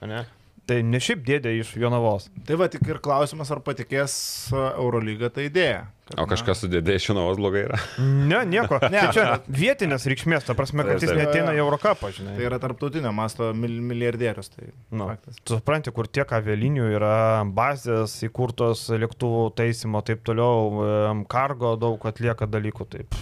Ane? 0.03 0.25
Tai 0.71 0.77
ne 0.87 1.01
šiaip 1.03 1.25
dėdė 1.27 1.57
iš 1.59 1.73
Jonavos. 1.83 2.29
Tai 2.47 2.55
va 2.61 2.69
tik 2.71 2.85
ir 2.87 3.01
klausimas, 3.03 3.49
ar 3.51 3.59
patikės 3.67 4.13
a, 4.55 4.69
Eurolyga 4.79 5.27
tą 5.35 5.43
idėją. 5.49 5.81
kad, 6.07 6.21
O 6.23 6.27
kažkas 6.31 6.61
sudėdė 6.63 6.95
iš 7.01 7.09
Jonavos 7.11 7.41
blogai 7.41 7.65
yra. 7.67 7.81
Ne, 8.31 8.39
nieko. 8.47 8.79
Ne. 8.87 9.01
Tai 9.03 9.09
čia 9.17 9.25
vietinės 9.51 10.07
reikšmės, 10.07 10.47
ta 10.47 10.55
prasme, 10.55 10.85
kad 10.87 11.01
Taip, 11.01 11.03
jis 11.09 11.11
taip. 11.11 11.19
neteina 11.25 11.57
į 11.59 11.65
Eurocapą, 11.65 12.13
žinai. 12.15 12.37
Tai 12.39 12.47
yra 12.47 12.61
tarptautinio 12.63 13.11
masto 13.17 13.51
mil, 13.59 13.75
milijardierius. 13.91 14.53
Tai 14.55 14.71
Nu, 14.95 15.09
faktas. 15.11 15.43
tu 15.43 15.59
supranti, 15.59 15.91
kur 15.99 16.07
tiek 16.07 16.31
avialinių 16.39 16.87
yra 16.95 17.15
bazės 17.59 18.15
įkurtos 18.31 18.87
lėktuvų 19.03 19.49
taisymo, 19.59 20.05
taip 20.07 20.23
toliau, 20.23 21.25
kargo 21.33 21.75
daug 21.83 22.07
atlieka 22.07 22.47
dalykų, 22.47 22.87
taip. 22.95 23.19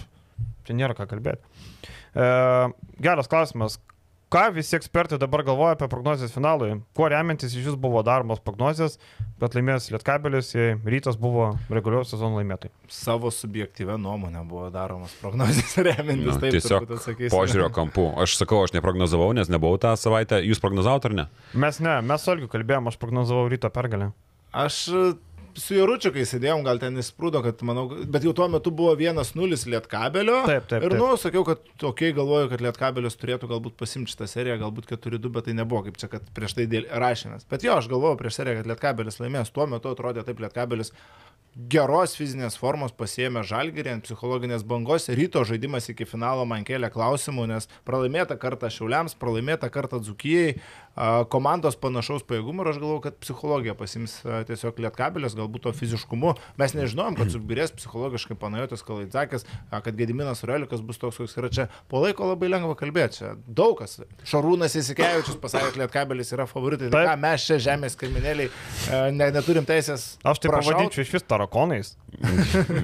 Čia 0.68 0.76
nėra 0.76 0.92
ką 0.98 1.08
kalbėti. 1.08 1.40
E, 2.12 2.26
geras 3.00 3.32
klausimas. 3.32 3.80
Ką 4.30 4.44
visi 4.54 4.76
ekspertai 4.78 5.16
dabar 5.18 5.42
galvoja 5.42 5.74
apie 5.74 5.88
prognozijas 5.90 6.30
finalui? 6.30 6.76
Kuo 6.94 7.08
remiantis 7.10 7.50
iš 7.50 7.64
jūs 7.66 7.78
buvo 7.82 7.98
daromos 8.06 8.38
prognozijas, 8.46 8.92
bet 9.42 9.56
laimės 9.58 9.88
Lietkabelis, 9.90 10.52
jei 10.54 10.76
rytas 10.86 11.18
buvo 11.18 11.48
reguliaus 11.66 12.12
sezono 12.14 12.38
laimėtojai? 12.38 12.70
Savo 12.94 13.32
subjektyvę 13.34 13.96
nuomonę 13.98 14.44
buvo 14.46 14.68
daromas 14.70 15.16
prognozijas 15.18 15.74
remiantis. 15.88 16.30
Nu, 16.30 16.38
taip, 16.44 16.54
tiesiog 16.54 17.26
požiūrio 17.34 17.72
kampu. 17.74 18.06
Aš 18.22 18.38
sakau, 18.38 18.62
aš 18.62 18.76
neprognozavau, 18.78 19.32
nes 19.34 19.50
nebuvau 19.50 19.82
tą 19.82 19.96
savaitę. 19.98 20.38
Jūs 20.46 20.62
prognozavote 20.62 21.10
ar 21.10 21.18
ne? 21.24 21.28
Mes 21.66 21.82
ne, 21.82 21.98
mes 21.98 22.22
su 22.22 22.30
Olgiu 22.30 22.46
kalbėjom, 22.54 22.86
aš 22.92 23.02
prognozavau 23.02 23.50
ryto 23.50 23.74
pergalę. 23.74 24.12
Aš 24.54 24.84
su 25.58 25.76
Jaručiukai 25.76 26.24
sėdėjom, 26.28 26.62
gal 26.66 26.80
ten 26.82 26.98
įsprūdo, 27.00 27.42
kad 27.44 27.62
manau, 27.66 27.86
bet 28.10 28.26
jau 28.26 28.34
tuo 28.36 28.46
metu 28.52 28.72
buvo 28.74 28.92
1-0 28.98 29.58
Lietkabelio. 29.74 30.42
Taip, 30.48 30.68
taip, 30.70 30.86
Ir, 30.86 30.96
nu, 30.98 31.08
sakiau, 31.20 31.44
kad 31.46 31.64
tokiai 31.80 32.14
galvoju, 32.16 32.50
kad 32.52 32.62
Lietkabelis 32.64 33.18
turėtų 33.20 33.50
galbūt 33.50 33.78
pasimti 33.80 34.14
šitą 34.14 34.28
seriją, 34.30 34.60
galbūt 34.64 34.90
4-2, 34.92 35.32
bet 35.34 35.48
tai 35.48 35.56
nebuvo, 35.58 35.84
kaip 35.88 35.98
čia, 36.00 36.10
kad 36.12 36.30
prieš 36.36 36.58
tai 36.58 36.68
rašėmės. 37.04 37.48
Bet 37.50 37.66
jo, 37.66 37.78
aš 37.80 37.90
galvojau 37.90 38.20
prieš 38.20 38.40
seriją, 38.40 38.60
kad 38.60 38.70
Lietkabelis 38.70 39.20
laimės. 39.22 39.52
Tuo 39.54 39.66
metu 39.70 39.92
atrodė 39.92 40.26
taip 40.26 40.42
Lietkabelis 40.44 40.94
geros 41.70 42.14
fizinės 42.14 42.54
formos 42.58 42.92
pasiemė 42.94 43.42
žalgerį 43.46 43.94
ant 43.94 44.04
psichologinės 44.06 44.62
bangos. 44.66 45.08
Ryto 45.10 45.42
žaidimas 45.46 45.88
iki 45.90 46.06
finalo 46.08 46.44
man 46.48 46.62
kėlė 46.66 46.92
klausimų, 46.94 47.48
nes 47.50 47.66
pralaimėta 47.88 48.36
kartą 48.40 48.70
Šiauliams, 48.70 49.16
pralaimėta 49.18 49.70
kartą 49.72 49.98
Dzukijai, 50.04 50.60
komandos 51.32 51.76
panašaus 51.80 52.24
pajėgumo 52.28 52.64
ir 52.64 52.72
aš 52.72 52.80
galvoju, 52.82 53.02
kad 53.06 53.18
psichologija 53.22 53.74
pasims 53.78 54.18
tiesiog 54.48 54.80
lietkabelis, 54.84 55.36
galbūt 55.38 55.64
to 55.66 55.72
fiziškumu. 55.76 56.34
Mes 56.60 56.74
nežinojom, 56.76 57.16
kad 57.20 57.32
subirės 57.32 57.72
psichologiškai 57.76 58.36
panajotis 58.40 58.84
Kalaidzakis, 58.86 59.46
kad 59.70 59.96
Gediminas 59.96 60.44
Relikas 60.48 60.82
bus 60.84 61.00
toks, 61.00 61.20
koks 61.22 61.36
yra 61.40 61.50
čia. 61.52 61.68
Po 61.90 62.02
laiko 62.02 62.28
labai 62.32 62.50
lengva 62.50 62.76
kalbėti. 62.78 63.20
Čia 63.20 63.32
daug 63.46 63.76
kas. 63.80 63.98
Šarūnas 64.28 64.76
Įsikevičius 64.80 65.38
pasakė, 65.40 65.72
kad 65.72 65.80
lietkabelis 65.84 66.32
yra 66.36 66.46
favoritai. 66.50 66.90
Tai 66.92 67.04
ką 67.08 67.16
mes 67.20 67.46
čia 67.48 67.58
žemės 67.70 67.96
krimineliai 68.00 68.50
a, 68.50 69.02
ne, 69.14 69.30
neturim 69.34 69.66
teisės. 69.68 70.14
Aš 70.24 70.42
tai 70.42 70.52
prašaut. 70.52 70.76
pavadinčiau 70.76 71.04
iš 71.06 71.14
vis 71.16 71.26
tarakonais. 71.28 71.92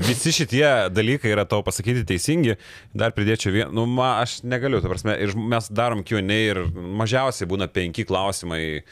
Visi 0.06 0.32
šitie 0.34 0.66
dalykai 0.92 1.32
yra 1.32 1.46
tau 1.48 1.62
pasakyti 1.66 2.04
teisingi. 2.08 2.56
Dar 2.96 3.14
pridėčiau 3.16 3.54
vieną, 3.54 3.72
nu, 3.76 3.86
ma, 3.90 4.16
aš 4.22 4.40
negaliu, 4.46 4.82
ta 4.84 4.90
prasme, 4.92 5.16
ir 5.22 5.32
mes 5.36 5.70
darom 5.72 6.04
Q&A 6.06 6.38
ir 6.52 6.62
mažiausiai 6.74 7.48
būna 7.48 7.68
penki 7.72 7.95
klausimai. 8.04 8.82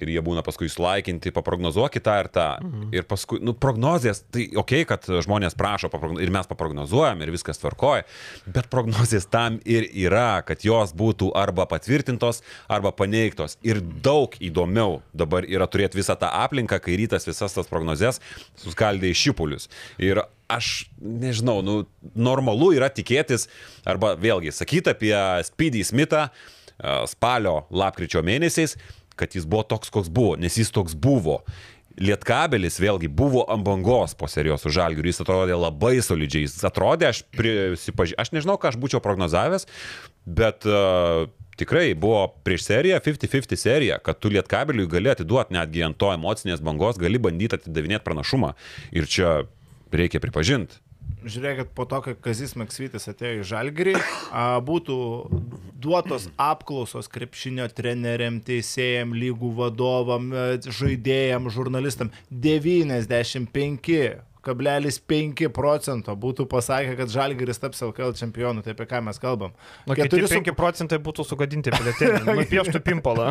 Ir 0.00 0.08
jie 0.08 0.20
būna 0.24 0.40
paskui 0.40 0.70
sulaikinti, 0.72 1.28
paprognozuokit 1.36 2.00
tą 2.06 2.14
ir 2.22 2.28
tą. 2.32 2.46
Mhm. 2.62 2.86
Ir 2.96 3.04
paskui, 3.04 3.42
nu, 3.44 3.52
prognozijas, 3.52 4.22
tai 4.32 4.46
ok, 4.56 4.72
kad 4.88 5.04
žmonės 5.04 5.52
prašo 5.58 5.90
ir 6.16 6.32
mes 6.32 6.48
paprognozuojam 6.48 7.20
ir 7.20 7.32
viskas 7.34 7.60
tvarkoja, 7.60 8.06
bet 8.46 8.70
prognozijas 8.72 9.28
tam 9.28 9.58
ir 9.68 9.84
yra, 9.92 10.40
kad 10.48 10.64
jos 10.64 10.94
būtų 10.96 11.34
arba 11.36 11.66
patvirtintos, 11.68 12.40
arba 12.72 12.94
paneigtos. 12.96 13.58
Ir 13.60 13.82
daug 13.82 14.32
įdomiau 14.40 15.02
dabar 15.12 15.44
yra 15.44 15.68
turėti 15.68 16.00
visą 16.00 16.16
tą 16.16 16.32
aplinką, 16.40 16.80
kai 16.80 16.96
rytas 16.96 17.28
visas 17.28 17.52
tas 17.52 17.68
prognozes 17.68 18.22
suskaldė 18.64 19.12
į 19.12 19.18
šipulius. 19.26 19.68
Ir 20.00 20.24
aš 20.52 20.86
nežinau, 21.00 21.60
nu, 21.64 21.76
normalu 22.16 22.72
yra 22.76 22.88
tikėtis, 22.92 23.48
arba 23.88 24.14
vėlgi 24.20 24.52
sakyti 24.54 24.92
apie 24.92 25.14
Speedy 25.48 25.84
Smithą 25.84 26.30
spalio, 27.10 27.62
lapkričio 27.70 28.22
mėnesiais, 28.26 28.76
kad 29.18 29.36
jis 29.36 29.46
buvo 29.48 29.64
toks, 29.68 29.92
koks 29.92 30.10
buvo, 30.12 30.36
nes 30.40 30.56
jis 30.58 30.72
toks 30.74 30.96
buvo. 30.98 31.42
Lietkabelis 32.00 32.78
vėlgi 32.80 33.10
buvo 33.12 33.42
ant 33.52 33.64
bangos 33.66 34.14
po 34.16 34.28
serijos 34.30 34.64
su 34.64 34.72
Žalgiriu, 34.72 35.10
jis 35.12 35.20
atrodė 35.24 35.58
labai 35.58 35.98
solidžiai, 36.04 36.46
jis 36.46 36.64
atrodė, 36.64 37.10
aš, 37.12 37.20
prisipaži... 37.36 38.16
aš 38.16 38.32
nežinau, 38.32 38.56
ką 38.60 38.70
aš 38.72 38.78
būčiau 38.80 39.02
prognozavęs, 39.04 39.68
bet 40.24 40.64
uh, 40.64 41.28
tikrai 41.60 41.92
buvo 41.98 42.24
prieš 42.46 42.64
seriją, 42.70 43.00
50-50 43.04 43.60
serija, 43.60 43.98
kad 44.04 44.18
tu 44.18 44.32
Lietkabeliui 44.32 44.88
gali 44.90 45.12
atiduoti 45.12 45.56
netgi 45.58 45.84
ant 45.84 45.98
to 46.00 46.12
emocinės 46.14 46.64
bangos, 46.64 47.00
gali 47.00 47.20
bandyti 47.22 47.60
atidavinėti 47.60 48.06
pranašumą. 48.06 48.54
Ir 48.96 49.10
čia 49.10 49.42
reikia 49.92 50.22
pripažinti, 50.24 50.80
žiūrėkit, 51.24 51.72
po 51.76 51.86
to, 51.88 52.00
kai 52.04 52.14
Kazis 52.18 52.56
Maksvitis 52.58 53.08
atėjo 53.10 53.42
į 53.42 53.46
Žalgirį, 53.52 53.94
būtų 54.66 54.96
duotos 55.82 56.28
apklausos 56.40 57.10
krepšinio 57.12 57.68
treneriam, 57.74 58.40
teisėjam, 58.44 59.14
lygų 59.18 59.52
vadovam, 59.58 60.30
žaidėjam, 60.66 61.50
žurnalistam. 61.52 62.12
95 62.30 64.22
0,5 64.42 65.48
procento 65.54 66.14
būtų 66.18 66.46
pasakę, 66.50 66.96
kad 66.98 67.12
Žalgiris 67.12 67.62
taps 67.62 67.82
LKL 67.86 68.14
čempionu, 68.18 68.62
tai 68.62 68.74
apie 68.74 68.88
ką 68.90 69.02
mes 69.06 69.20
kalbam. 69.22 69.54
Nu, 69.86 69.94
4 69.94 70.28
su... 70.28 70.54
procentai 70.58 70.98
būtų 70.98 71.26
sugadinti 71.26 71.70
pilietėlį, 71.70 72.24
nupieštų 72.42 72.82
pimpalą. 72.82 73.30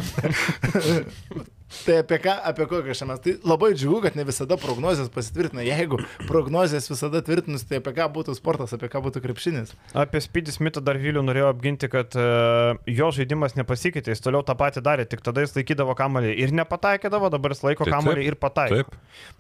tai 1.85 1.97
apie 2.01 2.19
ką, 2.23 2.35
apie 2.51 2.67
kokią 2.69 2.95
šią 2.95 3.07
mes. 3.09 3.21
Tai 3.23 3.33
labai 3.47 3.71
džiugu, 3.75 4.01
kad 4.05 4.15
ne 4.19 4.25
visada 4.27 4.57
prognozijas 4.59 5.11
pasitvirtina. 5.13 5.63
Jeigu 5.65 5.99
prognozijas 6.27 6.89
visada 6.91 7.21
tvirtinus, 7.25 7.65
tai 7.67 7.81
apie 7.81 7.93
ką 7.97 8.07
būtų 8.15 8.35
sportas, 8.37 8.75
apie 8.75 8.89
ką 8.91 9.03
būtų 9.07 9.23
krepšinis. 9.23 9.75
Apie 9.97 10.21
Spydį 10.23 10.55
Smithą 10.55 10.83
dar 10.83 10.99
Vilių 11.01 11.23
norėjau 11.27 11.51
apginti, 11.51 11.89
kad 11.91 12.15
uh, 12.19 12.79
jo 12.87 13.11
žaidimas 13.15 13.57
nepasikeitė, 13.59 14.13
jis 14.13 14.23
toliau 14.23 14.43
tą 14.47 14.55
patį 14.59 14.83
darė, 14.85 15.07
tik 15.09 15.23
tada 15.25 15.43
jis 15.45 15.55
laikydavo 15.57 15.95
kamalį 15.97 16.33
ir 16.43 16.55
nepataikydavo, 16.61 17.31
dabar 17.33 17.55
jis 17.55 17.63
laiko 17.65 17.87
kamalį 17.89 18.27
ir 18.27 18.39
pataikė. 18.41 18.85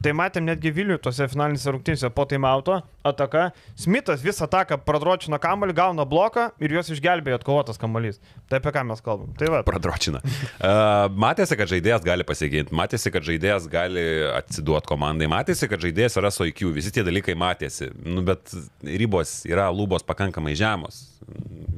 Tai 0.01 0.15
matėm 0.17 0.47
netgi 0.47 0.73
Vilių 0.75 0.97
tose 1.03 1.27
finalinėse 1.31 1.60
paskutinėse 1.61 1.71
rungtynėse 1.73 2.09
po 2.13 2.25
taimauto 2.25 2.81
ataka. 3.05 3.51
Smithas 3.79 4.21
visą 4.23 4.45
ataką 4.47 4.79
pradročino 4.85 5.39
kamuolį, 5.41 5.75
gauna 5.75 6.05
bloką 6.05 6.51
ir 6.61 6.75
juos 6.75 6.89
išgelbėjo 6.93 7.39
atkovotas 7.39 7.79
kamuolys. 7.81 8.19
Tai 8.49 8.59
apie 8.59 8.73
ką 8.73 8.83
mes 8.87 9.01
kalbam? 9.01 9.33
Tai 9.37 9.49
va. 9.53 9.63
Pradročina. 9.67 10.21
Uh, 10.61 11.07
matėsi, 11.17 11.55
kad 11.57 11.69
žaidėjas 11.71 12.03
gali 12.05 12.25
pasiginti, 12.27 12.73
matėsi, 12.75 13.09
kad 13.13 13.25
žaidėjas 13.25 13.65
gali 13.71 14.03
atsiduoti 14.37 14.89
komandai, 14.91 15.25
matėsi, 15.31 15.65
kad 15.69 15.81
žaidėjas 15.81 16.19
yra 16.21 16.29
su 16.33 16.45
IQ, 16.45 16.67
visi 16.75 16.91
tie 16.93 17.01
dalykai 17.07 17.33
matėsi. 17.39 17.89
Nu, 18.05 18.21
bet 18.25 18.53
ribos 18.85 19.39
yra 19.49 19.69
lūbos 19.73 20.05
pakankamai 20.05 20.53
žemos, 20.59 21.01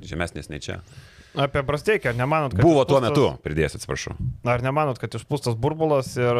žemesnės 0.04 0.52
nei 0.52 0.60
čia. 0.64 0.82
Apie 1.34 1.64
Brasteikį, 1.66 2.12
ar 2.12 2.18
nemanot, 2.18 2.54
kad... 2.54 2.62
Buvo 2.62 2.84
tuo 2.86 3.00
metu, 3.02 3.26
pridėsiu, 3.46 3.80
atsiprašau. 3.80 4.14
Ar 4.46 4.62
nemanot, 4.66 5.00
kad 5.02 5.16
išpūstas 5.18 5.56
burbulas 5.58 6.12
ir 6.20 6.40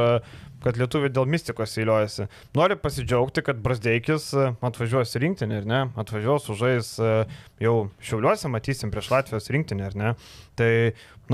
kad 0.64 0.78
lietuviai 0.80 1.12
dėl 1.14 1.28
mistikos 1.30 1.76
įliojasi. 1.82 2.28
Noriu 2.56 2.78
pasidžiaugti, 2.80 3.44
kad 3.46 3.60
Brasdeikis 3.64 4.30
e, 4.38 4.52
atvažiuos 4.64 5.12
į 5.18 5.24
rinktinį, 5.26 5.60
ir 5.60 5.68
ne, 5.70 5.82
atvažiuos 6.00 6.48
užais 6.54 6.94
e, 7.02 7.16
jau 7.64 7.76
šiauliuose, 8.06 8.52
matysim 8.54 8.94
prieš 8.94 9.12
Latvijos 9.14 9.52
rinktinį, 9.54 9.90
ar 9.90 9.98
ne. 10.00 10.14
Tai, 10.60 10.72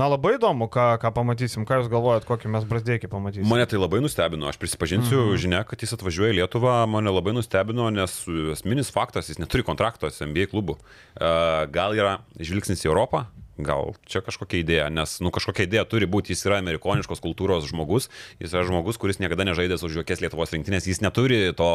na 0.00 0.08
labai 0.08 0.36
įdomu, 0.38 0.68
ką, 0.72 0.86
ką 1.02 1.10
pamatysim, 1.16 1.66
ką 1.68 1.82
jūs 1.82 1.90
galvojat, 1.92 2.26
kokį 2.28 2.52
mes 2.54 2.64
Brasdeikį 2.68 3.10
pamatysim. 3.12 3.48
Mane 3.50 3.66
tai 3.68 3.80
labai 3.80 4.00
nustebino, 4.04 4.48
aš 4.48 4.60
prisipažinsiu, 4.62 5.18
mhm. 5.26 5.40
žinia, 5.42 5.60
kad 5.68 5.84
jis 5.84 5.92
atvažiuoja 5.98 6.32
į 6.32 6.38
Lietuvą, 6.40 6.78
mane 6.90 7.12
labai 7.12 7.36
nustebino, 7.36 7.90
nes 7.94 8.16
esminis 8.56 8.92
faktas, 8.94 9.28
jis 9.28 9.40
neturi 9.42 9.66
kontrakto 9.66 10.08
su 10.10 10.24
NBA 10.24 10.48
klubu. 10.54 10.78
Gal 11.18 11.98
yra 11.98 12.18
žvilgsnis 12.40 12.86
į 12.86 12.90
Europą, 12.90 13.26
gal 13.64 13.94
čia 14.08 14.22
kažkokia 14.24 14.62
idėja, 14.62 14.86
nes, 14.92 15.18
nu, 15.24 15.32
kažkokia 15.34 15.66
idėja 15.66 15.84
turi 15.88 16.08
būti, 16.10 16.34
jis 16.34 16.46
yra 16.48 16.60
amerikoniškos 16.62 17.22
kultūros 17.22 17.68
žmogus, 17.68 18.08
jis 18.40 18.54
yra 18.54 18.64
žmogus, 18.68 18.98
kuris 19.00 19.20
niekada 19.22 19.46
nežaidęs 19.48 19.84
už 19.86 20.00
jokias 20.00 20.22
Lietuvos 20.24 20.54
rinktinės, 20.54 20.88
jis 20.88 21.02
neturi 21.04 21.50
to, 21.56 21.70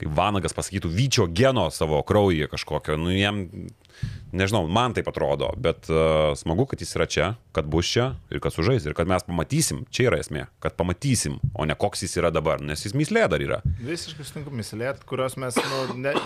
kaip 0.00 0.12
Vanagas 0.16 0.54
pasakytų, 0.56 0.90
vyčio 0.92 1.26
geno 1.30 1.68
savo 1.74 2.00
kraujyje 2.06 2.48
kažkokio, 2.52 2.96
nu, 3.00 3.12
jam, 3.14 3.44
nežinau, 4.32 4.64
man 4.70 4.96
taip 4.96 5.08
atrodo, 5.12 5.52
bet 5.60 5.90
uh, 5.92 6.32
smagu, 6.38 6.66
kad 6.70 6.82
jis 6.82 6.96
yra 6.96 7.06
čia, 7.10 7.28
kad 7.56 7.68
bus 7.70 7.90
čia 7.92 8.12
ir 8.32 8.42
kad 8.42 8.54
sužais, 8.54 8.86
ir 8.86 8.96
kad 8.98 9.10
mes 9.10 9.26
pamatysim, 9.28 9.84
čia 9.92 10.08
yra 10.10 10.20
esmė, 10.22 10.46
kad 10.64 10.76
pamatysim, 10.78 11.38
o 11.54 11.68
ne 11.68 11.76
koks 11.78 12.06
jis 12.06 12.18
yra 12.22 12.32
dabar, 12.34 12.62
nes 12.64 12.86
jis 12.86 12.96
mislė 12.98 13.28
dar 13.30 13.44
yra. 13.44 13.62
Visiškai 13.82 14.26
sutinku 14.26 14.54
mislė, 14.54 14.94
kurios 15.08 15.38
mes, 15.40 15.58
nu, 15.60 16.02
ne, 16.02 16.16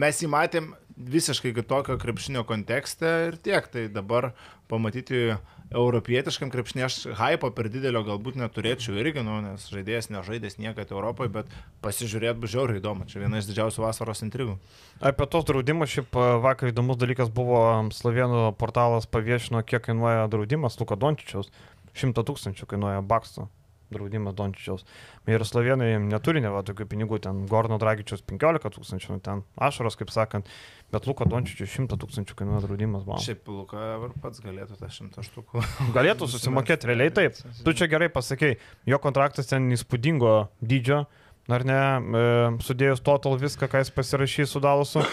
mes 0.00 0.22
jį 0.22 0.32
matėm 0.32 0.72
visiškai 0.96 1.52
kitokio 1.54 1.98
krepšinio 2.00 2.44
kontekste 2.48 3.12
ir 3.28 3.36
tiek. 3.42 3.68
Tai 3.72 3.86
dabar 3.92 4.30
pamatyti 4.70 5.36
europietiškam 5.74 6.50
krepšinį 6.52 6.84
aš 6.86 6.96
hypo 7.18 7.50
per 7.54 7.68
didelio 7.72 8.02
galbūt 8.06 8.38
neturėčiau 8.38 8.96
irgi, 9.00 9.24
nu, 9.26 9.40
nes 9.44 9.66
žaidėjas 9.72 10.10
nežaidęs 10.14 10.58
niekad 10.62 10.92
Europoje, 10.94 11.32
bet 11.34 11.50
pasižiūrėt 11.84 12.38
bus 12.42 12.54
žiauriai 12.54 12.80
įdomu. 12.80 13.08
Čia 13.10 13.24
viena 13.24 13.42
iš 13.42 13.50
didžiausių 13.50 13.84
vasaros 13.84 14.22
intrigų. 14.26 14.56
Apie 15.02 15.28
tos 15.30 15.46
draudimus 15.48 15.92
šiaip 15.92 16.18
vakar 16.44 16.72
įdomus 16.72 17.00
dalykas 17.02 17.32
buvo, 17.34 17.60
Slovenų 17.94 18.48
portalas 18.60 19.10
paviešino, 19.10 19.64
kiek 19.66 19.88
kainuoja 19.90 20.30
draudimas 20.32 20.78
Luka 20.80 20.98
Dončičiaus. 20.98 21.50
100 21.96 22.26
tūkstančių 22.28 22.66
kainuoja 22.68 23.00
Baksto 23.00 23.48
draudimas 23.92 24.34
Dončičiaus. 24.36 24.84
Ir 25.30 25.44
slovenai 25.46 25.92
neturi 26.02 26.42
ne 26.44 26.50
va 26.52 26.62
tokių 26.66 26.86
pinigų, 26.90 27.20
ten 27.26 27.44
Gorno 27.50 27.78
Dragičiaus 27.82 28.24
15 28.26 28.72
tūkstančių, 28.76 29.12
nu, 29.16 29.22
ten 29.24 29.42
ašaros, 29.68 29.98
kaip 29.98 30.12
sakant, 30.14 30.50
bet 30.94 31.06
Luko 31.10 31.26
Dončičius 31.28 31.74
100 31.74 31.98
tūkstančių 32.02 32.38
kainuoja 32.38 32.64
draudimas. 32.66 33.06
Wow. 33.08 33.20
Šiaip 33.22 33.46
Luka 33.52 33.90
pats 34.22 34.42
galėtų 34.44 34.80
tą 34.80 34.90
100 34.92 35.26
štukų. 35.30 35.62
Galėtų 35.96 36.28
susimokėti, 36.34 36.90
realiai 36.92 37.14
taip. 37.14 37.38
Tu 37.62 37.76
čia 37.76 37.90
gerai 37.90 38.10
pasakei, 38.12 38.56
jo 38.88 39.00
kontraktas 39.02 39.52
ten 39.52 39.70
įspūdingo 39.76 40.42
dydžio. 40.62 41.04
Ar 41.46 41.62
ne, 41.62 41.78
e, 41.78 42.22
sudėjus 42.66 43.04
total 43.06 43.36
viską, 43.38 43.68
ką 43.70 43.78
jis 43.84 43.92
pasirašys 43.94 44.50
su 44.50 44.62
Dalusu, 44.62 45.04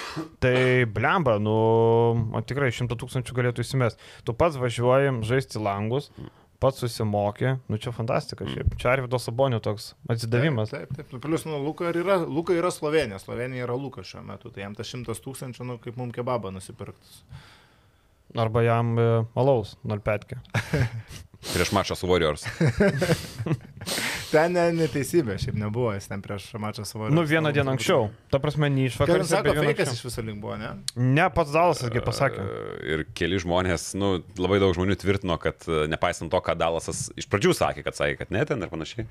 tai 0.42 0.82
blemba, 0.90 1.36
nu, 1.38 1.54
tikrai 2.50 2.72
100 2.74 2.98
tūkstančių 2.98 3.38
galėtų 3.38 3.62
įsimest. 3.62 4.02
Tu 4.26 4.34
pats 4.34 4.58
važiuoji 4.58 5.14
žaisti 5.30 5.62
langus, 5.62 6.10
pats 6.64 6.84
susimokė, 6.84 7.58
nu 7.72 7.80
čia 7.82 7.94
fantastika, 7.96 8.48
šiaip. 8.50 8.76
čia 8.80 8.94
Arvido 8.94 9.20
Sabonio 9.20 9.60
toks 9.64 9.92
atsidavimas. 10.12 10.72
Taip, 10.72 10.94
taip, 10.96 11.10
taip. 11.12 11.22
Plius, 11.24 11.44
nu, 11.50 11.60
Luka 11.64 11.92
yra, 11.92 12.22
Luka 12.24 12.56
yra 12.56 12.72
Slovenija, 12.74 13.20
Slovenija 13.22 13.68
yra 13.68 13.76
Luka 13.80 14.06
šiuo 14.08 14.24
metu, 14.28 14.52
tai 14.54 14.66
jam 14.66 14.78
tas 14.78 14.90
šimtas 14.90 15.22
tūkstančių, 15.26 15.68
nu, 15.68 15.78
kaip 15.84 16.00
mums 16.00 16.16
kebabą 16.16 16.54
nusipirktas. 16.56 17.22
Arba 18.40 18.64
jam 18.66 18.96
e, 18.98 19.08
alaus, 19.38 19.76
05. 19.86 20.38
Prieš 21.54 21.74
mačą 21.76 22.00
su 22.00 22.08
Warriors. 22.08 22.48
ten 24.34 24.56
ne, 24.56 24.64
neteisybė, 24.76 25.38
šiaip 25.42 25.58
nebuvo, 25.60 25.92
jis 25.96 26.10
ten 26.10 26.22
prieš 26.24 26.50
mačą 26.62 26.86
Warriors. 26.86 27.16
Nu, 27.16 27.24
vieną 27.30 27.54
dieną 27.56 27.76
anksčiau. 27.76 28.10
Ta 28.34 28.40
prasme, 28.44 28.70
neišvakarė. 28.74 29.24
Ką 29.24 29.30
sako, 29.30 29.54
feikas 29.60 29.94
iš 29.96 30.02
viso 30.08 30.24
link 30.26 30.42
buvo, 30.44 30.58
ne? 30.60 30.72
Ne, 30.98 31.26
pats 31.34 31.54
Dalasasgi 31.54 32.04
pasakė. 32.04 32.46
Ir 32.94 33.06
keli 33.18 33.40
žmonės, 33.44 33.92
nu, 34.00 34.16
labai 34.42 34.60
daug 34.64 34.74
žmonių 34.78 34.98
tvirtino, 35.00 35.38
kad 35.42 35.68
e, 35.70 35.84
nepaisant 35.92 36.34
to, 36.34 36.42
ką 36.44 36.58
Dalasas 36.60 37.06
iš 37.20 37.30
pradžių 37.32 37.54
sakė, 37.62 37.86
kad 37.86 38.00
sakė, 38.00 38.18
kad 38.24 38.34
ne 38.36 38.46
ten 38.50 38.66
ir 38.66 38.74
panašiai. 38.74 39.08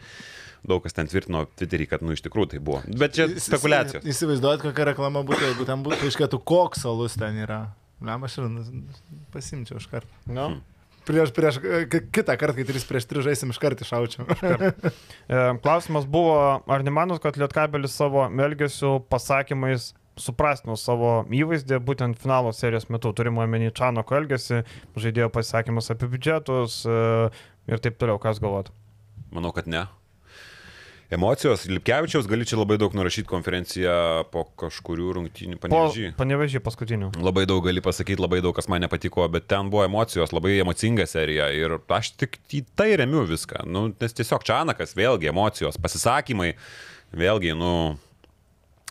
Daug 0.66 0.82
kas 0.84 0.94
ten 0.94 1.08
tvirtino 1.10 1.46
Twitterį, 1.58 1.88
kad, 1.90 2.04
nu, 2.06 2.14
iš 2.14 2.22
tikrųjų 2.26 2.54
tai 2.54 2.60
buvo. 2.62 2.82
Bet 2.98 3.16
čia 3.16 3.26
spekulacijos. 3.32 4.06
Įsivaizduojat, 4.06 4.66
kokia 4.68 4.92
reklama 4.92 5.24
būtų, 5.26 5.48
jeigu 5.50 5.66
ten 5.66 5.82
būtų, 5.86 6.06
aiškėtų, 6.10 6.42
koks 6.46 6.86
alus 6.90 7.18
ten 7.18 7.40
yra. 7.42 7.64
Lem, 8.02 8.26
aš 8.26 8.40
ir 8.42 8.52
pasimčiau 9.34 9.78
iš 9.78 9.88
karto. 9.90 10.10
No. 10.26 10.52
Hmm 10.52 10.62
prieš, 11.08 11.32
prieš 11.36 11.58
kitą 12.14 12.36
kartą, 12.40 12.56
kai 12.58 12.66
3 12.68 12.84
prieš 12.88 13.08
3 13.10 13.24
žaisim, 13.28 13.54
iš 13.54 13.60
karto 13.62 13.86
išaučiau. 13.86 14.26
E, 15.32 15.42
klausimas 15.62 16.04
buvo, 16.10 16.34
ar 16.66 16.82
nemanot, 16.84 17.22
kad 17.22 17.38
Lietkabelis 17.40 17.94
savo 17.96 18.26
melgesių 18.28 18.98
pasakymais 19.12 19.92
suprastino 20.20 20.76
savo 20.76 21.22
įvaizdį 21.32 21.78
būtent 21.86 22.20
finalo 22.20 22.52
serijos 22.52 22.90
metu. 22.92 23.14
Turime 23.16 23.44
omeny 23.46 23.70
Čanoko 23.72 24.18
elgesį, 24.18 24.62
žaidėjo 24.98 25.30
pasisakymus 25.32 25.88
apie 25.94 26.10
biudžetus 26.12 26.82
e, 26.84 27.00
ir 27.70 27.82
taip 27.84 27.98
toliau. 28.02 28.20
Kas 28.22 28.42
galvot? 28.42 28.72
Manau, 29.32 29.54
kad 29.56 29.70
ne 29.70 29.86
emocijos. 31.12 31.66
Lipkevičiaus 31.70 32.28
gali 32.30 32.46
čia 32.48 32.58
labai 32.60 32.78
daug 32.80 32.94
nurašyti 32.96 33.28
konferenciją 33.30 33.94
po 34.32 34.44
kažkurių 34.60 35.16
rungtynių 35.18 35.58
panevežį. 35.62 36.06
Po 36.12 36.22
panevežį 36.22 36.62
paskutinių. 36.64 37.10
Labai 37.22 37.44
daug 37.50 37.64
gali 37.66 37.84
pasakyti, 37.84 38.20
labai 38.22 38.42
daug 38.44 38.56
kas 38.56 38.70
man 38.72 38.84
nepatiko, 38.84 39.26
bet 39.32 39.48
ten 39.52 39.70
buvo 39.72 39.84
emocijos, 39.86 40.32
labai 40.34 40.56
emocinga 40.62 41.06
serija 41.10 41.50
ir 41.56 41.76
aš 41.92 42.14
tik 42.20 42.40
į 42.52 42.64
tai 42.78 42.92
remiu 43.00 43.26
viską. 43.28 43.66
Nu, 43.68 43.90
nes 43.92 44.16
tiesiog 44.18 44.46
Čanakas, 44.48 44.96
vėlgi 44.98 45.30
emocijos, 45.32 45.78
pasisakymai, 45.82 46.54
vėlgi, 47.12 47.52
nu, 47.58 47.74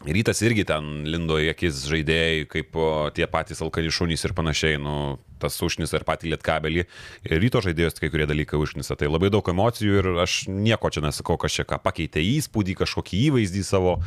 Rytas 0.01 0.39
irgi 0.41 0.63
ten 0.65 1.03
lindo 1.05 1.35
į 1.37 1.51
akis 1.51 1.83
žaidėjai, 1.85 2.45
kaip 2.49 2.77
tie 3.13 3.27
patys 3.29 3.61
alkani 3.61 3.91
šunys 3.93 4.25
ir 4.25 4.33
panašiai. 4.33 4.79
Nu, 4.81 4.95
tas 5.41 5.57
užnisa 5.65 5.99
ir 5.99 6.07
patį 6.07 6.33
lietkabelį. 6.35 6.85
Ir 7.29 7.41
ryto 7.43 7.63
žaidėjus 7.65 8.01
kai 8.01 8.11
kurie 8.13 8.27
dalykai 8.29 8.59
užnisa. 8.61 8.97
Tai 8.99 9.11
labai 9.11 9.31
daug 9.33 9.47
emocijų 9.53 10.01
ir 10.01 10.11
aš 10.25 10.43
nieko 10.51 10.91
čia 10.93 11.05
nesakau, 11.05 11.37
kas 11.41 11.59
čia 11.59 11.67
ką 11.67 11.81
pakeitė 11.83 12.23
įspūdį, 12.37 12.77
kažkokį 12.83 13.23
įvaizdį 13.29 13.65
savo. 13.67 13.97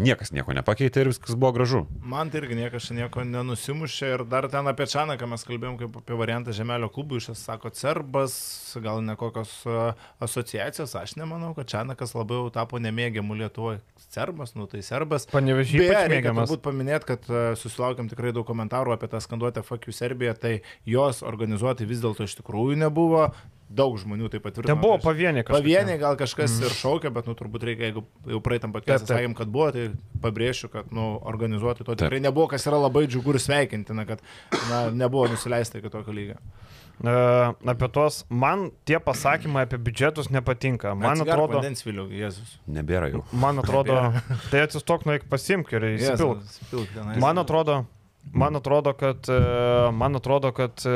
Niekas 0.00 0.30
nieko 0.30 0.54
nepakeitė 0.54 1.02
ir 1.02 1.10
viskas 1.10 1.34
buvo 1.34 1.50
gražu. 1.56 1.82
Man 2.06 2.30
tai 2.30 2.44
irgi 2.44 2.60
niekas 2.60 2.86
čia 2.86 2.94
nieko 3.00 3.24
nenusimušė 3.26 4.12
ir 4.14 4.22
dar 4.30 4.46
ten 4.52 4.70
apie 4.70 4.86
Čanaką 4.90 5.26
mes 5.30 5.42
kalbėjom 5.46 5.80
kaip 5.80 5.96
apie 5.98 6.18
variantą 6.18 6.54
Žemelio 6.54 6.86
klubų, 6.94 7.18
iš 7.18 7.32
esmės 7.32 7.42
sako 7.50 7.72
Cerbas, 7.74 8.34
gal 8.82 9.02
ne 9.02 9.16
kokios 9.18 9.50
a, 9.66 9.94
asociacijos, 10.22 10.94
aš 10.94 11.16
nemanau, 11.18 11.52
kad 11.56 11.68
Čanakas 11.70 12.14
labiau 12.14 12.50
tapo 12.54 12.78
nemėgiamu 12.78 13.36
Lietuvoje. 13.38 13.80
Cerbas, 14.10 14.54
nu 14.58 14.66
tai 14.70 14.82
Serbas. 14.82 15.26
Panevežys 15.30 15.78
Beje, 15.78 16.06
reikia 16.10 16.34
turbūt 16.34 16.62
paminėti, 16.64 17.08
kad 17.12 17.28
a, 17.30 17.42
susilaukėm 17.58 18.10
tikrai 18.10 18.32
daug 18.36 18.46
komentarų 18.48 18.94
apie 18.94 19.10
tą 19.10 19.20
skanduotę 19.22 19.64
Fakių 19.66 19.94
Serbiją, 19.94 20.34
tai 20.38 20.54
jos 20.88 21.22
organizuoti 21.26 21.88
vis 21.88 22.02
dėlto 22.02 22.26
iš 22.28 22.38
tikrųjų 22.40 22.78
nebuvo. 22.80 23.30
Daug 23.70 23.94
žmonių 24.02 24.26
taip 24.32 24.42
pat 24.42 24.56
Ten 24.66 24.80
buvo 24.82 24.96
pavieniai 24.98 25.44
kažkokie. 25.46 25.62
Pavieniai 25.62 25.98
gal 26.00 26.16
kažkas 26.18 26.56
ir 26.58 26.72
šaukia, 26.74 27.12
bet, 27.14 27.28
nu, 27.30 27.36
turbūt 27.38 27.62
reikia, 27.68 27.86
jeigu 27.86 28.02
jau 28.26 28.40
praeitam 28.42 28.72
Taip, 28.74 28.88
taip. 28.88 29.04
sakėm, 29.06 29.36
kad 29.38 29.52
buvo, 29.54 29.68
tai 29.76 29.84
pabrėšiu, 30.24 30.72
kad, 30.72 30.88
nu, 30.90 31.04
organizuoti 31.30 31.86
to 31.86 31.94
tikrai 31.94 32.18
nebuvo, 32.18 32.48
kas 32.50 32.66
yra 32.66 32.80
labai 32.82 33.04
džiugu 33.06 33.36
ir 33.36 33.38
sveikintina, 33.44 34.08
kad, 34.08 34.24
na, 34.72 34.80
nebuvo 34.90 35.28
nusileista 35.30 35.78
iki 35.78 35.92
tokio 35.94 36.16
lygio. 36.16 36.40
E, 37.00 37.14
apie 37.70 37.88
tuos, 37.94 38.24
man 38.28 38.66
tie 38.90 38.98
pasakymai 38.98 39.68
apie 39.68 39.78
biudžetus 39.78 40.32
nepatinka. 40.34 40.96
Man 40.98 41.14
Atsigerk 41.14 41.36
atrodo, 41.36 41.60
Vandens 41.62 41.86
viliu, 41.86 42.08
Jėzus. 42.10 42.58
Nebėra 42.74 43.12
jau. 43.14 43.22
man 43.38 43.62
atrodo, 43.62 44.00
tai 44.50 44.66
atsistok, 44.66 45.06
nueik 45.06 45.30
pasimk 45.30 45.70
ir 45.78 45.92
įsipilk. 45.94 46.42
Tenais. 46.90 47.22
Man 47.22 47.38
atrodo, 47.38 47.84
man 48.32 48.56
atrodo, 48.56 48.92
kad, 48.92 49.28
e, 49.28 49.40
man 49.92 50.16
atrodo, 50.16 50.52
kad 50.52 50.82
e, 50.86 50.92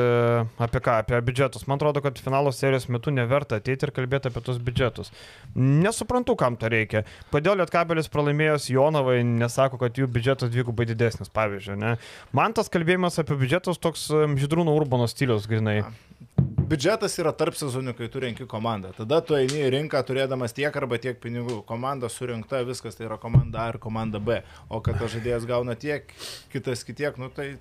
apie 0.61 0.81
ką, 0.83 0.97
apie 1.03 1.19
biudžetus. 1.25 1.67
Man 1.67 1.79
atrodo, 1.79 2.01
kad 2.05 2.19
finalo 2.21 2.51
serijos 2.55 2.87
metu 2.91 3.13
neverta 3.13 3.59
ateiti 3.59 3.87
ir 3.87 3.93
kalbėti 3.95 4.31
apie 4.31 4.43
tos 4.45 4.59
biudžetus. 4.63 5.11
Nesuprantu, 5.55 6.37
kam 6.39 6.57
to 6.59 6.71
reikia. 6.71 7.03
Kodėl 7.33 7.59
Lietkabelis 7.61 8.11
pralaimėjęs 8.13 8.69
Jonavai 8.71 9.19
nesako, 9.27 9.79
kad 9.81 9.99
jų 9.99 10.09
biudžetas 10.11 10.53
dvigubai 10.53 10.87
didesnis, 10.89 11.31
pavyzdžiui. 11.35 11.79
Ne? 11.81 11.95
Man 12.35 12.55
tas 12.55 12.71
kalbėjimas 12.71 13.19
apie 13.21 13.37
biudžetus 13.41 13.81
toks 13.83 14.07
e, 14.11 14.25
Žydrūno 14.39 14.75
Urbano 14.75 15.09
stilius, 15.11 15.49
grinai. 15.51 15.81
Biudžetas 16.65 17.13
yra 17.21 17.29
tarp 17.37 17.53
sezonių, 17.57 17.93
kai 17.93 18.07
tu 18.09 18.21
renki 18.23 18.45
komandą. 18.49 18.89
Tada 18.97 19.19
tu 19.21 19.35
eini 19.37 19.59
į 19.67 19.71
rinką 19.75 19.99
turėdamas 20.07 20.55
tiek 20.57 20.73
arba 20.73 20.97
tiek 21.01 21.19
pinigų. 21.21 21.59
Komanda 21.69 22.09
surinkta, 22.09 22.63
viskas 22.65 22.97
tai 22.97 23.05
yra 23.05 23.19
komanda 23.21 23.61
A 23.61 23.73
ir 23.73 23.77
komanda 23.81 24.17
B. 24.17 24.39
O 24.69 24.79
kad 24.85 24.97
tas 24.97 25.13
žaidėjas 25.13 25.45
gauna 25.49 25.75
tiek, 25.77 26.09
kitas 26.53 26.81
kitiek, 26.87 27.19
nu 27.21 27.29
tai, 27.33 27.51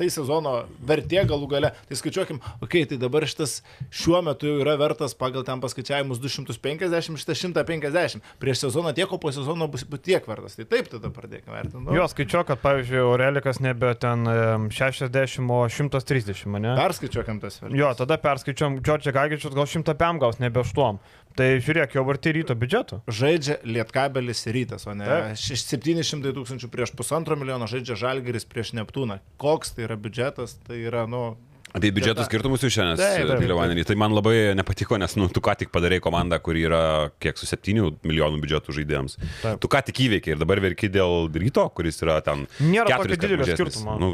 tai 0.00 0.08
sezono 0.12 0.54
vertė 0.86 1.24
galų 1.28 1.48
gale. 1.50 1.72
Tai 1.88 1.98
skaičiuokim, 2.00 2.40
okei, 2.60 2.84
okay, 2.84 2.88
tai 2.90 3.00
dabar 3.00 3.26
šitas 3.28 3.60
šiuo 3.92 4.22
metu 4.26 4.48
jau 4.48 4.60
yra 4.64 4.76
vertas 4.80 5.14
pagal 5.18 5.44
ten 5.46 5.62
paskaičiavimus 5.62 6.20
250, 6.22 7.20
šitas 7.20 7.44
150. 7.44 8.24
Prieš 8.40 8.64
sezoną 8.66 8.94
tiek, 8.96 9.10
o 9.12 9.20
po 9.20 9.32
sezono 9.34 9.68
bus 9.70 9.84
tiek 10.04 10.26
vertas. 10.28 10.56
Tai 10.58 10.66
taip 10.70 10.90
tada 10.92 11.12
pradėkime 11.14 11.56
vertinti. 11.56 11.84
Nu, 11.84 11.96
Jo, 11.96 12.06
skaičiuoju, 12.10 12.48
kad, 12.48 12.62
pavyzdžiui, 12.64 13.00
Aurelikas 13.04 13.60
nebe 13.62 13.92
ten 14.00 14.24
em, 14.30 14.68
60, 14.72 15.50
o 15.50 15.60
130, 15.68 16.58
ne? 16.60 16.74
Perskaičiuokim 16.78 17.40
tas 17.42 17.60
vertės. 17.60 17.78
Jo, 17.80 17.92
tada 17.98 18.18
perskaičiuom, 18.22 18.80
Džordžią 18.84 19.14
Gagičius 19.16 19.56
gal 19.56 19.68
100 19.68 19.96
pėm 20.00 20.20
gaus, 20.22 20.40
nebe 20.42 20.62
8. 20.64 21.00
Tai 21.38 21.46
žiūrėk, 21.62 21.94
jau 21.94 22.02
varti 22.04 22.32
ryto 22.34 22.54
biudžeto. 22.58 23.00
žaidžia 23.06 23.60
Lietkabelis 23.64 24.42
rytas, 24.50 24.86
o 24.90 24.94
ne 24.94 25.06
Taip. 25.06 25.36
šeš- 25.38 25.66
700 25.78 26.32
tūkstančių 26.34 26.68
prieš 26.72 26.90
pusantro 26.98 27.36
milijono 27.38 27.68
žaidžia 27.70 27.94
Žalgeris 27.96 28.44
prieš 28.44 28.72
Neptūną. 28.74 29.20
Koks 29.38 29.70
tai 29.76 29.84
yra 29.86 29.96
biudžetas, 29.96 30.58
tai 30.66 30.82
yra, 30.82 31.06
nu, 31.06 31.36
Apie 31.76 31.92
biudžeto 31.94 32.24
skirtumus 32.26 32.64
jūs 32.64 32.74
šiandien. 32.74 33.84
Tai 33.86 33.96
man 33.98 34.14
labai 34.16 34.52
nepatiko, 34.58 34.98
nes 35.00 35.14
nu, 35.18 35.28
tu 35.30 35.42
ką 35.44 35.54
tik 35.60 35.72
padarėjai 35.74 36.02
komandą, 36.02 36.40
kuri 36.42 36.64
yra 36.66 36.82
kiek 37.22 37.38
su 37.38 37.46
7 37.48 38.00
milijonų 38.06 38.40
biudžetų 38.42 38.74
žaidėjams. 38.80 39.16
Taip. 39.44 39.60
Tu 39.62 39.70
ką 39.70 39.82
tik 39.86 40.02
įveikiai 40.06 40.34
ir 40.34 40.40
dabar 40.42 40.62
verki 40.62 40.90
dėl 40.92 41.30
ryto, 41.30 41.68
kuris 41.76 42.02
yra 42.02 42.18
ten... 42.26 42.46
Nėra 42.64 42.98
tokio 42.98 43.18
didelio 43.20 43.46
skirtumo. 43.46 43.98
Nu, 44.02 44.12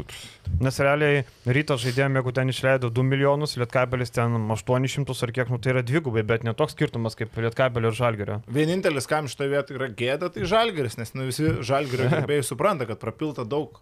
Nes 0.63 0.77
realiai 0.81 1.23
ryto 1.53 1.75
žaidėjom, 1.81 2.17
jeigu 2.17 2.33
ten 2.33 2.51
išleido 2.53 2.89
2 2.93 3.05
milijonus, 3.05 3.57
Lietkabelis 3.59 4.13
ten 4.15 4.37
800 4.53 5.17
ar 5.27 5.33
kiek, 5.35 5.51
nu 5.53 5.59
tai 5.61 5.73
yra 5.75 5.83
dvigubai, 5.85 6.23
bet 6.27 6.45
netoks 6.47 6.73
skirtumas 6.77 7.17
kaip 7.19 7.35
Lietkabelio 7.37 7.91
ir 7.91 7.97
Žalgerio. 7.97 8.39
vienintelis, 8.47 9.09
kam 9.09 9.27
šitoje 9.29 9.51
vietoje 9.53 9.81
yra 9.81 9.89
gėda, 9.91 10.31
tai 10.33 10.47
Žalgeris, 10.49 10.97
nes 11.01 11.13
nu, 11.17 11.27
visi 11.29 11.51
Žalgerio 11.67 12.09
gerbėjai 12.13 12.47
supranta, 12.47 12.87
kad 12.89 13.01
prapilta 13.01 13.45
daug 13.45 13.81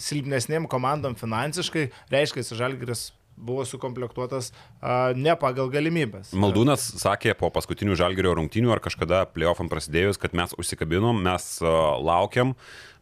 silpnesniem 0.00 0.68
komandom 0.70 1.16
finansiškai, 1.18 1.90
reiškia, 2.12 2.46
Žalgeris 2.54 3.10
buvo 3.36 3.64
sukomplektuotas 3.66 4.52
a, 4.80 5.12
ne 5.16 5.34
pagal 5.38 5.70
galimybės. 5.72 6.32
Maldūnas 6.38 6.86
sakė 7.02 7.34
po 7.38 7.50
paskutinių 7.54 7.96
žalgerio 7.98 8.34
rungtynių 8.38 8.74
ar 8.74 8.82
kažkada 8.84 9.24
playoffam 9.34 9.70
prasidėjus, 9.72 10.20
kad 10.22 10.36
mes 10.36 10.54
užsikabinom, 10.58 11.18
mes 11.24 11.48
uh, 11.64 11.96
laukiam, 11.98 12.54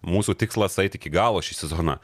mūsų 0.02 0.36
tikslas 0.40 0.78
eiti 0.82 0.98
iki 1.00 1.12
galo 1.12 1.42
šį 1.44 1.58
sezoną. 1.62 1.98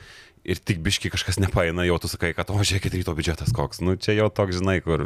Ir 0.49 0.61
tik 0.65 0.79
biški 0.85 1.11
kažkas 1.13 1.37
nepaina, 1.43 1.85
jau 1.85 1.99
tu 2.01 2.09
sakai, 2.09 2.33
kad 2.37 2.49
o 2.49 2.57
žiūrėkit, 2.57 2.95
ryto 2.97 3.13
biudžetas 3.17 3.53
koks. 3.57 3.83
Nu, 3.85 3.99
čia 4.01 4.15
jau 4.17 4.31
toks, 4.33 4.57
žinai, 4.63 4.79
kur 4.85 5.05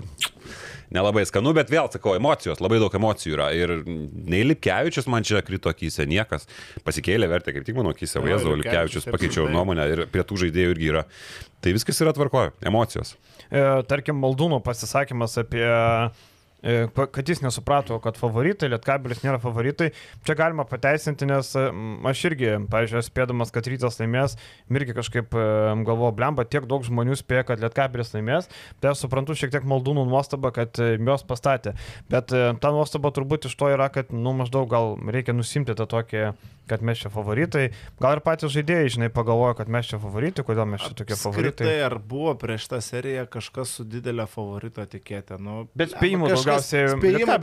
nelabai 0.94 1.24
skanu, 1.26 1.54
bet 1.56 1.72
vėl 1.72 1.88
sakau, 1.90 2.14
emocijos, 2.18 2.60
labai 2.62 2.78
daug 2.82 2.94
emocijų 2.94 3.34
yra. 3.34 3.48
Ir 3.56 3.74
nei 3.86 4.44
Lipkevičius 4.46 5.08
man 5.10 5.26
čia 5.26 5.42
krito 5.44 5.72
akise, 5.72 6.06
niekas 6.08 6.46
pasikėlė 6.86 7.30
vertę, 7.32 7.54
kaip 7.56 7.66
tik 7.66 7.78
mano 7.78 7.94
akise, 7.96 8.20
vaizdo, 8.22 8.54
Lipkevičius 8.60 9.08
pakeičiau 9.10 9.48
nuomonę 9.52 9.88
ir 9.90 10.04
prie 10.12 10.24
tų 10.26 10.44
žaidėjų 10.44 10.76
irgi 10.76 10.92
yra. 10.92 11.06
Tai 11.62 11.74
viskas 11.74 12.02
yra 12.04 12.14
tvarkoje, 12.14 12.52
emocijos. 12.68 13.16
E, 13.48 13.62
tarkim, 13.88 14.18
Maldūno 14.22 14.62
pasisakymas 14.64 15.38
apie 15.42 15.66
kad 16.94 17.28
jis 17.28 17.40
nesuprato, 17.42 17.96
kad 18.02 18.16
favoritai, 18.20 18.68
Lietkabelis 18.70 19.22
nėra 19.24 19.40
favoritai. 19.42 19.90
Čia 20.26 20.36
galima 20.38 20.64
pateisinti, 20.68 21.26
nes 21.26 21.50
e, 21.58 21.64
aš 22.08 22.22
irgi, 22.30 22.52
pažiūrėjau, 22.70 23.06
spėdamas, 23.08 23.50
kad 23.54 23.66
rytas 23.66 23.98
laimės, 23.98 24.36
irgi 24.70 24.94
kažkaip 24.96 25.34
e, 25.34 25.46
galvoju, 25.88 26.14
blemba, 26.18 26.46
tiek 26.46 26.68
daug 26.70 26.86
žmonių 26.86 27.18
spėja, 27.18 27.44
kad 27.50 27.62
Lietkabelis 27.62 28.14
laimės. 28.14 28.48
Tai 28.80 28.92
aš 28.94 29.02
suprantu 29.06 29.34
šiek 29.38 29.50
tiek 29.56 29.66
maldūnų 29.68 30.06
nuostabą, 30.12 30.52
kad 30.54 30.78
e, 30.82 30.92
juos 31.02 31.26
pastatė. 31.26 31.74
Bet 32.12 32.30
e, 32.36 32.44
ta 32.62 32.70
nuostaba 32.74 33.10
turbūt 33.14 33.50
iš 33.50 33.58
to 33.58 33.72
yra, 33.74 33.90
kad, 33.92 34.14
nu, 34.14 34.34
maždaug 34.38 34.70
gal 34.70 34.94
reikia 35.12 35.34
nusimti 35.34 35.74
tą 35.78 35.88
tokį, 35.90 36.24
kad 36.70 36.84
mes 36.86 37.00
čia 37.02 37.10
favoritai. 37.12 37.66
Gal 38.00 38.16
ir 38.16 38.22
patys 38.24 38.52
žaidėjai, 38.54 38.92
žinai, 38.94 39.08
pagalvojo, 39.12 39.56
kad 39.58 39.70
mes 39.72 39.88
čia 39.90 39.98
favoritai, 40.00 40.44
kodėl 40.46 40.68
mes 40.70 40.84
čia 40.86 40.94
tokie 40.96 41.18
favoritai. 41.18 41.66
Tai 41.66 41.74
ar 41.88 41.96
buvo 41.98 42.36
prieš 42.38 42.68
tą 42.70 42.78
seriją 42.84 43.26
kažkas 43.34 43.74
su 43.80 43.84
didelė 43.88 44.28
favorito 44.30 44.84
tikėtė? 44.88 45.40
Nu, 45.42 45.66
Bet 45.76 45.92
spėjimų 45.96 46.30
kažkas- 46.30 46.51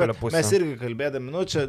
bet 0.04 0.20
pusė. 0.20 0.38
Mes 0.38 0.54
irgi 0.60 0.78
kalbėdami, 0.84 1.34
nu 1.34 1.48
čia 1.50 1.66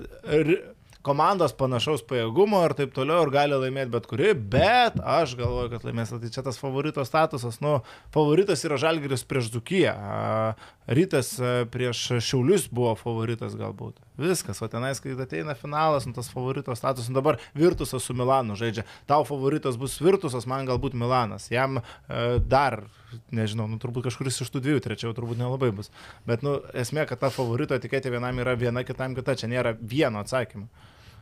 komandos 1.06 1.54
panašaus 1.56 2.02
pajėgumo 2.08 2.60
ir 2.66 2.74
taip 2.76 2.92
toliau 2.96 3.24
ir 3.24 3.32
gali 3.32 3.56
laimėti 3.56 3.92
bet 3.94 4.06
kuri, 4.10 4.32
bet 4.34 4.98
aš 5.00 5.32
galvoju, 5.38 5.70
kad 5.72 5.86
laimės. 5.88 6.12
Tai 6.12 6.32
čia 6.32 6.44
tas 6.44 6.60
favorito 6.60 7.04
statusas, 7.08 7.60
nu, 7.64 7.78
favoritas 8.14 8.64
yra 8.68 8.78
Žalgiris 8.80 9.24
prieš 9.28 9.50
Zukiją, 9.54 9.94
Rytas 10.90 11.32
prieš 11.72 12.02
Šiaulius 12.26 12.68
buvo 12.72 12.92
favoritas 13.00 13.56
galbūt. 13.58 14.00
Viskas, 14.20 14.60
o 14.60 14.68
tenais, 14.68 15.00
kai 15.00 15.14
ateina 15.16 15.56
finalas, 15.56 16.08
nu, 16.08 16.14
tas 16.16 16.28
favorito 16.32 16.74
statusas, 16.76 17.08
nu, 17.12 17.20
dabar 17.20 17.40
Virtusas 17.56 18.04
su 18.04 18.16
Milanu 18.16 18.58
žaidžia. 18.60 18.84
Tau 19.08 19.24
favoritas 19.28 19.80
bus 19.80 19.96
Virtusas, 20.02 20.48
man 20.50 20.68
galbūt 20.68 20.98
Milanas. 20.98 21.48
Jam 21.52 21.80
e, 21.80 21.84
dar, 22.44 22.82
nežinau, 23.34 23.66
nu, 23.70 23.78
turbūt 23.82 24.08
kažkuris 24.08 24.40
iš 24.44 24.52
tų 24.52 24.62
dviejų, 24.64 24.82
trečiau 24.84 25.14
turbūt 25.16 25.40
nelabai 25.40 25.70
bus. 25.74 25.90
Bet, 26.28 26.44
nu, 26.46 26.58
esmė, 26.76 27.06
kad 27.10 27.22
ta 27.22 27.32
favorito 27.34 27.76
etiketė 27.76 28.12
vienam 28.14 28.38
yra 28.42 28.56
viena, 28.58 28.84
kitam 28.86 29.16
kita, 29.18 29.36
čia 29.40 29.50
nėra 29.50 29.74
vieno 29.80 30.22
atsakymo. 30.24 30.68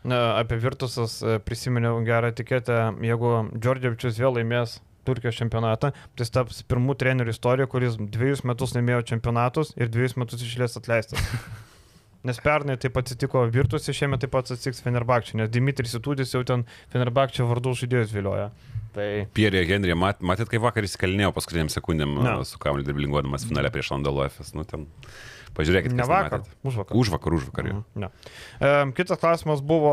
Na, 0.09 0.39
apie 0.39 0.61
Virtusas 0.63 1.19
e, 1.23 1.39
prisiminiau 1.43 1.99
gerą 2.07 2.31
etiketę, 2.31 2.77
jeigu 3.03 3.33
Džordževičius 3.59 4.21
vėl 4.23 4.39
laimės 4.39 4.79
Turkijos 5.09 5.39
čempionatą, 5.41 5.91
tai 5.91 6.27
jis 6.27 6.35
taps 6.35 6.61
pirmų 6.69 6.95
trenerių 7.01 7.33
istorijoje, 7.33 7.71
kuris 7.73 7.97
dviejus 7.99 8.45
metus 8.47 8.77
laimėjo 8.77 9.07
čempionatus 9.15 9.73
ir 9.81 9.91
dviejus 9.91 10.19
metus 10.21 10.45
išlės 10.45 10.79
atleistas. 10.81 11.25
Nes 12.27 12.41
pernai 12.43 12.75
taip 12.83 12.97
atsitiko 12.99 13.45
Virtusai, 13.55 13.95
šiemet 13.95 14.25
taip 14.25 14.33
pat 14.35 14.51
atsitiks 14.51 14.83
Fenerbakčiai, 14.83 15.39
nes 15.39 15.53
Dimitris 15.55 15.95
Itudis 15.95 16.35
jau 16.35 16.43
ten 16.47 16.65
Fenerbakčio 16.91 17.47
vardų 17.47 17.77
žaidėjus 17.79 18.11
vilioja. 18.17 18.49
Tai 18.97 19.07
Pierre 19.37 19.63
Henry, 19.69 19.95
mat, 19.95 20.19
matėt, 20.25 20.51
kaip 20.51 20.65
vakar 20.65 20.87
įsikalnėjau 20.89 21.31
paskutiniam 21.37 21.71
sekundėm 21.71 22.17
Ne. 22.19 22.39
no. 22.41 22.45
su 22.49 22.59
kamuoliu 22.59 22.87
driblinguodamas 22.89 23.45
finale 23.47 23.71
prieš 23.71 23.93
Landalo 23.93 24.25
FS. 24.27 24.55
Nu, 24.57 24.65
ten, 24.67 24.89
pažiūrėkit, 25.55 25.95
ne 25.95 26.07
vakar, 26.09 26.43
už 26.67 26.81
vakar. 26.81 26.97
Už 26.99 27.11
vakar, 27.15 27.37
už 27.39 27.47
vakar. 27.51 27.69
Mhm, 27.69 27.85
Ne. 28.03 28.09
E, 28.59 28.73
kitas 28.99 29.21
klausimas 29.23 29.63
buvo, 29.63 29.93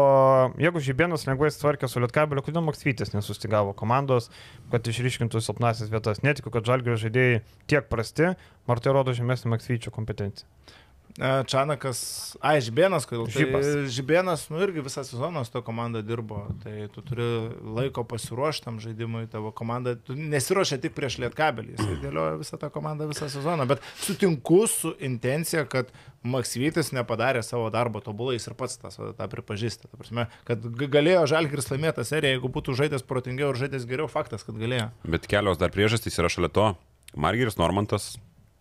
jeigu 0.61 0.81
Žibėnas 0.81 1.27
lengvai 1.29 1.51
sutvarkė 1.53 1.89
su 1.91 2.01
Lietkabeliu, 2.01 2.41
kodėl 2.45 2.65
Maksvytis 2.65 3.13
nesustigavo 3.13 3.75
komandos, 3.77 4.31
kad 4.71 4.81
išryškintų 4.81 5.43
silpnasis 5.45 5.91
vietas. 5.93 6.23
Netikiu, 6.25 6.49
kad 6.55 6.65
žalgerio 6.65 6.97
žaidėjai 6.97 7.43
tiek 7.69 7.85
prasti, 7.91 8.33
ar 8.65 8.81
tai 8.81 8.95
rodo 8.97 9.13
žemesnį 9.13 9.53
Maksvyčio 9.53 9.93
kompetenciją. 9.93 10.49
Čanakas, 11.15 11.99
ai, 12.43 12.57
Žibėnas, 12.59 13.05
kodėl? 13.07 13.29
Žibas. 13.31 13.63
Tai 13.63 13.83
Žibėnas, 13.95 14.41
nu 14.51 14.59
irgi 14.65 14.81
visą 14.83 15.05
sezoną 15.07 15.45
su 15.47 15.53
to 15.53 15.61
komanda 15.63 16.01
dirbo, 16.03 16.41
tai 16.59 16.89
tu 16.91 16.99
turi 17.07 17.27
laiko 17.77 18.03
pasiruoštam 18.03 18.81
žaidimui, 18.83 19.23
tavo 19.31 19.53
komanda, 19.55 19.93
tu 19.95 20.17
nesiruošia 20.19 20.81
tik 20.83 20.91
prieš 20.97 21.21
lietkabelį, 21.23 21.77
jis 21.77 21.93
dėlioja 22.03 22.35
visą 22.41 22.59
tą 22.59 22.67
komandą 22.73 23.07
visą 23.07 23.29
sezoną, 23.31 23.63
bet 23.69 23.85
sutinku 24.03 24.65
su 24.71 24.91
intencija, 24.99 25.63
kad 25.71 25.93
Maksyvytis 26.25 26.89
nepadarė 26.95 27.45
savo 27.45 27.69
darbo 27.71 28.01
tobulai, 28.03 28.35
jis 28.39 28.49
ir 28.49 28.57
pats 28.57 28.79
tą, 28.81 28.89
tą 29.15 29.27
pripažįsta. 29.29 29.91
Ta 29.91 29.99
prasme, 29.99 30.25
kad 30.47 30.63
galėjo 30.65 31.27
Žalgiris 31.29 31.69
laimėti 31.69 31.99
tą 31.99 32.07
seriją, 32.09 32.35
jeigu 32.35 32.49
būtų 32.55 32.73
žaidęs 32.81 33.05
protingiau 33.05 33.51
ir 33.53 33.59
žaidęs 33.61 33.85
geriau, 33.85 34.09
faktas, 34.09 34.43
kad 34.43 34.57
galėjo. 34.57 34.89
Bet 35.05 35.29
kelios 35.29 35.61
dar 35.61 35.69
priežastys 35.75 36.17
yra 36.17 36.31
šalia 36.33 36.49
to. 36.49 36.71
Margeris 37.13 37.59
Normantas, 37.61 38.15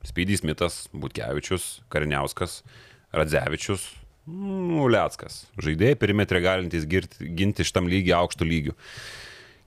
Spydys 0.04 0.44
Mitas, 0.44 0.84
Butkevičius, 0.92 1.82
Kariniauskas, 1.92 2.60
Radzevičius, 3.14 3.86
nu, 4.28 4.86
Liackas. 4.92 5.44
Žaidėjai 5.60 5.98
perimetrė 6.00 6.42
galintys 6.44 6.86
girti, 6.88 7.28
ginti 7.36 7.66
šitam 7.66 7.88
lygiai 7.90 8.18
aukštų 8.20 8.48
lygių. 8.48 8.76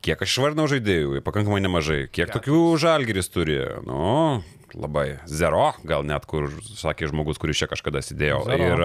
Kiek 0.06 0.22
aš 0.22 0.36
išvardinau 0.36 0.68
žaidėjų, 0.70 1.24
pakankamai 1.26 1.60
nemažai. 1.64 2.04
Kiek 2.14 2.30
tokių 2.32 2.60
žalgeris 2.82 3.32
turi? 3.34 3.58
Nu, 3.88 4.44
labai. 4.76 5.20
Zero, 5.30 5.70
gal 5.88 6.04
net 6.08 6.26
kur, 6.28 6.50
sakė 6.66 7.08
žmogus, 7.12 7.40
kuris 7.40 7.60
čia 7.62 7.68
kažkada 7.72 8.02
sėdėjo. 8.04 8.42
Zero. 8.50 8.68
Ir 8.68 8.84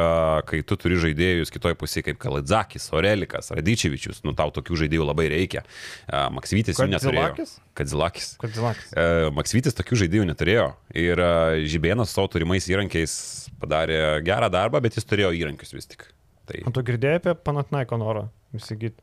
kai 0.49 0.61
tu 0.63 0.77
turi 0.79 0.99
žaidėjus 1.03 1.51
kitoj 1.55 1.75
pusėje 1.81 2.07
kaip 2.11 2.21
Kalidzakis, 2.23 2.87
Orelikas, 2.95 3.51
Radičevičius, 3.57 4.21
nu 4.27 4.35
tau 4.39 4.53
tokių 4.55 4.79
žaidėjų 4.85 5.09
labai 5.09 5.27
reikia. 5.33 5.65
A, 6.07 6.29
Maksvytis 6.35 6.79
jų 6.79 6.89
neturėjo. 6.93 7.49
Kadzilakis? 7.79 8.35
Kadzilakis. 8.43 8.93
E, 8.95 9.09
Maksvytis 9.35 9.79
tokių 9.81 10.01
žaidėjų 10.05 10.29
neturėjo 10.31 10.69
ir 11.03 11.25
Žibėnas 11.73 12.13
savo 12.15 12.29
turimais 12.33 12.69
įrankiais 12.71 13.15
padarė 13.63 14.21
gerą 14.27 14.51
darbą, 14.53 14.81
bet 14.85 14.99
jis 14.99 15.07
turėjo 15.09 15.33
įrankius 15.43 15.73
vis 15.75 15.89
tik. 15.91 16.09
Tai 16.51 16.63
O 16.67 16.73
tu 16.75 16.83
girdėjai 16.87 17.21
apie 17.21 17.35
Panatnaiko 17.39 17.97
norą 18.03 18.27
įsigyti? 18.59 18.99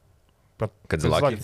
Pat- 0.59 0.75
Kadzilakį. 0.91 1.39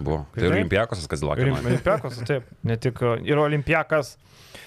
Buvo. 0.00 0.22
Tai 0.34 0.46
ir? 0.46 0.54
Olimpiakosas 0.56 1.04
Ir 1.04 1.12
Kadzilakis. 1.12 1.50
Olimpiakas, 1.60 2.22
taip, 2.28 2.48
ne 2.64 2.76
tik 2.80 3.02
ir 3.28 3.42
Olimpiakas, 3.42 4.14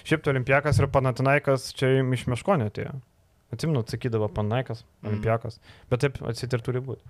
šiaip 0.06 0.22
tai 0.22 0.36
Olimpiakas 0.36 0.78
ir 0.80 0.92
Panatinaikas 0.94 1.72
čia 1.78 1.96
iš 2.04 2.28
Meškonio 2.30 2.70
atėjo. 2.70 2.94
Atsimenu, 3.54 3.84
atsakydavo 3.84 4.26
Panaikas, 4.34 4.80
Olimpiakas, 5.06 5.60
bet 5.92 6.02
taip 6.02 6.16
atsit 6.26 6.54
ir 6.58 6.62
turi 6.66 6.80
būti. 6.82 7.04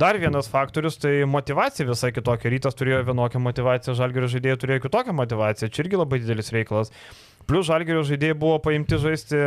Dar 0.00 0.16
vienas 0.16 0.48
faktorius, 0.48 0.96
tai 0.96 1.26
motivacija 1.28 1.84
visai 1.88 2.08
kitokia. 2.16 2.48
Rytas 2.54 2.78
turėjo 2.78 3.02
vienokią 3.10 3.42
motivaciją, 3.44 3.96
Žalgerio 3.98 4.30
žaidėjai 4.32 4.60
turėjo 4.62 4.84
kitokią 4.86 5.12
motivaciją. 5.16 5.68
Čia 5.68 5.84
irgi 5.84 6.00
labai 6.00 6.22
didelis 6.22 6.48
reikalas. 6.56 6.92
Plus 7.44 7.68
Žalgerio 7.68 8.06
žaidėjai 8.08 8.38
buvo 8.40 8.56
paimti 8.64 8.96
žaisti 9.02 9.42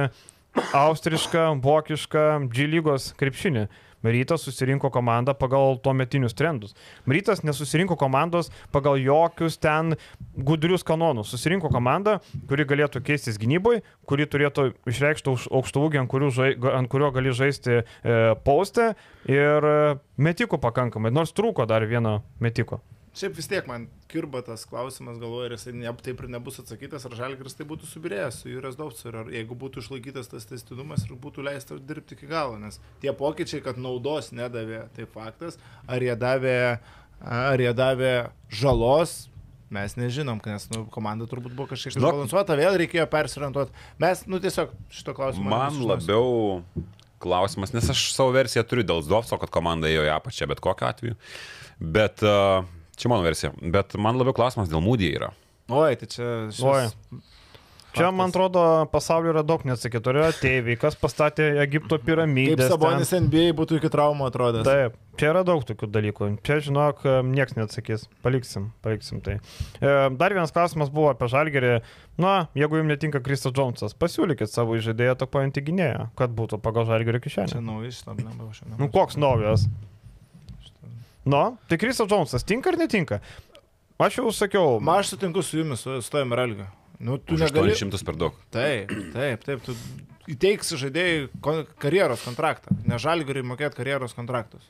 austrišką, 0.77 1.47
vokišką 1.65 2.25
G 2.53 2.69
lygos 2.69 3.09
krepšinį. 3.17 3.65
Rytas 4.03 4.45
susirinko 4.47 4.89
komandą 4.93 5.33
pagal 5.35 5.77
tuo 5.83 5.93
metinius 5.93 6.35
trendus. 6.37 6.75
Rytas 7.07 7.43
nesusirinko 7.43 7.97
komandos 7.99 8.51
pagal 8.71 8.99
jokius 9.01 9.57
ten 9.59 9.95
gudrius 10.37 10.85
kanonus. 10.87 11.33
Susirinko 11.33 11.71
komandą, 11.73 12.19
kuri 12.47 12.67
galėtų 12.69 13.03
keistis 13.05 13.39
gynyboje, 13.41 13.83
kuri 14.07 14.27
turėtų 14.29 14.69
išreikšti 14.89 15.35
aukštų 15.49 15.87
ūgį, 15.87 16.03
ant, 16.03 16.15
žai, 16.35 16.53
ant 16.79 16.91
kurio 16.91 17.11
gali 17.15 17.33
žaisti 17.35 17.81
e, 17.81 17.83
paustę 18.45 18.93
ir 19.27 19.67
e, 19.67 19.97
metikų 20.17 20.61
pakankamai, 20.63 21.11
nors 21.11 21.35
trūko 21.35 21.67
dar 21.69 21.85
vieno 21.89 22.21
metiko. 22.39 22.79
Šiaip 23.19 23.35
vis 23.35 23.49
tiek 23.51 23.65
man 23.67 23.89
kirba 24.07 24.39
tas 24.45 24.61
klausimas, 24.69 25.17
galvoju, 25.19 25.49
ar 25.49 25.55
jisai 25.57 25.73
ne, 25.75 25.91
taip 26.03 26.21
ir 26.23 26.29
nebus 26.31 26.61
atsakytas, 26.61 27.03
ar 27.03 27.17
Žalgiris 27.19 27.57
tai 27.57 27.65
būtų 27.67 27.89
subirėjęs 27.89 28.37
su 28.43 28.51
Jūras 28.51 28.77
Dovcu, 28.79 29.09
ar 29.11 29.31
jeigu 29.33 29.57
būtų 29.59 29.83
išlaikytas 29.83 30.31
tas 30.31 30.47
testinumas 30.47 31.03
ir 31.03 31.17
būtų 31.19 31.43
leista 31.43 31.75
dirbti 31.75 32.15
iki 32.15 32.29
galo, 32.29 32.55
nes 32.61 32.79
tie 33.03 33.11
pokyčiai, 33.11 33.59
kad 33.65 33.81
naudos 33.81 34.31
nedavė, 34.31 34.85
tai 34.95 35.09
faktas, 35.11 35.59
ar 35.83 36.05
jie 36.05 36.15
davė, 36.21 36.55
ar 37.19 37.65
jie 37.65 37.75
davė 37.75 38.13
žalos, 38.61 39.17
mes 39.69 39.99
nežinom, 39.99 40.39
nes 40.47 40.69
nu, 40.71 40.85
komanda 40.93 41.27
turbūt 41.27 41.59
buvo 41.59 41.73
kažkiek 41.73 41.97
išbalansuota, 41.99 42.55
vėl 42.55 42.79
reikėjo 42.85 43.09
persiorientuoti. 43.11 43.75
Mes, 43.99 44.23
nu 44.31 44.39
tiesiog 44.39 44.71
šito 44.95 45.17
klausimo. 45.17 45.51
Man 45.51 45.83
labiau 45.91 46.63
klausimas, 47.19 47.75
nes 47.75 47.91
aš 47.91 48.13
savo 48.15 48.31
versiją 48.31 48.63
turiu 48.63 48.87
dėl 48.87 49.03
Zdovco, 49.03 49.37
kad 49.43 49.51
komanda 49.51 49.91
ėjo 49.91 50.07
į 50.07 50.13
apačią, 50.15 50.47
bet 50.49 50.63
kokiu 50.63 50.87
atveju. 50.87 51.19
Bet 51.79 52.23
uh, 52.23 52.63
čia 52.99 53.11
mano 53.11 53.25
versija. 53.25 53.53
Bet 53.73 53.95
man 53.97 54.19
labiau 54.19 54.35
klausimas 54.37 54.69
dėl 54.71 54.83
Mūdį 54.85 55.11
yra. 55.17 55.33
Oi, 55.69 55.95
tai 56.01 56.07
čia... 56.11 56.29
šis- 56.53 56.65
Oi. 56.65 57.25
Čia, 57.89 58.03
Faktas. 58.05 58.17
man 58.19 58.29
atrodo, 58.29 58.63
pasaulyje 58.93 59.31
yra 59.33 59.41
daug 59.41 59.63
neatsakytų. 59.65 60.11
Yra 60.13 60.27
tėviai, 60.37 60.75
kas 60.77 60.93
pastatė 61.01 61.47
Egipto 61.63 61.97
Kaip 61.97 62.03
piramidės. 62.05 62.67
Sabonis 62.69 63.09
ten. 63.09 63.25
NBA 63.25 63.47
būtų 63.57 63.79
iki 63.79 63.89
traumų 63.89 64.27
atrodęs. 64.29 64.61
Taip, 64.67 64.99
čia 65.17 65.31
yra 65.31 65.41
daug 65.47 65.63
tokių 65.65 65.89
dalykų. 65.95 66.27
Čia, 66.45 66.59
žinok, 66.67 67.01
niekas 67.31 67.57
neatsakys. 67.57 68.03
Paliksim, 68.21 68.67
paliksim 68.85 69.23
tai. 69.25 69.39
E, 69.81 69.95
Dar 70.21 70.37
vienas 70.37 70.53
klausimas 70.53 70.93
buvo 70.93 71.09
apie 71.15 71.31
žalgerį. 71.33 71.73
Na, 72.21 72.35
jeigu 72.53 72.77
jums 72.77 72.93
netinka 72.93 73.23
Kristas 73.25 73.57
Džonsas, 73.57 73.97
pasiūlykit 73.97 74.53
savo 74.53 74.77
žaidėją 74.77 75.17
tokojantį 75.25 75.65
gynėją, 75.71 76.07
kad 76.21 76.37
būtų 76.37 76.61
pagal 76.61 76.85
žalgerio 76.93 77.17
Čia 77.17 77.25
kišenę. 77.25 77.63
naujas 77.65 78.03
šitą 78.03 78.13
blemą 78.21 78.51
aš 78.53 78.61
Nu, 78.77 78.91
koks 78.93 79.17
naujas? 79.17 79.65
Nu, 81.29 81.43
tai 81.69 81.77
Kristas 81.77 82.09
Džonsas 82.09 82.45
tinka 82.47 82.71
ar 82.71 82.79
netinka? 82.79 83.19
Aš 83.99 84.21
jau 84.21 84.31
sakiau. 84.33 84.77
Ma 84.81 84.99
aš 85.01 85.13
sutinku 85.13 85.43
su 85.45 85.59
jumis, 85.59 85.83
su, 85.83 85.99
su 86.01 86.13
tavim 86.13 86.33
Relgiu. 86.33 86.65
Nu, 86.99 87.17
tu 87.19 87.35
Už 87.35 87.45
negali. 87.47 87.73
800 87.75 88.05
per 88.07 88.17
daug. 88.19 88.37
Taip, 88.51 88.91
taip, 89.13 89.43
taip. 89.45 89.63
Tu 89.63 89.75
įteiksi 90.33 90.79
žaidėjai 90.79 91.67
karjeros 91.79 92.23
kontraktą. 92.25 92.75
Ne 92.87 92.99
žalgariai 93.01 93.45
mokėti 93.47 93.79
karjeros 93.79 94.15
kontraktus. 94.17 94.65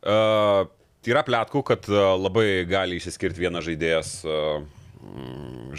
Uh, 0.00 0.64
yra 1.04 1.24
plėtkų, 1.26 1.64
kad 1.66 1.88
uh, 1.92 2.14
labai 2.16 2.64
gali 2.68 3.00
išsiskirti 3.00 3.42
vienas 3.42 3.66
žaidėjas 3.68 4.14
uh, 4.24 4.60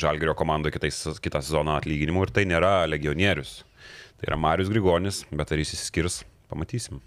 Žalgerio 0.02 0.34
komandoje 0.34 0.73
kitais, 0.73 0.98
kitą 1.22 1.43
sezoną 1.45 1.76
atlyginimu 1.77 2.23
ir 2.26 2.31
tai 2.34 2.48
nėra 2.49 2.88
legionierius. 2.89 3.60
Tai 4.18 4.30
yra 4.30 4.38
Marius 4.38 4.69
Grigonis, 4.73 5.23
bet 5.30 5.53
ar 5.53 5.61
jis 5.61 5.76
išsiskirs, 5.76 6.22
pamatysim. 6.49 7.03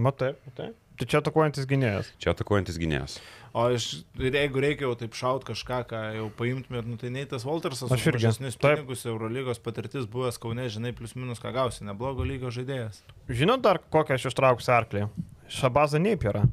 Matai, 0.00 0.32
matai. 0.46 0.70
Tai 1.00 1.06
čia 1.08 1.20
atakuojantis 1.22 1.64
gynėjas. 1.64 2.10
Čia 2.20 2.34
atakuojantis 2.34 2.76
gynėjas. 2.76 3.14
O 3.56 3.64
iš, 3.72 3.86
ir 4.20 4.34
jeigu 4.36 4.60
reikia 4.62 4.84
jau 4.84 4.92
taip 5.00 5.16
šaut 5.16 5.46
kažką, 5.48 5.78
ką 5.88 6.00
jau 6.18 6.26
paimtumėt, 6.36 6.86
nu, 6.86 6.98
tai 7.00 7.08
nei 7.14 7.24
tas 7.26 7.46
Waltersas, 7.48 7.90
Aš 7.90 8.04
irgi. 8.12 8.28
Taip. 8.60 8.82
pinigus, 8.82 9.06
Eurolygos 9.08 9.58
patirtis 9.64 10.04
buvęs 10.12 10.38
Kaune, 10.38 10.68
žinai, 10.70 10.92
plus 10.94 11.16
minus 11.16 11.40
ką 11.42 11.54
gausi, 11.56 11.82
neblogo 11.88 12.26
lygio 12.28 12.52
žaidėjas. 12.52 13.00
Žinot 13.32 13.64
dar 13.64 13.80
kokią 13.80 14.20
aš 14.20 14.28
ištrauksiu 14.30 14.76
arklį? 14.76 15.06
Šabazą 15.50 15.98
Neipierą. 16.04 16.44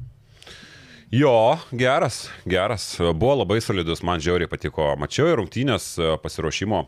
Jo, 1.14 1.58
geras, 1.72 2.26
geras. 2.48 2.90
Buvo 2.98 3.38
labai 3.44 3.60
solidus, 3.64 4.02
man 4.04 4.20
žiauriai 4.24 4.50
patiko. 4.50 4.90
Mačiau 5.00 5.30
ir 5.30 5.38
rungtynės 5.40 5.92
e, 6.00 6.14
pasiruošimo 6.24 6.82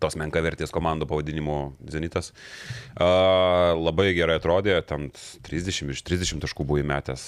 tos 0.00 0.16
menka 0.20 0.42
vertės 0.44 0.72
komandų 0.74 1.08
pavadinimu 1.10 1.58
Zenitas. 1.92 2.32
Uh, 2.96 3.76
labai 3.78 4.10
gerai 4.16 4.38
atrodė, 4.40 4.78
ten 4.86 5.10
30 5.46 5.94
iš 5.94 6.04
30 6.08 6.42
taškų 6.44 6.66
buvo 6.66 6.80
įmetęs, 6.82 7.22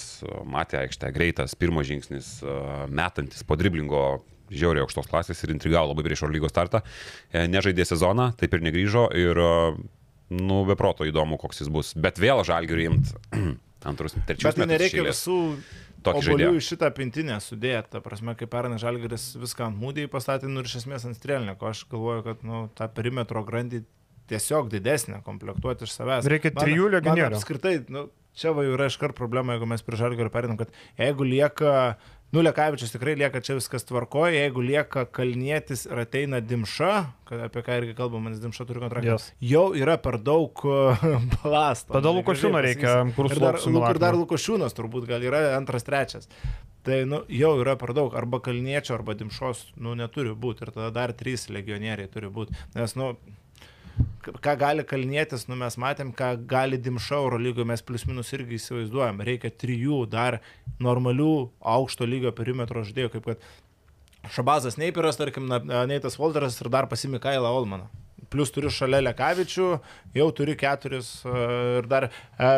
matė 0.48 0.82
aikštę, 0.82 1.12
greitas, 1.14 1.56
pirmas 1.58 1.88
žingsnis, 1.90 2.34
uh, 2.44 2.84
metantis 2.90 3.44
po 3.46 3.58
driblingo 3.60 4.22
žiauriai 4.52 4.84
aukštos 4.84 5.08
klasės 5.10 5.42
ir 5.44 5.54
intrigavo 5.54 5.92
labai 5.92 6.04
prieš 6.06 6.26
lygos 6.28 6.52
startą. 6.52 6.82
E, 7.32 7.46
Nežaidė 7.48 7.86
sezoną, 7.88 8.32
taip 8.36 8.52
ir 8.52 8.64
negryžo 8.66 9.06
ir, 9.16 9.40
nu, 10.32 10.62
beproto 10.68 11.08
įdomu, 11.08 11.38
koks 11.40 11.62
jis 11.62 11.72
bus. 11.72 11.92
Bet 11.96 12.20
vėl 12.20 12.44
žalgiui 12.44 12.90
imt 12.90 13.14
antrus, 13.88 14.16
trečius. 14.26 14.48
Bet 14.50 14.60
tai 14.60 14.68
nereikia 14.70 15.04
visų 15.06 15.38
obolių 16.10 16.52
į 16.58 16.62
šitą 16.66 16.90
pintinę 16.96 17.38
sudėti. 17.42 17.94
Ta 17.94 18.02
prasme, 18.04 18.34
kaip 18.38 18.50
pernai 18.52 18.80
Žalgeris 18.82 19.32
viską 19.40 19.68
ant 19.70 19.78
mūdį 19.80 20.08
pastatė, 20.12 20.50
nu 20.50 20.62
ir 20.62 20.70
iš 20.70 20.82
esmės 20.82 21.06
ant 21.08 21.18
strėlinio. 21.18 21.56
Aš 21.68 21.84
galvoju, 21.92 22.24
kad 22.26 22.46
nu, 22.46 22.64
tą 22.78 22.88
perimetro 22.94 23.44
grandį 23.46 23.84
tiesiog 24.32 24.70
didesnė 24.72 25.20
komplektuoti 25.26 25.86
iš 25.86 25.94
savęs. 25.96 26.28
Reikia 26.30 26.54
trijų 26.56 26.90
legionierių. 26.96 27.38
Apskritai, 27.38 27.76
nu, 27.92 28.06
čia 28.38 28.54
va 28.56 28.64
jau 28.66 28.76
yra 28.76 28.88
iškart 28.90 29.16
problema, 29.18 29.56
jeigu 29.56 29.68
mes 29.72 29.84
prie 29.84 30.00
Žalgerio 30.00 30.32
perinam, 30.32 30.58
kad 30.60 30.72
jeigu 31.00 31.26
lieka, 31.28 31.74
nu 32.32 32.40
Lekavičius 32.44 32.92
tikrai 32.94 33.14
lieka 33.20 33.40
čia 33.44 33.54
viskas 33.58 33.84
tvarkoja, 33.84 34.32
jeigu 34.46 34.62
lieka 34.64 35.04
Kalnietis 35.12 35.84
ir 35.86 36.00
ateina 36.04 36.40
Dimša, 36.40 36.92
apie 37.44 37.62
ką 37.66 37.76
irgi 37.82 37.94
kalbam, 37.98 38.24
nes 38.30 38.40
Dimša 38.40 38.64
turi 38.68 38.80
kontraktą, 38.80 39.12
Yes. 39.14 39.26
jau 39.40 39.66
yra 39.76 39.98
per 40.00 40.16
daug 40.18 40.64
balasto. 41.42 41.92
Tada 41.92 42.08
Negražiai 42.08 42.18
Lukošiūno 42.22 42.62
reikia, 42.64 42.94
kur 43.16 43.28
Ir 43.30 43.40
dar, 43.42 43.58
ir 43.60 44.00
dar. 44.02 44.16
Lukošiūnas 44.16 44.76
turbūt 44.76 45.06
gal 45.10 45.22
yra 45.28 45.42
antras, 45.58 45.84
trečias. 45.84 46.28
Tai 46.82 47.04
nu, 47.06 47.20
jau 47.30 47.52
yra 47.62 47.76
per 47.78 47.92
daug. 47.94 48.14
Arba 48.18 48.40
Kalniečio, 48.42 48.96
arba 48.96 49.14
Dimšos 49.14 49.68
nu, 49.78 49.92
neturi 49.94 50.32
būti. 50.34 50.64
Ir 50.66 50.72
tada 50.74 50.88
dar 50.90 51.12
trys 51.14 51.46
legionieriai 51.52 52.08
turi 52.10 52.26
būti. 52.32 52.56
Nes, 52.74 52.96
nu, 52.98 53.12
ką 54.22 54.54
gali 54.58 54.84
Kalnietis, 54.86 55.46
nu, 55.50 55.56
mes 55.58 55.76
matėm, 55.80 56.12
ką 56.16 56.34
gali 56.48 56.78
Dimša 56.80 57.18
Euro 57.18 57.40
lygoje, 57.42 57.66
mes 57.68 57.82
plius 57.84 58.06
minus 58.08 58.32
irgi 58.36 58.58
įsivaizduojam. 58.58 59.22
Reikia 59.26 59.50
trijų 59.62 60.04
dar 60.10 60.40
normalių 60.82 61.32
aukšto 61.74 62.08
lygio 62.08 62.32
perimetro 62.36 62.84
žaidėjų, 62.86 63.12
kaip 63.16 63.32
kad 63.32 63.50
Šabazas 64.30 64.78
Neipiras, 64.78 65.18
tarkim, 65.18 65.50
Neitas 65.90 66.18
Volteras 66.18 66.60
ir 66.62 66.70
dar 66.70 66.86
pasimi 66.90 67.20
Kailą 67.22 67.50
Olmaną. 67.50 67.90
plus 68.32 68.48
turi 68.48 68.70
šalia 68.72 69.02
Lekavičių, 69.02 69.66
jau 70.16 70.28
turi 70.32 70.54
keturis 70.56 71.18
e, 71.26 71.32
ir 71.82 71.88
dar 71.90 72.06
e, 72.08 72.12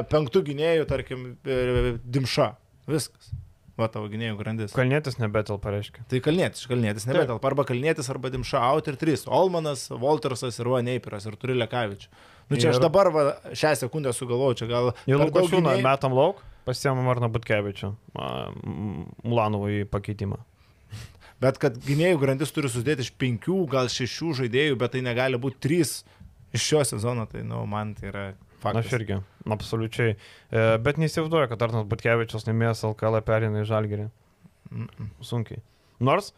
penktų 0.07 0.45
gynėjų, 0.47 0.85
tarkim, 0.87 1.25
e, 1.43 1.97
Dimša. 2.05 2.53
Viskas. 2.87 3.33
Va 3.75 3.89
tavo 3.91 4.07
gynėjų 4.07 4.37
grandis. 4.39 4.75
Kalnėtis 4.77 5.17
nebetel 5.19 5.59
pareiškia. 5.59 6.05
Tai 6.11 6.21
kalnėtis, 6.23 6.69
kalnėtis 6.71 7.09
nebetelpa. 7.11 7.49
Arba 7.51 7.65
kalnėtis, 7.67 8.07
arba 8.13 8.31
dimša 8.31 8.61
out 8.69 8.87
ir 8.93 8.95
trys. 9.01 9.25
Olmanas, 9.27 9.89
Voltersas 9.91 10.61
ir 10.63 10.71
Vaneipiras 10.71 11.27
ir 11.27 11.35
turi 11.43 11.57
Lekavičių. 11.59 12.07
Nu 12.53 12.59
čia 12.61 12.69
Ir- 12.69 12.77
aš 12.77 12.79
dabar 12.85 13.11
va, 13.11 13.25
šią 13.51 13.73
sekundę 13.83 14.13
sugalvoju, 14.15 14.61
čia 14.63 14.69
gal... 14.71 14.93
Jau 15.11 15.19
Lukašiūną 15.25 15.73
gynėjų- 15.75 15.87
metam 15.89 16.15
lauk, 16.15 16.39
pasiemam 16.69 17.09
Arną 17.11 17.31
Butkevičių, 17.35 17.91
Mulanovą 19.25 19.71
į 19.81 19.85
pakeitimą. 19.91 20.39
Bet 21.43 21.59
kad 21.63 21.77
gynėjų 21.83 22.21
grandis 22.23 22.53
turi 22.55 22.71
susidėti 22.71 23.05
iš 23.09 23.13
penkių, 23.21 23.59
gal 23.73 23.91
šešių 23.93 24.35
žaidėjų, 24.45 24.77
bet 24.81 24.95
tai 24.95 25.03
negali 25.05 25.41
būti 25.41 25.59
trys 25.67 25.97
iš 26.55 26.63
šio 26.71 26.85
sezono, 26.95 27.27
tai 27.27 27.43
nu, 27.43 27.65
man 27.67 27.95
tai 27.99 28.11
yra 28.13 28.25
faktas. 28.65 28.89
aš 28.89 28.97
irgi, 28.99 29.19
absoliučiai. 29.57 30.15
E, 30.17 30.65
Bet 30.85 30.99
neįsivaizduoju, 31.03 31.51
kad 31.53 31.63
Arnas 31.69 31.87
Butkevičius 31.91 32.47
laimėjęs 32.49 32.85
LKL 32.91 33.21
perina 33.27 33.63
į 33.63 33.69
Žalgirį. 33.71 34.09
Mm-mm. 34.75 35.11
Sunkiai. 35.25 35.61
Nors 36.05 36.33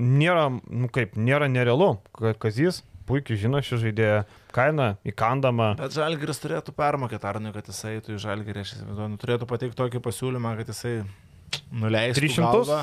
nėra, 0.00 0.48
nu 0.50 0.88
kaip, 0.92 1.16
nėra 1.20 1.46
nerealu, 1.52 1.92
kad 2.16 2.38
Kazys 2.40 2.80
puikiai 3.10 3.36
žino 3.40 3.58
šį 3.64 3.76
žaidėją, 3.84 4.18
kaina 4.54 4.92
įkandama. 5.10 5.72
Bet 5.80 5.92
Žalgiris 5.96 6.38
turėtų 6.42 6.72
permokėti 6.78 7.26
Arnui, 7.26 7.50
kad 7.56 7.66
jisai 7.68 7.96
eitų 7.98 8.14
į 8.14 8.20
Žalgirį, 8.22 8.62
aš 8.64 8.74
įsivaizduoju, 8.76 9.10
nu, 9.14 9.18
turėtų 9.20 9.48
pateikti 9.50 9.78
tokį 9.80 10.02
pasiūlymą, 10.04 10.52
kad 10.60 10.70
jisai 10.70 10.92
nuleistų 11.74 12.22
300? 12.22 12.44
galvą. 12.46 12.80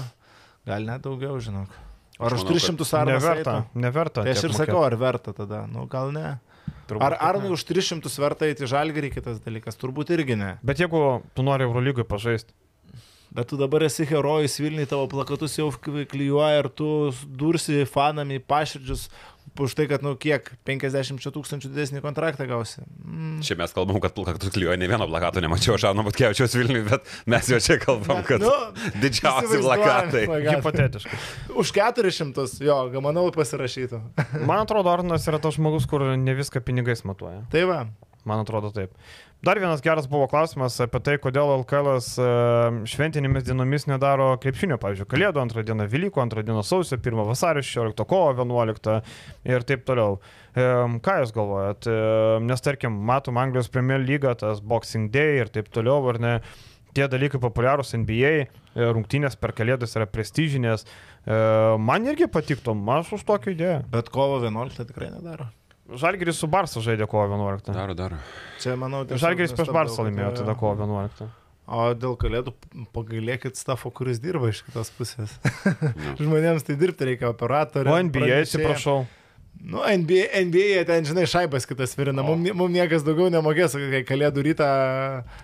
Gal 0.67 0.87
net 0.89 1.05
daugiau, 1.05 1.37
žinok. 1.39 1.71
Ar 2.17 2.33
už 2.33 2.43
manau, 2.43 2.57
kad 2.57 2.65
300 2.75 2.97
Arnas 2.99 3.23
Neverta, 3.23 3.53
eitų? 3.61 3.81
neverta. 3.85 4.23
Tai 4.25 4.33
aš 4.33 4.43
ir 4.43 4.51
mokėt. 4.51 4.59
sakau, 4.65 4.83
ar 4.83 4.95
verta 4.99 5.33
tada? 5.37 5.61
Nu, 5.71 5.85
gal 5.87 6.11
ne. 6.15 6.27
Turbūt, 6.87 7.03
Ar 7.03 7.17
Arnui 7.33 7.51
už 7.51 7.65
300 7.67 8.13
verta 8.23 8.47
eiti 8.47 8.63
į 8.63 8.71
Žalgirį, 8.71 9.11
kitas 9.17 9.41
dalykas? 9.43 9.75
Turbūt 9.79 10.13
irgi 10.15 10.37
ne. 10.39 10.53
Bet 10.63 10.79
jeigu 10.79 11.01
tu 11.35 11.43
nori 11.43 11.67
Eurolygui 11.67 12.07
pažaisti, 12.07 12.55
Bet 13.37 13.49
tu 13.51 13.57
dabar 13.59 13.83
esi 13.83 14.05
herojus 14.07 14.55
Vilniui, 14.57 14.87
tavo 14.87 15.07
plakatus 15.11 15.57
jau 15.59 15.67
klyjuoja 15.83 16.61
ir 16.61 16.69
tu 16.71 16.87
dursi 17.27 17.83
fanami 17.85 18.39
paširdžius 18.39 19.09
už 19.63 19.75
tai, 19.77 19.85
kad, 19.89 20.03
nu, 20.05 20.13
kiek, 20.19 20.49
50 20.67 21.21
tūkstančių 21.35 21.71
didesnį 21.73 22.01
kontraktą 22.03 22.47
gausi. 22.49 22.83
Mm. 23.03 23.39
Čia 23.45 23.57
mes 23.59 23.73
kalbam, 23.75 23.99
kad 24.03 24.15
plakatus 24.17 24.53
klijuoja, 24.55 24.77
ne 24.79 24.89
vieno 24.89 25.07
plakato 25.09 25.43
nemačiau, 25.43 25.75
aš 25.77 25.87
Arno 25.91 26.05
Butkevičiaus 26.07 26.55
Vilniui, 26.57 26.85
bet 26.89 27.05
mes 27.29 27.51
jau 27.51 27.59
čia 27.63 27.79
kalbam, 27.81 28.23
kad 28.27 28.43
Nu, 28.43 28.53
didžiausi 29.01 29.61
plakatai. 29.63 30.25
hipotetiškai. 30.47 31.21
Už 31.57 31.71
400, 31.75 32.47
jo, 32.63 32.79
manau 33.03 33.27
pasirašytų. 33.35 34.01
Man 34.43 34.63
atrodo, 34.65 34.91
Arnas 34.93 35.27
yra 35.29 35.41
tas 35.43 35.57
žmogus, 35.59 35.87
kur 35.89 36.05
ne 36.17 36.37
viską 36.37 36.61
pinigais 36.65 37.03
matuoja. 37.07 37.43
tai 37.51 37.65
va, 37.69 37.85
Man 38.27 38.41
atrodo 38.43 38.73
taip. 38.75 38.91
Dar 39.45 39.59
vienas 39.61 39.81
geras 39.85 40.07
buvo 40.09 40.25
klausimas 40.27 40.79
apie 40.81 40.97
tai, 41.05 41.13
kodėl 41.21 41.51
LKL 41.59 41.99
šventinėmis 42.89 43.43
dienomis 43.45 43.85
nedaro 43.87 44.31
krepšinio, 44.41 44.79
pavyzdžiui, 44.81 45.05
Kalėdų 45.11 45.41
antrą 45.43 45.61
dieną, 45.67 45.85
Vilko 45.91 46.23
antrą 46.23 46.41
dieną, 46.43 46.63
sausio 46.65 46.97
1 46.97 47.21
vasario 47.27 47.61
16, 47.61 48.05
kovo 48.09 48.31
11 48.33 48.97
ir 49.45 49.65
taip 49.69 49.85
toliau. 49.85 50.17
Em, 50.57 50.97
Ką 51.05 51.19
Jūs 51.21 51.35
galvojat? 51.35 51.85
Em, 51.91 52.47
Nes 52.49 52.65
tarkim, 52.65 52.97
matom 53.11 53.37
Anglijos 53.37 53.69
Premier 53.69 54.01
League, 54.01 54.33
tas 54.41 54.59
Boxing 54.59 55.11
Day 55.13 55.43
ir 55.43 55.53
taip 55.53 55.69
toliau, 55.69 56.01
ar 56.09 56.19
ne? 56.19 56.33
Tie 56.97 57.05
dalykai 57.05 57.37
populiarūs 57.37 57.93
NBA, 57.93 58.33
e, 58.41 58.47
rungtynės 58.89 59.37
per 59.37 59.53
Kalėdas 59.53 59.93
yra 59.99 60.09
prestižinės. 60.09 60.87
E, 61.29 61.77
Man 61.77 62.09
irgi 62.09 62.25
patiktų, 62.25 62.73
aš 62.97 63.13
už 63.19 63.27
tokią 63.29 63.53
idėją. 63.53 63.79
bet 63.93 64.09
kovo 64.09 64.41
11 64.41 64.81
tikrai 64.89 65.11
nedaro. 65.13 65.51
Žalgiris 65.95 66.35
su 66.41 66.47
Barsa 66.51 66.81
žaidė 66.83 67.07
kovo 67.07 67.23
11. 67.31 67.71
Daro, 67.75 67.93
daro. 67.95 68.17
Čia, 68.59 68.75
manau, 68.79 69.05
Žalgiris 69.07 69.53
prieš 69.55 69.69
Barsą 69.71 70.03
laimėjo 70.07 70.33
tai- 70.35 70.41
tada 70.43 70.55
kovo 70.59 70.75
11. 70.83 71.29
O 71.67 71.89
dėl 71.99 72.13
kalėdų 72.15 72.53
pagailėkit 72.95 73.57
stafo, 73.59 73.91
kuris 73.91 74.21
dirba 74.23 74.47
iš 74.53 74.61
kitos 74.63 74.87
pusės. 74.95 75.33
Žmonėms 76.21 76.63
tai 76.67 76.77
dirbti 76.79 77.09
reikia 77.09 77.27
operatorių. 77.33 77.91
O 77.91 77.97
NBA, 78.07 78.41
atsiprašau. 78.45 79.01
Nu, 79.63 79.81
NBA, 79.83 80.27
NBA 80.47 80.83
ten, 80.87 81.05
žinai, 81.05 81.25
šaibas 81.27 81.65
kitas 81.67 81.91
virina. 81.97 82.23
Mums 82.23 82.53
mum 82.55 82.71
niekas 82.71 83.03
daugiau 83.03 83.27
nemokės, 83.33 83.73
kai 83.91 84.01
kalėdų 84.07 84.43
rytą. 84.45 84.67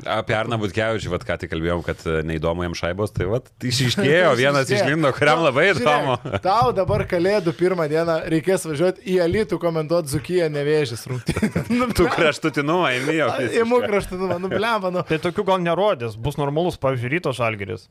Apie 0.08 0.36
Arną 0.38 0.60
Butkevičių, 0.62 1.12
vad 1.12 1.26
ką 1.28 1.38
tik 1.42 1.52
kalbėjom, 1.52 1.82
kad 1.84 2.04
e, 2.08 2.22
neįdomu 2.30 2.64
jam 2.64 2.78
šaibos, 2.78 3.12
tai 3.16 3.28
vad 3.32 3.50
išiškėjo, 3.72 4.36
vienas 4.40 4.72
išlindo, 4.72 5.12
kuriam 5.18 5.42
Nu, 5.42 5.48
labai 5.50 5.66
įdomu. 5.74 6.16
Tau 6.46 6.72
dabar 6.80 7.04
kalėdų 7.10 7.56
pirmą 7.58 7.90
dieną 7.92 8.20
reikės 8.32 8.68
važiuoti 8.70 9.04
į 9.16 9.18
Alitų 9.26 9.60
komentuoti 9.60 10.14
Zukiją 10.14 10.48
nevėžys 10.54 11.08
rungtynį. 11.10 11.66
nu, 11.80 11.90
Tu 11.98 12.08
kraštutinumą 12.14 12.94
įmėjo. 13.02 13.32
Įmu 13.64 13.82
kraštutinumą, 13.88 14.40
nubliamba, 14.46 14.94
nu. 14.94 15.04
Tai 15.10 15.20
tokių 15.28 15.48
gal 15.52 15.66
nerodės, 15.66 16.16
bus 16.16 16.40
normalus, 16.40 16.80
pavyzdžiui, 16.80 17.16
ryto 17.18 17.36
žalgeris. 17.36 17.90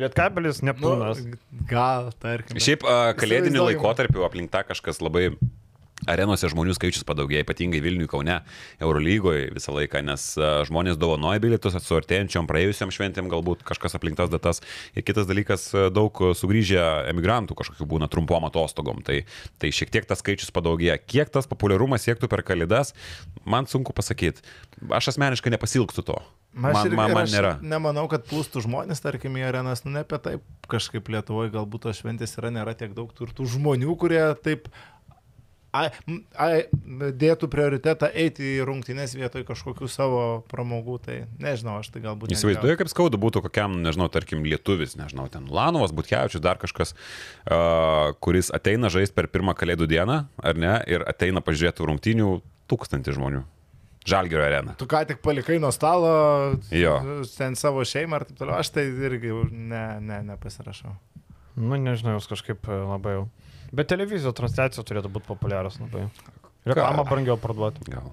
Lietkabelis, 0.00 0.62
nu 0.64 0.72
Neptūnas. 0.72 1.22
gal, 1.70 2.12
tarkim. 2.22 2.60
Šiaip 2.60 2.84
kalėdiniu 3.20 3.66
laikotarpiu 3.68 4.26
aplink 4.26 4.52
tą 4.52 4.64
kažkas 4.68 5.02
labai 5.04 5.30
arenose 6.08 6.48
žmonių 6.50 6.74
skaičius 6.76 7.04
padaugėja, 7.08 7.44
ypatingai 7.44 7.80
Vilniui, 7.84 8.08
Kaune, 8.10 8.38
Eurolygoje 8.80 9.50
visą 9.56 9.74
laiką, 9.76 10.02
nes 10.06 10.26
žmonės 10.68 10.98
dovanoja 11.00 11.42
bilietus 11.42 11.76
su 11.84 11.98
artėjančiom 11.98 12.48
praėjusiam 12.48 12.92
šventėm, 12.94 13.28
galbūt 13.32 13.64
kažkas 13.68 13.98
aplink 13.98 14.18
tas 14.20 14.32
datas. 14.32 14.62
Ir 14.96 15.04
kitas 15.06 15.28
dalykas, 15.28 15.68
daug 15.92 16.22
sugrįžę 16.40 16.80
emigrantų 17.12 17.58
kažkokiu 17.60 17.88
būna 17.90 18.08
trumpom 18.12 18.48
atostogom, 18.48 19.04
tai, 19.06 19.22
tai 19.60 19.72
šiek 19.74 19.92
tiek 19.92 20.08
tas 20.08 20.24
skaičius 20.24 20.54
padaugėja. 20.56 21.00
Kiek 21.04 21.32
tas 21.32 21.48
populiarumas 21.50 22.06
siektų 22.06 22.30
per 22.32 22.44
kalėdas, 22.46 22.94
man 23.44 23.68
sunku 23.70 23.96
pasakyti. 23.96 24.44
Aš 24.88 25.12
asmeniškai 25.14 25.52
nepasilgstu 25.52 26.06
to. 26.06 26.20
Man, 26.50 26.74
man, 26.74 27.12
man 27.14 27.22
aš 27.22 27.34
nėra. 27.34 27.50
Nemanau, 27.62 28.08
kad 28.10 28.24
plūstų 28.26 28.64
žmonės, 28.64 29.02
tarkim, 29.04 29.36
į 29.38 29.44
arenas, 29.46 29.84
nu 29.84 29.92
ne 29.94 30.02
apie 30.02 30.18
tai 30.22 30.32
kažkaip 30.70 31.06
Lietuvoje, 31.14 31.52
galbūt 31.54 31.86
tos 31.86 32.00
šventės 32.02 32.34
yra, 32.40 32.50
nėra 32.54 32.74
tiek 32.78 32.90
daug 32.96 33.12
tų 33.14 33.28
ir 33.28 33.34
tų 33.38 33.46
žmonių, 33.52 33.94
kurie 34.00 34.22
taip 34.42 34.66
a, 35.70 35.84
a, 36.34 36.48
dėtų 37.22 37.48
prioritetą 37.52 38.08
eiti 38.10 38.56
į 38.56 38.64
rungtynės 38.66 39.14
vietoj 39.14 39.44
kažkokių 39.46 39.90
savo 39.90 40.24
pramogų, 40.50 40.96
tai 41.04 41.18
nežinau, 41.42 41.76
aš 41.84 41.92
tai 41.94 42.02
galbūt... 42.08 42.34
Įsivaizduoju, 42.34 42.80
kaip 42.82 42.90
skaudu 42.90 43.20
būtų 43.22 43.44
kokiam, 43.46 43.78
nežinau, 43.84 44.10
tarkim, 44.10 44.42
lietuvis, 44.42 44.96
nežinau, 44.98 45.28
ten 45.30 45.46
Lanovas, 45.54 45.94
Butkevičius, 45.94 46.42
dar 46.42 46.58
kažkas, 46.58 46.96
uh, 47.46 48.10
kuris 48.18 48.50
ateina 48.54 48.90
žaisti 48.90 49.14
per 49.14 49.30
pirmą 49.30 49.54
kalėdų 49.58 49.86
dieną, 49.94 50.20
ar 50.42 50.60
ne, 50.60 50.74
ir 50.90 51.06
ateina 51.06 51.44
pažiūrėti 51.46 51.86
rungtynių 51.86 52.34
tūkstantį 52.70 53.18
žmonių. 53.20 53.46
Žalgirio 54.08 54.44
arena. 54.46 54.72
Tu 54.80 54.86
ką 54.88 55.02
tik 55.10 55.18
palikai 55.20 55.58
nuo 55.60 55.68
stalo, 55.74 56.56
Jo. 56.72 56.94
ten 57.36 57.56
savo 57.58 57.82
šeimą 57.84 58.16
ir 58.20 58.24
taip 58.30 58.38
toliau, 58.40 58.56
aš 58.62 58.70
tai 58.72 58.86
irgi 58.88 59.34
ne, 59.52 59.84
ne, 60.00 60.22
nepasirašau. 60.30 60.94
Nu, 61.60 61.76
nežinau, 61.76 62.14
jūs 62.16 62.28
kažkaip 62.30 62.64
e, 62.70 62.78
labai 62.88 63.18
jau. 63.18 63.26
Bet 63.76 63.90
televizijos 63.92 64.34
transliacija 64.38 64.82
turėtų 64.88 65.10
būti 65.12 65.28
populiarus 65.28 65.76
labai. 65.82 66.06
Reklamą 66.66 67.04
brangiau 67.08 67.36
parduoti. 67.40 67.84
Gal. 67.92 68.08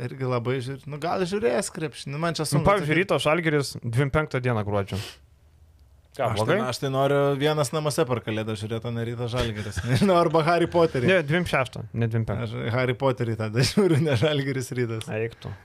Irgi 0.00 0.24
labai 0.30 0.60
žiūrė, 0.64 0.86
nu 0.88 0.96
gal 1.02 1.20
žiūrės 1.28 1.68
krepšinį, 1.74 2.16
man 2.22 2.36
čia 2.38 2.46
Nu, 2.46 2.52
sunku. 2.54 2.68
pavyzdžiui, 2.70 2.96
ryto 3.02 3.18
žalgeris 3.20 3.74
25 3.82 4.38
dieną 4.46 4.62
gruodžio. 4.64 4.96
Ką, 6.18 6.26
Aš 6.34 6.40
tai, 6.42 6.56
aš 6.66 6.78
tai 6.82 6.88
noriu 6.90 7.18
vienas 7.38 7.70
namuose 7.70 8.02
per 8.08 8.18
kalėdą 8.26 8.56
žiūrėti, 8.58 8.88
o 8.88 8.90
ne 8.96 9.04
ryto 9.06 9.28
žalgeris. 9.30 9.78
Nežinau, 9.90 10.16
arba 10.18 10.42
Harry 10.48 10.66
Potterį. 10.70 11.06
Ne, 11.06 11.20
26, 11.22 11.78
ne 11.94 12.08
25. 12.10 12.42
Aš 12.48 12.74
Harry 12.74 12.96
Potterį 12.98 13.36
tada 13.38 13.62
žiūriu, 13.70 14.00
ne 14.02 14.16
žalgeris 14.18 14.72
rytas. 14.74 15.06
Eiktų. 15.06 15.52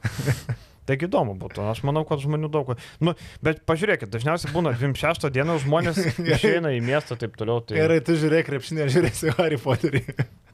Taigi 0.86 1.08
įdomu 1.08 1.34
būtų, 1.42 1.64
aš 1.72 1.80
manau, 1.82 2.04
kad 2.06 2.22
žmonių 2.22 2.46
daug. 2.54 2.68
Nu, 3.02 3.16
bet 3.42 3.64
pažiūrėkit, 3.66 4.12
dažniausiai 4.14 4.52
būna 4.54 4.70
26 4.78 5.32
dieną 5.34 5.56
žmonės 5.64 5.98
išeina 6.22 6.76
į 6.78 6.84
miestą 6.86 7.18
taip 7.18 7.34
toliau. 7.42 7.64
Tai 7.66 7.80
Gerai, 7.80 7.98
tu 8.06 8.14
žiūrėk 8.22 8.46
krepšinį, 8.52 8.86
žiūrėsi 8.94 9.34
Harry 9.40 9.58
Potterį. 9.58 10.04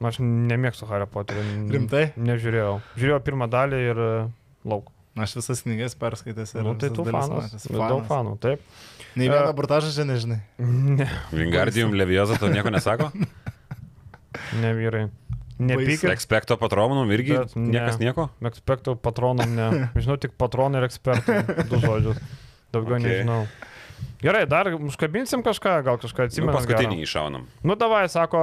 aš 0.08 0.22
nemėgstu 0.24 0.88
Harry 0.88 1.04
Potterio. 1.12 1.44
n- 1.44 1.68
Rimtai? 1.76 2.06
Nežiūrėjau. 2.16 2.78
Žiūrėjau 2.96 3.20
pirmą 3.28 3.50
dalį 3.52 3.82
ir 3.92 4.00
e, 4.06 4.10
lauk. 4.72 4.88
Aš 5.20 5.34
visas 5.36 5.60
knygas 5.66 5.92
perskaitęs 6.00 6.54
ir... 6.56 6.64
Nu, 6.64 6.72
tai 6.80 6.88
tu 6.96 7.04
fanas. 7.04 7.52
Daug 7.68 8.06
fanų, 8.08 8.38
taip. 8.40 8.64
Nei 9.18 9.28
vieną 9.28 9.52
burtažą 9.56 9.90
čia 9.92 10.06
nežinai. 10.08 10.40
Ne, 10.58 11.08
Vingardium 11.32 11.92
Levioza 11.96 12.38
to 12.40 12.48
nieko 12.52 12.72
nesako? 12.72 13.10
ne 14.62 14.72
vyrai. 14.76 15.08
Nepykit. 15.62 16.08
Ekspekto 16.10 16.56
patronum 16.58 17.10
irgi 17.14 17.36
Bet 17.36 17.52
ne. 17.56 17.68
niekas 17.76 18.00
nieko? 18.00 18.30
Ekspertų 18.50 18.96
patronam 19.02 19.52
ne. 19.56 19.68
Žinau 20.02 20.16
tik 20.22 20.34
patronai 20.40 20.82
ir 20.82 20.88
ekspertai. 20.88 21.42
Du 21.70 21.78
žodžius. 21.82 22.18
Daugiau 22.72 22.96
okay. 22.96 23.04
nežinau. 23.04 23.44
Gerai, 24.22 24.44
dar 24.46 24.68
užkabinsim 24.76 25.40
kažką, 25.42 25.80
gal 25.82 25.96
kažką 25.98 26.22
Nu, 26.22 26.30
atsimenam. 26.30 26.54
paskutinį 26.54 26.94
gero? 26.94 27.06
iššaunam. 27.08 27.46
Nu, 27.66 27.74
davai, 27.74 28.04
sako, 28.06 28.38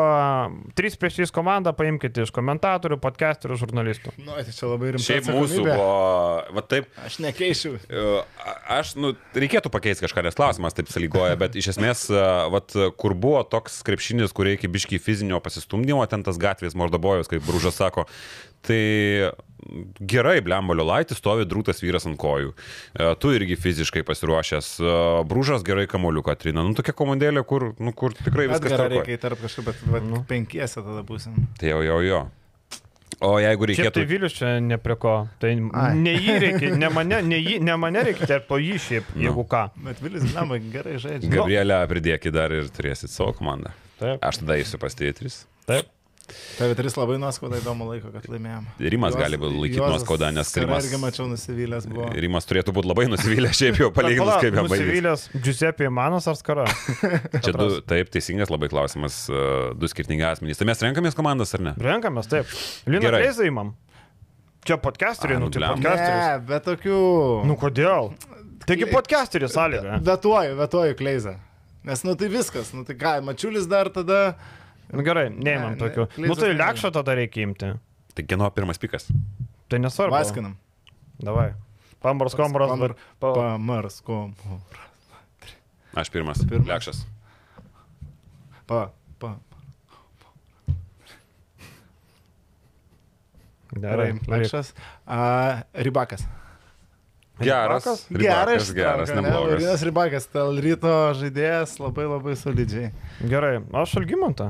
3 0.75 0.97
prieš 0.99 1.19
3 1.21 1.31
komandą 1.31 1.71
paimkite 1.71 2.25
iš 2.27 2.33
komentatorių, 2.35 2.97
podcasterių, 2.99 3.55
žurnalistų. 3.61 4.11
Nu, 4.19 4.35
tai 4.35 4.51
čia 4.51 4.67
labai 4.73 4.91
rimta. 4.91 5.05
Šiaip 5.07 5.29
mūsų 5.31 5.61
buvo, 5.63 5.87
va 6.57 6.63
taip, 6.67 6.89
Aš 7.07 7.19
nekeičiu. 7.23 7.77
e, 7.87 8.03
aš, 8.75 8.91
nu, 8.99 9.13
reikėtų 9.39 9.71
pakeisti 9.71 10.03
kažką, 10.03 10.25
nes 10.27 10.35
klausimas 10.35 10.75
taip 10.75 10.91
sąlygoja, 10.91 11.39
bet 11.39 11.55
iš 11.55 11.71
esmės, 11.77 12.09
e, 12.11 12.25
vat, 12.51 12.75
kur 12.99 13.15
buvo 13.15 13.45
toks 13.47 13.79
krepšinis, 13.87 14.35
kur 14.35 14.51
reikia 14.51 14.67
biški 14.67 14.99
fizinio 14.99 15.39
pasistumdymo, 15.39 16.03
ten 16.11 16.27
tas 16.27 16.35
gatvės 16.35 16.75
Mordobojus, 16.75 17.31
kaip 17.31 17.47
Brūžas 17.47 17.79
sako, 17.79 18.03
tai 18.67 19.31
gerai, 20.01 20.39
Blembolio 20.45 20.85
laitis 20.87 21.17
stovi 21.21 21.45
drūtas 21.49 21.81
vyras 21.83 22.05
ant 22.09 22.17
kojų. 22.21 22.53
E, 22.97 23.11
Tu 23.19 23.33
irgi 23.37 23.57
fiziškai 23.59 24.03
pasiruošęs. 24.07 24.71
E, 24.79 24.95
Brūžas 25.29 25.63
gerai 25.67 25.87
kamoliuką 25.91 26.35
trina. 26.39 26.63
Nu, 26.65 26.73
tokia 26.77 26.93
komandėlė, 26.97 27.43
kur, 27.47 27.71
nu, 27.79 27.93
kur 27.93 28.13
tikrai 28.17 28.47
viskas 28.51 28.73
tvarkoj. 28.75 28.97
reikia 28.97 29.17
įtarp 29.19 29.41
kažkaip, 29.45 29.65
bet 29.71 29.85
va, 29.87 29.99
Nu. 30.09 30.23
penkiese 30.29 30.81
tada 30.83 31.03
būsim. 31.07 31.35
Tai 31.59 31.69
jau, 31.73 31.81
jau, 31.85 31.99
jo. 32.05 32.21
O 33.25 33.33
jeigu 33.41 33.65
Šiaip 33.67 33.69
reikėtų... 33.73 33.93
tai 33.97 34.05
Vilius 34.07 34.33
čia 34.37 34.49
ne 34.63 34.77
prie 34.79 34.95
ko. 34.95 35.13
Tai 35.41 35.49
Ai. 35.51 35.87
ne 35.99 36.13
jį 36.15 36.35
reikia, 36.39 36.69
ne 36.79 36.87
mane, 36.93 37.17
ne, 37.27 37.39
jį, 37.41 37.57
ne 37.67 37.75
mane 37.75 38.03
reikia, 38.07 38.27
tai 38.29 38.37
po 38.47 38.55
jį 38.61 38.77
šiaip, 38.79 39.09
Nu. 39.17 39.25
jeigu 39.25 39.43
ką. 39.49 39.63
Bet 39.83 39.99
Vilis, 39.99 40.23
blema, 40.31 40.55
gerai 40.71 40.95
žaidžia. 41.03 41.31
Gabrielę 41.33 41.81
pridėkit 41.91 42.31
dar 42.37 42.53
ir 42.55 42.69
turėsit 42.71 43.11
savo 43.11 43.33
komandą. 43.35 43.73
Taip, 43.99 44.21
Aš 44.23 44.39
tada 44.39 44.55
eisiu 44.61 44.79
pas 44.79 44.95
tėtris. 44.95 45.41
taip. 45.67 45.89
TV3 46.59 46.93
labai 46.99 47.17
nuoskauda 47.21 47.59
įdomu 47.61 47.87
laiko, 47.89 48.11
kad 48.13 48.27
laimėjom. 48.31 48.67
Rimas 48.93 49.17
gali 49.19 49.39
būt 49.41 49.55
laikyti 49.55 49.81
nuoskaudą, 49.83 50.29
nes 50.35 50.51
Rimas, 50.59 50.87
irgi 50.87 51.01
mačiau 51.01 51.27
nusivylęs 51.31 51.87
buvo. 51.89 52.07
Rimas 52.25 52.49
turėtų 52.49 52.75
būti 52.75 52.91
labai 52.91 53.07
nusivylęs 53.11 53.59
šiaip 53.59 53.81
jau 53.83 53.89
palyginus, 53.95 54.35
kaip 54.43 54.57
jam 54.59 54.69
baigėsi. 54.69 54.87
Nusivylęs 54.89 55.25
Giuseppe 55.45 55.91
Manas 55.93 56.29
ar 56.29 56.39
Skara? 56.39 56.65
Čia 57.45 57.53
du, 57.55 57.69
taip, 57.89 58.11
teisingas 58.13 58.51
labai 58.53 58.71
klausimas, 58.71 59.21
e, 59.31 59.43
du 59.79 59.89
skirtingi 59.91 60.25
asmenys. 60.29 60.59
Tai 60.59 60.69
mes 60.69 60.83
renkamės 60.87 61.17
komandas 61.17 61.55
ar 61.57 61.65
ne? 61.69 61.75
Renkamės, 61.81 62.29
taip. 62.31 62.51
Lina 62.89 63.05
Gerai. 63.07 63.23
Kleizą 63.25 63.47
įmam. 63.49 63.73
Čia 64.67 64.75
podcasteriai, 64.83 65.39
Ai, 65.39 65.43
nu 65.43 65.49
tai 65.49 65.61
blemba. 65.61 65.77
podcasteris. 65.79 66.23
Ne, 66.25 66.39
bet 66.49 66.65
tokių... 66.67 66.97
Nu 67.47 67.55
kodėl? 67.59 68.11
Taigi 68.67 68.89
podcasteris 68.91 69.55
sąlyga. 69.55 70.01
Vetuoju, 70.05 70.57
vetuoju 70.59 70.97
kleizą. 70.99 71.37
Nes, 71.87 72.03
nu 72.03 72.13
tai 72.19 72.27
viskas, 72.29 72.73
nu 72.75 72.83
tai 72.85 72.97
ką, 72.99 73.19
mačiulis 73.25 73.69
dar 73.71 73.89
tada... 73.95 74.35
Nu, 74.89 75.03
gerai, 75.05 75.27
neimam 75.29 75.73
Ne, 75.73 75.75
ne, 75.75 75.81
tokių. 75.81 76.05
Nu 76.17 76.29
Kleizos 76.33 76.41
tai 76.41 76.53
lekšą 76.57 76.91
tada 76.95 77.13
reikia 77.19 77.45
imti. 77.45 77.73
Tai 78.17 78.25
kieno 78.25 78.49
pirmas 78.55 78.81
pikas? 78.81 79.05
Tai 79.69 79.79
nesvarbu. 79.83 80.15
Vaskinam. 80.15 80.55
Davai. 81.21 81.51
Pambars, 82.01 82.33
kombaras, 82.33 82.71
Pamar- 82.71 82.95
bet... 82.95 83.05
Pa... 83.21 83.33
Pamarskom. 83.35 84.33
Aš 85.99 86.09
pirmas. 86.09 86.41
Pirmas. 86.47 86.67
Lekšas. 86.71 87.03
Pa, 88.69 88.89
pa. 89.19 89.35
Gerai. 93.77 94.13
Lekšas. 94.25 94.73
A, 95.05 95.63
Rybakas. 95.73 96.25
Geras. 97.39 97.85
Ribakas? 97.85 98.07
Ribakas, 98.11 98.73
geras, 98.73 99.09
neblogas. 99.09 99.61
Laurinas 99.61 99.83
Rybakas, 99.87 100.25
tel 100.33 100.57
ryto 100.59 100.95
žaidėjas 101.15 101.77
labai 101.79 102.07
labai 102.09 102.33
solidžiai. 102.35 102.89
Gerai, 103.31 103.61
aš 103.79 103.95
Algimantą. 104.01 104.49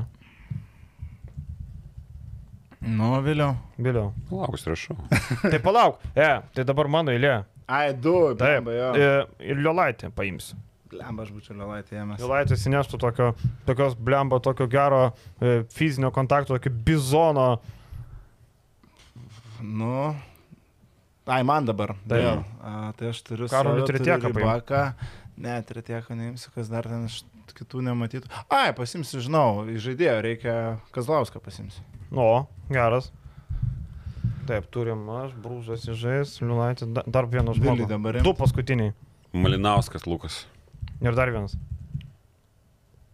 Nu, 2.80 3.12
vėliau. 3.24 3.54
Vėliau. 3.76 4.10
Laukus 4.32 4.64
rašau. 4.68 4.96
Tai 5.42 5.58
palauk. 5.60 6.00
E, 6.16 6.28
tai 6.56 6.64
dabar 6.64 6.88
mano 6.88 7.12
eilė. 7.12 7.42
Ai, 7.70 7.92
du, 7.92 8.32
Taip. 8.34 8.64
blemba. 8.64 8.76
E, 8.96 9.10
ir 9.52 9.60
Liolaitė 9.60 10.08
paimsiu. 10.16 10.56
Blemba, 10.90 11.26
aš 11.26 11.34
būčiau 11.36 11.58
Liolaitė 11.58 12.00
ėmęs. 12.00 12.22
Liolaitė 12.22 12.56
įsineštų 12.56 12.98
tokio, 13.02 13.28
tokios 13.68 13.94
blemba, 13.94 14.40
tokio 14.42 14.66
gero 14.70 15.02
e, 15.38 15.60
fizinio 15.76 16.10
kontakto, 16.14 16.56
tokio 16.56 16.72
bizono. 16.88 17.50
Nu. 19.60 20.10
Ai, 21.30 21.42
man 21.46 21.68
dabar. 21.68 21.92
Taip. 22.08 22.16
Vėl. 22.16 22.40
A, 22.64 22.78
tai 22.96 23.12
aš 23.12 23.20
turiu 23.28 23.50
Karolį 23.52 23.84
paimk. 23.92 24.30
Rybaką. 24.32 24.86
Ne, 25.40 25.58
Tretieką 25.68 26.16
neimsiu, 26.16 26.50
kas 26.56 26.68
dar 26.72 26.88
ten 26.88 27.04
iš 27.06 27.20
kitų 27.56 27.84
nematytų. 27.86 28.28
Ai, 28.52 28.72
pasimsiu, 28.76 29.20
žinau, 29.24 29.66
iš 29.70 29.84
žaidėjo 29.86 30.16
reikia 30.26 30.56
Kazlauską 30.96 31.40
pasimsiu. 31.44 31.84
Nu, 32.10 32.26
geras. 32.72 33.10
Taip, 34.48 34.66
turim 34.74 35.02
aš, 35.14 35.34
Brūžas 35.38 35.84
įžais, 35.92 36.36
Liulaitė, 36.42 36.88
da- 36.96 37.04
dar 37.06 37.28
vienas 37.30 37.58
žmogus. 37.60 38.22
Du 38.24 38.32
paskutiniai. 38.34 38.94
Malinauskas, 39.32 40.06
Lukas. 40.10 40.40
Ir 41.00 41.14
dar 41.14 41.30
vienas. 41.30 41.54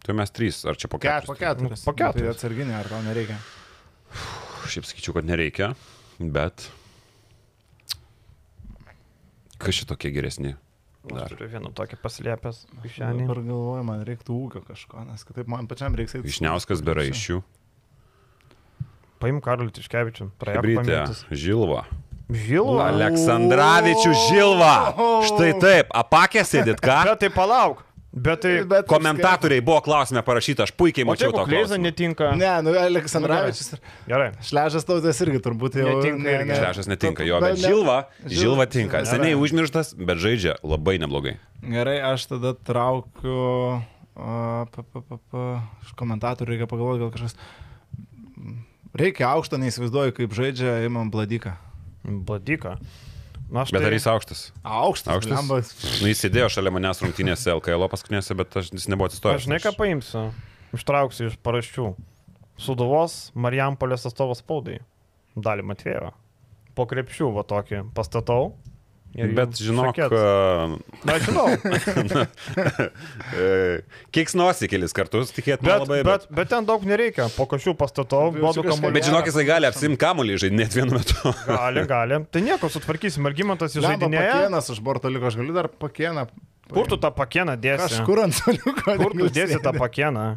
Tai 0.07 0.15
mes 0.15 0.31
trys, 0.31 0.63
ar 0.65 0.77
čia 0.79 0.87
po 0.89 0.97
Ket, 1.03 1.25
po 1.27 1.35
keturis? 1.35 1.59
keturis. 1.59 1.81
Nu, 1.83 1.85
po 1.91 1.93
keturis. 1.99 2.23
Tai 2.23 2.31
atsarginė, 2.33 2.73
ar 2.79 2.87
tau 2.89 3.01
nereikia? 3.05 3.37
Šiaip 4.71 4.87
sakyčiau, 4.87 5.13
kad 5.19 5.27
nereikia, 5.27 5.73
bet... 6.19 6.69
Kas 9.57 9.75
šitokie 9.81 10.11
geresni? 10.13 10.55
Aš 11.07 11.13
Dar. 11.13 11.31
turiu 11.31 11.47
vieną 11.51 11.69
tokį 11.75 11.97
paslėpęs 12.03 12.63
kišenį. 12.83 13.23
Dabar 13.27 13.39
galvoju, 13.45 13.83
man 13.87 14.01
reiktų 14.07 14.35
ūkio 14.45 14.61
kažko, 14.67 15.03
nes 15.07 15.23
kitaip 15.27 15.47
man 15.51 15.67
pačiam 15.71 15.95
reiks 15.95 16.17
eiti. 16.17 16.27
Išniauskas 16.33 16.81
be 16.85 16.95
raiščių. 16.97 17.37
Paim 19.21 19.39
Karolį 19.41 19.71
Tiškevičių. 19.79 20.29
Hebrytė, 20.53 21.01
Žilva. 21.33 21.85
Žilva. 22.27 22.89
Aleksandravičių 22.91 24.13
Žilva. 24.27 24.73
Štai 25.29 25.51
taip, 25.61 25.91
apakė 25.95 26.43
sėdit, 26.47 26.81
ką? 26.83 27.03
Bet 27.11 27.21
tai 27.23 27.29
palauk. 27.33 27.83
Bet 28.17 28.39
tai... 28.41 28.51
Bet 28.65 28.87
Komentatoriai 28.89 29.61
buvo 29.61 29.77
klausime 29.85 30.23
parašyta, 30.25 30.65
aš 30.65 30.71
puikiai 30.79 31.05
mačiau 31.05 31.29
to 31.35 31.43
Kleiza 31.45 31.77
netinka. 31.77 32.31
Ne, 32.39 32.49
nu 32.65 32.71
Aleksandravičius 32.79 33.75
ir 33.75 33.81
Gerai. 34.09 34.29
Šležas 34.47 34.87
tautas 34.87 35.19
irgi 35.25 35.41
turbūt 35.45 35.77
jau. 35.77 35.85
Netinka 35.99 36.33
irgi. 36.39 36.55
Šležas 36.57 36.89
netinka, 36.89 37.27
jo, 37.27 37.37
bet 37.43 37.59
ne- 37.59 37.67
Žilva, 37.67 37.97
Žil- 38.23 38.39
Žilva 38.41 38.65
tinka. 38.73 39.03
Gerai. 39.03 39.11
Seniai 39.11 39.37
užmirštas, 39.37 39.93
bet 39.99 40.17
žaidžia 40.23 40.55
labai 40.65 40.97
neblogai. 41.03 41.35
Gerai, 41.61 41.99
aš 42.09 42.25
tada 42.31 42.55
traukiu. 42.57 43.83
a, 44.17 44.65
pa, 44.73 44.81
pa, 44.81 44.99
pa, 45.05 45.19
pa, 45.29 45.45
Iš 45.85 45.93
komentatorių 45.99 46.55
reikia 46.55 46.67
pagalvoti, 46.71 47.03
gal 47.05 47.13
kažkas. 47.13 47.37
Reikia 48.97 49.29
aukšto, 49.29 49.59
neįsivaizduoju, 49.61 50.15
kaip 50.17 50.33
žaidžia, 50.33 50.79
imam 50.87 51.11
bladiką. 51.13 51.53
Badika. 52.07 52.77
Na, 53.47 53.63
Bet 53.63 53.79
tai... 53.79 53.85
ar 53.87 53.93
jis 53.95 54.07
aukštas? 54.11 54.39
Aukštas, 54.63 55.11
Aukštas? 55.13 55.31
blemba. 55.31 55.59
Nu, 56.01 56.09
jis 56.11 56.19
sėdėjo 56.23 56.49
šalia 56.51 56.71
manęs 56.75 56.99
rungtynėse 57.03 57.53
LKL 57.53 57.87
paskutinėse, 57.91 58.35
bet 58.35 58.57
aš, 58.59 58.71
jis 58.75 58.87
nebuvo 58.91 59.07
atsistojęs. 59.07 59.39
Aš 59.39 59.45
žinai, 59.47 59.59
ką 59.63 59.71
paimsiu. 59.77 60.23
Ištrauksiu 60.75 61.29
iš 61.29 61.37
paraščių. 61.47 61.85
Suduvos 62.59 63.15
Marijampolės 63.37 64.07
atstovas 64.09 64.41
spaudai. 64.43 64.81
Dalį 65.37 65.63
Matvėjo. 65.69 66.11
Po 66.75 66.87
krepšių 66.89 67.29
va 67.37 67.45
tokį 67.47 67.85
pastatau. 67.95 68.51
Bet 69.17 69.57
žinok. 69.57 69.97
Na, 71.07 71.15
žinau. 71.25 71.47
e, 73.41 73.47
kiek 74.13 74.29
snosi 74.29 74.69
kelis 74.69 74.93
kartus, 74.93 75.31
tikėtina 75.33 75.65
Bet, 75.65 75.85
labai. 75.85 75.99
bet, 76.05 76.27
bet 76.37 76.51
ten 76.51 76.67
daug 76.67 76.85
nereikia. 76.85 77.25
Po 77.33 77.47
kažkokių 77.49 77.77
pastatau, 77.79 78.29
Bet 78.35 78.43
duodu 78.43 78.65
kamuolį. 78.67 78.93
Bet 78.99 79.07
žinok, 79.09 79.29
jisai 79.31 79.45
gali 79.49 79.69
apsimti 79.69 79.99
kamuolį 80.03 80.37
žaidinėti 80.45 80.81
vienu 80.81 80.99
metu. 80.99 81.17
Gali, 81.49 81.85
gali. 81.89 82.21
Tai 82.29 82.43
nieko, 82.45 82.69
sutvarkysim. 82.71 83.25
Margimantas 83.25 83.73
įžaidinėja. 83.79 84.37
Pakienas 84.37 84.69
už 84.75 84.83
borto 84.85 85.09
liko, 85.11 85.31
aš 85.31 85.39
galiu 85.41 85.57
dar 85.57 85.71
pakieną. 85.71 86.27
Kur 86.67 86.89
tu 86.91 86.97
tą 87.01 87.09
pakieną 87.15 87.55
dėsi? 87.63 87.87
Kažkur 87.87 88.25
ant 88.25 88.35
soliuko. 88.37 88.97
Kur 88.99 89.13
tu 89.15 89.29
dėsi 89.33 89.57
tą 89.63 89.71
pakieną? 89.77 90.33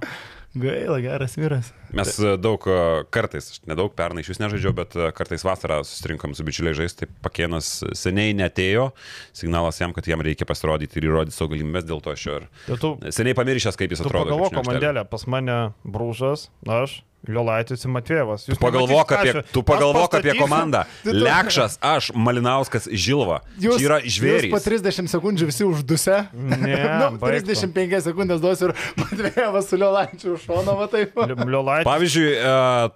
Gaila, 0.54 0.98
geras 1.00 1.36
vyras. 1.38 1.68
Mes 1.94 2.10
e, 2.18 2.32
daug 2.42 2.64
e, 2.66 2.78
kartais, 3.14 3.60
nedaug 3.70 3.92
pernai 3.94 4.24
iš 4.24 4.32
vis 4.32 4.40
nežaidžiau, 4.42 4.72
bet 4.74 4.96
e, 4.98 5.10
kartais 5.14 5.44
vasarą 5.46 5.78
susirinkom 5.86 6.34
su 6.34 6.42
bičiuliai 6.46 6.74
žaisti, 6.74 7.04
tai 7.06 7.22
pakienas 7.22 7.68
seniai 7.94 8.34
netėjo, 8.34 8.88
signalas 9.36 9.78
jam, 9.78 9.94
kad 9.94 10.08
jam 10.10 10.22
reikia 10.26 10.48
pasirodyti 10.50 10.98
ir 10.98 11.06
įrodyti 11.06 11.36
savo 11.36 11.52
galimybės, 11.54 11.86
dėl 11.86 12.02
to 12.02 12.14
aš 12.16 12.26
jo 12.26 12.40
ir 12.40 12.48
Tai 12.66 12.80
tu, 12.82 12.90
seniai 13.14 13.36
pamiršęs, 13.38 13.78
kaip 13.78 13.94
jis 13.94 14.02
atrodo. 14.02 14.34
aikštelėje. 14.34 14.56
komandėlė, 14.58 15.06
pas 15.12 15.26
mane 15.30 15.60
Brūžas, 15.86 16.48
aš, 16.66 16.98
Liolaitis 17.28 17.84
ir 17.84 17.90
Matvėvas. 17.92 18.46
Jūs 18.48 18.58
Pagalvok 18.60 19.10
nematysit, 19.10 19.34
ką 19.36 19.40
apie, 19.44 19.52
tu 19.52 19.62
pagalvok 19.66 20.14
apie 20.20 20.34
komandą. 20.38 20.84
Tu- 21.04 21.12
Lekšas, 21.20 21.76
aš, 21.84 22.10
Malinauskas, 22.16 22.86
Žilva. 22.88 23.40
Čia 23.60 23.74
yra 23.76 23.98
Jūs 24.00 24.16
žvėrys. 24.16 24.52
po 24.54 24.60
30 24.62 25.10
sekundžių 25.12 25.48
visi 25.50 25.66
užduse. 25.68 26.16
Ne, 26.32 26.78
nu, 27.00 27.10
baigtų. 27.20 27.52
35 27.52 28.00
sekundės 28.08 28.40
duosiu 28.40 28.70
ir 28.70 28.74
Matvėjavas 29.02 29.68
su 29.68 29.78
Liolaičiu 29.80 30.32
už 30.38 30.46
šono, 30.48 30.76
va 30.80 30.88
taip. 30.92 31.12
Liolaitis. 31.20 31.86
Pavyzdžiui, 31.90 32.30
e, 32.40 32.54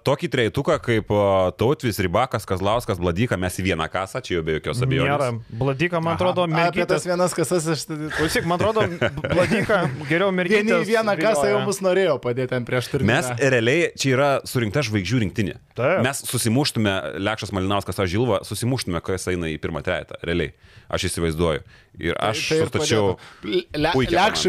tokį 0.09 0.31
treituką 0.37 0.79
kaip 0.85 1.13
e, 1.13 1.21
Tautvis, 1.61 2.01
Rybakas, 2.05 2.47
Kazlauskas, 2.49 2.97
Bladyka, 3.01 3.37
mes 3.41 3.61
į 3.61 3.67
vieną 3.69 3.87
kasą, 3.93 4.23
čia 4.25 4.39
jau 4.39 4.43
be 4.47 4.57
jokios 4.57 4.81
Nėra. 4.81 4.89
abejonės. 5.19 5.53
Bladyka, 5.61 6.01
man 6.01 6.17
atrodo, 6.17 6.47
Aha, 6.49 6.69
Apie 6.73 6.85
tas 6.89 7.05
vienas 7.05 7.33
kasas 7.37 7.65
aš... 7.75 7.85
Klausyk, 8.17 8.45
man 8.49 8.57
atrodo, 8.57 8.85
Bladyka 9.21 9.83
geriau 10.09 10.31
mergytės. 10.35 10.65
Vieni 10.65 10.81
į 10.81 10.89
vieną 10.95 11.15
kasą 11.19 11.45
jau 11.51 11.61
mus 11.67 11.79
norėjo 11.85 12.17
padėti 12.23 12.55
ant 12.57 12.67
prieš 12.67 12.89
turinį. 12.93 13.07
Mes 13.11 13.29
realiai, 13.39 13.89
čia 13.99 14.14
yra 14.15 14.29
surinkta 14.47 14.81
žvaigždžių 14.87 15.19
rinktinė. 15.25 15.55
Taip. 15.77 16.01
Mes 16.05 16.21
susimuštume, 16.27 16.93
Lekšas 17.21 17.51
Malinauskas, 17.55 17.99
aš 18.01 18.09
Žilva, 18.15 18.39
susimuštume, 18.47 19.01
kas 19.05 19.27
eina 19.31 19.49
į 19.51 19.59
pirmą 19.63 19.83
trejetą, 19.85 20.17
realiai. 20.25 20.53
Aš 20.89 21.07
įsivaizduoju. 21.09 21.61
Ir 22.05 22.17
aš 22.21 22.41
Tai 22.49 22.57
ir 22.57 22.67
sustačiau. 22.67 23.05
Le, 23.45 23.61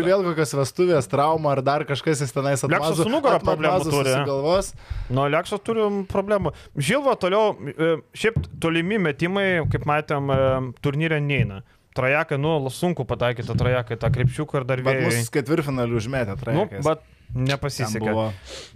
komandą. 0.02 0.08
vėl 0.10 0.24
kokios 0.26 0.52
vestuvės, 0.58 1.06
trauma 1.08 1.52
ar 1.54 1.62
dar 1.64 1.84
kažkas 1.88 2.20
jis 2.24 2.34
tenais 2.34 2.64
Lekšas 2.66 3.00
su 3.04 3.08
nugara 3.12 3.38
problemų 3.40 3.86
turi. 3.88 4.16
Galvos. 4.26 4.72
Nu, 5.08 5.24
Lekšas 5.32 5.62
turi 5.64 5.86
problemų. 6.10 6.52
Žilva 6.76 7.14
toliau, 7.22 7.54
e, 7.72 7.96
šiaip 8.18 8.40
tolimi 8.60 8.98
metimai, 8.98 9.48
kaip 9.72 9.86
matėm, 9.88 10.28
e, 10.34 10.72
turnyrė 10.84 11.22
neina. 11.22 11.62
Trajekai, 11.96 12.36
nu, 12.36 12.58
sunku 12.68 13.06
pataikyti 13.08 13.54
trajekai, 13.56 13.96
tą 13.96 14.10
krepšiuką 14.12 14.58
ir 14.60 14.64
dar 14.68 14.82
Bet 14.84 14.98
vėjai. 14.98 15.16
mus 15.16 15.30
ketvirtfinalių 15.32 15.96
užmetė, 15.96 16.34
Nu, 16.36 16.42
trajekas. 16.68 16.84
bet 16.84 17.00
nepasisekė. 17.34 18.12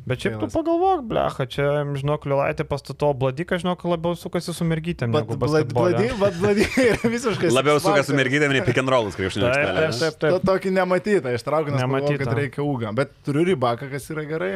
Bet 0.06 0.20
šiaip 0.24 0.34
tu 0.36 0.46
Failas. 0.48 0.54
pagalvok, 0.56 1.04
blecha, 1.08 1.46
čia, 1.46 1.66
žinok, 1.96 2.26
Liulaitė 2.28 2.64
pastato 2.68 3.12
bladiką, 3.16 3.58
žinok, 3.62 3.84
labiau 3.88 4.16
sukasi 4.18 4.52
su 4.56 4.64
mergytėm. 4.68 5.12
Bet 5.14 5.28
negu 5.28 5.38
bladi, 5.40 5.68
basketbole. 5.72 6.18
bet 6.20 6.34
bladi 6.40 6.66
yra 6.90 7.12
visiškai. 7.14 7.52
Labiau 7.54 7.80
suka 7.80 8.02
su 8.04 8.16
mergytėm 8.18 8.52
nei 8.52 8.64
pick 8.66 8.78
and 8.82 8.88
rollus 8.92 9.16
krepšinio 9.16 9.46
Taip, 9.48 9.56
aikštelėje. 9.62 9.92
taip, 10.00 10.18
taip, 10.18 10.18
To, 10.20 10.38
taip. 10.40 10.48
tokį 10.50 10.74
nematytą, 10.80 11.34
ištraukiu, 11.38 11.72
nes 11.76 11.84
Nematytą. 11.84 12.18
kad 12.24 12.34
reikia 12.40 12.64
ūgą. 12.66 12.92
Bet 12.98 13.14
turiu 13.24 13.46
rybaką, 13.52 13.88
kas 13.92 14.10
yra 14.12 14.26
gerai. 14.28 14.52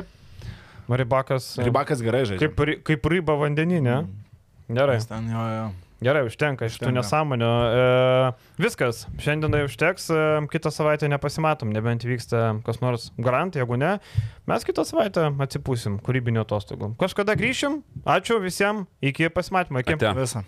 Maribakas. 0.89 1.55
e, 1.59 1.65
Rybakas 1.65 2.03
gerai 2.05 2.25
žaidžia. 2.29 2.51
Kaip, 2.53 2.85
kaip 2.85 3.07
ryba 3.09 3.39
vandeninė. 3.41 4.03
Gerai. 4.69 4.99
Jis 4.99 5.07
Ten, 5.09 5.31
jo, 5.33 5.41
jo. 5.57 5.65
Gerai, 6.03 6.25
užtenka 6.27 6.67
iš 6.69 6.81
tų 6.83 6.91
nesąmonių. 6.97 7.51
E, 7.71 7.85
viskas, 8.61 9.05
šiandienai 9.23 9.63
užteks, 9.69 10.09
e, 10.11 10.25
kitą 10.53 10.73
savaitę 10.75 11.09
nepasimatom, 11.13 11.71
nebent 11.75 12.05
vyksta 12.09 12.59
kas 12.67 12.83
nors 12.83 13.09
garant, 13.17 13.55
jeigu 13.55 13.79
ne, 13.81 13.97
mes 14.51 14.67
kitą 14.67 14.85
savaitę 14.89 15.31
atsipūsim 15.47 16.01
kūrybinio 16.05 16.45
atostogų. 16.45 16.95
Kažkada 17.01 17.39
grįšim, 17.39 17.83
ačiū 18.17 18.41
visiems, 18.43 18.89
iki 19.05 19.31
pasimatymo, 19.33 19.85
iki. 19.85 19.97
Ate. 20.01 20.15
Visą. 20.19 20.45